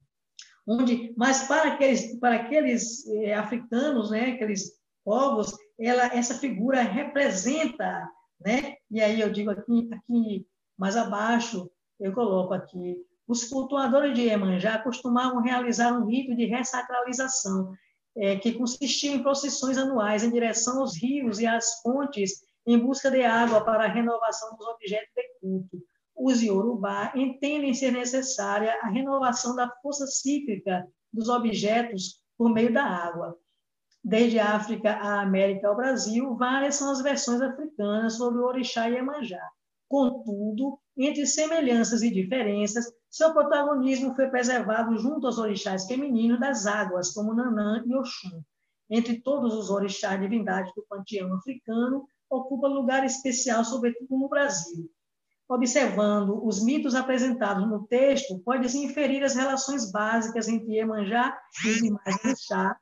onde, 0.67 1.13
mas 1.15 1.47
para 1.47 1.73
aqueles, 1.73 2.19
para 2.19 2.35
aqueles 2.35 3.07
é, 3.07 3.35
africanos, 3.35 4.09
né, 4.09 4.31
aqueles 4.31 4.71
povos, 5.03 5.55
ela, 5.79 6.05
essa 6.07 6.33
figura 6.35 6.81
representa, 6.81 8.09
né? 8.43 8.75
E 8.89 9.01
aí 9.01 9.21
eu 9.21 9.31
digo 9.31 9.51
aqui, 9.51 9.89
aqui 9.93 10.47
mais 10.77 10.97
abaixo, 10.97 11.69
eu 11.99 12.11
coloco 12.13 12.53
aqui, 12.53 12.97
os 13.27 13.45
cultuadores 13.45 14.15
de 14.15 14.21
Iemanjá 14.21 14.79
costumavam 14.79 15.41
realizar 15.41 15.93
um 15.93 16.05
rito 16.05 16.35
de 16.35 16.45
ressacralização, 16.45 17.73
é, 18.17 18.37
que 18.37 18.53
consistia 18.53 19.11
em 19.11 19.21
procissões 19.21 19.77
anuais 19.77 20.23
em 20.23 20.31
direção 20.31 20.79
aos 20.79 20.99
rios 20.99 21.39
e 21.39 21.45
às 21.45 21.81
fontes 21.81 22.41
em 22.65 22.79
busca 22.79 23.11
de 23.11 23.23
água 23.23 23.63
para 23.63 23.85
a 23.85 23.87
renovação 23.87 24.55
dos 24.55 24.67
objetos 24.67 25.13
de 25.15 25.39
culto 25.39 25.85
os 26.15 26.41
Yorubá 26.41 27.11
entendem 27.13 27.73
ser 27.73 27.91
necessária 27.91 28.79
a 28.81 28.87
renovação 28.87 29.53
da 29.55 29.69
força 29.81 30.07
cíclica 30.07 30.87
dos 31.11 31.27
objetos 31.27 32.21
por 32.37 32.49
meio 32.49 32.73
da 32.73 32.83
água. 32.85 33.37
Desde 34.03 34.39
a 34.39 34.55
África 34.55 34.91
à 34.93 35.21
América 35.21 35.67
ao 35.67 35.75
Brasil, 35.75 36.35
várias 36.37 36.75
são 36.75 36.91
as 36.91 37.01
versões 37.01 37.41
africanas 37.41 38.15
sobre 38.15 38.39
o 38.39 38.45
orixá 38.45 38.85
Iemanjá. 38.85 39.41
Contudo, 39.89 40.79
entre 40.97 41.25
semelhanças 41.25 42.01
e 42.01 42.09
diferenças, 42.09 42.85
seu 43.09 43.33
protagonismo 43.33 44.15
foi 44.15 44.29
preservado 44.29 44.97
junto 44.97 45.27
aos 45.27 45.37
orixás 45.37 45.85
femininos 45.85 46.39
das 46.39 46.65
águas, 46.65 47.11
como 47.11 47.33
Nanã 47.33 47.83
e 47.85 47.95
Oxum. 47.95 48.41
Entre 48.89 49.21
todos 49.21 49.53
os 49.53 49.69
orixás 49.69 50.19
divindades 50.19 50.73
do 50.75 50.85
panteão 50.87 51.33
africano, 51.33 52.05
ocupa 52.35 52.67
lugar 52.67 53.05
especial, 53.05 53.63
sobretudo 53.63 54.17
no 54.17 54.29
Brasil. 54.29 54.89
Observando 55.47 56.43
os 56.45 56.63
mitos 56.63 56.95
apresentados 56.95 57.67
no 57.69 57.85
texto, 57.87 58.39
pode-se 58.39 58.79
inferir 58.79 59.23
as 59.23 59.35
relações 59.35 59.91
básicas 59.91 60.47
entre 60.47 60.73
Iemanjá 60.73 61.37
e 61.63 61.69
os 61.69 61.77
demais 61.77 62.15
orixá, 62.25 62.75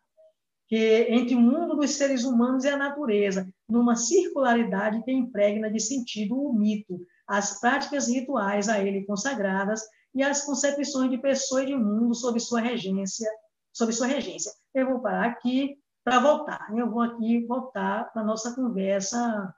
que 0.67 1.07
entre 1.09 1.35
o 1.35 1.41
mundo 1.41 1.75
dos 1.75 1.91
seres 1.91 2.23
humanos 2.23 2.63
e 2.63 2.69
a 2.69 2.77
natureza, 2.77 3.47
numa 3.67 3.95
circularidade 3.95 5.03
que 5.03 5.11
impregna 5.11 5.69
de 5.69 5.79
sentido 5.79 6.35
o 6.35 6.53
mito, 6.53 6.99
as 7.27 7.59
práticas 7.59 8.07
rituais 8.07 8.69
a 8.69 8.79
ele 8.79 9.05
consagradas 9.05 9.81
e 10.15 10.23
as 10.23 10.45
concepções 10.45 11.09
de 11.09 11.17
pessoa 11.17 11.63
e 11.63 11.67
de 11.67 11.75
mundo 11.75 12.15
sob 12.15 12.39
sua 12.39 12.61
regência, 12.61 13.29
sob 13.73 13.91
sua 13.91 14.07
regência. 14.07 14.51
Eu 14.73 14.87
vou 14.87 15.01
parar 15.01 15.25
aqui 15.25 15.77
para 16.03 16.19
voltar. 16.19 16.67
Eu 16.75 16.89
vou 16.89 17.01
aqui 17.01 17.45
voltar 17.45 18.11
para 18.11 18.21
a 18.21 18.25
nossa 18.25 18.53
conversa 18.53 19.55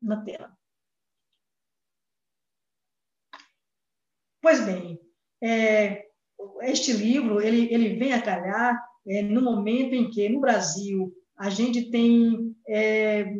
na 0.00 0.22
tela. 0.22 0.56
Pois 4.40 4.64
bem, 4.64 5.00
é, 5.42 6.06
este 6.62 6.92
livro 6.92 7.40
ele, 7.40 7.72
ele 7.72 7.96
vem 7.96 8.12
a 8.12 8.22
calhar 8.22 8.80
é, 9.06 9.22
no 9.22 9.42
momento 9.42 9.94
em 9.94 10.10
que, 10.10 10.28
no 10.28 10.40
Brasil, 10.40 11.12
a 11.36 11.50
gente 11.50 11.90
tem 11.90 12.56
é, 12.68 13.36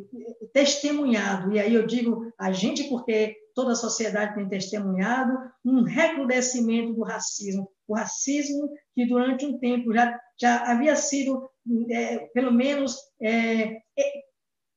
testemunhado, 0.53 1.53
e 1.53 1.59
aí 1.59 1.75
eu 1.75 1.87
digo 1.87 2.33
a 2.39 2.53
gente 2.53 2.85
porque 2.89 3.37
toda 3.55 3.73
a 3.73 3.77
sociedade 3.77 4.37
tem 4.37 4.49
testemunhado, 4.49 5.37
um 5.65 5.83
recrudescimento 5.83 6.93
do 6.93 7.03
racismo. 7.03 7.69
O 7.89 7.95
racismo 7.95 8.71
que 8.95 9.05
durante 9.05 9.45
um 9.45 9.59
tempo 9.59 9.93
já, 9.93 10.17
já 10.41 10.71
havia 10.71 10.95
sido, 10.95 11.51
é, 11.91 12.19
pelo 12.35 12.53
menos, 12.53 12.97
é, 13.21 13.77
é 13.99 14.29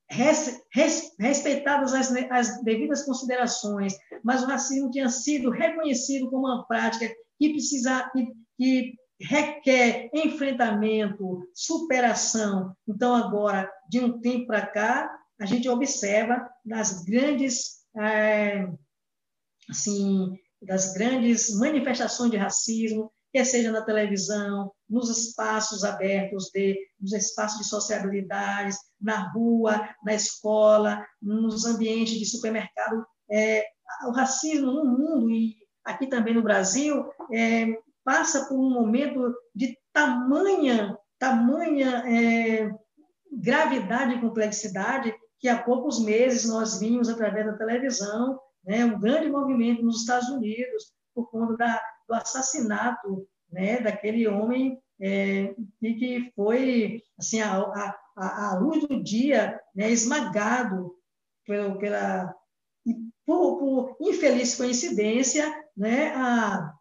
res, 0.09 0.61
res, 0.73 1.11
respeitadas 1.19 1.93
as, 1.93 2.11
as 2.30 2.63
devidas 2.63 3.03
considerações, 3.03 3.95
mas 4.23 4.43
o 4.43 4.47
racismo 4.47 4.91
tinha 4.91 5.09
sido 5.09 5.49
reconhecido 5.49 6.30
como 6.30 6.47
uma 6.47 6.65
prática 6.68 7.07
que 7.39 7.49
precisa 7.49 8.09
que, 8.11 8.27
que 8.57 8.95
requer 9.22 10.09
enfrentamento, 10.13 11.47
superação. 11.53 12.76
Então, 12.88 13.15
agora, 13.15 13.72
de 13.89 13.99
um 13.99 14.19
tempo 14.19 14.47
para 14.47 14.65
cá, 14.65 15.09
a 15.39 15.45
gente 15.45 15.69
observa 15.69 16.47
nas 16.65 17.03
grandes, 17.03 17.81
é, 17.97 18.68
assim, 19.69 20.38
das 20.61 20.93
grandes 20.93 21.57
manifestações 21.57 22.31
de 22.31 22.38
racismo, 22.38 23.11
quer 23.34 23.45
seja 23.45 23.72
na 23.72 23.81
televisão, 23.81 24.72
nos 24.91 25.09
espaços 25.09 25.85
abertos, 25.85 26.51
de, 26.53 26.77
nos 26.99 27.13
espaços 27.13 27.59
de 27.59 27.68
sociabilidades, 27.68 28.77
na 28.99 29.31
rua, 29.31 29.89
na 30.03 30.13
escola, 30.13 31.03
nos 31.22 31.65
ambientes 31.65 32.19
de 32.19 32.26
supermercado. 32.26 33.05
É, 33.31 33.65
o 34.05 34.11
racismo 34.11 34.72
no 34.72 34.85
mundo 34.85 35.31
e 35.31 35.55
aqui 35.85 36.07
também 36.07 36.34
no 36.34 36.43
Brasil 36.43 37.05
é, 37.34 37.68
passa 38.03 38.45
por 38.47 38.59
um 38.59 38.69
momento 38.69 39.34
de 39.55 39.77
tamanha, 39.93 40.97
tamanha 41.18 42.03
é, 42.05 42.69
gravidade 43.31 44.15
e 44.15 44.22
complexidade 44.22 45.15
que 45.39 45.47
há 45.47 45.63
poucos 45.63 46.03
meses 46.03 46.47
nós 46.47 46.80
vimos 46.80 47.09
através 47.09 47.45
da 47.45 47.57
televisão 47.57 48.39
né, 48.63 48.85
um 48.85 48.99
grande 48.99 49.30
movimento 49.30 49.84
nos 49.84 50.01
Estados 50.01 50.30
Unidos 50.30 50.93
por 51.13 51.30
conta 51.31 51.57
da, 51.57 51.81
do 52.07 52.13
assassinato 52.13 53.27
né, 53.51 53.80
daquele 53.81 54.27
homem 54.27 54.81
é, 55.02 55.56
e 55.82 55.94
que 55.95 56.32
foi 56.36 57.02
assim 57.18 57.41
a, 57.41 57.57
a, 58.15 58.52
a 58.52 58.60
luz 58.60 58.88
do 58.88 59.03
dia 59.03 59.60
né, 59.76 59.90
esmagado 59.90 60.95
pelo, 61.45 61.80
pela 61.80 62.36
por, 63.26 63.57
por, 63.57 63.98
infeliz 64.02 64.56
coincidência 64.56 65.45
né, 65.76 66.14
a, 66.15 66.73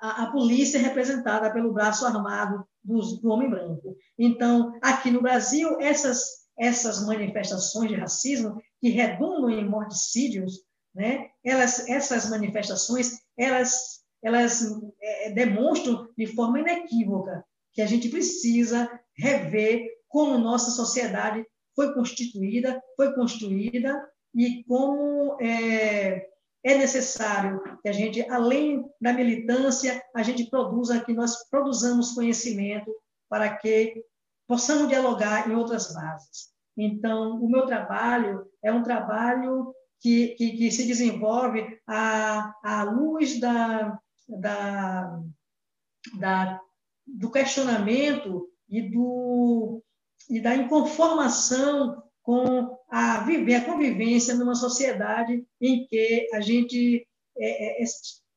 a, 0.00 0.22
a, 0.24 0.32
polícia 0.32 0.78
é 0.78 0.80
representada 0.80 1.52
pelo 1.52 1.72
braço 1.72 2.06
armado 2.06 2.66
do, 2.82 2.98
do 3.20 3.28
homem 3.28 3.50
branco. 3.50 3.96
Então, 4.18 4.72
aqui 4.82 5.10
no 5.10 5.20
Brasil, 5.20 5.78
essas 5.80 6.40
essas 6.60 7.06
manifestações 7.06 7.88
de 7.88 7.96
racismo 7.96 8.60
que 8.82 8.90
redundam 8.90 9.48
em 9.48 9.66
morticídios, 9.66 10.60
né? 10.94 11.30
Elas, 11.42 11.88
essas 11.88 12.28
manifestações, 12.28 13.18
elas 13.36 13.99
elas 14.22 14.62
é, 15.00 15.30
demonstram 15.30 16.08
de 16.16 16.26
forma 16.26 16.60
inequívoca 16.60 17.44
que 17.72 17.82
a 17.82 17.86
gente 17.86 18.08
precisa 18.08 18.90
rever 19.16 19.88
como 20.08 20.38
nossa 20.38 20.70
sociedade 20.70 21.44
foi 21.74 21.94
constituída, 21.94 22.82
foi 22.96 23.14
construída 23.14 24.06
e 24.34 24.64
como 24.64 25.36
é, 25.40 26.26
é 26.62 26.76
necessário 26.76 27.62
que 27.82 27.88
a 27.88 27.92
gente, 27.92 28.28
além 28.28 28.84
da 29.00 29.12
militância, 29.12 30.02
a 30.14 30.22
gente 30.22 30.50
produza, 30.50 31.00
que 31.00 31.12
nós 31.12 31.48
produzamos 31.48 32.12
conhecimento 32.12 32.94
para 33.28 33.56
que 33.56 34.04
possamos 34.46 34.88
dialogar 34.88 35.48
em 35.48 35.54
outras 35.54 35.92
bases. 35.94 36.50
Então, 36.76 37.40
o 37.40 37.48
meu 37.48 37.66
trabalho 37.66 38.46
é 38.62 38.72
um 38.72 38.82
trabalho 38.82 39.74
que, 40.00 40.28
que, 40.28 40.52
que 40.52 40.70
se 40.70 40.86
desenvolve 40.86 41.78
à, 41.86 42.54
à 42.64 42.82
luz 42.82 43.38
da, 43.38 43.98
da, 44.38 45.20
da, 46.18 46.60
do 47.06 47.30
questionamento 47.30 48.48
e, 48.68 48.82
do, 48.82 49.82
e 50.28 50.40
da 50.40 50.54
inconformação 50.54 52.02
com 52.22 52.78
a 52.88 53.24
viver 53.24 53.56
a 53.56 53.64
convivência 53.64 54.34
numa 54.34 54.54
sociedade 54.54 55.44
em 55.60 55.86
que 55.86 56.28
a 56.32 56.40
gente 56.40 57.06
é, 57.36 57.82
é, 57.82 57.84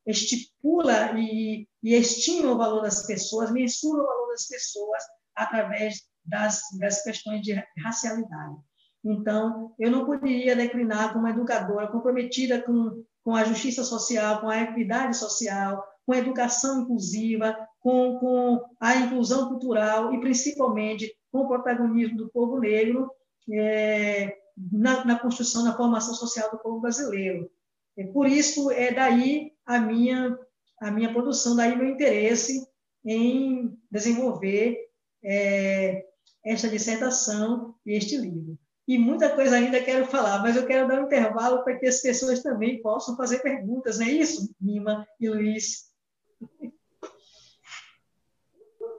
estipula 0.06 1.12
e, 1.18 1.68
e, 1.82 1.94
estima 1.94 2.52
o 2.52 2.58
valor 2.58 2.82
das 2.82 3.06
pessoas, 3.06 3.52
mensura 3.52 4.02
o 4.02 4.06
valor 4.06 4.28
das 4.30 4.46
pessoas 4.48 5.02
através 5.34 6.02
das, 6.24 6.62
das 6.78 7.02
questões 7.02 7.42
de 7.42 7.54
racialidade. 7.82 8.56
Então, 9.04 9.74
eu 9.78 9.90
não 9.90 10.06
poderia 10.06 10.56
declinar 10.56 11.12
como 11.12 11.28
educadora 11.28 11.88
comprometida 11.88 12.62
com 12.62 13.04
com 13.24 13.34
a 13.34 13.44
justiça 13.44 13.82
social, 13.82 14.40
com 14.40 14.48
a 14.48 14.60
equidade 14.60 15.16
social, 15.16 15.82
com 16.04 16.12
a 16.12 16.18
educação 16.18 16.82
inclusiva, 16.82 17.56
com, 17.80 18.18
com 18.18 18.60
a 18.78 18.96
inclusão 18.96 19.48
cultural 19.48 20.12
e, 20.12 20.20
principalmente, 20.20 21.10
com 21.32 21.40
o 21.40 21.48
protagonismo 21.48 22.18
do 22.18 22.28
povo 22.28 22.60
negro 22.60 23.10
é, 23.50 24.36
na, 24.70 25.04
na, 25.04 25.18
construção, 25.18 25.64
na 25.64 25.76
formação 25.76 26.14
social 26.14 26.50
do 26.50 26.58
povo 26.58 26.80
brasileiro. 26.80 27.50
É, 27.96 28.04
por 28.04 28.26
isso, 28.26 28.70
é 28.70 28.92
daí 28.92 29.52
a 29.64 29.80
minha, 29.80 30.38
a 30.80 30.90
minha 30.90 31.12
produção, 31.12 31.56
daí 31.56 31.74
meu 31.74 31.88
interesse 31.88 32.66
em 33.04 33.76
desenvolver 33.90 34.78
é, 35.24 36.04
esta 36.44 36.68
dissertação 36.68 37.74
e 37.86 37.94
este 37.96 38.16
livro. 38.18 38.58
E 38.86 38.98
muita 38.98 39.34
coisa 39.34 39.56
ainda 39.56 39.82
quero 39.82 40.04
falar, 40.06 40.42
mas 40.42 40.56
eu 40.56 40.66
quero 40.66 40.86
dar 40.86 41.00
um 41.00 41.06
intervalo 41.06 41.64
para 41.64 41.78
que 41.78 41.86
as 41.86 42.02
pessoas 42.02 42.42
também 42.42 42.82
possam 42.82 43.16
fazer 43.16 43.38
perguntas, 43.38 43.98
não 43.98 44.06
é 44.06 44.10
isso, 44.10 44.54
Mima 44.60 45.06
e 45.18 45.28
Luiz? 45.28 45.90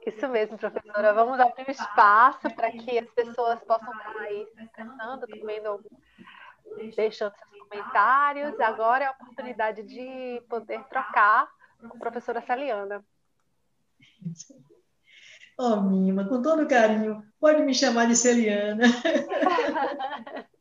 Isso 0.04 0.28
mesmo, 0.28 0.56
professora. 0.58 1.12
Vamos 1.12 1.38
abrir 1.38 1.66
um 1.68 1.70
espaço 1.70 2.48
para 2.54 2.70
que 2.70 2.98
as 2.98 3.10
pessoas 3.10 3.60
possam 3.64 3.92
estar 3.92 4.16
aí 4.20 4.46
se 4.54 4.62
expressando, 4.62 5.26
comendo, 5.28 5.84
deixando 6.94 7.34
seus 7.36 7.60
comentários. 7.60 8.58
Agora 8.60 9.04
é 9.04 9.06
a 9.08 9.12
oportunidade 9.12 9.82
de 9.82 10.40
poder 10.48 10.84
trocar 10.84 11.48
com 11.80 11.96
a 11.96 12.00
professora 12.00 12.40
Saliana. 12.40 13.04
Oh, 15.58 15.80
Mima, 15.80 16.28
com 16.28 16.42
todo 16.42 16.68
carinho, 16.68 17.24
pode 17.40 17.62
me 17.62 17.74
chamar 17.74 18.06
de 18.06 18.14
Celiana. 18.14 18.84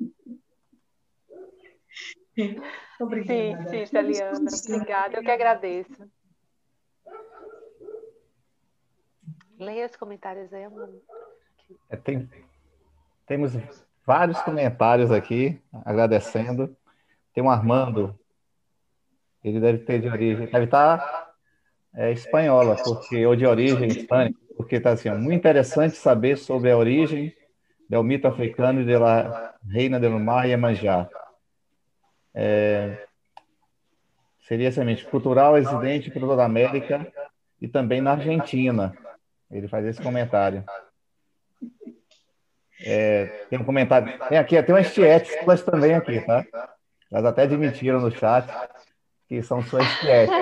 Obrigada. 3.00 3.64
Sim, 3.68 3.68
sim, 3.68 3.86
Celiana. 3.86 4.50
Obrigada, 4.70 5.18
eu 5.18 5.24
que 5.24 5.32
agradeço. 5.32 6.10
Leia 9.60 9.86
os 9.86 9.96
comentários 9.96 10.52
aí, 10.54 10.64
amor. 10.64 10.90
É, 11.90 11.98
tem, 11.98 12.30
temos 13.26 13.54
vários 14.06 14.42
comentários 14.42 15.12
aqui, 15.12 15.62
agradecendo. 15.84 16.76
Tem 17.34 17.44
um 17.44 17.50
Armando, 17.50 18.18
ele 19.44 19.60
deve 19.60 19.80
ter 19.80 20.00
de 20.02 20.08
origem, 20.08 20.48
deve 20.48 20.66
estar 20.66 21.25
é, 21.96 22.12
espanhola, 22.12 22.76
porque, 22.84 23.26
ou 23.26 23.36
de 23.36 23.46
origem 23.46 23.88
hispânica, 23.88 24.38
porque 24.58 24.76
está 24.76 24.92
assim, 24.92 25.10
muito 25.12 25.40
interessante 25.40 25.96
saber 25.96 26.38
sobre 26.38 26.72
a 26.72 26.78
origem 26.78 27.34
do 27.90 28.04
mito 28.04 28.28
africano 28.28 28.82
e 28.82 28.86
da 28.86 29.54
reina 29.70 30.00
do 30.00 30.10
mar 30.20 30.48
Iemanjá. 30.48 31.08
É, 32.34 33.06
seria 34.48 34.72
semente 34.72 35.06
cultural 35.06 35.56
residente 35.56 36.12
por 36.12 36.20
toda 36.20 36.42
a 36.42 36.46
América 36.46 37.08
e 37.62 37.68
também 37.68 38.02
na 38.02 38.12
Argentina. 38.12 38.94
Ele 39.50 39.68
faz 39.68 39.86
esse 39.86 40.02
comentário. 40.02 40.64
É, 42.82 43.26
tem 43.50 43.60
um 43.60 43.64
comentário. 43.64 44.20
Tem 44.28 44.38
aqui, 44.38 44.62
tem 44.62 44.76
umas 44.76 44.94
tietes 44.94 45.34
também 45.64 45.94
aqui, 45.94 46.20
tá? 46.22 46.46
Elas 47.12 47.26
até 47.26 47.44
admitiram 47.44 48.02
no 48.02 48.12
chat 48.12 48.52
que 49.30 49.42
são 49.42 49.62
suas 49.62 49.88
tietes. 50.00 50.36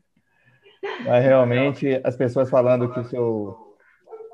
Mas 1.04 1.24
realmente 1.24 2.00
as 2.04 2.16
pessoas 2.16 2.50
falando 2.50 2.92
que 2.92 3.00
o 3.00 3.04
seu 3.04 3.72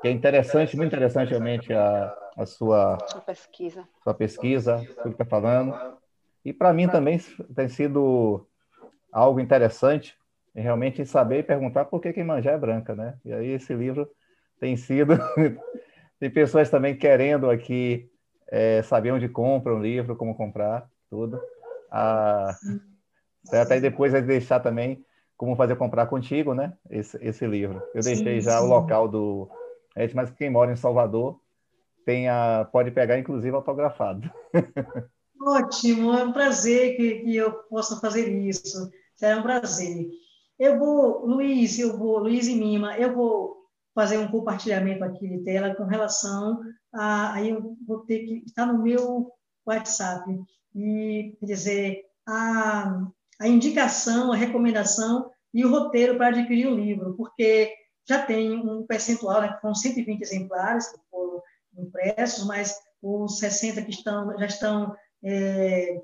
que 0.01 0.07
é 0.07 0.11
interessante, 0.11 0.77
muito 0.77 0.87
interessante 0.87 1.29
realmente 1.29 1.73
a, 1.73 2.15
a 2.37 2.45
sua, 2.45 2.97
sua 3.11 3.21
pesquisa, 3.21 3.87
sua 4.01 4.13
pesquisa, 4.13 4.77
o 4.99 5.03
que 5.03 5.09
está 5.09 5.25
falando. 5.25 5.77
E 6.43 6.53
para 6.53 6.71
mim 6.71 6.87
também 6.87 7.19
tem 7.53 7.67
sido 7.67 8.47
algo 9.11 9.39
interessante 9.39 10.17
realmente 10.55 11.05
saber 11.05 11.39
e 11.39 11.43
perguntar 11.43 11.85
por 11.85 12.01
que 12.01 12.13
Quimanjá 12.13 12.51
é 12.51 12.57
branca, 12.57 12.95
né? 12.95 13.17
E 13.25 13.33
aí 13.33 13.51
esse 13.51 13.73
livro 13.73 14.09
tem 14.59 14.77
sido 14.77 15.13
tem 16.19 16.29
pessoas 16.29 16.69
também 16.69 16.95
querendo 16.95 17.49
aqui 17.49 18.09
é, 18.49 18.81
saber 18.83 19.11
onde 19.11 19.27
compra 19.29 19.75
um 19.75 19.81
livro, 19.81 20.15
como 20.15 20.35
comprar, 20.35 20.89
tudo. 21.09 21.41
Ah, 21.91 22.55
até 23.51 23.79
depois 23.79 24.11
vai 24.11 24.21
deixar 24.21 24.59
também 24.59 25.03
como 25.39 25.55
fazer 25.55 25.77
comprar 25.77 26.07
contigo, 26.07 26.53
né? 26.53 26.73
Esse, 26.89 27.17
esse 27.21 27.47
livro. 27.47 27.81
Eu 27.95 28.03
deixei 28.03 28.41
sim, 28.41 28.45
já 28.45 28.59
sim. 28.59 28.65
o 28.65 28.67
local 28.67 29.07
do. 29.07 29.49
Mas 30.13 30.29
quem 30.31 30.49
mora 30.49 30.73
em 30.73 30.75
Salvador 30.75 31.39
tem 32.05 32.27
a, 32.27 32.67
pode 32.69 32.91
pegar, 32.91 33.17
inclusive, 33.17 33.55
autografado. 33.55 34.29
Ótimo, 35.41 36.11
é 36.13 36.25
um 36.25 36.33
prazer 36.33 36.97
que, 36.97 37.21
que 37.21 37.37
eu 37.37 37.53
possa 37.69 38.01
fazer 38.01 38.27
isso. 38.29 38.91
Será 39.15 39.37
um 39.37 39.41
prazer. 39.41 40.09
Eu 40.59 40.77
vou, 40.77 41.25
Luiz, 41.25 41.79
eu 41.79 41.97
vou, 41.97 42.19
Luiz 42.19 42.45
e 42.45 42.55
Mima, 42.55 42.97
eu 42.97 43.15
vou 43.15 43.63
fazer 43.95 44.17
um 44.17 44.27
compartilhamento 44.27 45.05
aqui 45.05 45.25
de 45.25 45.39
tela 45.45 45.73
com 45.73 45.85
relação 45.85 46.59
a. 46.93 47.35
Aí 47.35 47.51
eu 47.51 47.77
vou 47.87 47.99
ter 47.99 48.25
que. 48.25 48.43
Está 48.45 48.65
no 48.65 48.83
meu 48.83 49.31
WhatsApp. 49.65 50.37
E, 50.75 51.33
quer 51.39 51.45
dizer, 51.45 52.01
a, 52.27 53.07
a 53.39 53.47
indicação, 53.47 54.31
a 54.31 54.35
recomendação 54.35 55.31
e 55.53 55.65
o 55.65 55.71
roteiro 55.71 56.17
para 56.17 56.27
adquirir 56.27 56.67
o 56.67 56.75
livro, 56.75 57.15
porque 57.15 57.73
já 58.07 58.23
tem 58.23 58.51
um 58.51 58.85
percentual, 58.85 59.41
né, 59.41 59.57
foram 59.61 59.75
120 59.75 60.21
exemplares 60.21 60.91
que 60.91 60.99
foram 61.09 61.41
impressos, 61.77 62.45
mas 62.45 62.75
os 63.01 63.39
60 63.39 63.81
que 63.83 63.91
estão, 63.91 64.37
já 64.37 64.45
estão 64.45 64.95
é, 65.23 66.01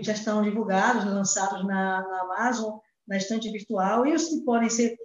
já 0.00 0.12
estão 0.12 0.42
divulgados, 0.42 1.04
lançados 1.04 1.64
na, 1.66 2.02
na, 2.02 2.20
Amazon, 2.22 2.78
na 3.06 3.16
estante 3.16 3.50
virtual, 3.50 4.06
e 4.06 4.14
os 4.14 4.28
que 4.28 4.40
podem 4.40 4.70
ser 4.70 4.96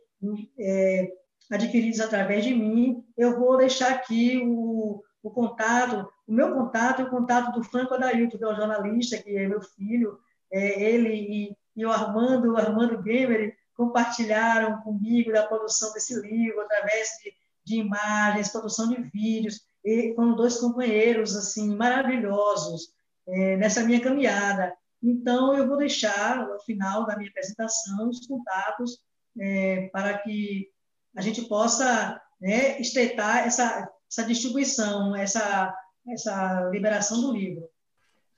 é, 0.59 1.11
adquiridos 1.51 1.99
através 1.99 2.43
de 2.43 2.53
mim, 2.53 3.03
eu 3.17 3.38
vou 3.38 3.57
deixar 3.57 3.91
aqui 3.91 4.41
o, 4.45 5.03
o 5.22 5.31
contato, 5.31 6.07
o 6.27 6.34
meu 6.34 6.53
contato 6.53 7.01
e 7.01 7.05
o 7.05 7.09
contato 7.09 7.51
do 7.51 7.63
Franco 7.63 7.93
Adailton, 7.93 8.38
que 8.38 8.43
é 8.43 8.47
o 8.47 8.55
jornalista, 8.55 9.17
que 9.17 9.35
é 9.38 9.47
meu 9.47 9.61
filho, 9.61 10.17
é, 10.51 10.81
ele 10.81 11.09
e, 11.13 11.57
e, 11.76 11.85
o 11.85 11.91
Armando, 11.91 12.53
o 12.53 12.57
Armando 12.57 13.01
Gamer, 13.01 13.55
compartilharam 13.76 14.81
comigo 14.81 15.31
da 15.31 15.45
produção 15.45 15.91
desse 15.93 16.19
livro, 16.19 16.61
através 16.61 17.09
de, 17.23 17.34
de 17.65 17.76
imagens, 17.80 18.51
produção 18.51 18.89
de 18.89 19.01
vídeos, 19.13 19.61
e 19.84 20.13
foram 20.15 20.35
dois 20.35 20.57
companheiros 20.57 21.35
assim 21.35 21.76
maravilhosos 21.76 22.93
é, 23.27 23.57
nessa 23.57 23.84
minha 23.84 24.01
caminhada. 24.01 24.73
Então, 25.03 25.55
eu 25.55 25.67
vou 25.67 25.77
deixar, 25.77 26.47
no 26.47 26.59
final 26.61 27.05
da 27.05 27.17
minha 27.17 27.30
apresentação, 27.30 28.09
os 28.09 28.26
contatos 28.26 28.99
é, 29.39 29.89
para 29.91 30.17
que 30.19 30.69
a 31.15 31.22
gente 31.22 31.43
possa 31.43 32.19
né, 32.39 32.80
estreitar 32.80 33.45
essa, 33.45 33.89
essa 34.09 34.23
distribuição, 34.26 35.15
essa, 35.15 35.73
essa 36.09 36.69
liberação 36.72 37.22
do 37.22 37.34
livro. 37.34 37.69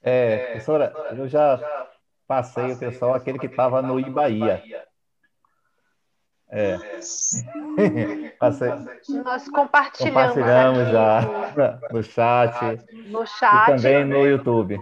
É, 0.02 0.48
professora, 0.48 0.94
eu 1.16 1.28
já 1.28 1.60
passei 2.28 2.74
o 2.74 2.78
pessoal, 2.78 3.14
aquele 3.14 3.40
que 3.40 3.46
estava 3.46 3.82
no 3.82 4.00
Ibaía. 4.00 4.62
É. 6.50 6.78
Passei. 8.40 8.70
Nós 8.70 9.50
compartilhamos, 9.50 10.34
compartilhamos 10.34 10.92
já 10.92 11.22
no 11.92 12.04
chat, 12.04 12.86
no 13.10 13.26
chat 13.26 13.70
e 13.70 13.76
também 13.76 14.06
no 14.06 14.26
YouTube. 14.26 14.80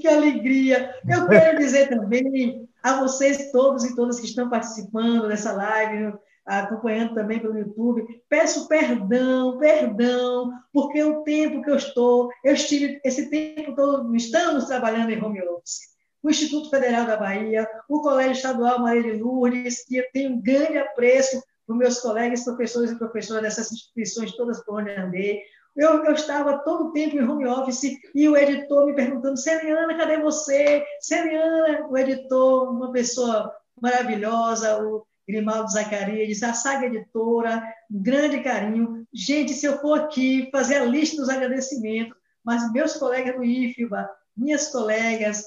Que 0.00 0.08
alegria! 0.08 0.94
Eu 1.06 1.28
quero 1.28 1.58
dizer 1.58 1.88
também 1.88 2.66
a 2.82 3.00
vocês 3.00 3.50
todos 3.52 3.84
e 3.84 3.94
todas 3.94 4.18
que 4.18 4.26
estão 4.26 4.48
participando 4.48 5.28
dessa 5.28 5.52
live, 5.52 6.14
acompanhando 6.46 7.14
também 7.14 7.38
pelo 7.38 7.58
YouTube, 7.58 8.06
peço 8.26 8.66
perdão, 8.66 9.58
perdão, 9.58 10.52
porque 10.72 11.02
o 11.02 11.22
tempo 11.22 11.62
que 11.62 11.70
eu 11.70 11.76
estou, 11.76 12.30
eu 12.42 12.54
estive 12.54 12.98
esse 13.04 13.28
tempo 13.28 13.74
todo, 13.74 14.16
estamos 14.16 14.64
trabalhando 14.64 15.10
em 15.10 15.22
home 15.22 15.42
office 15.42 15.95
o 16.22 16.30
Instituto 16.30 16.70
Federal 16.70 17.06
da 17.06 17.16
Bahia, 17.16 17.68
o 17.88 18.00
Colégio 18.00 18.32
Estadual 18.32 18.84
de 18.84 19.12
Lourdes, 19.12 19.84
que 19.84 20.02
tenho 20.12 20.32
um 20.32 20.42
grande 20.42 20.78
apreço 20.78 21.42
por 21.66 21.76
meus 21.76 22.00
colegas, 22.00 22.44
professores 22.44 22.92
e 22.92 22.98
professoras 22.98 23.42
dessas 23.42 23.72
instituições 23.72 24.36
todas 24.36 24.64
por 24.64 24.80
onde 24.80 24.90
andei. 24.90 25.42
Eu, 25.76 26.04
eu, 26.04 26.12
estava 26.12 26.58
todo 26.58 26.86
o 26.86 26.92
tempo 26.92 27.16
em 27.16 27.28
home 27.28 27.46
office 27.46 27.98
e 28.14 28.28
o 28.28 28.36
editor 28.36 28.86
me 28.86 28.94
perguntando: 28.94 29.36
Celiana, 29.36 29.96
cadê 29.96 30.18
você? 30.18 30.84
Celiana, 31.00 31.86
o 31.88 31.98
editor, 31.98 32.70
uma 32.70 32.90
pessoa 32.92 33.52
maravilhosa, 33.80 34.82
o 34.82 35.06
Grimaldo 35.28 35.70
Zacarias, 35.70 36.42
a 36.42 36.54
Saga 36.54 36.86
Editora, 36.86 37.62
um 37.90 38.02
grande 38.02 38.40
carinho. 38.42 39.06
Gente, 39.12 39.52
se 39.52 39.66
eu 39.66 39.78
for 39.78 40.00
aqui 40.00 40.48
fazer 40.50 40.76
a 40.76 40.84
lista 40.84 41.16
dos 41.16 41.28
agradecimentos, 41.28 42.16
mas 42.44 42.72
meus 42.72 42.94
colegas 42.94 43.34
do 43.34 43.44
IFBA, 43.44 44.08
minhas 44.36 44.68
colegas, 44.68 45.44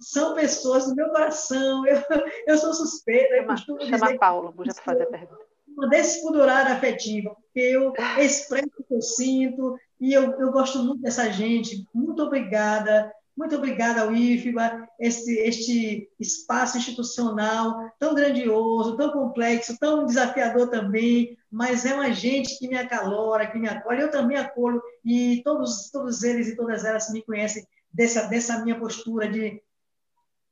são 0.00 0.34
pessoas 0.34 0.86
do 0.86 0.94
meu 0.94 1.08
coração. 1.10 1.86
Eu, 1.86 2.02
eu 2.46 2.58
sou 2.58 2.72
suspeita. 2.72 3.34
Chama, 3.56 3.80
eu 3.80 3.86
chama 3.86 4.10
a 4.10 4.18
Paula, 4.18 4.50
vou 4.50 4.64
já 4.64 4.74
fazer 4.74 5.02
a 5.04 5.06
pergunta. 5.06 5.50
Uma 5.68 5.88
desfudurada 5.88 6.70
afetiva, 6.72 7.30
porque 7.30 7.60
eu 7.60 7.92
expresso 8.18 8.68
o 8.78 8.84
que 8.84 8.94
eu 8.94 9.00
sinto 9.00 9.78
e 10.00 10.12
eu, 10.12 10.32
eu 10.32 10.50
gosto 10.50 10.78
muito 10.82 11.02
dessa 11.02 11.30
gente. 11.30 11.84
Muito 11.94 12.22
obrigada. 12.22 13.12
Muito 13.36 13.56
obrigada 13.56 14.02
ao 14.02 14.12
IFBA, 14.12 14.86
este, 14.98 15.30
este 15.30 16.10
espaço 16.20 16.76
institucional 16.76 17.90
tão 17.98 18.14
grandioso, 18.14 18.98
tão 18.98 19.10
complexo, 19.12 19.78
tão 19.78 20.04
desafiador 20.04 20.68
também, 20.68 21.38
mas 21.50 21.86
é 21.86 21.94
uma 21.94 22.12
gente 22.12 22.58
que 22.58 22.68
me 22.68 22.76
acalora, 22.76 23.46
que 23.46 23.58
me 23.58 23.66
acolhe. 23.66 24.02
Eu 24.02 24.10
também 24.10 24.36
acolho, 24.36 24.82
e 25.02 25.40
todos, 25.42 25.90
todos 25.90 26.22
eles 26.22 26.48
e 26.48 26.56
todas 26.56 26.84
elas 26.84 27.10
me 27.10 27.22
conhecem 27.22 27.64
dessa, 27.92 28.28
dessa 28.28 28.62
minha 28.62 28.78
postura 28.78 29.28
de. 29.28 29.60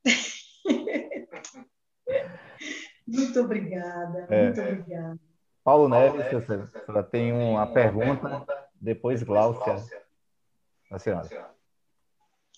muito 3.07 3.39
obrigada, 3.39 4.27
é. 4.29 4.45
muito 4.45 4.61
obrigada. 4.61 5.19
Paulo 5.63 5.89
Neves, 5.89 6.31
você 6.31 6.67
tem 7.11 7.31
uma 7.31 7.67
pergunta, 7.67 8.45
depois 8.75 9.23
Gláucia. 9.23 9.77
A 10.91 10.97
senhora. 10.97 11.29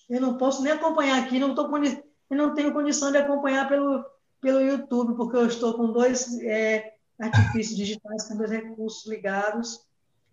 Eu 0.08 0.20
não 0.20 0.38
posso 0.38 0.62
nem 0.62 0.72
acompanhar 0.72 1.22
aqui, 1.22 1.38
não, 1.38 1.54
tô, 1.54 1.68
eu 1.76 2.36
não 2.36 2.54
tenho 2.54 2.72
condição 2.72 3.12
de 3.12 3.18
acompanhar 3.18 3.68
pelo, 3.68 4.04
pelo 4.40 4.60
YouTube, 4.60 5.16
porque 5.16 5.36
eu 5.36 5.46
estou 5.46 5.74
com 5.74 5.92
dois 5.92 6.40
é, 6.40 6.94
artifícios 7.20 7.76
digitais, 7.76 8.26
com 8.26 8.36
dois 8.36 8.50
recursos 8.50 9.06
ligados. 9.06 9.86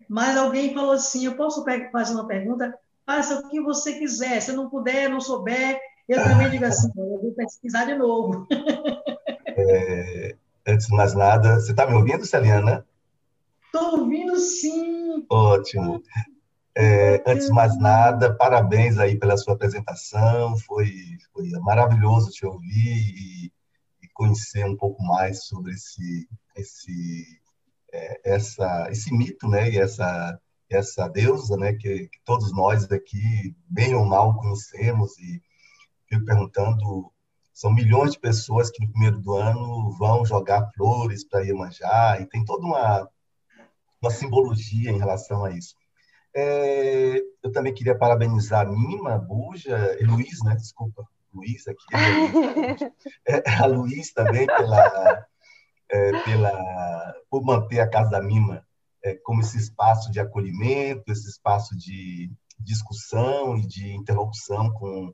Mas 0.08 0.38
alguém 0.38 0.74
falou 0.74 0.92
assim: 0.92 1.26
eu 1.26 1.36
posso 1.36 1.64
fazer 1.92 2.14
uma 2.14 2.28
pergunta? 2.28 2.78
Faça 3.10 3.40
o 3.40 3.50
que 3.50 3.60
você 3.60 3.98
quiser. 3.98 4.40
Se 4.40 4.52
não 4.52 4.70
puder, 4.70 5.10
não 5.10 5.20
souber, 5.20 5.82
eu 6.08 6.24
também 6.24 6.48
digo 6.52 6.64
assim: 6.66 6.92
eu 6.96 7.20
vou 7.20 7.34
pesquisar 7.34 7.86
de 7.86 7.96
novo. 7.96 8.46
É, 9.48 10.36
antes 10.68 10.86
de 10.86 10.94
mais 10.94 11.16
nada, 11.16 11.60
você 11.60 11.72
está 11.72 11.88
me 11.88 11.96
ouvindo, 11.96 12.24
Celiana? 12.24 12.86
Estou 13.66 14.02
ouvindo 14.02 14.38
sim. 14.38 15.26
Ótimo. 15.28 16.04
É, 16.78 17.24
antes 17.26 17.48
de 17.48 17.52
mais 17.52 17.76
nada, 17.80 18.34
parabéns 18.36 19.00
aí 19.00 19.18
pela 19.18 19.36
sua 19.38 19.56
apresentação, 19.56 20.56
foi, 20.60 20.94
foi 21.34 21.50
maravilhoso 21.62 22.30
te 22.30 22.46
ouvir 22.46 22.70
e, 22.70 23.52
e 24.04 24.08
conhecer 24.14 24.64
um 24.66 24.78
pouco 24.78 25.04
mais 25.04 25.46
sobre 25.46 25.74
esse, 25.74 26.30
esse, 26.56 27.42
é, 27.92 28.34
essa, 28.36 28.88
esse 28.92 29.12
mito, 29.12 29.48
né, 29.50 29.68
e 29.72 29.80
essa, 29.80 30.40
essa 30.76 31.08
deusa, 31.08 31.58
né, 31.58 31.74
que, 31.74 32.08
que, 32.08 32.20
todos 32.24 32.54
nós 32.54 32.90
aqui, 32.92 33.56
bem 33.68 33.96
ou 33.96 34.06
mal, 34.06 34.38
conhecemos 34.38 35.18
e 35.18 35.42
fico 36.08 36.26
perguntando, 36.26 37.12
são 37.54 37.74
milhões 37.74 38.14
de 38.14 38.20
pessoas 38.20 38.70
que 38.70 38.84
no 38.84 38.92
primeiro 38.92 39.20
do 39.20 39.34
ano 39.34 39.92
vão 39.98 40.26
jogar 40.26 40.70
flores 40.76 41.28
para 41.28 41.42
Iemanjá 41.42 42.20
e 42.22 42.26
tem 42.26 42.46
toda 42.46 42.66
uma, 42.66 43.10
uma 44.02 44.12
simbologia 44.12 44.92
em 44.92 44.98
relação 44.98 45.44
a 45.44 45.52
isso. 45.52 45.76
É, 46.36 47.22
eu 47.44 47.52
também 47.52 47.74
queria 47.74 47.98
parabenizar 47.98 48.68
a 48.68 48.70
Mima, 48.70 49.18
Buja, 49.18 49.98
e 50.00 50.06
Luiz, 50.06 50.44
né? 50.44 50.56
Desculpa, 50.56 51.04
Luiz 51.34 51.68
aqui. 51.68 51.86
É, 53.28 53.50
a 53.50 53.66
Luiz 53.66 54.14
também 54.14 54.46
pela, 54.46 55.26
é, 55.92 56.24
pela, 56.24 57.16
por 57.30 57.44
manter 57.44 57.80
a 57.80 57.90
Casa 57.90 58.12
da 58.12 58.22
Mima 58.22 58.66
é, 59.04 59.16
como 59.16 59.42
esse 59.42 59.58
espaço 59.58 60.12
de 60.12 60.20
acolhimento, 60.20 61.12
esse 61.12 61.30
espaço 61.30 61.76
de 61.78 62.32
discussão 62.60 63.58
e 63.58 63.66
de 63.66 63.94
interlocução 63.94 64.72
com, 64.74 65.14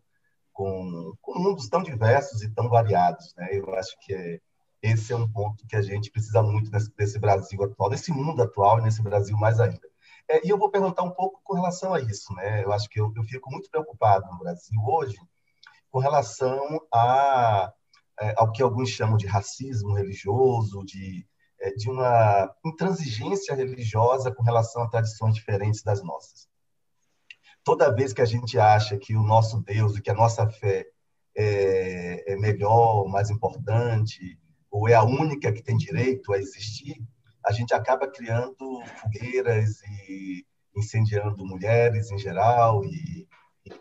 com, 0.52 1.14
com 1.22 1.40
mundos 1.40 1.70
tão 1.70 1.84
diversos 1.84 2.42
e 2.42 2.50
tão 2.50 2.70
variados. 2.70 3.34
Né? 3.36 3.50
Eu 3.52 3.74
acho 3.76 3.96
que 4.02 4.14
é, 4.14 4.40
esse 4.82 5.14
é 5.14 5.16
um 5.16 5.28
ponto 5.28 5.66
que 5.68 5.76
a 5.76 5.82
gente 5.82 6.12
precisa 6.12 6.42
muito 6.42 6.72
nesse, 6.72 7.20
Brasil 7.20 7.64
atual, 7.64 7.90
nesse 7.90 8.12
mundo 8.12 8.42
atual 8.42 8.80
e 8.80 8.84
nesse 8.84 9.02
Brasil 9.02 9.38
mais 9.38 9.60
ainda. 9.60 9.88
É, 10.28 10.46
e 10.46 10.50
eu 10.50 10.58
vou 10.58 10.72
perguntar 10.72 11.04
um 11.04 11.12
pouco 11.12 11.40
com 11.44 11.54
relação 11.54 11.94
a 11.94 12.00
isso. 12.00 12.34
Né? 12.34 12.64
Eu 12.64 12.72
acho 12.72 12.90
que 12.90 13.00
eu, 13.00 13.12
eu 13.16 13.24
fico 13.24 13.52
muito 13.52 13.70
preocupado 13.70 14.28
no 14.32 14.40
Brasil 14.40 14.80
hoje 14.84 15.18
com 15.92 16.00
relação 16.00 16.60
a, 16.94 17.72
é, 18.20 18.34
ao 18.38 18.52
que 18.52 18.62
alguns 18.62 18.90
chamam 18.90 19.16
de 19.18 19.28
racismo 19.28 19.94
religioso, 19.94 20.84
de, 20.84 21.26
de 21.72 21.90
uma 21.90 22.54
intransigência 22.66 23.56
religiosa 23.56 24.34
com 24.34 24.44
relação 24.44 24.84
a 24.84 24.90
tradições 24.90 25.36
diferentes 25.36 25.84
das 25.84 26.04
nossas. 26.04 26.48
Toda 27.64 27.94
vez 27.94 28.14
que 28.14 28.22
a 28.22 28.26
gente 28.26 28.60
acha 28.60 28.98
que 28.98 29.16
o 29.16 29.24
nosso 29.24 29.62
Deus 29.62 29.98
e 29.98 30.02
que 30.02 30.12
a 30.12 30.14
nossa 30.14 30.48
fé 30.48 30.86
é, 31.36 32.34
é 32.34 32.36
melhor, 32.38 33.08
mais 33.08 33.30
importante, 33.30 34.40
ou 34.70 34.88
é 34.88 34.94
a 34.94 35.04
única 35.04 35.52
que 35.52 35.64
tem 35.64 35.76
direito 35.76 36.32
a 36.32 36.38
existir, 36.38 37.02
a 37.46 37.52
gente 37.52 37.74
acaba 37.74 38.08
criando 38.08 38.82
fogueiras 39.02 39.82
e 40.08 40.46
incendiando 40.76 41.46
mulheres 41.46 42.12
em 42.12 42.18
geral 42.18 42.84
e, 42.84 43.28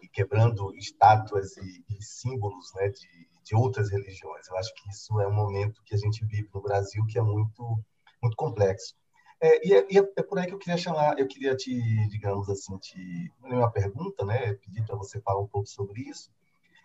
e 0.03 0.09
quebrando 0.09 0.75
estátuas 0.77 1.57
e, 1.57 1.85
e 1.89 2.03
símbolos 2.03 2.73
né, 2.77 2.89
de, 2.89 3.29
de, 3.45 3.55
outras 3.55 3.91
religiões. 3.91 4.49
Eu 4.49 4.57
acho 4.57 4.75
que 4.75 4.89
isso 4.91 5.21
é 5.21 5.29
um 5.29 5.35
momento 5.35 5.83
que 5.85 5.95
a 5.95 5.99
gente 5.99 6.25
vive 6.25 6.49
no 6.55 6.63
Brasil 6.63 7.05
que 7.07 7.19
é 7.19 7.23
muito 7.23 7.79
muito 8.23 8.37
complexo. 8.37 8.95
É, 9.41 9.67
e, 9.67 9.75
é, 9.75 9.87
e, 9.91 9.99
é, 9.99 10.23
por 10.23 10.39
aí 10.39 10.47
que 10.47 10.55
eu 10.55 10.59
queria 10.59 10.79
chamar, 10.79 11.19
eu 11.19 11.27
queria 11.27 11.55
te, 11.55 12.09
digamos 12.09 12.49
assim, 12.49 12.79
te 12.79 13.31
uma 13.43 13.71
pergunta, 13.71 14.25
né, 14.25 14.55
pedir 14.55 14.83
para 14.87 14.97
você 14.97 15.21
falar 15.21 15.43
um 15.43 15.47
pouco 15.47 15.69
sobre 15.69 16.01
isso 16.03 16.31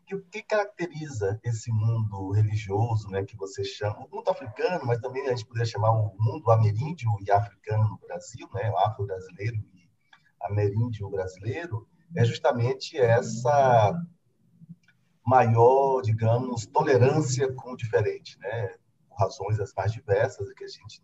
que 0.10 0.16
o 0.16 0.22
que 0.24 0.42
caracteriza 0.42 1.40
esse 1.44 1.72
mundo 1.72 2.32
religioso, 2.32 3.08
né, 3.10 3.24
que 3.24 3.38
você 3.38 3.64
chama, 3.64 4.08
o 4.08 4.16
mundo 4.16 4.28
africano, 4.28 4.84
mas 4.84 5.00
também 5.00 5.28
a 5.28 5.36
gente 5.36 5.46
poderia 5.46 5.68
chamar 5.68 5.92
o 5.92 6.16
mundo 6.18 6.50
ameríndio 6.50 7.12
e 7.24 7.32
africano 7.32 7.88
no 7.88 8.00
Brasil, 8.00 8.50
né, 8.52 8.74
afro-brasileiro 8.76 9.56
e 9.72 9.88
ameríndio 10.42 11.08
brasileiro, 11.12 11.88
é 12.16 12.26
justamente 12.26 12.98
essa 12.98 13.94
maior, 15.30 16.02
digamos, 16.02 16.66
tolerância 16.66 17.52
com 17.54 17.74
o 17.74 17.78
diferente, 17.78 18.38
né, 18.40 18.76
por 19.08 19.18
razões 19.18 19.60
as 19.60 19.74
mais 19.74 19.92
diversas 19.92 20.52
que 20.54 20.64
a 20.64 20.68
gente 20.68 21.02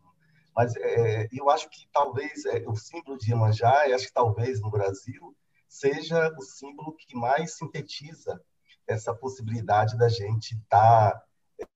mas 0.55 0.73
é, 0.77 1.27
eu 1.33 1.49
acho 1.49 1.69
que 1.69 1.85
talvez 1.91 2.45
é, 2.45 2.63
o 2.65 2.77
símbolo 2.77 3.17
de 3.17 3.29
Iemanjá, 3.29 3.93
acho 3.93 4.07
que 4.07 4.13
talvez 4.13 4.61
no 4.61 4.71
Brasil 4.71 5.35
seja 5.67 6.33
o 6.37 6.41
símbolo 6.41 6.95
que 6.95 7.13
mais 7.13 7.57
sintetiza 7.57 8.41
essa 8.87 9.13
possibilidade 9.13 9.97
da 9.97 10.07
gente 10.07 10.55
estar 10.55 11.11
tá, 11.11 11.23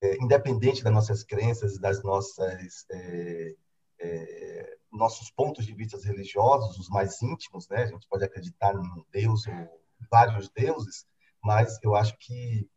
é, 0.02 0.16
independente 0.24 0.82
das 0.82 0.94
nossas 0.94 1.24
crenças 1.26 1.76
e 1.76 1.82
das 1.82 2.02
nossas 2.02 2.86
é, 2.90 3.56
é, 4.00 4.78
nossos 4.94 5.30
pontos 5.30 5.66
de 5.66 5.74
vista 5.74 5.98
religiosos, 6.02 6.80
os 6.80 6.88
mais 6.88 7.22
íntimos, 7.22 7.68
né? 7.68 7.84
A 7.84 7.88
gente 7.88 8.08
pode 8.08 8.24
acreditar 8.24 8.74
num 8.74 9.04
Deus 9.12 9.46
ou 9.46 9.82
vários 10.10 10.50
deuses, 10.50 11.06
mas 11.44 11.80
eu 11.84 11.96
acho 11.96 12.18
que 12.20 12.68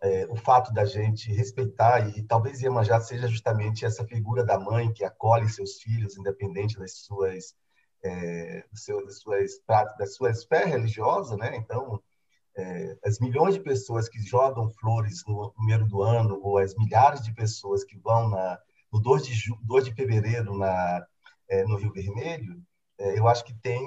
é, 0.00 0.26
o 0.26 0.36
fato 0.36 0.72
da 0.72 0.84
gente 0.84 1.32
respeitar 1.32 2.08
e 2.16 2.22
talvez 2.22 2.60
Iemanjá 2.60 3.00
seja 3.00 3.26
justamente 3.26 3.84
essa 3.84 4.04
figura 4.06 4.44
da 4.44 4.58
mãe 4.58 4.92
que 4.92 5.04
acolhe 5.04 5.48
seus 5.48 5.80
filhos, 5.80 6.16
independente 6.16 6.78
das 6.78 6.98
suas 6.98 7.54
é, 8.04 8.64
das 8.70 9.18
suas 9.18 9.60
das 9.98 10.14
suas 10.14 10.44
fé 10.44 10.64
religiosa, 10.64 11.36
né? 11.36 11.56
Então 11.56 12.00
é, 12.56 12.98
as 13.04 13.20
milhões 13.20 13.54
de 13.54 13.60
pessoas 13.60 14.08
que 14.08 14.20
jogam 14.20 14.68
flores 14.70 15.24
no 15.26 15.52
primeiro 15.52 15.86
do 15.86 16.02
ano, 16.02 16.40
ou 16.42 16.58
as 16.58 16.74
milhares 16.74 17.22
de 17.22 17.32
pessoas 17.32 17.84
que 17.84 17.96
vão 17.98 18.28
na, 18.28 18.58
no 18.92 19.00
2 19.00 19.26
de, 19.26 19.34
2 19.62 19.84
de 19.84 19.94
fevereiro 19.94 20.56
na, 20.56 21.06
é, 21.48 21.64
no 21.64 21.76
Rio 21.76 21.92
Vermelho, 21.92 22.60
é, 22.98 23.18
eu 23.18 23.28
acho 23.28 23.44
que 23.44 23.54
tem, 23.54 23.80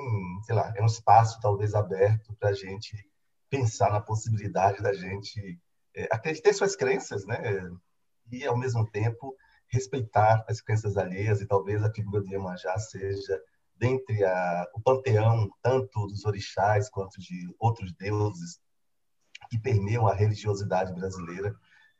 sei 0.44 0.56
lá, 0.56 0.74
é 0.76 0.82
um 0.82 0.86
espaço 0.86 1.40
talvez 1.42 1.76
aberto 1.76 2.34
para 2.40 2.50
a 2.50 2.54
gente 2.54 2.96
pensar 3.52 3.92
na 3.92 4.00
possibilidade 4.00 4.82
da 4.82 4.94
gente 4.94 5.60
é, 5.94 6.08
acreditar 6.10 6.50
em 6.50 6.54
suas 6.54 6.76
crenças, 6.76 7.26
né? 7.26 7.70
E, 8.32 8.46
ao 8.46 8.58
mesmo 8.58 8.90
tempo, 8.90 9.36
respeitar 9.68 10.44
as 10.48 10.62
crenças 10.62 10.98
alheias 10.98 11.42
e 11.42 11.46
talvez 11.46 11.84
a 11.84 11.92
figura 11.92 12.24
de 12.24 12.32
Iemanjá 12.32 12.80
seja 12.80 13.40
dentre 13.76 14.24
a, 14.24 14.68
o 14.74 14.82
panteão, 14.82 15.50
tanto 15.62 16.08
dos 16.08 16.24
orixás 16.24 16.90
quanto 16.90 17.20
de 17.20 17.54
outros 17.60 17.92
deuses 17.94 18.60
que 19.50 19.60
permeiam 19.60 20.08
a 20.08 20.14
religiosidade 20.14 20.94
brasileira, 20.94 21.54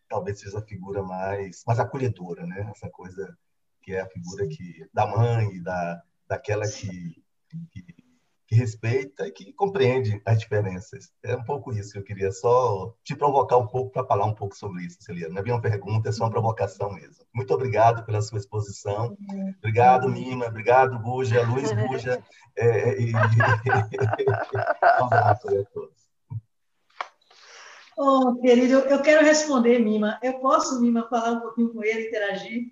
talvez 0.08 0.40
seja 0.40 0.60
a 0.60 0.66
figura 0.66 1.04
mais, 1.04 1.64
mais 1.68 1.80
acolhedora, 1.80 2.48
né? 2.48 2.72
Essa 2.74 2.90
coisa 2.90 3.38
que 3.82 3.94
é 3.94 4.00
a 4.00 4.10
figura 4.10 4.48
que 4.48 4.88
da 4.94 5.06
mãe, 5.06 5.62
da, 5.62 6.02
daquela 6.28 6.66
que, 6.66 7.22
que 7.72 8.01
que 8.52 8.56
respeita 8.56 9.26
e 9.26 9.32
que 9.32 9.54
compreende 9.54 10.22
as 10.26 10.38
diferenças. 10.38 11.14
É 11.24 11.38
um 11.38 11.44
pouco 11.44 11.72
isso 11.72 11.94
que 11.94 12.00
eu 12.00 12.04
queria 12.04 12.34
só 12.34 12.94
te 13.02 13.16
provocar 13.16 13.56
um 13.58 13.66
pouco 13.66 13.92
para 13.92 14.06
falar 14.06 14.26
um 14.26 14.36
pouco 14.36 14.58
sobre 14.58 14.84
isso, 14.84 14.98
Celiana. 15.00 15.36
Não 15.36 15.40
é 15.40 15.44
bem 15.44 15.54
uma 15.54 15.62
pergunta, 15.62 16.10
é 16.10 16.12
só 16.12 16.26
uma 16.26 16.32
provocação 16.32 16.92
mesmo. 16.92 17.24
Muito 17.34 17.54
obrigado 17.54 18.06
pela 18.06 18.22
sua 18.22 18.40
exposição. 18.40 19.18
Obrigado, 19.60 20.10
Mima. 20.10 20.48
Obrigado, 20.48 21.00
Buja, 21.00 21.44
Luiz 21.44 21.72
Buja. 21.72 22.22
É, 22.58 23.02
e... 23.02 23.14
um 23.16 25.06
abraço 25.06 25.48
a 25.48 25.64
todos. 25.74 26.02
Oh, 27.98 28.36
querido, 28.42 28.80
eu 28.80 29.02
quero 29.02 29.24
responder, 29.24 29.80
Mima. 29.80 30.20
Eu 30.22 30.40
posso, 30.40 30.82
Mima, 30.82 31.08
falar 31.08 31.32
um 31.32 31.40
pouquinho 31.40 31.72
com 31.72 31.82
ele, 31.82 32.10
interagir? 32.10 32.66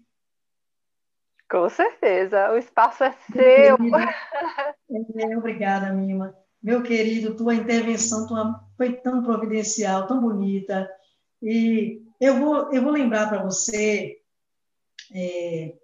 Com 1.50 1.68
certeza, 1.68 2.52
o 2.52 2.58
espaço 2.58 3.04
é 3.04 3.12
seu. 3.32 3.78
É, 5.18 5.38
obrigada, 5.38 5.94
Mima. 5.94 6.36
meu 6.62 6.82
querido, 6.82 7.36
tua 7.36 7.54
intervenção 7.54 8.26
tua, 8.26 8.60
foi 8.76 8.94
tão 8.94 9.22
providencial, 9.22 10.08
tão 10.08 10.20
bonita. 10.20 10.90
E 11.42 12.02
eu 12.20 12.40
vou, 12.40 12.74
eu 12.74 12.82
vou 12.82 12.92
lembrar 12.92 13.30
para 13.30 13.44
você 13.44 14.18
é, 15.14 15.76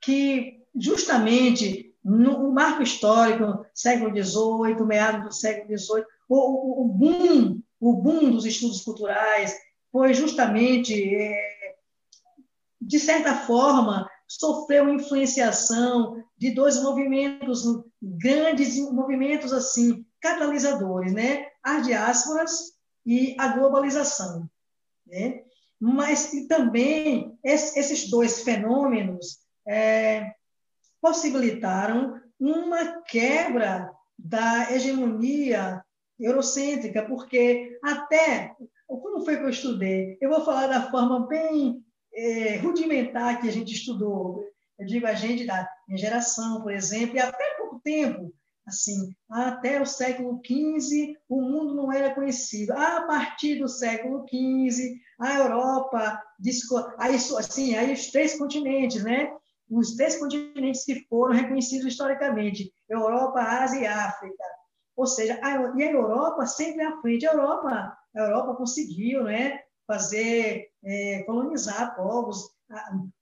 que, 0.00 0.64
justamente, 0.74 1.94
no 2.04 2.50
marco 2.52 2.82
histórico, 2.82 3.64
século 3.74 4.10
XVIII, 4.10 4.86
meados 4.86 5.24
do 5.24 5.32
século 5.32 5.78
XVIII, 5.78 6.04
o, 6.28 6.36
o, 6.36 6.82
o, 6.82 6.88
boom, 6.88 7.62
o 7.80 7.92
boom 7.94 8.30
dos 8.30 8.44
estudos 8.44 8.82
culturais 8.82 9.56
foi 9.92 10.14
justamente, 10.14 11.14
é, 11.14 11.76
de 12.80 12.98
certa 12.98 13.34
forma, 13.34 14.08
sofreu 14.28 14.92
influenciação 14.92 16.22
de 16.36 16.50
dois 16.50 16.80
movimentos, 16.82 17.64
grandes 18.00 18.78
movimentos 18.92 19.52
assim, 19.52 20.04
catalisadores, 20.20 21.12
né? 21.14 21.46
As 21.62 21.86
diásporas 21.86 22.74
e 23.06 23.34
a 23.38 23.48
globalização, 23.48 24.48
né? 25.06 25.42
Mas 25.80 26.30
também 26.48 27.38
esses 27.42 28.10
dois 28.10 28.42
fenômenos 28.42 29.38
é, 29.66 30.34
possibilitaram 31.00 32.20
uma 32.38 33.00
quebra 33.02 33.90
da 34.18 34.72
hegemonia 34.72 35.82
eurocêntrica, 36.18 37.06
porque 37.06 37.78
até 37.82 38.56
como 39.18 39.24
foi 39.24 39.36
que 39.36 39.42
eu 39.42 39.50
estudei? 39.50 40.16
Eu 40.20 40.30
vou 40.30 40.44
falar 40.44 40.66
da 40.66 40.90
forma 40.90 41.26
bem 41.26 41.84
é, 42.14 42.56
rudimentar 42.56 43.40
que 43.40 43.48
a 43.48 43.52
gente 43.52 43.72
estudou. 43.72 44.44
Eu 44.78 44.86
digo 44.86 45.06
a 45.06 45.14
gente 45.14 45.44
da 45.46 45.68
minha 45.86 45.98
geração, 45.98 46.62
por 46.62 46.72
exemplo, 46.72 47.16
e 47.16 47.20
até 47.20 47.56
pouco 47.56 47.80
tempo, 47.80 48.32
assim, 48.66 49.14
até 49.30 49.80
o 49.80 49.86
século 49.86 50.40
XV, 50.44 51.16
o 51.28 51.40
mundo 51.40 51.74
não 51.74 51.92
era 51.92 52.14
conhecido. 52.14 52.72
A 52.72 53.02
partir 53.02 53.58
do 53.58 53.68
século 53.68 54.24
XV, 54.28 55.00
a 55.20 55.34
Europa, 55.34 56.22
aí, 56.98 57.14
assim, 57.14 57.74
aí 57.74 57.92
os 57.92 58.10
três 58.10 58.38
continentes, 58.38 59.02
né? 59.02 59.32
Os 59.70 59.96
três 59.96 60.16
continentes 60.16 60.84
que 60.84 61.06
foram 61.08 61.34
reconhecidos 61.34 61.86
historicamente, 61.86 62.72
Europa, 62.88 63.40
Ásia 63.40 63.80
e 63.80 63.86
África. 63.86 64.44
Ou 64.96 65.06
seja, 65.06 65.38
a, 65.42 65.76
e 65.76 65.82
a 65.82 65.92
Europa 65.92 66.46
sempre 66.46 66.82
à 66.82 67.00
frente. 67.00 67.26
A 67.26 67.32
Europa, 67.32 67.96
a 68.16 68.20
Europa 68.20 68.56
conseguiu, 68.56 69.24
né? 69.24 69.60
fazer 69.88 70.67
é, 70.84 71.22
colonizar 71.24 71.94
povos, 71.96 72.50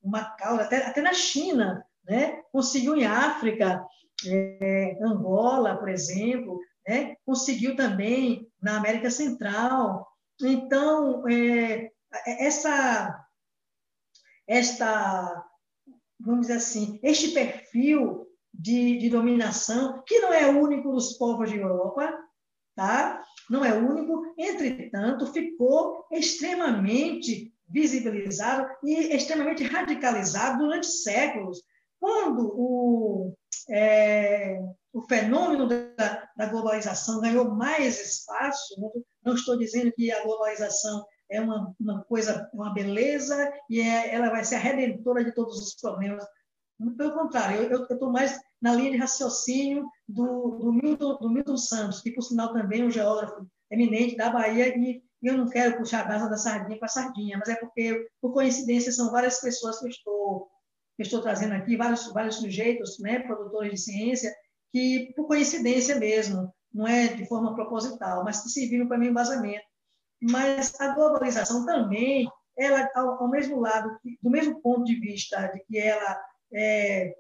uma 0.02 0.20
até, 0.40 0.86
até 0.86 1.00
na 1.00 1.12
China, 1.12 1.84
né? 2.04 2.42
conseguiu 2.52 2.96
em 2.96 3.06
África, 3.06 3.84
é, 4.26 4.98
Angola, 5.02 5.76
por 5.76 5.88
exemplo, 5.88 6.60
né? 6.86 7.16
conseguiu 7.24 7.76
também 7.76 8.50
na 8.60 8.76
América 8.76 9.10
Central. 9.10 10.06
Então, 10.40 11.26
é, 11.28 11.90
essa, 12.26 13.24
esta, 14.46 15.44
vamos 16.20 16.42
dizer 16.42 16.54
assim, 16.58 16.98
este 17.02 17.28
perfil 17.28 18.26
de, 18.52 18.98
de 18.98 19.10
dominação, 19.10 20.02
que 20.06 20.18
não 20.20 20.32
é 20.32 20.46
único 20.46 20.92
dos 20.92 21.14
povos 21.14 21.50
de 21.50 21.58
Europa, 21.58 22.12
tá? 22.74 23.22
Não 23.50 23.64
é 23.64 23.72
único, 23.74 24.34
entretanto, 24.36 25.32
ficou 25.32 26.06
extremamente 26.12 27.52
visibilizado 27.68 28.68
e 28.84 29.14
extremamente 29.14 29.64
radicalizado 29.64 30.58
durante 30.58 30.86
séculos. 30.86 31.62
Quando 31.98 32.52
o, 32.54 33.34
é, 33.70 34.58
o 34.92 35.02
fenômeno 35.02 35.66
da, 35.66 36.28
da, 36.36 36.46
globalização 36.46 37.20
ganhou 37.20 37.50
mais 37.50 38.00
espaço, 38.00 38.74
não, 39.24 39.34
estou 39.34 39.56
dizendo 39.58 39.92
que 39.92 40.10
a 40.12 40.22
globalização 40.22 41.04
é 41.30 41.40
uma, 41.40 41.74
uma 41.80 42.04
coisa, 42.04 42.48
uma 42.52 42.72
beleza 42.72 43.52
e 43.68 43.80
é, 43.80 44.14
ela 44.14 44.30
vai 44.30 44.44
ser 44.44 44.56
a 44.56 44.60
redentora 44.60 45.24
de 45.24 45.34
todos 45.34 45.58
os 45.58 45.74
problemas. 45.74 46.24
Pelo 46.96 47.14
contrário, 47.14 47.62
eu 47.62 47.84
estou 47.84 48.12
mais 48.12 48.38
na 48.60 48.74
linha 48.74 48.90
de 48.90 48.98
raciocínio 48.98 49.88
do, 50.06 50.58
do, 50.58 50.72
Milton, 50.72 51.16
do 51.16 51.30
Milton 51.30 51.56
Santos, 51.56 52.00
que, 52.00 52.10
por 52.10 52.22
sinal, 52.22 52.52
também 52.52 52.82
é 52.82 52.84
um 52.84 52.90
geógrafo 52.90 53.46
eminente 53.70 54.16
da 54.16 54.30
Bahia, 54.30 54.76
e 54.76 55.02
eu 55.22 55.36
não 55.36 55.48
quero 55.48 55.78
puxar 55.78 56.02
a 56.02 56.04
brasa 56.04 56.28
da 56.28 56.36
sardinha 56.36 56.78
para 56.78 56.86
a 56.86 56.90
sardinha, 56.90 57.38
mas 57.38 57.48
é 57.48 57.56
porque, 57.56 58.06
por 58.20 58.32
coincidência, 58.32 58.92
são 58.92 59.10
várias 59.10 59.40
pessoas 59.40 59.78
que 59.78 59.86
eu 59.86 59.90
estou, 59.90 60.48
que 60.96 61.02
estou 61.02 61.22
trazendo 61.22 61.54
aqui, 61.54 61.76
vários, 61.76 62.12
vários 62.12 62.36
sujeitos, 62.36 62.98
né, 63.00 63.20
produtores 63.20 63.72
de 63.72 63.80
ciência, 63.80 64.34
que, 64.70 65.12
por 65.16 65.26
coincidência 65.26 65.98
mesmo, 65.98 66.52
não 66.72 66.86
é 66.86 67.08
de 67.08 67.26
forma 67.26 67.54
proposital, 67.54 68.22
mas 68.22 68.42
que 68.42 68.50
serviram 68.50 68.86
para 68.86 68.98
meu 68.98 69.10
embasamento. 69.10 69.64
Mas 70.20 70.78
a 70.78 70.94
globalização 70.94 71.64
também, 71.64 72.28
ela, 72.58 72.88
ao, 72.94 73.22
ao 73.22 73.30
mesmo 73.30 73.58
lado, 73.60 73.98
do 74.22 74.30
mesmo 74.30 74.60
ponto 74.60 74.84
de 74.84 74.98
vista 75.00 75.46
de 75.48 75.60
que 75.64 75.78
ela 75.78 76.18
é, 76.52 77.14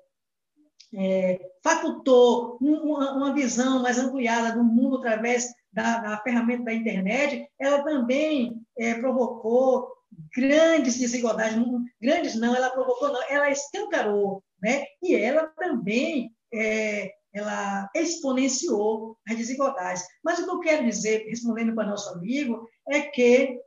é, 0.94 1.40
facultou 1.62 2.58
uma, 2.60 3.16
uma, 3.16 3.34
visão 3.34 3.82
mais 3.82 3.98
ampliada 3.98 4.56
do 4.56 4.64
mundo 4.64 4.98
através 4.98 5.52
da, 5.72 5.98
da 5.98 6.18
ferramenta 6.22 6.64
da 6.64 6.74
internet, 6.74 7.48
ela 7.58 7.82
também 7.82 8.60
é, 8.78 8.94
provocou 8.94 9.92
grandes 10.34 10.98
desigualdades, 10.98 11.58
grandes 12.00 12.34
não, 12.36 12.54
ela 12.54 12.70
provocou 12.70 13.12
não, 13.12 13.22
ela 13.28 13.50
escancarou, 13.50 14.42
né? 14.62 14.84
E 15.02 15.14
ela 15.14 15.48
também 15.58 16.32
é, 16.54 17.12
ela 17.34 17.90
exponenciou 17.94 19.18
as 19.28 19.36
desigualdades. 19.36 20.02
Mas 20.24 20.38
o 20.38 20.44
que 20.44 20.50
eu 20.50 20.60
quero 20.60 20.86
dizer, 20.86 21.26
respondendo 21.28 21.74
para 21.74 21.88
nosso 21.88 22.08
amigo, 22.10 22.66
é 22.88 23.02
que 23.02 23.60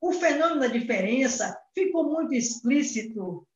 o 0.00 0.12
fenômeno 0.12 0.60
da 0.60 0.66
diferença 0.66 1.58
ficou 1.74 2.04
muito 2.04 2.34
explícito 2.34 3.46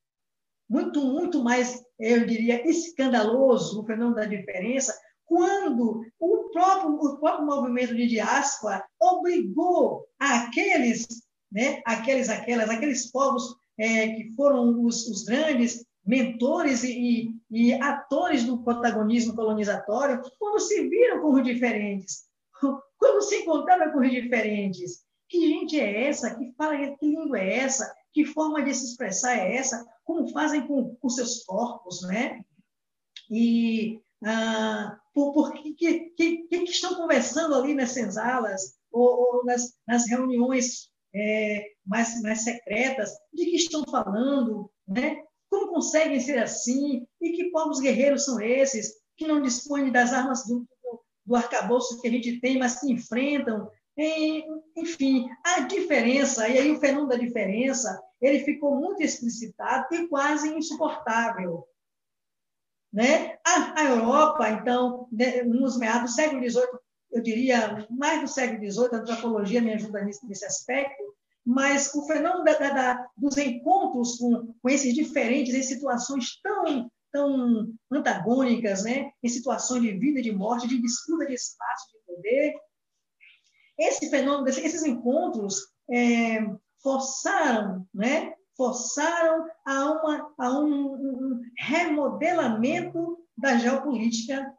muito, 0.71 1.05
muito 1.05 1.43
mais, 1.43 1.83
eu 1.99 2.25
diria, 2.25 2.65
escandaloso 2.69 3.83
o 3.83 3.85
fenômeno 3.85 4.15
da 4.15 4.25
diferença, 4.25 4.97
quando 5.27 6.05
o 6.19 6.51
próprio, 6.51 6.95
o 6.95 7.19
próprio 7.19 7.47
movimento 7.47 7.95
de 7.95 8.07
diáspora 8.07 8.85
obrigou 9.01 10.07
aqueles, 10.19 11.07
né, 11.51 11.83
aqueles, 11.85 12.29
aquelas, 12.29 12.71
aqueles 12.71 13.11
povos 13.11 13.57
é, 13.77 14.09
que 14.09 14.33
foram 14.37 14.85
os, 14.85 15.09
os 15.09 15.25
grandes 15.25 15.85
mentores 16.07 16.85
e, 16.85 17.35
e, 17.51 17.73
atores 17.75 18.45
do 18.45 18.63
protagonismo 18.63 19.35
colonizatório, 19.35 20.23
quando 20.39 20.61
se 20.61 20.89
viram 20.89 21.21
como 21.21 21.43
diferentes, 21.43 22.25
quando 22.99 23.23
se 23.23 23.37
encontraram 23.37 23.93
com 23.93 24.01
diferentes. 24.03 25.05
Que 25.29 25.49
gente 25.49 25.79
é 25.79 26.09
essa? 26.09 26.35
Que 26.35 26.53
fala, 26.57 26.77
que 26.77 27.07
língua 27.07 27.39
é 27.39 27.59
essa? 27.59 27.93
Que 28.13 28.25
forma 28.25 28.63
de 28.63 28.75
se 28.75 28.87
expressar 28.87 29.37
é 29.37 29.57
essa? 29.57 29.87
como 30.11 30.29
fazem 30.29 30.67
com, 30.67 30.97
com 30.97 31.09
seus 31.09 31.45
corpos, 31.45 32.03
né? 32.03 32.41
E 33.31 34.01
ah, 34.25 34.99
por, 35.15 35.33
por 35.33 35.53
que, 35.53 35.73
que, 35.75 36.01
que, 36.17 36.37
que, 36.49 36.57
estão 36.65 36.97
conversando 36.97 37.55
ali 37.55 37.75
nas 37.75 37.93
senzalas 37.93 38.75
ou, 38.91 39.37
ou 39.37 39.45
nas, 39.45 39.73
nas 39.87 40.09
reuniões 40.09 40.91
é, 41.15 41.65
mais, 41.87 42.21
mais 42.23 42.43
secretas, 42.43 43.13
de 43.33 43.45
que 43.45 43.57
estão 43.57 43.85
falando, 43.85 44.69
né? 44.89 45.23
Como 45.49 45.73
conseguem 45.73 46.19
ser 46.19 46.39
assim? 46.39 47.07
E 47.21 47.31
que 47.31 47.53
povos 47.53 47.79
guerreiros 47.79 48.25
são 48.25 48.41
esses 48.41 48.95
que 49.17 49.29
não 49.29 49.41
dispõem 49.41 49.93
das 49.93 50.13
armas 50.13 50.45
do, 50.45 50.67
do, 51.25 51.37
arcabouço 51.37 52.01
que 52.01 52.09
a 52.09 52.11
gente 52.11 52.41
tem, 52.41 52.59
mas 52.59 52.81
que 52.81 52.91
enfrentam 52.91 53.71
enfim, 54.81 55.29
a 55.45 55.61
diferença, 55.61 56.49
e 56.49 56.59
aí 56.59 56.71
o 56.71 56.81
fenômeno 56.81 57.09
da 57.09 57.17
diferença, 57.17 58.01
ele 58.21 58.41
ficou 58.41 58.75
muito 58.75 59.03
explicitado 59.03 59.95
e 59.95 60.09
quase 60.09 60.49
insuportável. 60.55 61.67
Né? 62.93 63.39
A, 63.47 63.81
a 63.81 63.85
Europa, 63.85 64.49
então, 64.51 65.09
né, 65.13 65.43
nos 65.43 65.79
meados 65.79 66.11
do 66.11 66.15
século 66.15 66.43
XVIII, 66.43 66.67
eu 67.13 67.23
diria, 67.23 67.87
mais 67.91 68.21
do 68.21 68.29
século 68.29 68.59
XVIII, 68.59 68.89
a 68.93 68.97
antropologia 68.99 69.61
me 69.61 69.73
ajuda 69.73 70.03
nesse, 70.05 70.27
nesse 70.27 70.45
aspecto, 70.45 71.03
mas 71.45 71.95
o 71.95 72.07
fenômeno 72.07 72.45
da, 72.45 72.55
da, 72.59 73.07
dos 73.17 73.37
encontros 73.37 74.17
com, 74.17 74.55
com 74.61 74.69
esses 74.69 74.95
diferentes 74.95 75.55
em 75.55 75.63
situações 75.63 76.41
tão, 76.43 76.91
tão 77.13 77.73
antagônicas, 77.91 78.85
né? 78.85 79.11
em 79.23 79.29
situações 79.29 79.83
de 79.83 79.93
vida 79.93 80.21
e 80.21 80.23
de 80.23 80.33
morte, 80.33 80.69
de 80.69 80.81
disputa 80.81 81.27
de 81.27 81.35
espaço, 81.35 81.87
de 81.93 82.15
poder, 82.15 82.55
esse 83.81 84.11
fenômeno, 84.11 84.49
esses 84.49 84.85
encontros 84.85 85.69
é, 85.91 86.41
forçaram, 86.83 87.87
né? 87.93 88.35
forçaram 88.61 89.47
a, 89.67 89.91
uma, 89.91 90.35
a 90.39 90.51
um, 90.59 90.93
um, 90.93 91.41
remodelamento 91.59 93.19
da 93.35 93.57
geopolítica 93.57 94.53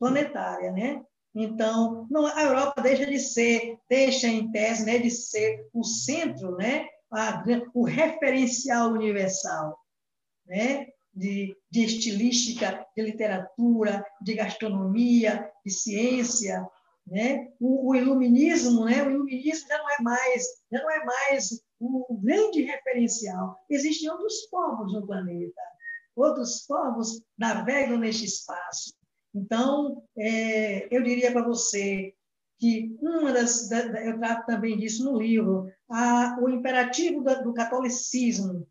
planetária, 0.00 0.72
né? 0.72 1.00
Então, 1.32 2.08
não, 2.10 2.26
a 2.26 2.42
Europa 2.42 2.82
deixa 2.82 3.06
de 3.06 3.20
ser, 3.20 3.78
deixa 3.88 4.26
em 4.26 4.50
tese, 4.50 4.84
né, 4.84 4.98
de 4.98 5.10
ser 5.10 5.68
o 5.72 5.84
centro, 5.84 6.56
né, 6.56 6.88
a, 7.12 7.44
o 7.72 7.84
referencial 7.84 8.90
universal, 8.90 9.78
né, 10.46 10.86
de, 11.14 11.54
de 11.70 11.84
estilística, 11.84 12.84
de 12.96 13.02
literatura, 13.02 14.04
de 14.20 14.34
gastronomia, 14.34 15.48
de 15.64 15.70
ciência, 15.70 16.66
né? 17.06 17.48
O, 17.60 17.90
o, 17.90 17.94
iluminismo, 17.94 18.84
né? 18.84 19.02
O 19.02 19.10
iluminismo 19.10 19.68
já 19.68 19.78
não 19.78 19.90
é 19.90 20.02
mais, 20.02 20.44
já 20.72 20.82
não 20.82 20.90
é 20.90 21.04
mais 21.04 21.62
um 21.80 22.20
grande 22.20 22.62
referencial. 22.62 23.56
Existem 23.70 24.10
outros 24.10 24.46
povos 24.50 24.92
no 24.92 25.06
planeta, 25.06 25.60
outros 26.14 26.66
povos 26.66 27.22
navegam 27.38 27.98
neste 27.98 28.24
espaço. 28.24 28.94
Então, 29.34 30.02
é, 30.18 30.94
eu 30.94 31.02
diria 31.02 31.30
para 31.30 31.46
você 31.46 32.14
que 32.58 32.96
uma 33.00 33.32
das, 33.32 33.68
da, 33.68 33.82
eu 34.04 34.18
trato 34.18 34.46
também 34.46 34.78
disso 34.78 35.04
no 35.04 35.20
livro, 35.20 35.70
a, 35.90 36.38
o 36.40 36.48
imperativo 36.48 37.22
da, 37.22 37.34
do 37.34 37.52
catolicismo, 37.52 38.66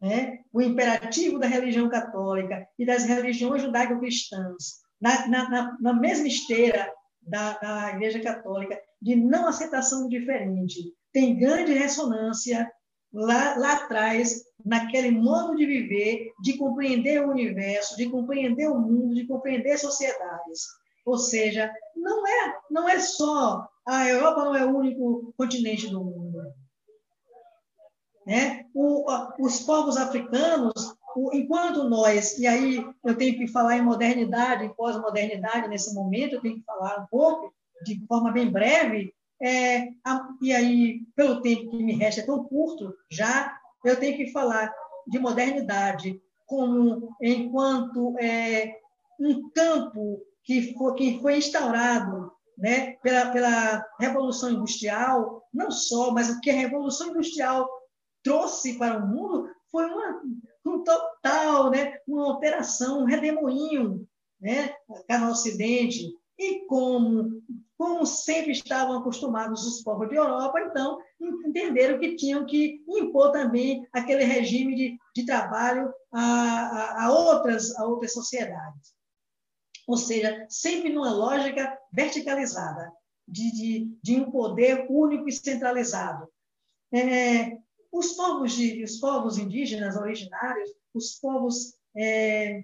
né? 0.00 0.44
o 0.52 0.62
imperativo 0.62 1.38
da 1.38 1.46
religião 1.48 1.88
católica 1.88 2.68
e 2.78 2.86
das 2.86 3.04
religiões 3.04 3.62
judaico-cristãs, 3.62 4.85
na, 5.00 5.28
na, 5.28 5.76
na, 5.80 5.92
mesma 5.92 6.26
esteira 6.26 6.92
da, 7.22 7.58
da 7.58 7.90
Igreja 7.90 8.20
Católica, 8.20 8.80
de 9.00 9.16
não 9.16 9.46
aceitação 9.46 10.02
do 10.02 10.08
diferente, 10.08 10.92
tem 11.12 11.38
grande 11.38 11.72
ressonância 11.72 12.70
lá, 13.12 13.56
lá 13.56 13.72
atrás, 13.74 14.42
naquele 14.64 15.10
modo 15.10 15.54
de 15.54 15.66
viver, 15.66 16.32
de 16.42 16.56
compreender 16.56 17.24
o 17.24 17.30
universo, 17.30 17.96
de 17.96 18.08
compreender 18.08 18.68
o 18.68 18.78
mundo, 18.78 19.14
de 19.14 19.26
compreender 19.26 19.78
sociedades. 19.78 20.62
Ou 21.04 21.18
seja, 21.18 21.72
não 21.94 22.26
é, 22.26 22.58
não 22.70 22.88
é 22.88 22.98
só 22.98 23.68
a 23.86 24.08
Europa 24.08 24.44
não 24.44 24.56
é 24.56 24.66
o 24.66 24.76
único 24.76 25.32
continente 25.36 25.86
do 25.88 26.04
mundo. 26.04 26.52
Né? 28.26 28.66
O, 28.74 29.06
os 29.38 29.60
povos 29.60 29.96
africanos, 29.96 30.95
enquanto 31.32 31.88
nós, 31.88 32.38
e 32.38 32.46
aí 32.46 32.84
eu 33.04 33.16
tenho 33.16 33.36
que 33.36 33.48
falar 33.48 33.76
em 33.76 33.82
modernidade, 33.82 34.64
em 34.64 34.74
pós-modernidade 34.74 35.68
nesse 35.68 35.94
momento, 35.94 36.34
eu 36.34 36.40
tenho 36.40 36.56
que 36.56 36.64
falar 36.64 37.00
um 37.00 37.06
pouco, 37.06 37.52
de 37.84 38.04
forma 38.06 38.32
bem 38.32 38.50
breve, 38.50 39.14
é, 39.42 39.88
a, 40.04 40.28
e 40.40 40.52
aí, 40.52 41.00
pelo 41.14 41.42
tempo 41.42 41.70
que 41.70 41.82
me 41.82 41.94
resta 41.94 42.22
é 42.22 42.26
tão 42.26 42.44
curto 42.44 42.94
já, 43.10 43.56
eu 43.84 43.98
tenho 43.98 44.16
que 44.16 44.32
falar 44.32 44.72
de 45.06 45.18
modernidade 45.18 46.20
como 46.46 47.14
enquanto 47.20 48.16
é, 48.18 48.78
um 49.20 49.50
campo 49.50 50.20
que 50.42 50.74
foi, 50.74 50.94
que 50.94 51.20
foi 51.20 51.38
instaurado 51.38 52.32
né, 52.56 52.92
pela, 53.02 53.30
pela 53.30 53.86
Revolução 53.98 54.50
Industrial, 54.50 55.42
não 55.52 55.70
só, 55.70 56.10
mas 56.10 56.30
o 56.30 56.40
que 56.40 56.50
a 56.50 56.54
Revolução 56.54 57.08
Industrial 57.08 57.68
trouxe 58.22 58.78
para 58.78 58.98
o 58.98 59.06
mundo 59.06 59.50
foi 59.70 59.86
uma, 59.86 60.22
um 60.68 60.82
total, 60.82 61.70
né, 61.70 61.98
uma 62.06 62.26
alteração, 62.26 63.00
um 63.00 63.04
redemoinho 63.04 64.06
né, 64.40 64.74
no 65.08 65.30
Ocidente. 65.30 66.12
E 66.38 66.66
como, 66.66 67.42
como 67.78 68.04
sempre 68.04 68.52
estavam 68.52 68.98
acostumados 68.98 69.66
os 69.66 69.82
povos 69.82 70.08
de 70.08 70.16
Europa, 70.16 70.60
então 70.60 70.98
entenderam 71.18 71.98
que 71.98 72.14
tinham 72.14 72.44
que 72.44 72.82
impor 72.86 73.32
também 73.32 73.86
aquele 73.92 74.24
regime 74.24 74.74
de, 74.74 74.98
de 75.14 75.24
trabalho 75.24 75.90
a, 76.12 76.20
a, 76.20 77.04
a 77.04 77.12
outras, 77.12 77.74
a 77.78 77.86
outras 77.86 78.12
sociedades 78.12 78.96
ou 79.86 79.96
seja, 79.96 80.46
sempre 80.48 80.92
numa 80.92 81.12
lógica 81.12 81.78
verticalizada, 81.92 82.92
de, 83.26 83.52
de, 83.52 83.98
de 84.02 84.16
um 84.16 84.30
poder 84.30 84.86
único 84.90 85.28
e 85.28 85.32
centralizado. 85.32 86.28
É, 86.92 87.56
os, 87.98 88.12
povos 88.12 88.52
de, 88.52 88.82
os 88.82 88.98
povos 88.98 89.38
indígenas 89.38 89.96
originários, 89.96 90.70
os 90.94 91.18
povos 91.20 91.74
é, 91.96 92.62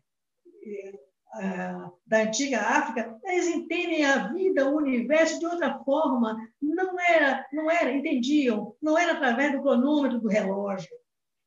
é, 1.41 1.73
da 2.07 2.23
antiga 2.23 2.61
África, 2.61 3.19
eles 3.25 3.47
entendem 3.49 4.05
a 4.05 4.29
vida, 4.29 4.69
o 4.69 4.77
universo 4.77 5.39
de 5.39 5.47
outra 5.47 5.79
forma. 5.85 6.37
Não 6.61 6.99
era, 7.01 7.47
não 7.53 7.71
era, 7.71 7.93
entendiam, 7.93 8.77
não 8.83 8.99
era 8.99 9.13
através 9.13 9.53
do 9.53 9.63
cronômetro 9.63 10.21
do 10.21 10.29
relógio, 10.29 10.91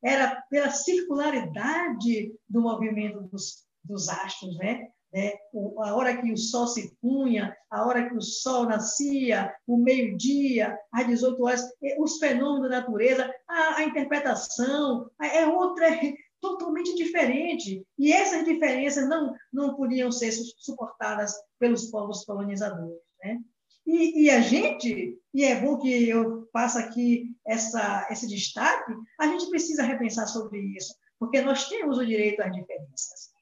era 0.03 0.41
pela 0.49 0.69
circularidade 0.69 2.33
do 2.47 2.61
movimento 2.61 3.21
dos, 3.23 3.65
dos 3.83 4.09
astros, 4.09 4.57
né? 4.57 4.89
Né? 5.15 5.31
a 5.79 5.95
hora 5.95 6.17
que 6.17 6.29
o 6.29 6.37
sol 6.37 6.67
se 6.67 6.93
punha, 7.01 7.55
a 7.71 7.87
hora 7.87 8.09
que 8.09 8.15
o 8.17 8.21
sol 8.21 8.65
nascia, 8.65 9.55
o 9.65 9.77
meio-dia, 9.77 10.77
às 10.91 11.07
18 11.07 11.41
horas, 11.41 11.63
os 11.97 12.17
fenômenos 12.17 12.69
da 12.69 12.81
natureza, 12.81 13.33
a, 13.47 13.77
a 13.77 13.83
interpretação 13.85 15.09
é 15.21 15.47
outra, 15.47 15.87
é 15.87 16.13
totalmente 16.41 16.93
diferente. 16.95 17.81
E 17.97 18.11
essas 18.11 18.43
diferenças 18.43 19.07
não, 19.07 19.33
não 19.53 19.75
podiam 19.75 20.11
ser 20.11 20.33
suportadas 20.33 21.33
pelos 21.57 21.89
povos 21.89 22.25
colonizadores. 22.25 22.99
Né? 23.23 23.39
E, 23.87 24.25
e, 24.25 24.29
a 24.29 24.41
gente, 24.41 25.17
e 25.33 25.43
é 25.45 25.61
bom 25.61 25.77
que 25.77 26.09
eu 26.09 26.49
faça 26.51 26.79
aqui 26.79 27.33
essa, 27.47 28.05
esse 28.11 28.27
destaque, 28.27 28.91
a 29.17 29.27
gente 29.27 29.49
precisa 29.49 29.81
repensar 29.81 30.27
sobre 30.27 30.59
isso, 30.59 30.93
porque 31.17 31.41
nós 31.41 31.69
temos 31.69 31.97
o 31.97 32.05
direito 32.05 32.41
às 32.41 32.51
diferenças. 32.51 33.34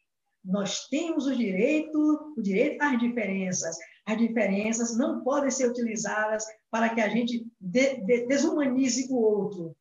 Nós 0.43 0.87
temos 0.89 1.25
o 1.25 1.35
direito, 1.35 2.33
o 2.37 2.41
direito 2.41 2.81
às 2.81 2.99
diferenças. 2.99 3.77
As 4.05 4.17
diferenças 4.17 4.97
não 4.97 5.23
podem 5.23 5.49
ser 5.49 5.69
utilizadas 5.69 6.45
para 6.69 6.89
que 6.89 6.99
a 6.99 7.07
gente 7.07 7.47
de, 7.59 7.95
de, 8.01 8.27
desumanize 8.27 9.07
o 9.09 9.15
outro. 9.15 9.75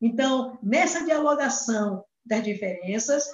Então, 0.00 0.58
nessa 0.60 1.04
dialogação 1.04 2.04
das 2.26 2.42
diferenças, 2.42 3.24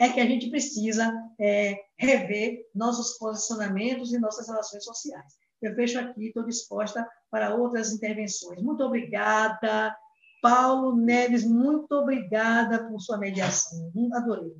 é 0.00 0.08
que 0.08 0.18
a 0.18 0.26
gente 0.26 0.50
precisa 0.50 1.12
é, 1.38 1.76
rever 1.96 2.68
nossos 2.74 3.16
posicionamentos 3.18 4.12
e 4.12 4.18
nossas 4.18 4.48
relações 4.48 4.84
sociais. 4.84 5.34
Eu 5.60 5.76
fecho 5.76 6.00
aqui, 6.00 6.26
estou 6.26 6.44
disposta 6.44 7.08
para 7.30 7.54
outras 7.54 7.92
intervenções. 7.92 8.60
Muito 8.60 8.82
obrigada. 8.82 9.96
Paulo 10.42 10.96
Neves, 10.96 11.44
muito 11.44 11.92
obrigada 11.92 12.88
por 12.88 13.00
sua 13.00 13.16
mediação. 13.16 13.92
Adorei 14.12 14.56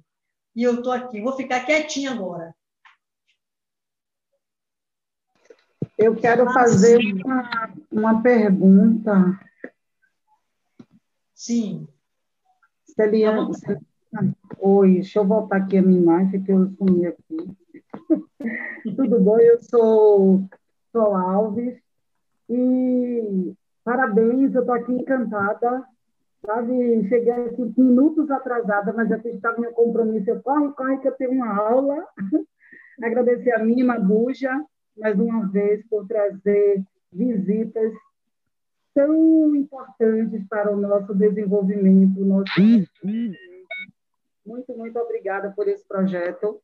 e 0.55 0.63
eu 0.63 0.77
estou 0.77 0.93
aqui. 0.93 1.21
Vou 1.21 1.33
ficar 1.33 1.65
quietinha 1.65 2.13
agora. 2.13 2.55
Eu 5.99 6.17
quero 6.17 6.53
fazer 6.53 6.99
uma, 6.99 7.75
uma 7.91 8.23
pergunta. 8.23 9.39
Sim. 11.35 11.89
Celiane, 12.85 13.53
Oi, 14.59 14.95
deixa 14.95 15.19
eu 15.19 15.27
voltar 15.27 15.57
aqui 15.57 15.79
a 15.79 15.83
minha 15.83 16.01
imagem, 16.01 16.43
que 16.43 16.53
eu 16.53 16.71
sumi 16.77 17.07
aqui. 17.07 17.57
Tudo 18.97 19.21
bom? 19.21 19.39
Eu 19.39 19.63
sou, 19.63 20.45
sou 20.93 21.15
Alves 21.15 21.81
e 22.49 23.55
parabéns, 23.83 24.55
eu 24.55 24.61
estou 24.61 24.75
aqui 24.75 24.93
encantada 24.93 25.83
sabe? 26.45 27.09
Cheguei 27.09 27.33
aqui 27.33 27.73
minutos 27.77 28.31
atrasada, 28.31 28.93
mas 28.93 29.11
eu 29.11 29.19
estava 29.19 29.61
no 29.61 29.73
compromisso. 29.73 30.31
Eu 30.31 30.43
corre, 30.43 30.73
corre, 30.73 30.99
que 30.99 31.09
eu 31.09 31.13
tenho 31.13 31.33
uma 31.33 31.57
aula. 31.57 32.07
Agradecer 33.03 33.53
a 33.53 33.65
minha 33.65 33.99
Buja, 33.99 34.53
mais 34.97 35.19
uma 35.19 35.49
vez, 35.49 35.85
por 35.89 36.07
trazer 36.07 36.83
visitas 37.13 37.93
tão 38.95 39.55
importantes 39.57 40.47
para 40.49 40.71
o 40.73 40.77
nosso 40.77 41.15
desenvolvimento. 41.15 42.25
Nosso... 42.25 42.53
Muito, 44.45 44.77
muito 44.77 44.99
obrigada 44.99 45.51
por 45.51 45.69
esse 45.69 45.87
projeto. 45.87 46.61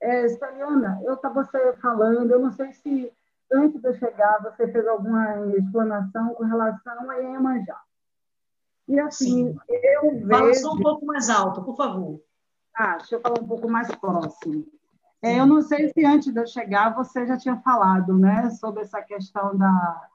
É, 0.00 0.24
eu 0.24 1.14
estava 1.14 1.42
você 1.42 1.72
falando, 1.80 2.30
eu 2.30 2.38
não 2.38 2.52
sei 2.52 2.72
se 2.72 3.12
antes 3.50 3.80
de 3.80 3.88
eu 3.88 3.94
chegar 3.94 4.42
você 4.42 4.70
fez 4.70 4.86
alguma 4.86 5.56
explanação 5.56 6.34
com 6.34 6.44
relação 6.44 7.10
a 7.10 7.16
Iemanjá. 7.16 7.85
E 8.88 9.00
assim, 9.00 9.52
Sim. 9.52 9.58
eu 9.68 10.12
vejo. 10.12 10.28
Fala 10.28 10.54
só 10.54 10.72
um 10.72 10.80
pouco 10.80 11.06
mais 11.06 11.28
alto, 11.28 11.62
por 11.62 11.76
favor. 11.76 12.20
Ah, 12.74 12.96
deixa 12.98 13.16
eu 13.16 13.20
falar 13.20 13.40
um 13.40 13.46
pouco 13.46 13.68
mais 13.68 13.92
próximo. 13.96 14.66
É, 15.22 15.40
eu 15.40 15.46
não 15.46 15.62
sei 15.62 15.88
se 15.88 16.04
antes 16.04 16.32
de 16.32 16.38
eu 16.38 16.46
chegar 16.46 16.94
você 16.94 17.26
já 17.26 17.36
tinha 17.36 17.56
falado 17.56 18.16
né, 18.18 18.50
sobre 18.50 18.82
essa 18.82 19.00
questão 19.02 19.56
da, 19.56 20.08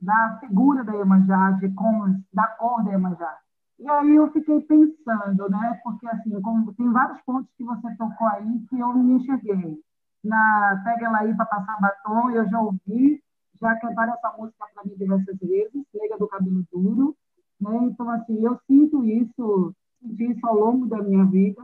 da 0.00 0.38
figura 0.40 0.84
da 0.84 0.94
Iemanjá, 0.94 1.50
de 1.52 1.68
como, 1.74 2.22
da 2.32 2.46
cor 2.46 2.84
da 2.84 2.92
Iemanjá. 2.92 3.38
E 3.78 3.88
aí 3.88 4.14
eu 4.14 4.30
fiquei 4.32 4.60
pensando, 4.60 5.48
né, 5.50 5.80
porque 5.82 6.06
assim, 6.08 6.40
como, 6.40 6.72
tem 6.74 6.90
vários 6.90 7.20
pontos 7.22 7.52
que 7.56 7.64
você 7.64 7.94
tocou 7.96 8.26
aí 8.28 8.64
que 8.68 8.78
eu 8.78 8.88
não 8.88 9.02
me 9.02 9.14
enxerguei. 9.14 9.78
Na 10.24 10.80
Pega 10.84 11.06
Ela 11.06 11.18
Aí 11.18 11.36
para 11.36 11.46
Passar 11.46 11.80
Batom, 11.80 12.30
eu 12.30 12.48
já 12.48 12.60
ouvi, 12.60 13.22
já 13.60 13.76
cantaram 13.76 14.14
essa 14.14 14.32
música 14.36 14.64
para 14.74 14.84
mim 14.84 14.96
diversas 14.96 15.38
vezes, 15.38 15.84
Nega 15.94 16.18
do 16.18 16.26
Cabelo 16.26 16.64
Duro, 16.72 17.16
né? 17.60 17.76
Então, 17.84 18.08
assim, 18.10 18.44
eu 18.44 18.58
sinto 18.66 19.04
isso, 19.04 19.74
senti 20.00 20.32
isso 20.32 20.46
ao 20.46 20.58
longo 20.58 20.86
da 20.86 21.02
minha 21.02 21.24
vida, 21.24 21.62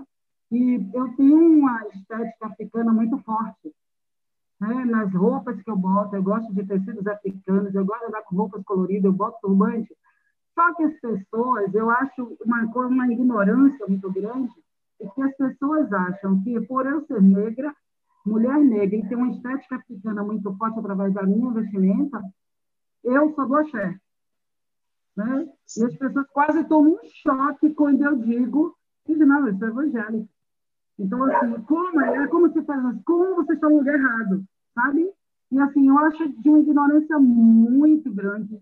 e 0.50 0.88
eu 0.92 1.14
tenho 1.16 1.58
uma 1.58 1.86
estética 1.88 2.46
africana 2.46 2.92
muito 2.92 3.18
forte. 3.18 3.72
Né? 4.60 4.84
Nas 4.84 5.12
roupas 5.12 5.60
que 5.60 5.70
eu 5.70 5.76
boto, 5.76 6.14
eu 6.14 6.22
gosto 6.22 6.52
de 6.54 6.64
tecidos 6.64 7.06
africanos, 7.06 7.74
eu 7.74 7.84
gosto 7.84 8.00
de 8.00 8.06
andar 8.06 8.22
com 8.22 8.36
roupas 8.36 8.62
coloridas, 8.64 9.04
eu 9.04 9.12
boto 9.12 9.38
turbante. 9.42 9.94
Só 10.54 10.72
que 10.74 10.84
as 10.84 10.94
pessoas, 11.00 11.74
eu 11.74 11.90
acho 11.90 12.36
uma, 12.44 12.64
uma 12.64 13.12
ignorância 13.12 13.86
muito 13.86 14.10
grande, 14.12 14.52
é 15.00 15.08
que 15.08 15.22
as 15.22 15.36
pessoas 15.36 15.92
acham 15.92 16.40
que, 16.42 16.60
por 16.62 16.86
eu 16.86 17.04
ser 17.06 17.20
negra, 17.20 17.74
mulher 18.24 18.58
negra 18.58 18.96
e 18.96 19.08
tem 19.08 19.16
uma 19.16 19.30
estética 19.30 19.76
africana 19.76 20.22
muito 20.22 20.54
forte 20.56 20.78
através 20.78 21.12
da 21.12 21.24
minha 21.24 21.50
vestimenta, 21.50 22.22
eu 23.02 23.34
sou 23.34 23.46
do 23.46 23.56
axé. 23.56 23.98
Né? 25.16 25.49
E 25.77 25.85
as 25.85 25.97
pessoas 25.97 26.27
quase 26.32 26.65
tomam 26.65 26.95
um 26.95 26.99
choque 27.23 27.73
quando 27.74 28.03
eu 28.03 28.16
digo 28.16 28.77
que 29.05 29.15
não, 29.15 29.47
eu 29.47 29.57
sou 29.59 29.69
evangélica. 29.69 30.28
Então, 30.99 31.24
assim, 31.24 31.61
como, 31.62 32.01
é 32.01 32.27
como 32.28 32.53
se 32.53 32.62
faz 32.62 32.85
assim, 32.85 33.03
como 33.05 33.35
você 33.36 33.55
está 33.55 33.69
no 33.69 33.78
lugar 33.78 33.95
errado, 33.95 34.45
sabe? 34.74 35.11
E, 35.51 35.59
assim, 35.59 35.89
eu 35.89 35.99
acho 35.99 36.28
de 36.41 36.49
uma 36.49 36.61
ignorância 36.61 37.19
muito 37.19 38.12
grande. 38.12 38.61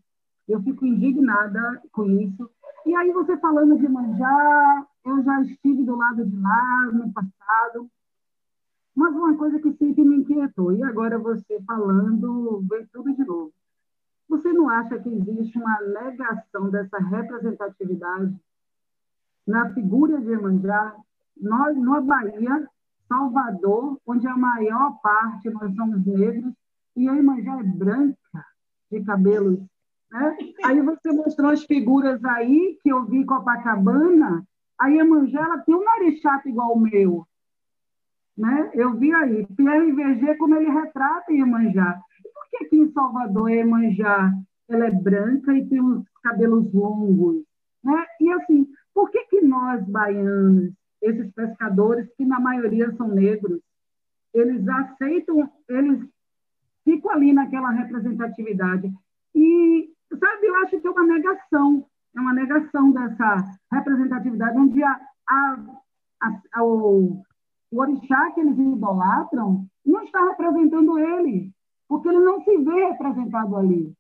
Eu 0.49 0.63
fico 0.63 0.85
indignada 0.85 1.81
com 1.93 2.11
isso. 2.11 2.51
E 2.85 2.95
aí, 2.95 3.13
você 3.13 3.37
falando 3.37 3.79
de 3.79 3.89
manjar, 3.89 4.87
eu 5.05 5.23
já 5.23 5.43
estive 5.43 5.85
do 5.85 5.95
lado 5.95 6.25
de 6.27 6.37
lá 6.37 6.91
no 6.93 7.13
passado, 7.13 7.89
mas 8.95 9.15
uma 9.15 9.37
coisa 9.37 9.59
que 9.59 9.73
sempre 9.73 10.05
me 10.05 10.17
inquietou, 10.17 10.73
e 10.73 10.83
agora 10.83 11.19
você 11.19 11.61
falando, 11.63 12.63
veio 12.69 12.87
tudo 12.93 13.15
de 13.15 13.25
novo. 13.25 13.53
Você 14.29 14.53
não 14.53 14.69
acha 14.69 14.99
que 14.99 15.09
existe 15.09 15.59
uma 15.59 15.81
negação 15.81 16.71
dessa 16.71 16.99
representatividade 16.99 18.35
na 19.47 19.73
figura 19.75 20.21
de 20.21 20.33
Emanjá, 20.33 20.95
nós, 21.37 21.77
na 21.77 22.01
Bahia, 22.01 22.69
Salvador, 23.09 23.99
onde 24.07 24.27
a 24.27 24.37
maior 24.37 25.01
parte 25.03 25.51
nós 25.51 25.75
somos 25.75 26.07
negros, 26.07 26.53
e 26.97 27.09
a 27.09 27.17
Emanjá 27.17 27.59
é 27.59 27.63
branca, 27.63 28.47
de 28.91 29.03
cabelos. 29.05 29.59
Né? 30.11 30.37
Aí 30.65 30.81
você 30.81 31.11
mostrou 31.13 31.51
as 31.51 31.65
figuras 31.65 32.23
aí 32.25 32.79
que 32.83 32.91
eu 32.91 33.05
vi 33.05 33.25
Copacabana, 33.25 34.47
a 34.79 34.89
Iemanjá 34.89 35.41
ela 35.41 35.59
tem 35.59 35.75
um 35.75 35.85
nariz 35.85 36.21
chato 36.21 36.49
igual 36.49 36.73
o 36.73 36.81
meu. 36.81 37.27
Né? 38.37 38.71
Eu 38.75 38.95
vi 38.95 39.13
aí, 39.15 39.47
Pierre 39.57 39.93
Verger, 39.93 40.37
como 40.39 40.55
ele 40.55 40.71
retrata 40.71 41.33
Iemanjá. 41.33 42.01
Que 42.53 42.65
aqui 42.65 42.77
em 42.77 42.93
Salvador 42.93 43.51
Iemanjá 43.51 44.33
ela 44.69 44.87
é 44.87 44.91
branca 44.91 45.53
e 45.57 45.67
tem 45.67 45.81
os 45.81 46.05
cabelos 46.23 46.73
longos? 46.73 47.43
Né? 47.83 48.07
E 48.21 48.31
assim, 48.33 48.69
por 48.95 49.11
que, 49.11 49.25
que 49.25 49.41
nós, 49.41 49.85
baianos, 49.89 50.73
esses 51.03 51.33
pescadores, 51.33 52.09
que 52.17 52.25
na 52.25 52.39
maioria 52.39 52.95
são 52.97 53.09
negros, 53.09 53.61
eles 54.33 54.67
aceitam, 54.69 55.51
eles 55.69 56.09
ficam 56.85 57.11
ali 57.11 57.33
naquela 57.33 57.71
representatividade. 57.71 58.93
E, 59.35 59.91
sabe, 60.11 60.47
eu 60.47 60.57
acho 60.57 60.81
que 60.81 60.87
é 60.87 60.91
uma 60.91 61.07
negação, 61.07 61.87
é 62.17 62.21
uma 62.21 62.33
negação 62.33 62.93
dessa 62.93 63.59
representatividade, 63.73 64.59
onde 64.59 64.83
a, 64.83 65.01
a, 65.29 65.57
a, 66.55 66.65
o, 66.65 67.23
o 67.71 67.81
orixá 67.81 68.31
que 68.33 68.41
eles 68.41 68.59
idolatram 68.59 69.67
não 69.85 70.03
está 70.05 70.25
representando 70.31 70.99
ele, 70.99 71.51
porque 71.93 72.09
ele 72.09 72.21
não 72.21 72.43
se 72.43 72.57
vê 72.57 72.87
representado 72.87 73.55
ali 73.55 73.95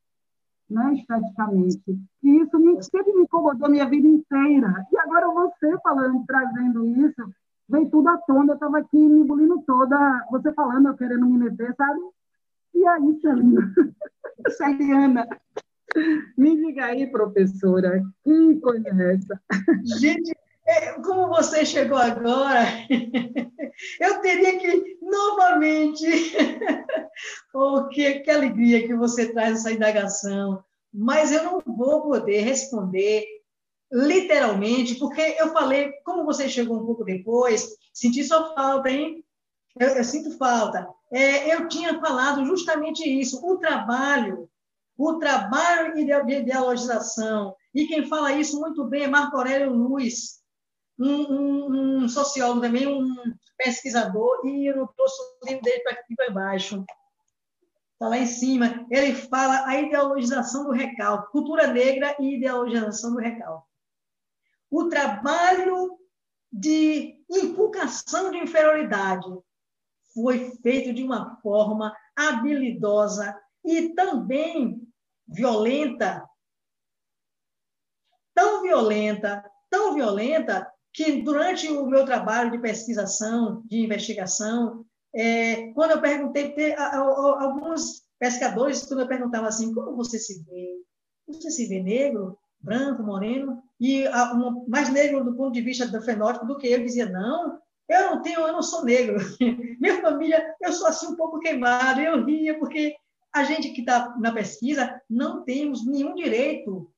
né, 0.70 0.94
esteticamente. 0.94 1.82
E 2.22 2.40
isso 2.40 2.58
me, 2.58 2.82
sempre 2.82 3.12
me 3.12 3.24
incomodou 3.24 3.68
minha 3.68 3.86
vida 3.86 4.08
inteira. 4.08 4.86
E 4.90 4.96
agora 4.96 5.28
você 5.28 5.78
falando, 5.82 6.24
trazendo 6.26 6.86
isso, 6.86 7.22
vem 7.68 7.90
tudo 7.90 8.08
à 8.08 8.16
tona. 8.16 8.52
Eu 8.52 8.54
estava 8.54 8.78
aqui 8.78 8.96
me 8.96 9.20
engolindo 9.20 9.62
toda, 9.66 10.26
você 10.30 10.50
falando, 10.54 10.88
eu 10.88 10.96
querendo 10.96 11.26
me 11.26 11.36
meter, 11.36 11.74
sabe? 11.76 12.00
E 12.74 12.86
aí, 12.86 13.20
Celina, 13.20 13.60
Celiana, 14.56 15.28
me 16.38 16.56
diga 16.56 16.86
aí, 16.86 17.06
professora, 17.08 18.02
que 18.24 18.58
coisa 18.60 18.88
é 18.88 19.16
essa? 19.16 19.38
Gente, 20.00 20.34
como 21.04 21.28
você 21.28 21.64
chegou 21.64 21.98
agora, 21.98 22.64
eu 24.00 24.20
teria 24.20 24.58
que 24.58 24.98
novamente. 25.02 26.06
oh, 27.54 27.88
que, 27.88 28.20
que 28.20 28.30
alegria 28.30 28.86
que 28.86 28.94
você 28.94 29.32
traz 29.32 29.58
essa 29.58 29.72
indagação. 29.72 30.62
Mas 30.92 31.32
eu 31.32 31.44
não 31.44 31.62
vou 31.66 32.02
poder 32.02 32.40
responder 32.40 33.24
literalmente, 33.90 34.94
porque 34.94 35.36
eu 35.38 35.52
falei, 35.52 35.92
como 36.04 36.24
você 36.24 36.48
chegou 36.48 36.78
um 36.78 36.86
pouco 36.86 37.04
depois, 37.04 37.76
senti 37.92 38.24
sua 38.24 38.54
falta, 38.54 38.88
hein? 38.90 39.22
Eu, 39.78 39.88
eu 39.88 40.04
sinto 40.04 40.36
falta. 40.38 40.88
É, 41.12 41.54
eu 41.54 41.68
tinha 41.68 42.00
falado 42.00 42.44
justamente 42.46 43.02
isso, 43.02 43.44
o 43.44 43.58
trabalho, 43.58 44.48
o 44.96 45.18
trabalho 45.18 45.94
de 45.94 46.32
ideologização. 46.32 47.54
E 47.74 47.86
quem 47.86 48.06
fala 48.06 48.32
isso 48.32 48.58
muito 48.60 48.84
bem 48.84 49.04
é 49.04 49.08
Marco 49.08 49.36
Aurélio 49.36 49.72
Luiz, 49.72 50.41
um, 50.98 51.32
um, 51.32 52.04
um 52.04 52.08
sociólogo 52.08 52.60
também, 52.60 52.86
um 52.86 53.14
pesquisador, 53.56 54.46
e 54.46 54.66
eu 54.66 54.76
não 54.76 54.86
trouxe 54.86 55.20
o 55.20 55.46
livro 55.46 55.62
dele 55.62 55.82
para 55.82 55.92
aqui 55.92 56.14
para 56.14 56.30
baixo. 56.30 56.84
Está 57.92 58.08
lá 58.08 58.18
em 58.18 58.26
cima. 58.26 58.86
Ele 58.90 59.14
fala 59.14 59.66
a 59.66 59.80
ideologização 59.80 60.64
do 60.64 60.72
recalque, 60.72 61.30
cultura 61.30 61.68
negra 61.68 62.16
e 62.18 62.36
ideologização 62.36 63.12
do 63.12 63.20
recalque. 63.20 63.66
O 64.70 64.88
trabalho 64.88 65.98
de 66.50 67.22
inculcação 67.30 68.30
de 68.30 68.38
inferioridade 68.38 69.26
foi 70.12 70.50
feito 70.62 70.92
de 70.92 71.02
uma 71.02 71.36
forma 71.40 71.96
habilidosa 72.14 73.38
e 73.64 73.90
também 73.94 74.82
violenta, 75.26 76.28
tão 78.34 78.62
violenta, 78.62 79.50
tão 79.70 79.94
violenta, 79.94 80.70
que 80.92 81.22
durante 81.22 81.68
o 81.68 81.86
meu 81.86 82.04
trabalho 82.04 82.50
de 82.50 82.58
pesquisação, 82.58 83.62
de 83.66 83.78
investigação, 83.78 84.84
é, 85.14 85.72
quando 85.72 85.92
eu 85.92 86.00
perguntei, 86.00 86.74
a, 86.74 86.84
a, 86.84 86.98
a, 86.98 87.42
alguns 87.44 88.02
pescadores, 88.18 88.84
quando 88.84 89.00
eu 89.00 89.08
perguntava 89.08 89.48
assim, 89.48 89.72
como 89.74 89.96
você 89.96 90.18
se 90.18 90.42
vê? 90.44 90.68
Você 91.26 91.50
se 91.50 91.66
vê 91.66 91.82
negro, 91.82 92.38
branco, 92.60 93.02
moreno? 93.02 93.62
E 93.80 94.06
um, 94.08 94.66
mais 94.68 94.90
negro 94.90 95.24
do 95.24 95.34
ponto 95.34 95.52
de 95.52 95.62
vista 95.62 95.86
do 95.86 96.02
fenótipo 96.02 96.46
do 96.46 96.56
que 96.56 96.68
eu, 96.68 96.82
dizia, 96.82 97.08
não, 97.08 97.58
eu 97.88 98.10
não 98.10 98.22
tenho, 98.22 98.40
eu 98.40 98.52
não 98.52 98.62
sou 98.62 98.84
negro. 98.84 99.16
Minha 99.80 100.00
família, 100.00 100.54
eu 100.60 100.72
sou 100.72 100.86
assim 100.86 101.06
um 101.06 101.16
pouco 101.16 101.40
queimado. 101.40 102.00
Eu 102.00 102.24
ria 102.24 102.58
porque 102.58 102.94
a 103.32 103.44
gente 103.44 103.70
que 103.70 103.80
está 103.80 104.14
na 104.18 104.32
pesquisa 104.32 105.00
não 105.08 105.42
temos 105.42 105.86
nenhum 105.86 106.14
direito 106.14 106.91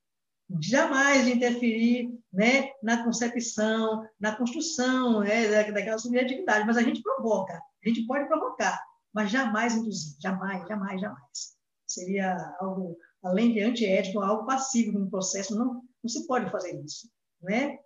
jamais 0.60 1.26
interferir 1.26 2.10
né, 2.32 2.70
na 2.82 3.02
concepção, 3.04 4.06
na 4.20 4.36
construção 4.36 5.20
né, 5.20 5.62
daquela 5.72 5.98
subjetividade, 5.98 6.66
mas 6.66 6.76
a 6.76 6.82
gente 6.82 7.02
provoca, 7.02 7.54
a 7.54 7.88
gente 7.88 8.06
pode 8.06 8.26
provocar, 8.28 8.80
mas 9.12 9.30
jamais 9.30 9.74
induzir, 9.74 10.16
jamais, 10.20 10.66
jamais, 10.66 11.00
jamais. 11.00 11.54
Seria 11.86 12.54
algo, 12.60 12.96
além 13.22 13.52
de 13.52 13.60
antiético, 13.60 14.20
algo 14.20 14.46
passivo 14.46 14.98
no 14.98 15.10
processo, 15.10 15.56
não, 15.56 15.82
não 16.02 16.08
se 16.08 16.26
pode 16.26 16.50
fazer 16.50 16.78
isso. 16.84 17.08
Né? 17.40 17.78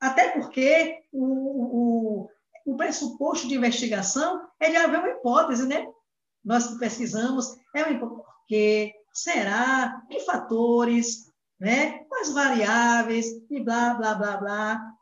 Até 0.00 0.30
porque 0.32 1.02
o, 1.12 2.26
o, 2.26 2.30
o 2.66 2.76
pressuposto 2.76 3.48
de 3.48 3.54
investigação 3.54 4.46
é 4.60 4.70
de 4.70 4.76
haver 4.76 4.98
uma 4.98 5.10
hipótese, 5.10 5.66
né? 5.66 5.86
Nós 6.44 6.76
pesquisamos, 6.78 7.56
é 7.74 7.84
uma 7.84 7.92
hipótese, 7.92 8.22
porque 8.40 8.94
será, 9.14 10.02
que 10.10 10.20
fatores, 10.20 11.32
né? 11.64 12.04
Quais 12.10 12.30
variáveis 12.30 13.26
e 13.50 13.58
blá, 13.58 13.94
blá, 13.94 14.14
blá, 14.14 14.36
blá. 14.36 14.94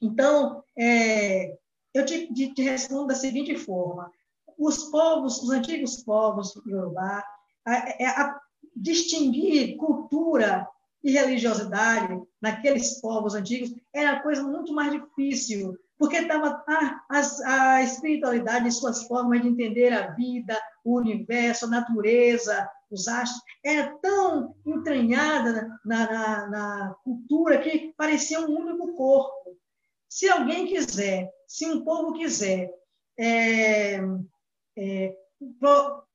Então, 0.00 0.62
é, 0.78 1.58
eu 1.92 2.06
te, 2.06 2.32
te, 2.32 2.62
respondo 2.62 3.08
da 3.08 3.14
seguinte 3.16 3.56
forma. 3.56 4.08
Os 4.56 4.84
povos, 4.84 5.42
os 5.42 5.50
antigos 5.50 6.04
povos 6.04 6.54
Yorubá, 6.64 7.24
a, 7.66 7.72
a, 7.72 7.88
é, 7.98 8.06
a 8.06 8.40
distinguir 8.76 9.76
cultura 9.76 10.64
e 11.02 11.10
religiosidade 11.10 12.22
naqueles 12.40 13.00
povos 13.00 13.34
antigos 13.34 13.74
era 13.92 14.22
coisa 14.22 14.44
muito 14.44 14.72
mais 14.72 14.92
difícil, 14.92 15.76
porque 15.98 16.18
estava 16.18 16.62
a, 16.68 17.00
a, 17.10 17.74
a 17.74 17.82
espiritualidade 17.82 18.68
e 18.68 18.72
suas 18.72 19.02
formas 19.08 19.42
de 19.42 19.48
entender 19.48 19.92
a 19.92 20.12
vida, 20.12 20.56
o 20.84 20.98
universo, 20.98 21.64
a 21.64 21.68
natureza, 21.68 22.68
os 22.90 23.06
astros, 23.08 23.42
era 23.64 23.96
tão 23.98 24.54
entranhada 24.66 25.78
na, 25.84 26.10
na, 26.10 26.46
na 26.48 26.94
cultura 27.04 27.58
que 27.58 27.92
parecia 27.96 28.40
um 28.40 28.50
único 28.50 28.94
corpo. 28.94 29.56
Se 30.08 30.28
alguém 30.28 30.66
quiser, 30.66 31.30
se 31.46 31.66
um 31.66 31.84
povo 31.84 32.12
quiser 32.14 32.70
é, 33.18 34.00
é, 34.76 35.16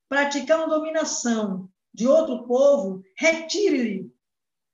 praticar 0.10 0.60
uma 0.60 0.70
dominação 0.70 1.70
de 1.94 2.08
outro 2.08 2.46
povo, 2.46 3.02
retire-lhe 3.18 4.12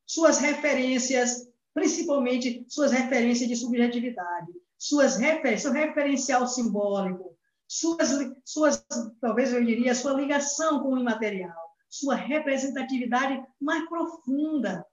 suas 0.05 0.39
referências, 0.39 1.47
principalmente 1.73 2.65
suas 2.67 2.91
referências 2.91 3.47
de 3.47 3.55
subjetividade 3.55 4.51
suas 4.81 5.13
seu 5.59 5.71
referencial 5.71 6.47
simbólico, 6.47 7.37
suas, 7.67 8.09
suas, 8.43 8.83
talvez 9.21 9.53
eu 9.53 9.63
diria, 9.63 9.93
sua 9.93 10.13
ligação 10.13 10.79
com 10.81 10.93
o 10.93 10.97
imaterial, 10.97 11.70
sua 11.91 12.15
representatividade 12.15 13.43
mais 13.59 13.87
profunda. 13.87 14.83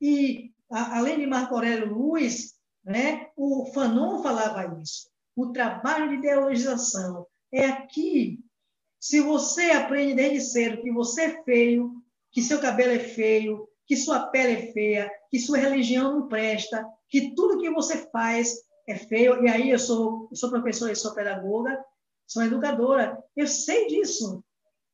E, 0.00 0.52
a, 0.70 0.98
além 0.98 1.18
de 1.18 1.26
Marco 1.26 1.54
Aurélio 1.54 1.92
Luiz, 1.92 2.54
né, 2.84 3.30
o 3.34 3.66
Fanon 3.72 4.22
falava 4.22 4.80
isso. 4.80 5.10
O 5.34 5.50
trabalho 5.52 6.10
de 6.10 6.16
ideologização 6.16 7.26
é 7.52 7.64
aqui. 7.64 8.38
Se 9.00 9.20
você 9.20 9.70
aprende 9.70 10.14
desde 10.14 10.40
cedo 10.40 10.82
que 10.82 10.92
você 10.92 11.22
é 11.22 11.42
feio, 11.42 12.02
que 12.30 12.42
seu 12.42 12.60
cabelo 12.60 12.92
é 12.92 12.98
feio, 12.98 13.68
que 13.86 13.96
sua 13.96 14.26
pele 14.28 14.52
é 14.52 14.72
feia, 14.72 15.10
que 15.30 15.38
sua 15.38 15.58
religião 15.58 16.12
não 16.12 16.28
presta, 16.28 16.86
que 17.08 17.34
tudo 17.34 17.60
que 17.60 17.70
você 17.70 18.10
faz 18.10 18.54
é 18.86 18.96
feio. 18.96 19.42
E 19.44 19.48
aí 19.48 19.70
eu 19.70 19.78
sou, 19.78 20.28
eu 20.30 20.36
sou 20.36 20.50
professora, 20.50 20.92
eu 20.92 20.96
sou 20.96 21.14
pedagoga, 21.14 21.82
sou 22.26 22.42
educadora, 22.42 23.22
eu 23.34 23.46
sei 23.46 23.86
disso. 23.86 24.44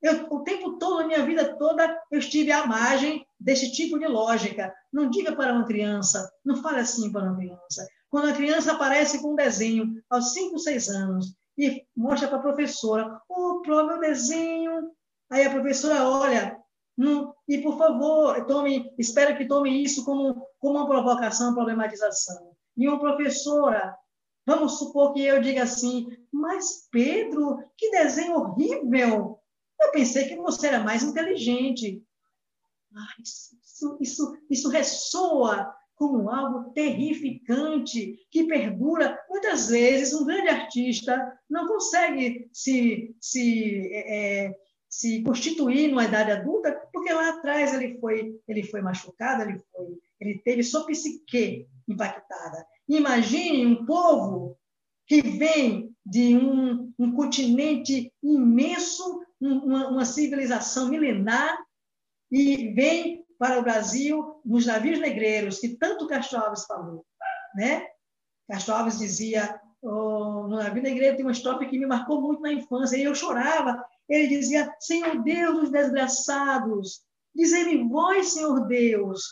Eu, 0.03 0.27
o 0.31 0.41
tempo 0.41 0.79
todo, 0.79 1.01
a 1.01 1.07
minha 1.07 1.24
vida 1.24 1.57
toda, 1.57 1.97
eu 2.11 2.19
estive 2.19 2.51
à 2.51 2.66
margem 2.66 3.24
desse 3.39 3.70
tipo 3.70 3.99
de 3.99 4.07
lógica. 4.07 4.74
Não 4.93 5.09
diga 5.09 5.35
para 5.35 5.53
uma 5.53 5.65
criança, 5.65 6.29
não 6.45 6.57
fale 6.57 6.81
assim 6.81 7.12
para 7.12 7.23
uma 7.23 7.37
criança. 7.37 7.87
Quando 8.11 8.29
a 8.29 8.35
criança 8.35 8.73
aparece 8.73 9.23
com 9.23 9.33
um 9.33 9.37
desenho 9.37 10.03
aos 10.11 10.33
5, 10.33 10.59
6 10.59 10.89
anos 10.89 11.35
e 11.57 11.87
mostra 11.97 12.29
para 12.29 12.39
a 12.39 12.43
professora, 12.43 13.20
oh, 13.29 13.61
prova 13.62 13.93
meu 13.93 14.01
desenho. 14.01 14.91
Aí 15.31 15.47
a 15.47 15.51
professora 15.51 16.07
olha, 16.07 16.59
hum, 16.99 17.33
e 17.49 17.59
por 17.59 17.79
favor, 17.79 18.45
tome, 18.47 18.93
espero 18.99 19.37
que 19.37 19.47
tome 19.47 19.83
isso 19.83 20.05
como, 20.05 20.47
como 20.59 20.79
uma 20.79 20.87
provocação, 20.87 21.55
problematização. 21.55 22.53
E 22.77 22.89
uma 22.89 22.99
professora, 22.99 23.97
vamos 24.45 24.79
supor 24.79 25.12
que 25.12 25.24
eu 25.24 25.41
diga 25.41 25.62
assim, 25.62 26.09
mas 26.33 26.89
Pedro, 26.91 27.62
que 27.79 27.91
desenho 27.93 28.35
horrível! 28.35 29.41
Eu 29.83 29.91
pensei 29.91 30.29
que 30.29 30.37
você 30.37 30.69
era 30.69 30.81
mais 30.81 31.03
inteligente. 31.03 32.03
Ah, 32.95 33.15
isso, 33.23 33.99
isso, 34.01 34.37
isso 34.51 34.69
ressoa 34.69 35.75
como 35.95 36.31
algo 36.31 36.73
terrificante 36.73 38.19
que 38.31 38.45
perdura. 38.45 39.19
Muitas 39.29 39.69
vezes, 39.69 40.13
um 40.15 40.25
grande 40.25 40.49
artista 40.49 41.39
não 41.49 41.67
consegue 41.69 42.49
se, 42.53 43.15
se, 43.21 43.89
é, 43.93 44.47
é, 44.47 44.55
se 44.89 45.23
constituir 45.23 45.89
numa 45.89 46.05
idade 46.05 46.33
adulta, 46.33 46.73
porque 46.93 47.13
lá 47.13 47.31
atrás 47.31 47.73
ele 47.75 47.99
foi, 47.99 48.39
ele 48.49 48.65
foi 48.65 48.81
machucado, 48.81 49.43
ele, 49.43 49.61
foi, 49.73 49.99
ele 50.21 50.39
teve 50.41 50.63
sua 50.63 50.85
psique 50.87 51.69
impactada. 51.89 52.67
Imagine 52.89 53.67
um 53.67 53.87
povo 53.87 54.59
que 55.07 55.23
vem 55.23 55.95
de 56.05 56.37
um, 56.37 56.93
um 56.99 57.13
continente 57.13 58.13
imenso, 58.23 59.23
uma, 59.43 59.89
uma 59.89 60.05
civilização 60.05 60.89
milenar, 60.89 61.59
e 62.31 62.73
vem 62.73 63.27
para 63.39 63.59
o 63.59 63.62
Brasil 63.62 64.40
nos 64.44 64.66
navios 64.66 65.01
negreiros, 65.01 65.59
que 65.59 65.77
tanto 65.77 66.06
Castro 66.06 66.39
Alves 66.39 66.64
falou. 66.64 67.05
Né? 67.55 67.86
Castro 68.48 68.74
Alves 68.74 68.98
dizia, 68.98 69.60
oh, 69.82 70.47
no 70.48 70.56
navio 70.56 70.82
negreiro 70.82 71.16
tem 71.16 71.27
uma 71.27 71.32
história 71.32 71.69
que 71.69 71.78
me 71.78 71.86
marcou 71.86 72.23
muito 72.23 72.40
na 72.40 72.52
infância, 72.52 72.97
e 72.97 73.02
eu 73.02 73.14
chorava. 73.14 73.85
Ele 74.09 74.28
dizia, 74.28 74.73
Senhor 74.81 75.23
Deus 75.23 75.60
dos 75.60 75.70
desgraçados, 75.70 77.02
dizei-me 77.35 77.89
vós, 77.89 78.32
Senhor 78.32 78.66
Deus, 78.66 79.23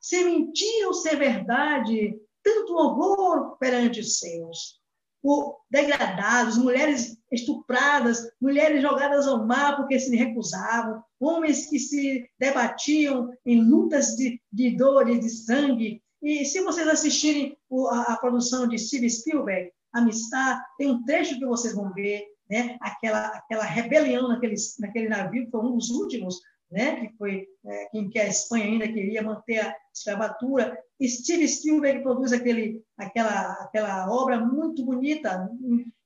se 0.00 0.24
mentir 0.24 0.86
ou 0.86 0.94
ser 0.94 1.16
verdade, 1.16 2.18
tanto 2.42 2.74
horror 2.74 3.56
perante 3.58 4.00
os 4.00 4.18
céus 4.18 4.80
por 5.22 5.60
degradados, 5.70 6.56
mulheres 6.56 7.19
estupradas, 7.30 8.28
mulheres 8.40 8.82
jogadas 8.82 9.26
ao 9.26 9.46
mar 9.46 9.76
porque 9.76 9.98
se 9.98 10.14
recusavam, 10.16 11.02
homens 11.18 11.66
que 11.66 11.78
se 11.78 12.28
debatiam 12.38 13.30
em 13.44 13.62
lutas 13.62 14.16
de, 14.16 14.40
de 14.52 14.76
dor 14.76 15.08
e 15.08 15.18
de 15.18 15.28
sangue. 15.28 16.02
E 16.22 16.44
se 16.44 16.60
vocês 16.62 16.86
assistirem 16.86 17.56
a, 17.90 18.12
a 18.12 18.16
produção 18.18 18.66
de 18.66 18.78
Steve 18.78 19.08
Spielberg, 19.08 19.70
Amistad, 19.92 20.60
tem 20.78 20.90
um 20.90 21.02
trecho 21.04 21.38
que 21.38 21.46
vocês 21.46 21.74
vão 21.74 21.92
ver, 21.92 22.24
né? 22.48 22.76
aquela, 22.80 23.26
aquela 23.28 23.64
rebelião 23.64 24.28
naquele, 24.28 24.54
naquele 24.78 25.08
navio, 25.08 25.44
que 25.44 25.50
foi 25.50 25.60
um 25.60 25.76
dos 25.76 25.90
últimos, 25.90 26.40
né, 26.70 27.06
que 27.06 27.16
foi 27.16 27.46
é, 27.66 27.88
em 27.94 28.08
que 28.08 28.18
a 28.18 28.28
Espanha 28.28 28.66
ainda 28.66 28.86
queria 28.86 29.22
manter 29.22 29.58
a 29.58 29.76
escravatura. 29.92 30.78
Steve 31.02 31.48
Spielberg 31.48 32.02
produz 32.02 32.32
aquele, 32.32 32.82
aquela, 32.96 33.52
aquela 33.54 34.10
obra 34.12 34.38
muito 34.38 34.84
bonita, 34.84 35.50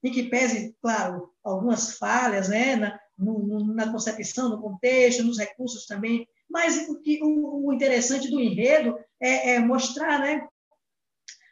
em, 0.02 0.10
que 0.10 0.24
pese, 0.24 0.74
claro, 0.80 1.30
algumas 1.42 1.98
falhas 1.98 2.48
né, 2.48 2.76
na, 2.76 2.98
no, 3.18 3.74
na 3.74 3.90
concepção, 3.90 4.48
no 4.48 4.60
contexto, 4.60 5.24
nos 5.24 5.38
recursos 5.38 5.86
também, 5.86 6.26
mas 6.48 6.88
o, 6.88 7.00
que, 7.00 7.22
o, 7.22 7.66
o 7.66 7.72
interessante 7.72 8.30
do 8.30 8.40
enredo 8.40 8.96
é, 9.20 9.54
é 9.54 9.58
mostrar 9.58 10.20
né, 10.20 10.46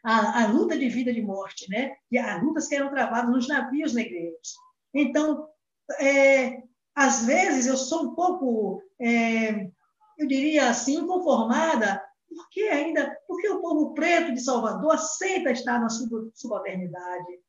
a, 0.05 0.43
a, 0.43 0.47
luta 0.47 0.79
de 0.79 0.89
vida 0.89 1.11
e 1.11 1.15
de 1.15 1.23
morte, 1.23 1.69
né? 1.71 1.95
E 2.11 2.19
as 2.19 2.43
lutas 2.43 2.69
que 2.69 2.75
eram 2.75 2.91
travadas 2.91 3.31
nos 3.31 3.49
navios 3.49 3.95
negreiros. 3.95 4.55
Então, 4.95 5.49
é, 5.99 6.63
às 6.95 7.25
vezes 7.25 7.67
eu 7.67 7.77
sou 7.77 8.05
um 8.05 8.15
pouco, 8.15 8.83
é, 9.01 9.67
eu 10.19 10.27
diria 10.27 10.69
assim, 10.69 10.97
inconformada, 10.99 12.03
porque 12.29 12.63
ainda, 12.63 13.17
porque 13.27 13.49
o 13.49 13.61
povo 13.61 13.95
preto 13.95 14.33
de 14.33 14.43
Salvador 14.43 14.93
aceita 14.93 15.51
estar 15.51 15.81
na 15.81 15.89
subalternidade. 16.35 17.41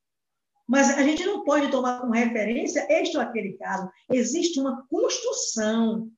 Mas 0.68 0.98
a 0.98 1.03
gente 1.03 1.26
não 1.26 1.44
pode 1.44 1.70
tomar 1.70 1.99
como 1.99 2.14
referência 2.14 2.88
este 2.90 3.18
ou 3.18 3.24
aquele 3.24 3.53
caso. 3.53 3.90
Existe 4.10 4.60
uma 4.60 4.86
construção, 4.88 6.10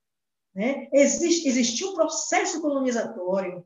né? 0.54 0.88
existe, 0.94 1.48
existe 1.48 1.84
um 1.84 1.94
processo 1.94 2.62
colonizatório, 2.62 3.66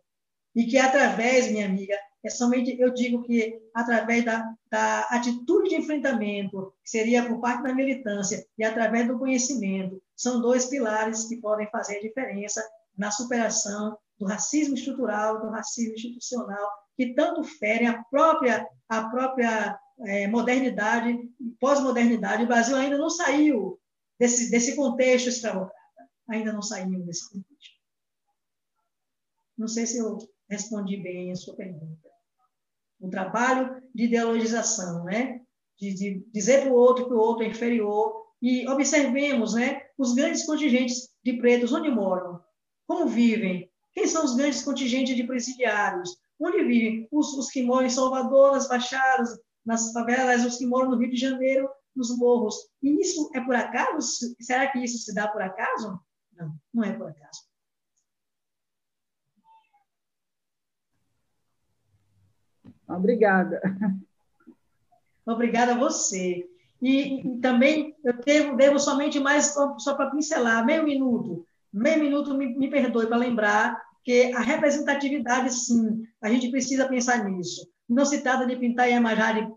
e 0.56 0.66
que 0.66 0.78
através, 0.78 1.52
minha 1.52 1.66
amiga, 1.66 1.94
é 1.94 2.09
somente, 2.28 2.78
eu 2.78 2.94
digo 2.94 3.24
que 3.24 3.62
através 3.74 4.26
da, 4.26 4.54
da 4.70 5.02
atitude 5.12 5.70
de 5.70 5.76
enfrentamento, 5.76 6.74
que 6.84 6.90
seria 6.90 7.26
por 7.26 7.40
parte 7.40 7.64
da 7.64 7.74
militância, 7.74 8.46
e 8.58 8.64
através 8.64 9.08
do 9.08 9.18
conhecimento, 9.18 10.02
são 10.18 10.42
dois 10.42 10.66
pilares 10.66 11.26
que 11.26 11.38
podem 11.38 11.70
fazer 11.70 12.02
diferença 12.02 12.62
na 12.98 13.10
superação 13.10 13.98
do 14.18 14.26
racismo 14.26 14.76
estrutural, 14.76 15.40
do 15.40 15.50
racismo 15.50 15.94
institucional, 15.94 16.70
que 16.98 17.14
tanto 17.14 17.42
ferem 17.44 17.88
a 17.88 18.04
própria, 18.04 18.68
a 18.90 19.10
própria 19.10 19.80
é, 20.02 20.28
modernidade, 20.28 21.18
pós-modernidade. 21.58 22.44
O 22.44 22.48
Brasil 22.48 22.76
ainda 22.76 22.98
não 22.98 23.10
saiu 23.10 23.80
desse, 24.20 24.52
desse 24.52 24.76
contexto 24.76 25.30
escravocrata, 25.30 25.74
ainda 26.28 26.52
não 26.52 26.62
saiu 26.62 27.02
desse 27.06 27.30
contexto. 27.30 27.80
Não 29.58 29.70
sei 29.70 29.86
se 29.86 30.00
eu 30.00 30.18
respondi 30.50 30.98
bem 30.98 31.32
a 31.32 31.36
sua 31.36 31.56
pergunta 31.56 32.09
um 33.00 33.10
trabalho 33.10 33.82
de 33.94 34.06
ideologização, 34.06 35.04
né? 35.04 35.42
de, 35.80 35.94
de 35.94 36.26
dizer 36.34 36.62
para 36.62 36.72
o 36.72 36.76
outro 36.76 37.08
que 37.08 37.14
o 37.14 37.18
outro 37.18 37.44
é 37.44 37.48
inferior. 37.48 38.28
E 38.42 38.68
observemos 38.68 39.54
né, 39.54 39.82
os 39.98 40.14
grandes 40.14 40.46
contingentes 40.46 41.10
de 41.24 41.34
pretos, 41.34 41.74
onde 41.74 41.90
moram, 41.90 42.40
como 42.88 43.08
vivem, 43.08 43.70
quem 43.94 44.08
são 44.08 44.24
os 44.24 44.36
grandes 44.36 44.64
contingentes 44.64 45.16
de 45.16 45.26
presidiários, 45.26 46.18
onde 46.40 46.64
vivem 46.64 47.08
os, 47.12 47.34
os 47.34 47.50
que 47.50 47.62
moram 47.62 47.88
em 47.88 47.90
Salvador, 47.90 48.54
nas 48.54 48.68
Baixadas, 48.68 49.38
nas 49.66 49.92
favelas, 49.92 50.46
os 50.46 50.58
que 50.58 50.66
moram 50.66 50.92
no 50.92 50.98
Rio 50.98 51.10
de 51.10 51.18
Janeiro, 51.18 51.70
nos 51.94 52.18
morros. 52.18 52.56
E 52.82 53.02
isso 53.02 53.30
é 53.36 53.42
por 53.42 53.56
acaso? 53.56 54.34
Será 54.40 54.72
que 54.72 54.80
isso 54.80 54.98
se 55.00 55.14
dá 55.14 55.28
por 55.28 55.42
acaso? 55.42 56.00
Não, 56.34 56.56
não 56.74 56.84
é 56.86 56.94
por 56.94 57.10
acaso. 57.10 57.49
Obrigada. 62.90 63.62
Obrigada 65.26 65.74
a 65.74 65.78
você. 65.78 66.46
E, 66.82 67.38
também 67.42 67.96
eu 68.04 68.14
devo, 68.14 68.56
devo, 68.56 68.80
somente 68.80 69.20
mais, 69.20 69.54
só 69.78 69.94
para 69.96 70.12
pincelar, 70.12 70.66
meio 70.66 70.84
minuto, 70.84 71.46
meio 71.74 72.00
minuto, 72.00 72.34
me, 72.34 72.56
me 72.58 72.70
perdoe 72.70 73.06
para 73.06 73.18
lembrar 73.18 73.82
que 74.04 74.34
a 74.34 74.40
representatividade, 74.40 75.54
sim, 75.54 76.04
a 76.22 76.30
gente 76.30 76.50
precisa 76.50 76.88
pensar 76.88 77.24
nisso. 77.26 77.68
Não 77.88 78.06
se 78.06 78.22
trata 78.22 78.46
de 78.46 78.56
pintar 78.56 78.90
Iemanjá 78.90 79.52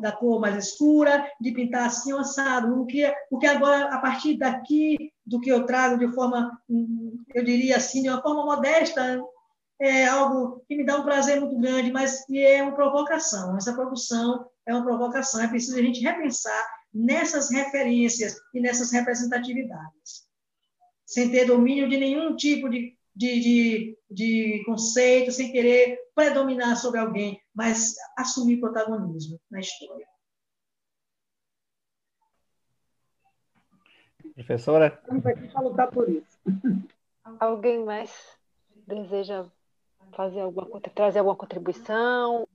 da 0.00 0.12
cor 0.12 0.40
mais 0.40 0.56
escura, 0.56 1.26
de 1.40 1.52
pintar 1.52 1.86
assim 1.86 2.12
assado, 2.12 2.80
o 2.80 2.86
que, 2.86 3.12
o 3.30 3.38
que 3.38 3.46
agora, 3.46 3.94
a 3.94 3.98
partir 3.98 4.38
daqui, 4.38 5.12
do 5.26 5.40
que 5.40 5.50
eu 5.50 5.66
trago 5.66 5.98
de 5.98 6.12
forma, 6.14 6.58
eu 7.34 7.44
diria 7.44 7.76
assim, 7.76 8.02
de 8.02 8.08
uma 8.08 8.22
forma 8.22 8.44
modesta, 8.44 9.22
é 9.80 10.06
algo 10.06 10.62
que 10.68 10.76
me 10.76 10.84
dá 10.84 10.98
um 10.98 11.04
prazer 11.04 11.40
muito 11.40 11.58
grande, 11.58 11.90
mas 11.90 12.26
que 12.26 12.44
é 12.44 12.62
uma 12.62 12.74
provocação. 12.74 13.56
Essa 13.56 13.72
produção 13.72 14.46
é 14.66 14.74
uma 14.74 14.84
provocação. 14.84 15.42
É 15.42 15.48
preciso 15.48 15.78
a 15.78 15.82
gente 15.82 16.00
repensar 16.00 16.62
nessas 16.92 17.50
referências 17.50 18.36
e 18.52 18.60
nessas 18.60 18.92
representatividades, 18.92 20.28
sem 21.06 21.30
ter 21.30 21.46
domínio 21.46 21.88
de 21.88 21.96
nenhum 21.96 22.36
tipo 22.36 22.68
de, 22.68 22.94
de, 23.16 23.40
de, 23.40 23.98
de 24.10 24.62
conceito, 24.66 25.32
sem 25.32 25.50
querer 25.50 25.98
predominar 26.14 26.76
sobre 26.76 27.00
alguém, 27.00 27.40
mas 27.54 27.94
assumir 28.18 28.60
protagonismo 28.60 29.40
na 29.50 29.60
história. 29.60 30.06
Professora? 34.34 34.98
Estamos 35.02 35.24
aqui 35.24 35.48
para 35.48 35.60
lutar 35.60 35.90
por 35.90 36.08
isso. 36.08 36.38
Alguém 37.38 37.84
mais 37.84 38.10
deseja 38.86 39.46
fazer 40.10 40.40
alguma, 40.40 40.80
trazer 40.94 41.18
alguma 41.18 41.36
contribuição? 41.36 42.46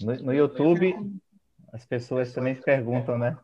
No, 0.00 0.14
no 0.22 0.34
YouTube, 0.34 0.94
as 1.72 1.84
pessoas 1.84 2.32
também 2.32 2.54
perguntam, 2.54 3.18
né? 3.18 3.36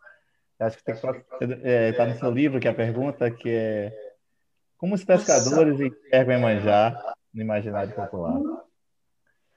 Acho 0.58 0.78
que 0.78 0.84
tem 0.84 0.94
que 0.94 1.06
estar 1.06 1.24
é, 1.62 1.92
tá 1.92 2.06
no 2.06 2.16
seu 2.16 2.30
livro 2.30 2.60
que 2.60 2.68
é 2.68 2.70
a 2.70 2.74
pergunta 2.74 3.30
que 3.30 3.50
é 3.50 4.04
como 4.84 4.94
os 4.94 5.04
pescadores 5.04 5.80
enxergam 5.80 6.36
Emanjá 6.36 7.14
no 7.32 7.40
imaginário 7.40 7.94
popular? 7.94 8.38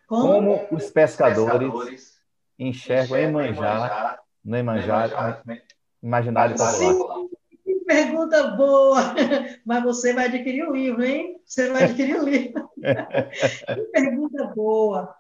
Como 0.07 0.67
os 0.71 0.89
pescadores 0.89 2.21
enxergam 2.57 3.17
Emanjá 3.17 4.19
no 4.43 4.57
imaginário 4.57 6.55
popular? 6.55 7.27
Que 7.61 7.75
pergunta 7.85 8.51
boa! 8.51 9.01
Mas 9.65 9.84
você 9.84 10.13
vai 10.13 10.27
adquirir 10.27 10.63
o 10.65 10.73
livro, 10.73 11.03
hein? 11.03 11.36
Você 11.48 11.72
vai 11.72 11.86
adquirir 11.86 12.19
o 12.19 12.26
livro. 12.26 12.69
que 12.76 13.82
pergunta 13.94 14.48
boa. 14.48 15.15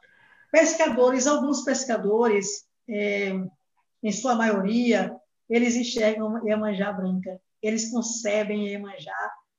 Pescadores, 0.51 1.25
alguns 1.25 1.63
pescadores, 1.63 2.67
é, 2.89 3.31
em 4.03 4.11
sua 4.11 4.35
maioria, 4.35 5.15
eles 5.49 5.75
enxergam 5.75 6.45
Iemanjá 6.45 6.91
branca. 6.91 7.39
Eles 7.61 7.89
concebem 7.89 8.67
Iemanjá 8.67 9.15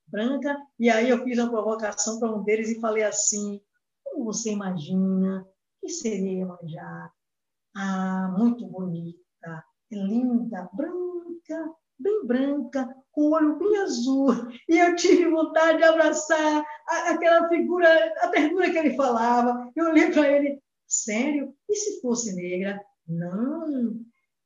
branca. 0.06 0.54
E 0.78 0.90
aí 0.90 1.08
eu 1.08 1.24
fiz 1.24 1.38
uma 1.38 1.50
provocação 1.50 2.20
para 2.20 2.34
um 2.34 2.42
deles 2.42 2.68
e 2.68 2.80
falei 2.80 3.04
assim: 3.04 3.60
como 4.04 4.26
você 4.26 4.52
imagina 4.52 5.46
que 5.80 5.88
seria 5.88 6.40
Iemanjá? 6.40 7.10
Ah, 7.74 8.34
muito 8.36 8.66
bonita, 8.66 9.64
linda, 9.90 10.68
branca, 10.74 11.74
bem 11.98 12.26
branca, 12.26 12.88
com 13.12 13.22
o 13.22 13.32
olho 13.32 13.58
bem 13.58 13.78
azul. 13.78 14.28
E 14.68 14.78
eu 14.78 14.94
tive 14.96 15.30
vontade 15.30 15.78
de 15.78 15.84
abraçar 15.84 16.64
aquela 16.86 17.48
figura, 17.48 17.88
a 18.18 18.28
ternura 18.28 18.70
que 18.70 18.78
ele 18.78 18.94
falava. 18.94 19.70
Eu 19.74 19.86
olhei 19.86 20.10
para 20.10 20.28
ele, 20.28 20.60
sério? 20.86 21.54
E 21.68 21.74
se 21.74 22.00
fosse 22.00 22.34
negra? 22.34 22.80
Não, 23.06 24.00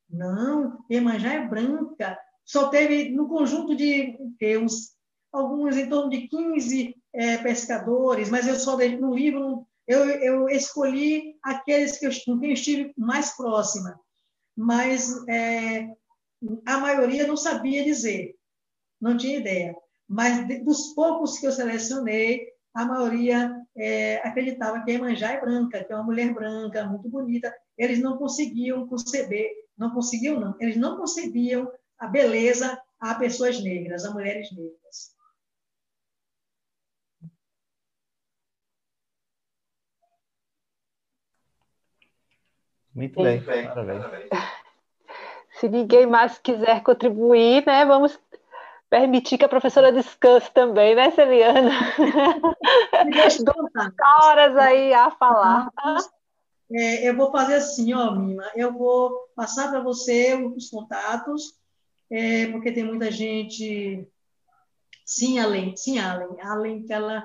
não, 0.08 0.84
Iemanjá 0.90 1.34
é 1.34 1.46
branca. 1.46 2.18
Só 2.44 2.68
teve, 2.68 3.10
no 3.10 3.28
conjunto 3.28 3.74
de 3.76 4.16
uns, 4.58 4.92
alguns 5.32 5.76
em 5.76 5.88
torno 5.88 6.10
de 6.10 6.28
15 6.28 6.94
é, 7.14 7.38
pescadores, 7.38 8.30
mas 8.30 8.46
eu 8.46 8.56
só 8.56 8.76
no 8.76 9.14
livro 9.14 9.66
eu, 9.86 10.08
eu 10.08 10.48
escolhi 10.48 11.36
aqueles 11.42 11.98
que 11.98 12.06
eu, 12.06 12.10
com 12.24 12.38
quem 12.38 12.50
eu 12.50 12.54
estive 12.54 12.92
mais 12.96 13.36
próxima, 13.36 13.98
mas 14.56 15.26
é, 15.28 15.88
a 16.66 16.78
maioria 16.78 17.26
não 17.26 17.36
sabia 17.36 17.84
dizer, 17.84 18.34
não 19.00 19.16
tinha 19.16 19.38
ideia. 19.38 19.74
Mas 20.08 20.46
dos 20.64 20.94
poucos 20.94 21.38
que 21.38 21.46
eu 21.46 21.52
selecionei, 21.52 22.46
a 22.74 22.84
maioria 22.84 23.54
é, 23.76 24.16
acreditava 24.26 24.82
que 24.82 24.90
a 24.90 24.94
Iemanjá 24.94 25.32
é 25.32 25.40
branca, 25.40 25.84
que 25.84 25.92
é 25.92 25.96
uma 25.96 26.04
mulher 26.04 26.32
branca, 26.34 26.84
muito 26.84 27.08
bonita. 27.08 27.54
Eles 27.78 28.00
não 28.00 28.18
conseguiam 28.18 28.86
conceber 28.86 29.50
não 29.76 29.92
conseguiam, 29.92 30.38
não. 30.38 30.56
Eles 30.60 30.76
não 30.76 30.96
concebiam 30.96 31.70
a 31.98 32.06
beleza 32.06 32.80
a 33.00 33.14
pessoas 33.16 33.62
negras, 33.62 34.04
a 34.04 34.12
mulheres 34.12 34.50
negras. 34.52 35.16
Muito 42.94 43.22
bem, 43.22 43.42
parabéns. 43.42 44.04
Se 45.62 45.68
ninguém 45.68 46.06
mais 46.06 46.40
quiser 46.40 46.82
contribuir, 46.82 47.64
né, 47.64 47.84
vamos 47.84 48.18
permitir 48.90 49.38
que 49.38 49.44
a 49.44 49.48
professora 49.48 49.92
descanse 49.92 50.50
também, 50.50 50.96
né, 50.96 51.12
Celiana? 51.12 51.70
Duas 53.44 53.92
horas 54.24 54.56
aí 54.56 54.92
a 54.92 55.12
falar. 55.12 55.70
É, 56.68 57.08
eu 57.08 57.16
vou 57.16 57.30
fazer 57.30 57.54
assim, 57.54 57.94
ó, 57.94 58.10
Mima, 58.10 58.42
eu 58.56 58.72
vou 58.72 59.28
passar 59.36 59.70
para 59.70 59.78
você 59.78 60.34
os 60.34 60.68
contatos, 60.68 61.54
é, 62.10 62.48
porque 62.48 62.72
tem 62.72 62.82
muita 62.82 63.08
gente. 63.08 64.04
Sim, 65.06 65.38
além, 65.38 65.76
sim, 65.76 66.00
além, 66.00 66.40
além 66.40 66.82
que 66.82 66.92
ela. 66.92 67.24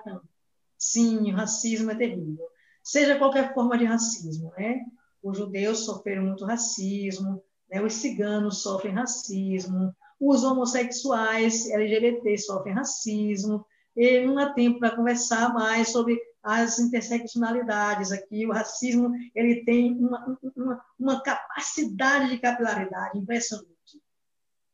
Sim, 0.78 1.34
o 1.34 1.36
racismo 1.36 1.90
é 1.90 1.96
terrível. 1.96 2.48
Seja 2.84 3.18
qualquer 3.18 3.56
forma 3.56 3.76
de 3.80 3.86
racismo, 3.86 4.54
né? 4.56 4.86
Os 5.24 5.36
judeus 5.36 5.86
sofreram 5.86 6.26
muito 6.26 6.46
racismo, 6.46 7.44
né? 7.70 7.82
os 7.82 7.94
ciganos 7.94 8.62
sofrem 8.62 8.94
racismo, 8.94 9.94
os 10.20 10.44
homossexuais 10.44 11.70
LGBT 11.70 12.38
sofrem 12.38 12.74
racismo. 12.74 13.66
E 13.96 14.26
não 14.26 14.38
há 14.38 14.54
tempo 14.54 14.80
para 14.80 14.96
conversar 14.96 15.54
mais 15.54 15.90
sobre 15.90 16.20
as 16.44 16.80
interseccionalidades 16.80 18.12
aqui. 18.12 18.46
O 18.46 18.52
racismo 18.52 19.12
ele 19.34 19.64
tem 19.66 19.98
uma, 19.98 20.40
uma, 20.56 20.86
uma 21.00 21.24
capacidade 21.24 22.30
de 22.30 22.40
capilaridade 22.40 23.18
impressionante. 23.18 23.68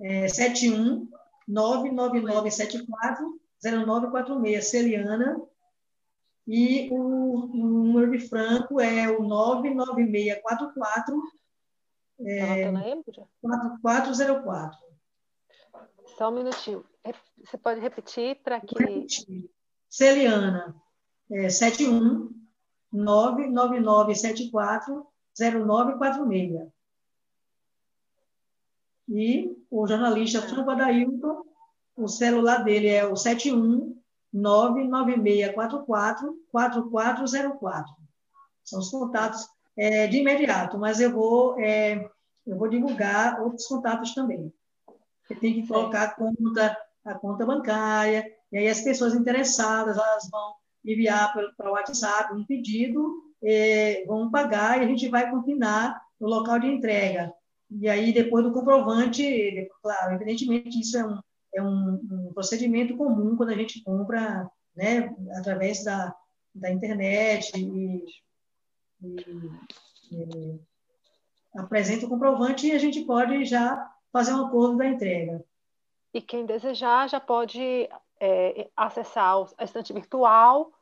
é, 0.00 0.28
71 0.28 1.08
99974 1.46 3.38
0946, 3.62 4.66
Celiana. 4.66 5.38
E 6.46 6.88
o, 6.92 6.96
o 6.96 7.56
número 7.56 8.12
de 8.12 8.20
Franco 8.20 8.80
é 8.80 9.10
o 9.10 9.22
99644 9.22 11.20
é, 12.20 12.70
4404. 13.82 14.78
Só 16.16 16.30
um 16.30 16.32
minutinho. 16.32 16.84
Você 17.44 17.58
pode 17.58 17.80
repetir 17.80 18.40
para 18.42 18.60
que. 18.60 18.74
Celiana, 19.88 20.74
é, 21.30 21.48
71 21.48 22.35
99974 22.96 25.06
0946. 25.38 26.68
E 29.08 29.56
o 29.70 29.86
jornalista 29.86 30.42
Franco 30.42 30.70
Adailton 30.70 31.46
o 31.96 32.08
celular 32.08 32.62
dele 32.62 32.88
é 32.88 33.06
o 33.06 33.16
71 33.16 33.96
99644 34.32 36.36
4404. 36.52 37.94
São 38.62 38.80
os 38.80 38.90
contatos 38.90 39.48
é, 39.76 40.06
de 40.06 40.18
imediato, 40.18 40.78
mas 40.78 41.00
eu 41.00 41.10
vou, 41.10 41.58
é, 41.58 42.10
eu 42.46 42.58
vou 42.58 42.68
divulgar 42.68 43.40
outros 43.40 43.66
contatos 43.66 44.14
também. 44.14 44.52
Você 45.26 45.34
tem 45.36 45.54
que 45.54 45.66
colocar 45.66 46.02
a 46.02 46.14
conta, 46.14 46.76
a 47.04 47.14
conta 47.14 47.46
bancária, 47.46 48.30
e 48.52 48.58
aí 48.58 48.68
as 48.68 48.82
pessoas 48.82 49.14
interessadas 49.14 49.96
elas 49.96 50.28
vão 50.30 50.54
enviar 50.86 51.32
para 51.56 51.70
o 51.70 51.72
WhatsApp 51.72 52.32
um 52.34 52.44
pedido, 52.44 53.22
é, 53.42 54.04
vão 54.06 54.30
pagar 54.30 54.78
e 54.78 54.84
a 54.84 54.88
gente 54.88 55.08
vai 55.08 55.30
combinar 55.30 56.00
no 56.20 56.28
local 56.28 56.58
de 56.58 56.68
entrega. 56.68 57.32
E 57.70 57.88
aí, 57.88 58.12
depois 58.12 58.44
do 58.44 58.52
comprovante, 58.52 59.68
claro, 59.82 60.14
evidentemente, 60.14 60.80
isso 60.80 60.96
é 60.96 61.04
um, 61.04 61.20
é 61.54 61.62
um, 61.62 62.00
um, 62.10 62.32
procedimento 62.32 62.96
comum 62.96 63.36
quando 63.36 63.50
a 63.50 63.56
gente 63.56 63.82
compra 63.82 64.48
né, 64.74 65.14
através 65.36 65.82
da, 65.82 66.14
da 66.54 66.70
internet 66.70 67.52
e, 67.56 68.04
e, 69.02 69.16
e 70.12 70.60
apresenta 71.56 72.06
o 72.06 72.08
comprovante 72.08 72.68
e 72.68 72.72
a 72.72 72.78
gente 72.78 73.02
pode 73.04 73.44
já 73.44 73.90
fazer 74.12 74.32
um 74.32 74.46
acordo 74.46 74.76
da 74.76 74.86
entrega. 74.86 75.44
E 76.14 76.20
quem 76.20 76.46
desejar 76.46 77.08
já 77.08 77.20
pode 77.20 77.88
é, 78.20 78.70
acessar 78.76 79.36
a 79.58 79.64
estante 79.64 79.92
virtual 79.92 80.72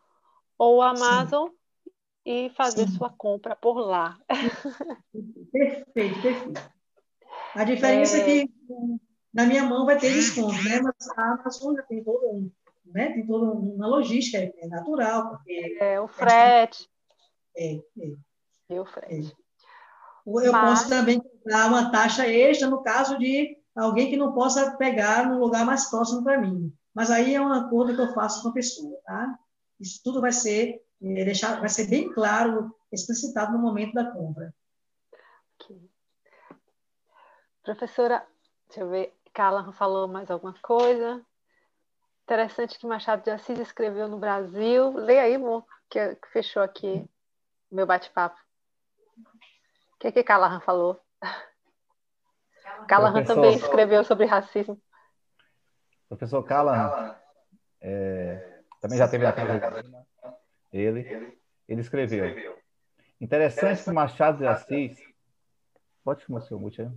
ou 0.59 0.83
Amazon 0.83 1.49
Sim. 1.49 1.55
e 2.25 2.51
fazer 2.51 2.87
Sim. 2.89 2.97
sua 2.97 3.11
compra 3.11 3.57
por 3.57 3.79
lá. 3.79 4.19
Perfeito, 5.53 6.23
perfeito. 6.23 6.75
A 7.55 7.65
diferença 7.65 8.17
é, 8.17 8.21
é 8.21 8.25
que 8.25 8.55
na 9.33 9.47
minha 9.47 9.65
mão 9.65 9.85
vai 9.85 9.99
ter 9.99 10.13
desconto, 10.13 10.63
né? 10.63 10.81
Mas 10.81 11.09
a 11.17 11.33
Amazon 11.33 11.75
já 11.75 11.83
tem 11.83 12.03
todo 12.03 12.27
um, 12.27 12.51
né? 12.87 13.13
Tem 13.13 13.27
toda 13.27 13.53
uma 13.53 13.87
logística, 13.87 14.39
é 14.39 14.67
natural, 14.67 15.31
porque... 15.31 15.77
É, 15.81 16.01
o 16.01 16.09
frete. 16.09 16.89
É, 17.57 17.75
é. 17.77 17.81
E 18.71 18.79
o 18.79 18.85
frete. 18.85 19.33
É. 19.33 20.47
eu 20.47 20.53
Mas... 20.53 20.81
posso 20.81 20.89
também 20.89 21.21
cobrar 21.21 21.67
uma 21.69 21.91
taxa 21.91 22.27
extra 22.27 22.69
no 22.69 22.83
caso 22.83 23.19
de 23.19 23.57
alguém 23.75 24.09
que 24.09 24.17
não 24.17 24.33
possa 24.33 24.77
pegar 24.77 25.29
no 25.29 25.39
lugar 25.39 25.65
mais 25.65 25.91
próximo 25.91 26.23
para 26.23 26.41
mim. 26.41 26.73
Mas 26.95 27.11
aí 27.11 27.35
é 27.35 27.41
um 27.41 27.53
acordo 27.53 27.95
que 27.95 28.01
eu 28.01 28.15
faço 28.15 28.43
com 28.43 28.51
a 28.51 28.53
pessoa, 28.53 28.97
tá? 29.05 29.39
Isso 29.81 30.01
tudo 30.03 30.21
vai 30.21 30.33
ser 30.33 30.85
é, 31.03 31.25
deixar, 31.25 31.61
vai 31.61 31.69
ser 31.69 31.89
bem 31.89 32.13
claro, 32.13 32.75
explicitado 32.93 33.53
no 33.53 33.59
momento 33.59 33.95
da 33.95 34.11
compra. 34.11 34.55
Okay. 35.61 35.91
Professora, 37.63 38.27
deixa 38.67 38.81
eu 38.81 38.91
ver, 38.91 39.15
Carla 39.33 39.73
falou 39.73 40.07
mais 40.09 40.31
alguma 40.31 40.55
coisa. 40.63 41.25
Interessante 42.23 42.79
que 42.79 42.87
Machado 42.87 43.23
de 43.23 43.31
Assis 43.31 43.59
escreveu 43.59 44.09
no 44.09 44.19
Brasil. 44.19 44.93
Leia 44.95 45.23
aí, 45.23 45.35
amor, 45.35 45.67
que, 45.91 46.15
que 46.17 46.29
fechou 46.29 46.63
aqui 46.63 47.05
meu 47.71 47.87
bate-papo. 47.87 48.39
O 49.19 49.99
que, 49.99 50.13
que 50.13 50.23
Callahan 50.23 50.61
falou? 50.61 51.01
Callahan 52.89 53.25
também 53.25 53.57
escreveu 53.57 54.05
sobre 54.05 54.27
racismo. 54.27 54.81
Professor 56.09 56.43
Callahan 56.45 57.17
é, 57.81 58.54
também 58.85 58.99
já 58.99 59.09
teve 59.09 59.25
a 59.25 59.33
casa 59.33 60.07
ele, 60.71 61.39
ele 61.67 61.81
escreveu. 61.81 62.59
Interessante 63.19 63.83
que 63.83 63.91
Machado 63.91 64.39
de 64.39 64.47
Assis. 64.47 64.99
Pode 66.05 66.23
chamar 66.23 66.43
seu 66.43 66.61
mute 66.61 66.83
aí. 66.83 66.91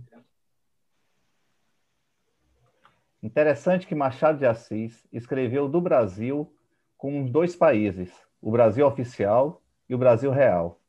Interessante 3.22 3.86
que 3.86 3.94
Machado 3.94 4.36
de 4.36 4.44
Assis 4.44 5.02
escreveu 5.10 5.66
do 5.66 5.80
Brasil 5.80 6.54
com 6.98 7.24
dois 7.24 7.56
países, 7.56 8.12
o 8.38 8.50
Brasil 8.50 8.86
oficial 8.86 9.62
e 9.88 9.94
o 9.94 9.98
Brasil 9.98 10.30
real. 10.30 10.82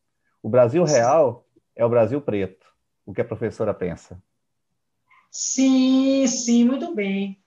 O 0.43 0.49
Brasil 0.49 0.83
real 0.83 1.47
é 1.77 1.85
o 1.85 1.89
Brasil 1.89 2.19
preto, 2.19 2.67
o 3.05 3.13
que 3.13 3.21
a 3.21 3.25
professora 3.25 3.73
pensa. 3.73 4.21
Sim, 5.31 6.27
sim, 6.27 6.65
muito 6.65 6.93
bem. 6.93 7.38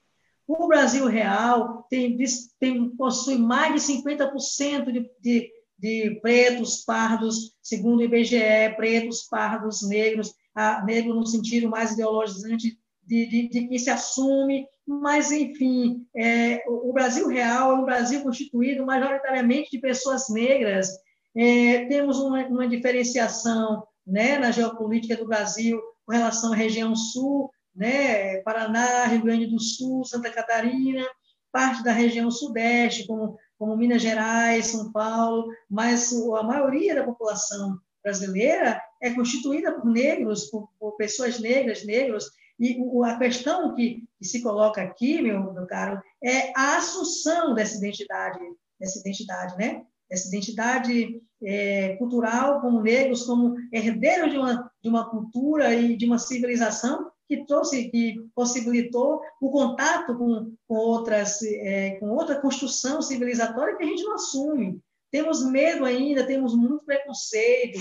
O 0.46 0.66
Brasil 0.66 1.06
real 1.06 1.86
tem, 1.88 2.16
tem, 2.58 2.90
possui 2.96 3.38
mais 3.38 3.74
de 3.74 3.92
50% 3.92 4.92
de, 4.92 5.10
de, 5.20 5.50
de 5.78 6.20
pretos, 6.20 6.84
pardos, 6.84 7.54
segundo 7.62 8.00
o 8.00 8.02
IBGE, 8.02 8.74
pretos, 8.76 9.22
pardos, 9.30 9.86
negros, 9.88 10.34
a, 10.54 10.84
negro 10.84 11.14
no 11.14 11.26
sentido 11.26 11.70
mais 11.70 11.92
ideologizante 11.92 12.78
de, 13.04 13.26
de, 13.26 13.48
de 13.48 13.68
que 13.68 13.78
se 13.78 13.90
assume, 13.90 14.66
mas, 14.86 15.30
enfim, 15.30 16.06
é, 16.14 16.62
o 16.68 16.92
Brasil 16.92 17.28
real 17.28 17.72
é 17.72 17.74
um 17.74 17.84
Brasil 17.84 18.22
constituído 18.22 18.84
majoritariamente 18.84 19.70
de 19.70 19.78
pessoas 19.78 20.28
negras. 20.28 20.88
É, 21.34 21.86
temos 21.86 22.18
uma, 22.18 22.46
uma 22.46 22.68
diferenciação 22.68 23.84
né, 24.06 24.38
na 24.38 24.50
geopolítica 24.50 25.16
do 25.16 25.26
Brasil 25.26 25.80
com 26.04 26.12
relação 26.12 26.52
à 26.52 26.56
região 26.56 26.94
sul, 26.94 27.50
né, 27.74 28.38
Paraná, 28.42 29.06
Rio 29.06 29.22
Grande 29.22 29.46
do 29.46 29.60
Sul, 29.60 30.04
Santa 30.04 30.30
Catarina, 30.30 31.04
parte 31.50 31.82
da 31.84 31.92
região 31.92 32.30
sudeste, 32.30 33.06
como, 33.06 33.38
como 33.58 33.76
Minas 33.76 34.02
Gerais, 34.02 34.68
São 34.68 34.90
Paulo, 34.90 35.48
mas 35.68 36.12
a 36.12 36.42
maioria 36.42 36.94
da 36.94 37.04
população 37.04 37.78
brasileira 38.02 38.80
é 39.00 39.10
constituída 39.10 39.72
por 39.72 39.84
negros, 39.86 40.46
por, 40.46 40.68
por 40.78 40.96
pessoas 40.96 41.38
negras, 41.38 41.84
negros, 41.84 42.24
e 42.58 42.78
a 43.04 43.18
questão 43.18 43.74
que, 43.74 44.04
se 44.20 44.42
coloca 44.42 44.80
aqui, 44.82 45.20
meu, 45.20 45.52
meu 45.52 45.66
caro, 45.66 46.00
é 46.22 46.52
a 46.56 46.76
assunção 46.76 47.54
dessa 47.54 47.76
identidade, 47.76 48.38
dessa 48.78 49.00
identidade, 49.00 49.56
né? 49.56 49.82
Essa 50.10 50.28
identidade 50.28 51.20
é, 51.42 51.96
cultural 51.96 52.60
como 52.60 52.80
negros, 52.80 53.24
como 53.24 53.56
herdeiros 53.72 54.30
de 54.30 54.38
uma, 54.38 54.70
de 54.80 54.88
uma 54.88 55.10
cultura 55.10 55.74
e 55.74 55.96
de 55.96 56.06
uma 56.06 56.18
civilização 56.18 57.10
que 57.36 57.46
trouxe, 57.46 57.88
que 57.90 58.28
possibilitou 58.34 59.22
o 59.40 59.50
contato 59.50 60.14
com, 60.16 60.54
com 60.68 60.74
outras, 60.74 61.40
é, 61.42 61.92
com 61.98 62.10
outra 62.10 62.38
construção 62.38 63.00
civilizatória 63.00 63.74
que 63.76 63.82
a 63.82 63.86
gente 63.86 64.02
não 64.02 64.14
assume. 64.14 64.78
Temos 65.10 65.42
medo 65.44 65.86
ainda, 65.86 66.26
temos 66.26 66.54
muito 66.54 66.84
preconceito, 66.84 67.78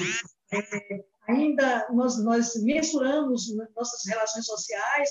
é, 0.54 1.04
ainda 1.28 1.86
nós, 1.94 2.24
nós 2.24 2.64
mensuramos 2.64 3.54
nossas 3.76 4.06
relações 4.06 4.46
sociais, 4.46 5.10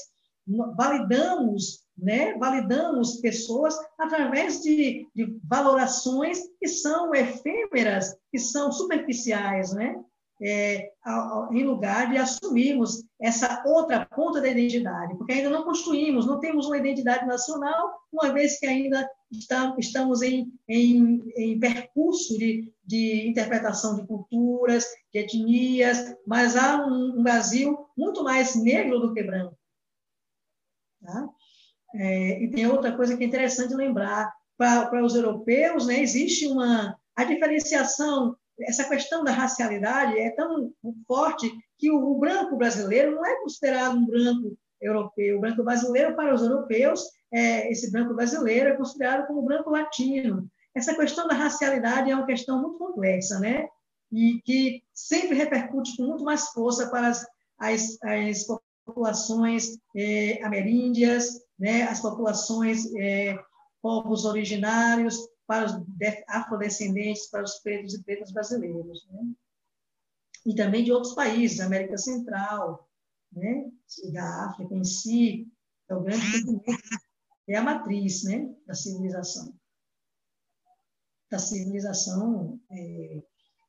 validamos, 0.74 1.84
né, 1.96 2.34
validamos 2.38 3.20
pessoas 3.20 3.76
através 3.98 4.62
de, 4.62 5.06
de 5.14 5.38
valorações 5.44 6.40
que 6.58 6.66
são 6.66 7.14
efêmeras, 7.14 8.16
que 8.32 8.38
são 8.38 8.72
superficiais, 8.72 9.74
né? 9.74 10.02
É, 10.42 10.90
em 11.52 11.64
lugar 11.64 12.10
de 12.10 12.16
assumirmos 12.16 13.04
essa 13.20 13.62
outra 13.66 14.06
ponta 14.06 14.40
da 14.40 14.48
identidade, 14.48 15.16
porque 15.16 15.32
ainda 15.32 15.50
não 15.50 15.64
construímos, 15.64 16.26
não 16.26 16.40
temos 16.40 16.66
uma 16.66 16.78
identidade 16.78 17.26
nacional, 17.26 18.00
uma 18.10 18.32
vez 18.32 18.58
que 18.58 18.66
ainda 18.66 19.08
está, 19.30 19.74
estamos 19.78 20.22
em, 20.22 20.52
em, 20.68 21.22
em 21.36 21.60
percurso 21.60 22.38
de, 22.38 22.72
de 22.84 23.28
interpretação 23.28 23.96
de 23.96 24.06
culturas, 24.06 24.86
de 25.12 25.20
etnias, 25.20 26.16
mas 26.26 26.56
há 26.56 26.86
um, 26.86 27.18
um 27.18 27.22
Brasil 27.22 27.78
muito 27.96 28.24
mais 28.24 28.56
negro 28.56 28.98
do 28.98 29.12
que 29.12 29.22
branco. 29.22 29.56
Tá? 31.02 31.28
É, 31.94 32.42
e 32.42 32.50
tem 32.50 32.66
outra 32.66 32.96
coisa 32.96 33.16
que 33.16 33.24
é 33.24 33.26
interessante 33.26 33.74
lembrar, 33.74 34.32
para 34.56 35.02
os 35.02 35.14
europeus, 35.14 35.86
né, 35.86 36.02
existe 36.02 36.46
uma 36.46 36.94
a 37.16 37.24
diferenciação 37.24 38.36
essa 38.62 38.88
questão 38.88 39.24
da 39.24 39.32
racialidade 39.32 40.18
é 40.18 40.30
tão 40.30 40.72
forte 41.06 41.50
que 41.78 41.90
o, 41.90 41.96
o, 41.96 42.18
branco 42.18 42.56
brasileiro 42.56 43.14
não 43.14 43.24
é 43.24 43.40
considerado 43.40 43.96
um 43.96 44.06
branco 44.06 44.56
europeu. 44.80 45.38
O 45.38 45.40
branco 45.40 45.62
brasileiro, 45.62 46.14
para 46.14 46.34
os 46.34 46.42
europeus, 46.42 47.04
é, 47.32 47.70
esse 47.70 47.90
branco 47.90 48.14
brasileiro 48.14 48.70
é 48.70 48.76
considerado 48.76 49.26
como 49.26 49.42
branco 49.42 49.70
latino. 49.70 50.48
Essa 50.74 50.94
questão 50.94 51.26
da 51.26 51.34
racialidade 51.34 52.10
é 52.10 52.14
uma 52.14 52.26
questão 52.26 52.60
muito 52.60 52.78
complexa, 52.78 53.38
né? 53.38 53.66
E 54.12 54.40
que 54.44 54.82
sempre 54.92 55.36
repercute 55.36 55.96
com 55.96 56.04
muito 56.04 56.24
mais 56.24 56.48
força 56.48 56.88
para 56.90 57.08
as, 57.08 57.26
as, 57.58 57.98
as 58.02 58.46
populações 58.84 59.78
é, 59.96 60.42
ameríndias, 60.44 61.28
né? 61.58 61.82
as 61.82 62.00
populações 62.00 62.86
é, 62.96 63.38
povos 63.82 64.24
originários, 64.24 65.16
para 65.50 65.66
os 65.66 65.74
afrodescendentes, 66.28 67.26
para 67.26 67.42
os 67.42 67.58
pretos 67.58 67.94
e 67.94 68.04
pretas 68.04 68.30
brasileiros. 68.30 69.04
Né? 69.10 69.32
E 70.46 70.54
também 70.54 70.84
de 70.84 70.92
outros 70.92 71.12
países, 71.12 71.58
América 71.58 71.98
Central, 71.98 72.88
né? 73.32 73.68
da 74.12 74.44
África 74.44 74.72
em 74.72 74.84
si, 74.84 75.52
é 75.88 75.94
o 75.96 76.02
grande 76.02 76.24
continente, 76.30 76.82
é 77.48 77.56
a 77.56 77.64
matriz 77.64 78.22
né? 78.22 78.54
da 78.64 78.74
civilização. 78.74 79.52
Da 81.28 81.40
civilização, 81.40 82.60
é, 82.70 83.20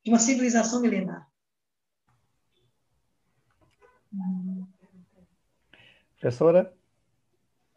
de 0.05 0.11
uma 0.11 0.19
civilização 0.19 0.81
milenar. 0.81 1.27
Professora, 6.19 6.71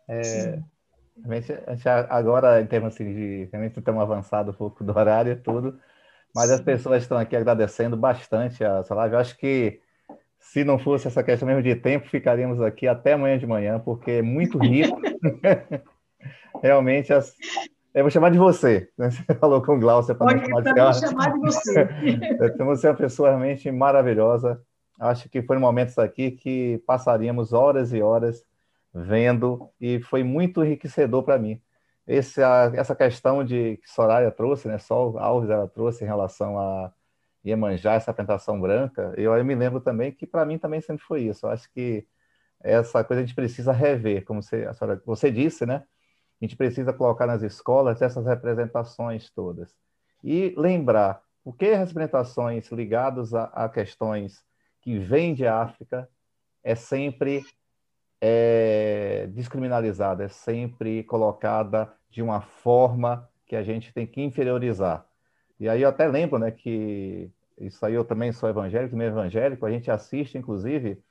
é, 0.06 0.22
gente 0.22 0.73
agora, 2.08 2.60
em 2.60 2.66
termos 2.66 2.94
assim, 2.94 3.04
de. 3.04 3.48
Realmente 3.52 3.78
estamos 3.78 4.02
avançado 4.02 4.50
um 4.50 4.54
pouco 4.54 4.82
do 4.84 4.96
horário 4.96 5.32
e 5.32 5.36
tudo, 5.36 5.78
mas 6.34 6.48
Sim. 6.48 6.54
as 6.54 6.60
pessoas 6.60 7.02
estão 7.02 7.18
aqui 7.18 7.36
agradecendo 7.36 7.96
bastante 7.96 8.64
a 8.64 8.82
sua 8.82 8.96
live. 8.96 9.14
Eu 9.14 9.20
acho 9.20 9.36
que 9.36 9.80
se 10.38 10.62
não 10.62 10.78
fosse 10.78 11.08
essa 11.08 11.22
questão 11.22 11.48
mesmo 11.48 11.62
de 11.62 11.74
tempo, 11.74 12.08
ficaríamos 12.08 12.60
aqui 12.60 12.86
até 12.86 13.14
amanhã 13.14 13.38
de 13.38 13.46
manhã, 13.46 13.78
porque 13.78 14.10
é 14.10 14.22
muito 14.22 14.58
rico. 14.58 15.00
Realmente, 16.62 17.12
as... 17.12 17.34
eu 17.94 18.04
vou 18.04 18.10
chamar 18.10 18.30
de 18.30 18.38
você. 18.38 18.88
Né? 18.96 19.10
Você 19.10 19.34
falou 19.34 19.62
com 19.62 19.76
o 19.76 19.80
Glaucia 19.80 20.14
para 20.14 20.38
chamar 20.38 20.62
de 20.62 20.74
Vou 20.74 20.92
chamar 20.92 21.32
de 21.32 21.40
você. 21.40 21.88
Você 22.66 22.86
é 22.86 22.90
uma 22.90 22.96
pessoa 22.96 23.30
realmente 23.30 23.70
maravilhosa. 23.70 24.60
Acho 25.00 25.28
que 25.28 25.42
foram 25.42 25.60
momentos 25.60 25.98
aqui 25.98 26.30
que 26.30 26.80
passaríamos 26.86 27.52
horas 27.52 27.92
e 27.92 28.00
horas 28.00 28.44
vendo 28.94 29.70
e 29.80 30.00
foi 30.00 30.22
muito 30.22 30.64
enriquecedor 30.64 31.22
para 31.24 31.38
mim. 31.38 31.60
Essa, 32.06 32.72
essa 32.76 32.94
questão 32.94 33.42
de 33.44 33.78
que 33.78 33.90
Soraya 33.90 34.30
trouxe, 34.30 34.68
né, 34.68 34.78
Sol 34.78 35.18
Alves 35.18 35.50
ela 35.50 35.66
trouxe 35.66 36.04
em 36.04 36.06
relação 36.06 36.58
a 36.58 36.92
Iemanjá, 37.44 37.94
essa 37.94 38.10
apresentação 38.10 38.60
branca, 38.60 39.12
eu, 39.16 39.34
eu 39.34 39.44
me 39.44 39.54
lembro 39.54 39.80
também 39.80 40.12
que 40.12 40.26
para 40.26 40.46
mim 40.46 40.58
também 40.58 40.80
sempre 40.80 41.04
foi 41.04 41.22
isso. 41.22 41.46
Eu 41.46 41.50
acho 41.50 41.70
que 41.72 42.06
essa 42.60 43.04
coisa 43.04 43.22
a 43.22 43.26
gente 43.26 43.34
precisa 43.34 43.72
rever, 43.72 44.24
como 44.24 44.42
você, 44.42 44.72
senhora, 44.72 45.02
você 45.04 45.30
disse, 45.30 45.66
né? 45.66 45.84
A 46.40 46.44
gente 46.44 46.56
precisa 46.56 46.92
colocar 46.92 47.26
nas 47.26 47.42
escolas 47.42 48.00
essas 48.00 48.24
representações 48.26 49.30
todas. 49.30 49.74
E 50.22 50.54
lembrar, 50.56 51.22
porque 51.42 51.74
representações 51.74 52.70
ligadas 52.70 53.34
a, 53.34 53.44
a 53.44 53.68
questões 53.68 54.42
que 54.80 54.98
vêm 54.98 55.34
de 55.34 55.46
África 55.46 56.08
é 56.62 56.74
sempre 56.74 57.44
é 58.20 59.26
descriminalizada, 59.32 60.24
é 60.24 60.28
sempre 60.28 61.02
colocada 61.04 61.92
de 62.10 62.22
uma 62.22 62.40
forma 62.40 63.28
que 63.46 63.56
a 63.56 63.62
gente 63.62 63.92
tem 63.92 64.06
que 64.06 64.22
inferiorizar. 64.22 65.06
E 65.58 65.68
aí 65.68 65.82
eu 65.82 65.88
até 65.88 66.06
lembro 66.06 66.38
né, 66.38 66.50
que 66.50 67.30
isso 67.58 67.84
aí 67.84 67.94
eu 67.94 68.04
também 68.04 68.32
sou 68.32 68.48
evangélico, 68.48 68.96
meio 68.96 69.10
evangélico, 69.10 69.64
a 69.64 69.70
gente 69.70 69.90
assiste, 69.90 70.36
inclusive, 70.36 71.02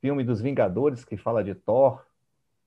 filme 0.00 0.24
dos 0.24 0.40
Vingadores, 0.40 1.04
que 1.04 1.16
fala 1.16 1.44
de 1.44 1.54
Thor, 1.54 2.04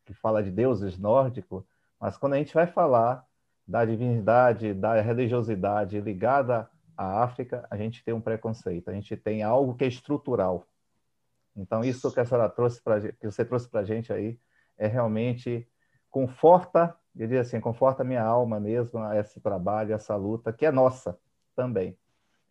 que 0.06 0.14
fala 0.14 0.44
de 0.44 0.52
deuses 0.52 0.98
nórdicos, 0.98 1.64
mas 1.99 2.18
quando 2.18 2.34
a 2.34 2.38
gente 2.38 2.53
vai 2.53 2.68
falar 2.68 3.26
da 3.68 3.84
divindade, 3.84 4.74
da 4.74 5.02
religiosidade 5.02 5.99
ligada 5.99 6.70
à 6.95 7.24
África, 7.24 7.66
a 7.70 7.76
gente 7.76 8.03
tem 8.03 8.14
um 8.14 8.22
preconceito, 8.22 8.90
a 8.90 8.94
gente 8.94 9.18
tem 9.18 9.41
algo 9.41 9.76
que 9.76 9.84
é 9.84 9.88
estrutural. 9.88 10.68
Então, 11.56 11.84
isso 11.84 12.11
que 12.11 12.19
a 12.19 12.26
senhora 12.26 12.49
trouxe 12.49 12.82
que 13.19 13.26
você 13.26 13.45
trouxe 13.45 13.69
para 13.69 13.82
a 13.82 13.86
gente 13.86 14.11
aí 14.11 14.38
é 14.77 14.88
realmente 14.88 15.68
conforta, 16.10 16.95
eu 17.15 17.27
diria 17.27 17.41
assim, 17.41 17.60
conforta 17.60 18.03
a 18.03 18.06
minha 18.06 18.23
alma 18.23 18.60
mesmo 18.60 18.99
esse 19.14 19.40
trabalho, 19.40 19.94
essa 19.94 20.15
luta 20.15 20.52
que 20.52 20.65
é 20.65 20.72
nossa 20.72 21.18
também. 21.56 21.98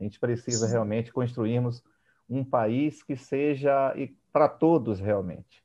A 0.01 0.03
gente 0.03 0.19
precisa 0.19 0.67
realmente 0.67 1.13
construirmos 1.13 1.83
um 2.29 2.45
país 2.45 3.03
que 3.03 3.17
seja 3.17 3.95
para 4.33 4.49
todos 4.49 4.99
realmente, 4.99 5.63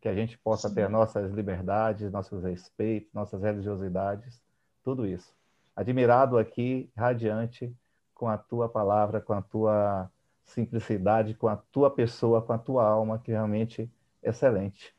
que 0.00 0.08
a 0.08 0.14
gente 0.14 0.38
possa 0.38 0.72
ter 0.72 0.88
nossas 0.88 1.32
liberdades, 1.32 2.12
nossos 2.12 2.44
respeitos, 2.44 3.12
nossas 3.12 3.42
religiosidades, 3.42 4.40
tudo 4.82 5.06
isso. 5.06 5.34
Admirado 5.74 6.38
aqui, 6.38 6.90
radiante, 6.96 7.74
com 8.14 8.28
a 8.28 8.38
tua 8.38 8.68
palavra, 8.68 9.20
com 9.20 9.32
a 9.32 9.42
tua 9.42 10.10
simplicidade, 10.44 11.34
com 11.34 11.48
a 11.48 11.56
tua 11.56 11.90
pessoa, 11.90 12.42
com 12.42 12.52
a 12.52 12.58
tua 12.58 12.86
alma, 12.86 13.18
que 13.18 13.30
realmente 13.30 13.90
é 14.22 14.30
excelente. 14.30 14.94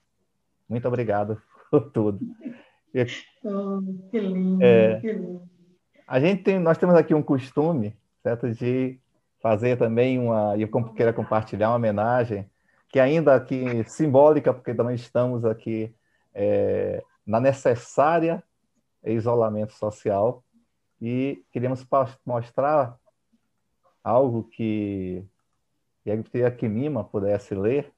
Muito 0.68 0.88
obrigado 0.88 1.42
por 1.70 1.92
tudo. 1.92 2.20
Oh, 3.44 3.82
que 4.10 4.20
lindo, 4.20 4.64
é, 4.64 5.00
que 5.00 5.12
lindo. 5.12 5.42
A 6.08 6.20
gente 6.20 6.44
tem, 6.44 6.60
nós 6.60 6.78
temos 6.78 6.96
aqui 6.96 7.14
um 7.14 7.22
costume, 7.22 7.96
certo, 8.24 8.50
de 8.52 9.00
fazer 9.42 9.78
também 9.78 10.18
uma, 10.18 10.56
e 10.56 10.62
eu 10.62 10.70
quero 10.94 11.14
compartilhar 11.14 11.70
uma 11.70 11.76
homenagem 11.76 12.50
que 12.90 13.00
ainda 13.00 13.36
aqui 13.36 13.84
simbólica, 13.86 14.54
porque 14.54 14.74
também 14.74 14.96
estamos 14.96 15.44
aqui 15.44 15.94
é, 16.34 17.04
na 17.26 17.40
necessária 17.40 18.42
isolamento 19.04 19.74
social 19.74 20.44
e 21.02 21.44
queríamos 21.52 21.86
mostrar 22.26 22.98
algo 24.04 24.44
que 24.44 25.26
que 26.32 26.44
a 26.44 26.52
Kimima 26.52 27.04
pudesse 27.04 27.56
ler. 27.56 27.92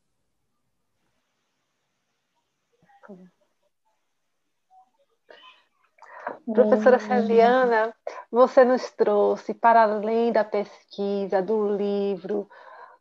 Professora 6.54 7.00
Celiana, 7.00 7.94
você 8.32 8.64
nos 8.64 8.90
trouxe, 8.92 9.54
para 9.54 9.84
além 9.84 10.32
da 10.32 10.46
pesquisa, 10.46 11.42
do 11.42 11.76
livro, 11.76 12.50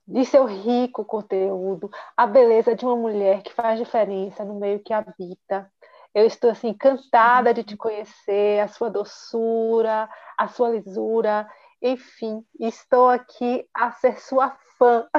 de 0.07 0.25
seu 0.25 0.45
rico 0.45 1.05
conteúdo, 1.05 1.89
a 2.17 2.27
beleza 2.27 2.75
de 2.75 2.85
uma 2.85 2.97
mulher 2.97 3.43
que 3.43 3.53
faz 3.53 3.79
diferença 3.79 4.45
no 4.45 4.59
meio 4.59 4.81
que 4.81 4.93
habita. 4.93 5.71
Eu 6.13 6.27
estou 6.27 6.51
assim 6.51 6.69
encantada 6.69 7.55
de 7.55 7.63
te 7.63 7.77
conhecer, 7.77 8.61
a 8.61 8.69
sua 8.69 8.91
doçura, 8.91 10.09
a 10.37 10.49
sua 10.49 10.71
lisura, 10.71 11.49
enfim, 11.87 12.45
estou 12.59 13.09
aqui 13.09 13.65
a 13.73 13.93
ser 13.93 14.19
sua 14.19 14.57
fã. 14.77 15.07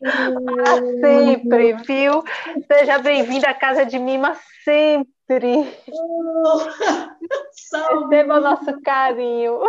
Para 0.00 0.76
sempre, 1.00 1.74
viu? 1.84 2.24
Seja 2.66 2.98
bem-vinda 2.98 3.50
à 3.50 3.54
casa 3.54 3.84
de 3.84 3.98
Mima 3.98 4.36
sempre. 4.64 5.66
Oh, 5.92 6.58
Receba 8.08 8.38
o 8.38 8.40
nosso 8.40 8.80
carinho. 8.80 9.60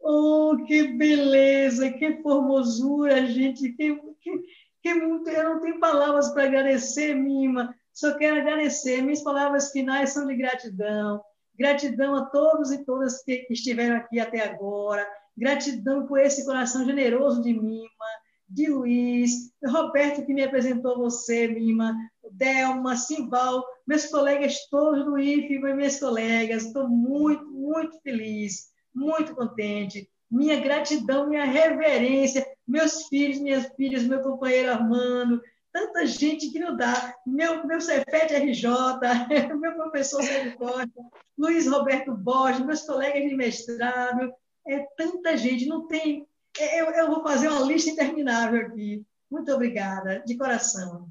Oh, 0.00 0.56
que 0.66 0.88
beleza, 0.88 1.92
que 1.92 2.20
formosura, 2.22 3.26
gente, 3.26 3.70
que, 3.72 3.94
que, 4.20 4.32
que 4.82 4.94
muito, 4.94 5.30
eu 5.30 5.50
não 5.50 5.60
tenho 5.60 5.78
palavras 5.78 6.30
para 6.30 6.44
agradecer, 6.44 7.14
Mima, 7.14 7.74
só 7.92 8.16
quero 8.16 8.40
agradecer, 8.40 9.02
minhas 9.02 9.22
palavras 9.22 9.70
finais 9.70 10.10
são 10.10 10.26
de 10.26 10.34
gratidão, 10.36 11.22
gratidão 11.60 12.16
a 12.16 12.24
todos 12.24 12.72
e 12.72 12.84
todas 12.84 13.22
que 13.22 13.46
estiveram 13.50 13.96
aqui 13.96 14.18
até 14.18 14.40
agora, 14.40 15.06
gratidão 15.36 16.06
por 16.06 16.18
esse 16.18 16.44
coração 16.44 16.84
generoso 16.84 17.42
de 17.42 17.52
Mima, 17.52 17.88
de 18.48 18.66
Luiz, 18.68 19.52
Roberto 19.64 20.24
que 20.24 20.34
me 20.34 20.42
apresentou 20.42 20.96
você, 20.96 21.46
Mima, 21.46 21.94
Delma, 22.32 22.96
Simbal, 22.96 23.62
meus 23.86 24.06
colegas 24.06 24.66
todos 24.70 25.04
do 25.04 25.18
IFE, 25.18 25.58
meus 25.58 26.00
colegas, 26.00 26.64
estou 26.64 26.88
muito, 26.88 27.44
muito 27.44 28.00
feliz 28.00 28.70
muito 28.94 29.34
contente. 29.34 30.08
Minha 30.30 30.60
gratidão, 30.60 31.28
minha 31.28 31.44
reverência, 31.44 32.46
meus 32.66 33.06
filhos, 33.06 33.40
minhas 33.40 33.66
filhas, 33.74 34.04
meu 34.04 34.20
companheiro 34.20 34.70
Armando, 34.70 35.40
tanta 35.72 36.06
gente 36.06 36.50
que 36.50 36.58
não 36.58 36.76
dá. 36.76 37.14
Meu, 37.26 37.66
meu 37.66 37.80
Cefete 37.80 38.34
RJ, 38.34 38.68
meu 39.60 39.74
professor 39.74 40.22
Sérgio 40.22 40.56
Costa, 40.56 40.90
Luiz 41.38 41.66
Roberto 41.66 42.12
Borges, 42.14 42.64
meus 42.64 42.82
colegas 42.82 43.28
de 43.28 43.36
mestrado, 43.36 44.32
é 44.66 44.86
tanta 44.96 45.36
gente, 45.36 45.66
não 45.66 45.86
tem. 45.86 46.26
É, 46.58 46.80
eu, 46.80 46.86
eu 46.86 47.06
vou 47.08 47.22
fazer 47.22 47.48
uma 47.48 47.66
lista 47.66 47.90
interminável 47.90 48.66
aqui. 48.66 49.04
Muito 49.30 49.52
obrigada, 49.52 50.22
de 50.26 50.36
coração. 50.36 51.08